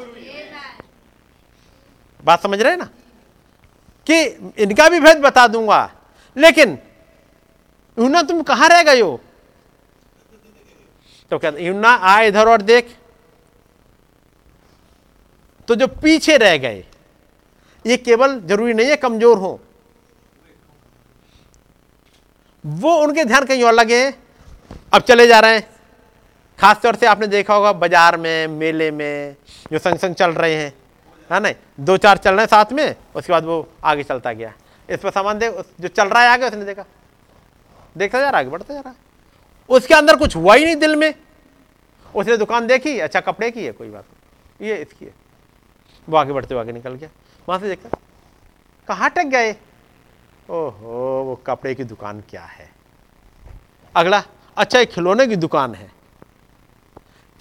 [2.24, 2.90] बात समझ रहे ना?
[4.08, 4.22] कि
[4.64, 5.80] इनका भी भेद बता दूँगा।
[6.38, 6.78] लेकिन
[7.98, 9.20] यूना तुम कहाँ रह गए हो?
[11.32, 12.96] तो कहते यूना आ इधर और देख।
[15.68, 16.84] तो जो पीछे रह गए,
[17.86, 19.60] ये केवल ज़रूरी नहीं है कमज़ोर हो।
[22.66, 24.06] वो उनके ध्यान कहीं और लगे
[24.94, 25.79] अब चले जा रहे हैं।
[26.60, 29.36] खास तौर से आपने देखा होगा, बाज़ार में, मेले में
[29.72, 30.74] जो संग संग चल रहे हैं,
[31.30, 31.52] है ना?
[31.80, 34.54] दो चार चल रहे हैं साथ में, उसके बाद वो आगे चलता गया।
[34.90, 36.86] इस पर सामान देख जो चल रहा है आगे, उसने देखा।
[37.98, 38.96] देखता जा रहा आगे बढ़ता जा रहा है।
[39.70, 41.14] उसके अंदर कुछ हुआ ही नहीं दिल में।
[42.14, 45.14] उसने दुकान देखी अच्छा कपड़े की है, कोई बात नहीं। ये इसकी है।
[46.08, 47.10] वो आगे बढ़ते हुए आगे निकल गया।
[47.48, 47.98] वहाँ से देखा,
[48.88, 49.52] कहाँ टक गए?
[50.50, 52.70] ओहो, वो कपड़े की दुकान क्या है?
[53.96, 54.24] अगला
[54.58, 55.90] अच्छा एक खिलौने की दुकान है।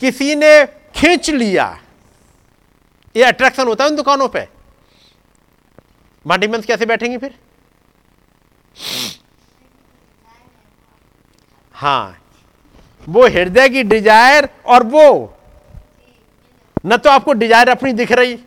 [0.00, 1.66] किसी ने खींच लिया।
[3.14, 4.46] ये अट्रैक्शन होता है उन दुकानों पे।
[6.24, 7.34] मार्टिमेंस कैसे बैठेंगे फिर?
[11.74, 12.16] हाँ।
[13.06, 15.34] वो हृदय की डिज़ायर और वो
[16.84, 18.38] न तो आपको डिज़ायर अपनी दिख रही,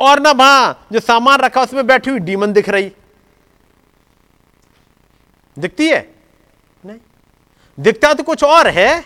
[0.00, 2.90] और ना वहाँ जो सामान रखा उसमें बैठी हुई डीमन दिख रही।
[5.56, 6.00] दिखती है?
[7.80, 9.04] दिखता तो कुछ और है,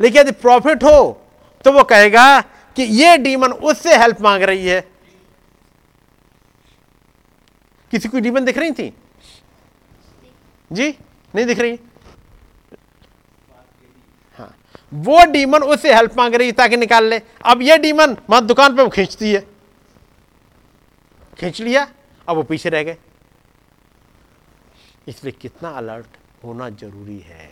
[0.00, 1.24] लेकिन यदि प्रॉफिट हो
[1.64, 2.40] तो वो कहेगा
[2.76, 4.80] कि ये डीमन उससे हेल्प मांग रही है।
[7.92, 8.92] किसी को डीमन दिख रही थी?
[10.70, 10.88] जी,
[11.34, 11.78] नहीं दिख रही।
[14.38, 14.54] हाँ
[14.92, 18.82] वो डीमन उससे हेल्प मांग रही ताकि निकाल ले। अब ये डीमन वहाँ दुकान पे
[18.82, 19.40] वो खींचती है।
[21.38, 21.86] खींच लिया,
[22.28, 22.96] अब वो पीछे रह गए।
[25.06, 27.50] इसलिए कितना अलर्ट होना ज़रूरी है।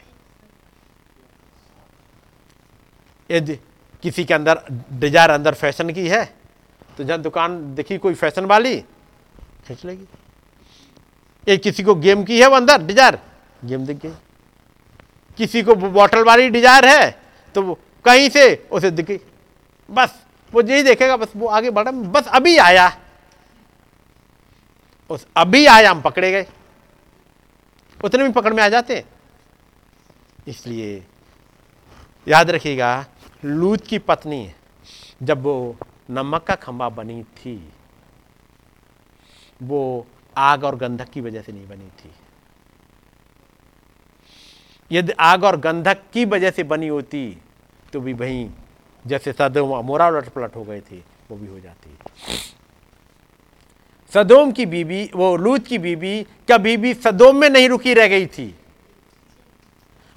[3.30, 3.54] यदि
[4.02, 4.60] किसी के अंदर
[4.92, 6.24] डिज़ायर अंदर फ़ैशन की है
[6.98, 8.76] तो जहाँ दुकान देखी कोई फ़ैशन वाली,
[9.66, 10.06] खींच लेगी।
[11.46, 13.18] ये किसी को गेम की है वो अंदर, डिज़ायर,
[13.62, 14.12] गेम दिख गई
[15.38, 17.10] किसी को बॉटल वाली डिज़ायर है
[17.54, 19.20] तो वो कहीं से उसे दिख।
[19.88, 20.14] बस,
[20.52, 22.86] वो यही देखेगा, बस वो आगे बढ़ा, बस अभी आया।
[25.10, 26.46] उस अभी आया, हम पकड़े गए।
[28.04, 29.04] उतने भी पकड़ में आ जाते
[30.48, 31.04] इसलिए
[32.26, 33.06] याद रखिएगा,
[33.44, 34.52] लूत की पत्नी
[35.22, 35.76] जब वो
[36.10, 37.56] नमक का खंबा बनी थी,
[39.60, 42.10] वो आग और गंधक की वजह से नहीं बनी थी।
[44.90, 47.22] यदि आग और गंधक की वजह से बनी होती
[47.92, 48.48] तो भी वहीं
[49.04, 50.96] जैसे सदोम अमोरा उलट पलट हो गए थे,
[51.30, 51.96] वो भी हो जाती।
[54.16, 58.26] सदोम की बीबी, वो लूत की बीबी कभी भी सदोम में नहीं रुकी रह गई
[58.26, 58.54] थी?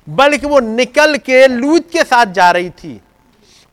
[0.09, 3.01] बल्कि वो निकल के लूत के साथ जा रही थी।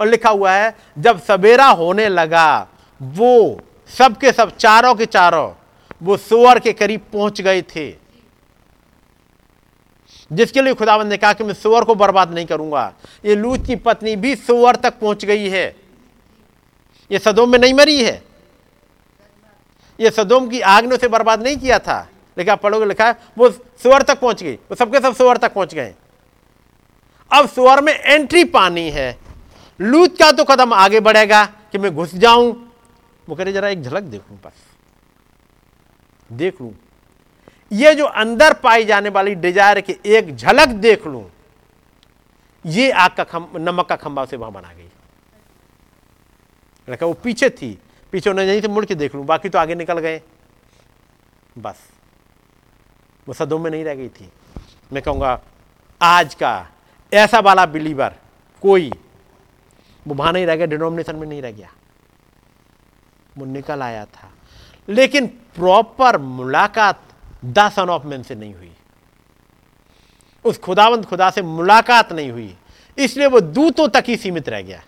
[0.00, 2.68] और लिखा हुआ है, जब सवेरा होने लगा,
[3.02, 3.60] वो
[3.98, 5.54] सबके सब, चारों के चारों,
[6.02, 7.94] वो सोअर के करीब पहुँच गए थे।
[10.32, 13.76] जिसके लिए खुदावंद ने कहा कि मैं सोअर को बर्बाद नहीं करूँगा। ये लूत की
[13.76, 15.76] पत्नी भी सोअर तक पहुँच गई है।
[17.12, 18.35] ये सदोम में नहीं मरी है।
[19.98, 23.16] ये सदोम की आग ने उसे बर्बाद नहीं किया था। लेकिन आप पढ़ोगे, लिखा है,
[23.38, 25.94] वो सुअर तक पहुँच गई। वो सबके सब सुअर तक पहुँच गए।
[27.30, 29.16] अब सुअर में एंट्री पानी है।
[29.80, 32.52] लूत का तो कदम आगे बढ़ेगा कि मैं घुस जाऊँ।
[33.28, 34.64] वो करे जरा एक झलक देखूँ बस।
[36.30, 36.72] देख लूँ।
[37.70, 41.24] ये जो अंदर पाई जाने वाली डिज़ायर की एक झलक देख लूँ,
[42.64, 44.88] ये आग का नमक का खंबा से वहाँ बना गई।
[46.88, 47.78] लड़का वो पीछे थी।
[48.12, 50.22] पीछे उन्हें नहीं थे मुड़ के देख लूँ, बाकी तो आगे निकल गए।
[51.58, 51.90] बस।
[53.28, 54.32] वो सदों में नहीं रह गई थी।
[54.92, 55.40] मैं कहूँगा,
[56.02, 56.68] आज का
[57.12, 58.14] ऐसा वाला बिलीवर
[58.62, 58.92] कोई
[60.06, 61.72] वो वहाँ नहीं रह गया डिनोमिनेशन में नहीं रह गया।
[63.38, 64.30] वो निकल आया था।
[64.88, 67.02] लेकिन प्रॉपर मुलाकात
[67.44, 68.72] द सन ऑफ़ मैन से नहीं हुई।
[70.44, 72.56] उस खुदावंत खुदा से मुलाकात नहीं हुई।
[72.98, 74.84] इसलिए वो दूतों तक ही सीमित रह गया।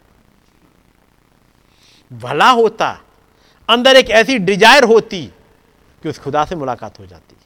[2.12, 3.00] भला होता
[3.68, 5.24] अंदर एक ऐसी डिज़ायर होती
[6.02, 7.36] कि उस खुदा से मुलाकात हो जाती।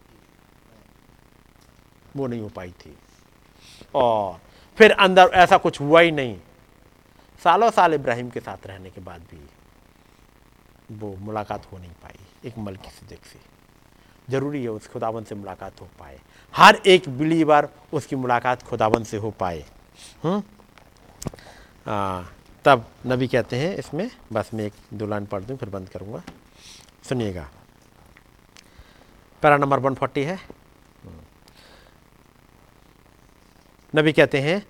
[2.16, 2.96] वो नहीं हो पाई थी।
[3.94, 4.40] और
[4.78, 6.36] फिर अंदर ऐसा कुछ हुआ ही नहीं।
[7.42, 9.40] सालों साल इब्राहिम के साथ रहने के बाद भी
[10.96, 13.38] वो मुलाकात हो नहीं पाई एक मलकी सिद्दीक से।
[14.28, 16.18] ज़रूरी है उस खुदावन से मुलाकात हो पाए।
[16.54, 19.64] हर एक बिलीवर उसकी मुलाकात खुदावन से हो पाए।
[20.22, 20.42] हम्म?
[21.86, 22.22] आ,
[22.64, 26.22] तब नबी कहते हैं, इसमें बस मैं एक दो लाइन पढ़ दूँ, फिर बंद करूँगा।
[27.08, 27.48] सुनिएगा।
[29.42, 30.38] पैरा नंबर 140 है।
[33.94, 34.62] नबी कहते हैं,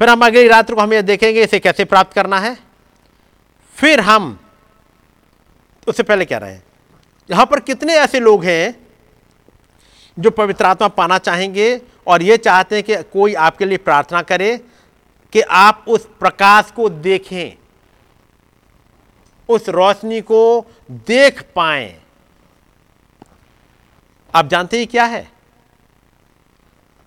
[0.00, 2.56] फिर हम अगली रात्र को हम यह देखेंगे इसे कैसे प्राप्त करना है।
[3.76, 4.38] फिर हम,
[5.86, 6.62] उससे पहले कह रहे हैं,
[7.30, 8.74] यहाँ पर कितने ऐसे लोग हैं
[10.16, 14.56] जो पवित्र आत्मा पाना चाहेंगे और ये चाहते हैं कि कोई आपके लिए प्रार्थना करे
[15.32, 17.58] कि आप उस प्रकाश को देखें,
[19.48, 22.00] उस रोशनी को देख पाए।
[24.34, 25.30] आप जानते ही क्या है?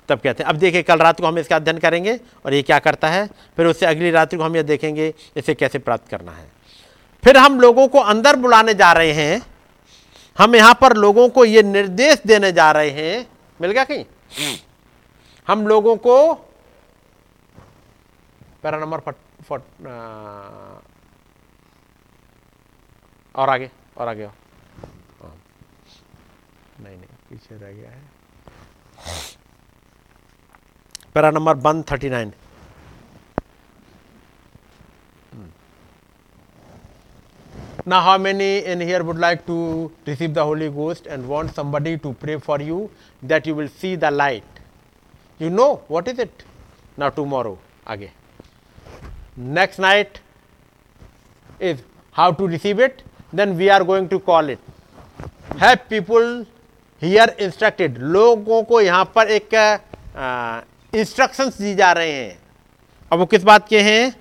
[0.10, 2.80] तब कहते हैं, अब देखिए, कल रात को हम इसका अध्ययन करेंगे और ये क्या
[2.80, 3.28] करता है?
[3.28, 6.52] फिर उससे अगली रात्रि को हम ये देखेंगे, इसे कैसे प्राप्त करना है।
[7.24, 9.42] फिर हम लोगों को अंदर बुलाने जा रहे हैं।
[10.38, 13.28] हम यहाँ पर लोगों को ये निर्देश देने जा रहे हैं।
[13.62, 14.06] मिल गया कहीं?
[15.48, 16.34] हम लोगों को
[18.64, 19.16] पैरा नंबर फट
[19.50, 19.62] फट
[23.36, 24.34] और आगे और आगे और।
[25.22, 25.36] हाँ।
[26.84, 28.02] नहीं नहीं पीछे रह गया है
[31.14, 32.34] para number one thirty nine
[37.86, 41.98] Now, how many in here would like to receive the Holy Ghost and want somebody
[41.98, 42.92] to pray for you
[43.24, 44.44] that you will see the light?
[45.40, 46.44] You know what is it?
[46.98, 47.58] Now, tomorrow,
[47.88, 48.19] again.
[49.40, 50.20] Next night
[51.62, 51.78] is
[52.12, 54.60] how to receive it, then we are going to call it.
[55.58, 56.46] Have people
[57.02, 57.98] here instructed?
[57.98, 59.54] लोगों को यहाँ पर एक
[60.94, 62.38] instructions दी जा रहे हैं।
[63.12, 64.12] अब वो किस बात के हैं?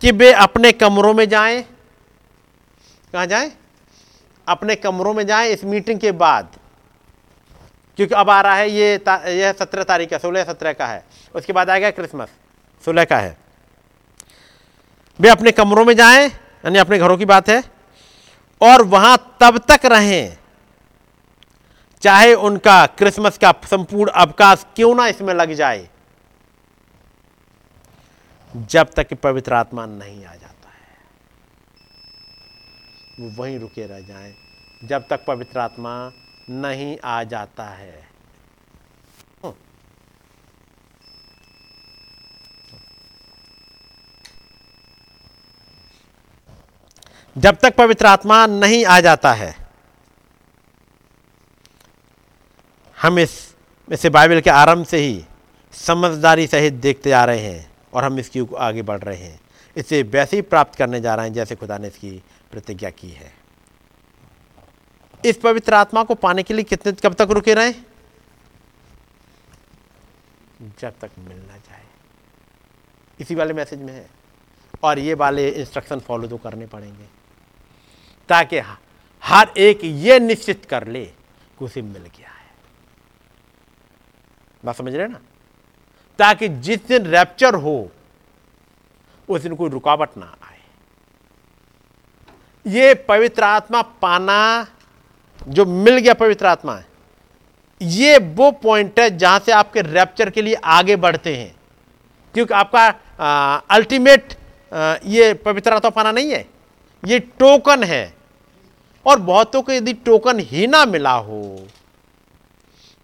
[0.00, 1.62] कि वे अपने कमरों में जाएँ।
[3.12, 3.52] कहाँ जाएँ?
[4.48, 6.56] अपने कमरों में जाएँ इस मीटिंग के बाद।
[7.96, 8.92] क्योंकि अब आ रहा है ये
[9.38, 12.28] यह सत्रह तारीख का सोलह सत्रह का है। उसके बाद आएगा क्रिसमस
[12.84, 13.43] सोलह का है।
[15.18, 17.62] वे अपने कमरों में जाएँ, यानी अपने घरों की बात है,
[18.60, 20.36] और वहाँ तब तक रहें,
[22.02, 25.88] चाहे उनका क्रिसमस का संपूर्ण अवकाश क्यों ना इसमें लग जाए,
[28.52, 30.96] जब तक पवित्र आत्मा नहीं आ जाता है।
[33.20, 34.34] वो वहीं रुके रह जाएँ,
[34.84, 36.12] जब तक पवित्र आत्मा
[36.50, 38.03] नहीं आ जाता है।
[47.38, 49.54] जब तक पवित्र आत्मा नहीं आ जाता है।
[53.02, 53.54] हम इस,
[53.92, 55.24] इसे बाइबल के आरंभ से ही
[55.72, 59.40] समझदारी सहित देखते आ रहे हैं और हम इसकी आगे बढ़ रहे हैं।
[59.76, 62.22] इसे वैसे ही प्राप्त करने जा रहे हैं जैसे खुदा ने इसकी
[62.52, 63.32] प्रतिज्ञा की है।
[65.24, 67.72] इस पवित्र आत्मा को पाने के लिए कितने, कब तक रुके रहे?
[70.80, 71.82] जब तक मिलना चाहे
[73.20, 74.06] इसी वाले मैसेज में है।
[74.82, 77.23] और ये वाले इंस्ट्रक्शन फॉलो तो करने पड़ेंगे।
[78.28, 78.58] ताकि
[79.22, 82.52] हर एक ये निश्चित कर ले कि उसे मिल गया है।
[84.64, 85.20] बात समझ रहे ना?
[86.18, 87.90] ताकि जिस दिन रैप्चर हो,
[89.28, 90.58] उस दिन कोई रुकावट ना आए।
[92.66, 94.66] ये पवित्र आत्मा पाना,
[95.40, 96.86] जो मिल गया पवित्र आत्मा है,
[97.80, 101.54] ये वो पॉइंट है जहाँ से आपके रैप्चर के लिए आगे बढ़ते हैं।
[102.34, 104.34] क्योंकि आपका अल्टीमेट
[105.06, 106.44] ये पवित्र आत्मा पाना नहीं है।
[107.04, 108.14] ये टोकन है।
[109.06, 111.66] और बहुतों को यदि टोकन ही ना मिला हो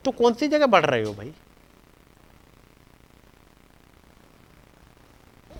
[0.04, 1.32] तो कौन सी जगह बढ़ रहे हो भाई?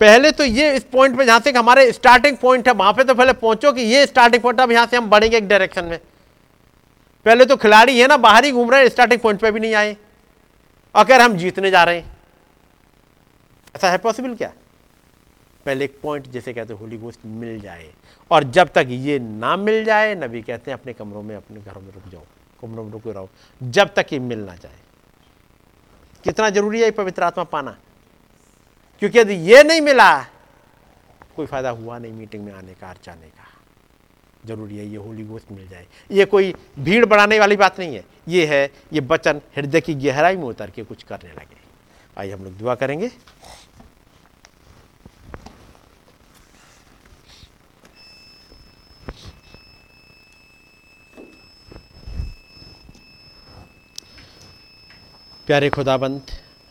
[0.00, 3.14] पहले तो ये इस पॉइंट पे, जहाँ से हमारे स्टार्टिंग पॉइंट है, वहाँ पे तो
[3.14, 5.98] पहले पहुंचो कि ये स्टार्टिंग पॉइंट अब यहाँ से हम बढ़ेंगे एक डायरेक्शन में।
[7.26, 9.96] पहले तो खिलाड़ी है ना बाहर ही घूम रहे स्टार्टिंग पॉइंट पे भी नहीं आए।
[10.94, 12.16] अगर हम जीतने जा रहे हैं।
[13.76, 14.52] ऐसा है पॉसिबल क्या?
[15.66, 17.90] पहले एक पॉइंट जैसे कहते होली गोस्ट मिल जाए।
[18.30, 21.80] और जब तक ये ना मिल जाए, नबी कहते हैं, अपने कमरों में, अपने घरों
[21.80, 22.22] में रुक जाओ,
[22.60, 23.30] कमरों में रुके रहो,
[23.62, 24.78] जब तक ये मिल ना जाए।
[26.24, 27.76] कितना ज़रूरी है पवित्र आत्मा पाना?
[28.98, 30.22] क्योंकि यदि ये नहीं मिला,
[31.36, 33.46] कोई फ़ायदा हुआ नहीं मीटिंग में आने का अर्च आने का।
[34.46, 38.04] ज़रूरी है ये होली गोश्त मिल जाए। ये कोई भीड़ बढ़ाने वाली बात नहीं है।
[38.28, 41.56] ये है, ये बचन हृदय की गहराई में उतर के कुछ करने लगे।
[42.18, 43.10] आइए हम लोग दुआ करेंगे।
[55.50, 56.22] प्यारे खुदाबंद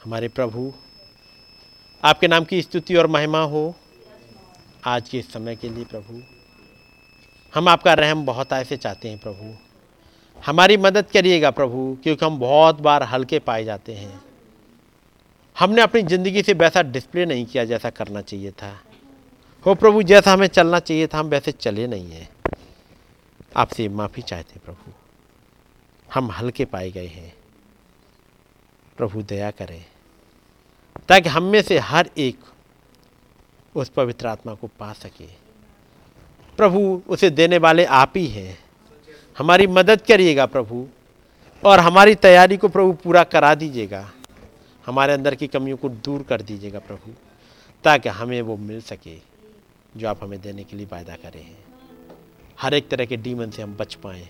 [0.03, 0.74] हमारे प्रभु,
[2.03, 3.75] आपके नाम की स्तुति और महिमा हो
[4.88, 6.22] आज के समय के लिए प्रभु।
[7.53, 9.58] हम आपका रहम बहुत ऐसे चाहते हैं प्रभु।
[10.45, 14.22] हमारी मदद करिएगा प्रभु, क्योंकि हम बहुत बार हल्के पाए जाते हैं।
[15.59, 18.80] हमने अपनी ज़िंदगी से वैसा डिस्प्ले नहीं किया जैसा करना चाहिए था।
[19.66, 22.30] हो प्रभु, जैसा हमें चलना चाहिए था, हम वैसे चले नहीं हैं।
[23.56, 24.91] आपसे माफ़ी चाहते प्रभु।
[26.14, 27.39] हम हल्के पाए गए हैं।
[29.00, 29.86] प्रभु दया करें,
[31.10, 32.40] ताकि हम में से हर एक
[33.76, 35.28] उस पवित्र आत्मा को पा सके।
[36.58, 38.58] प्रभु, उसे देने वाले आप ही हैं।
[39.38, 40.88] हमारी मदद करिएगा प्रभु,
[41.64, 44.10] और हमारी तैयारी को प्रभु पूरा करा दीजिएगा।
[44.86, 47.14] हमारे अंदर की कमियों को दूर कर दीजिएगा प्रभु,
[47.84, 49.18] ताकि हमें वो मिल सके,
[49.98, 51.58] जो आप हमें देने के लिए वायदा करे हैं।
[52.60, 54.28] हर एक तरह के डीमन से हम बच पाएँ,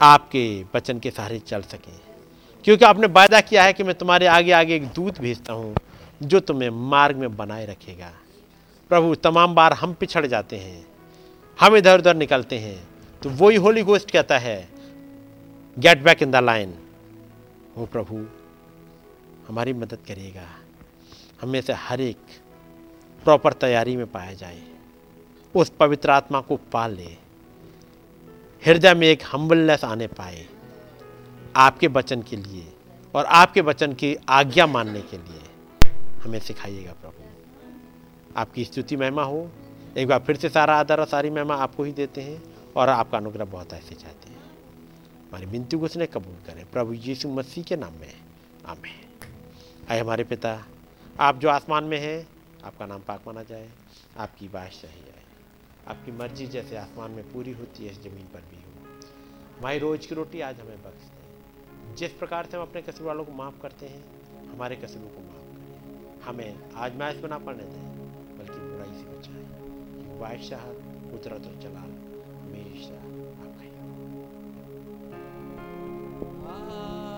[0.00, 1.98] आपके वचन के सहारे चल सकें।
[2.64, 5.74] क्योंकि आपने वायदा किया है कि मैं तुम्हारे आगे आगे एक दूत भेजता हूँ,
[6.20, 8.10] जो तुम्हें मार्ग में बनाए रखेगा।
[8.90, 10.84] प्रभु, तमाम बार हम पिछड़ जाते हैं,
[11.58, 12.78] हम इधर उधर निकलते हैं
[13.22, 14.68] तो वही होली गोस्ट कहता है
[15.76, 16.74] get back in the line
[17.76, 18.24] हो प्रभु,
[19.48, 20.46] हमारी मदद करिएगा
[21.42, 22.16] हमें से हर एक
[23.22, 24.62] प्रॉपर तैयारी में पाया जाए।
[25.54, 27.16] उस पवित्र आत्मा को पाल ले।
[28.62, 30.46] हृदय में एक हम्बलनेस आने पाए।
[31.56, 32.72] आपके वचन के लिए
[33.14, 35.40] और आपके वचन की आज्ञा मानने के लिए
[36.22, 37.22] हमें सिखाइएगा प्रभु।
[38.36, 39.50] आपकी स्तुति महिमा हो।
[39.96, 42.42] एक बार फिर से सारा आदर और सारी महिमा आपको ही देते हैं
[42.76, 44.42] और आपका अनुग्रह बहुत ऐसे चाहते हैं।
[45.20, 48.14] हमारी विनती को उसने कबूल करें। प्रभु यीशु मसीह के नाम में।
[48.66, 49.10] आमेन।
[49.90, 50.66] आए हमारे पिता,
[51.20, 52.28] आप जो आसमान में हैं,
[52.64, 53.70] आपका नाम पाक माना जाए।
[54.18, 55.24] आपकी बादशाही आए
[55.88, 59.00] आपकी मर्ज़ी जैसे आसमान में पूरी होती है, इस ज़मीन पर भी हो।
[59.58, 61.09] हमारी रोज़ की रोटी आज हमें बख्श
[61.96, 64.04] जिस प्रकार से हम अपने कसूर वालों को माफ़ करते हैं,
[64.48, 67.90] हमारे कसूरों को माफ़ करें। हमें आजमाइश ना पड़ने दें
[68.38, 69.46] बल्कि बुराई से बचाएँ
[70.20, 70.64] बादशाह
[71.10, 71.90] कुदरत और जलाल
[72.40, 72.94] हमेशा
[73.44, 73.64] आपका
[77.04, 77.09] हो।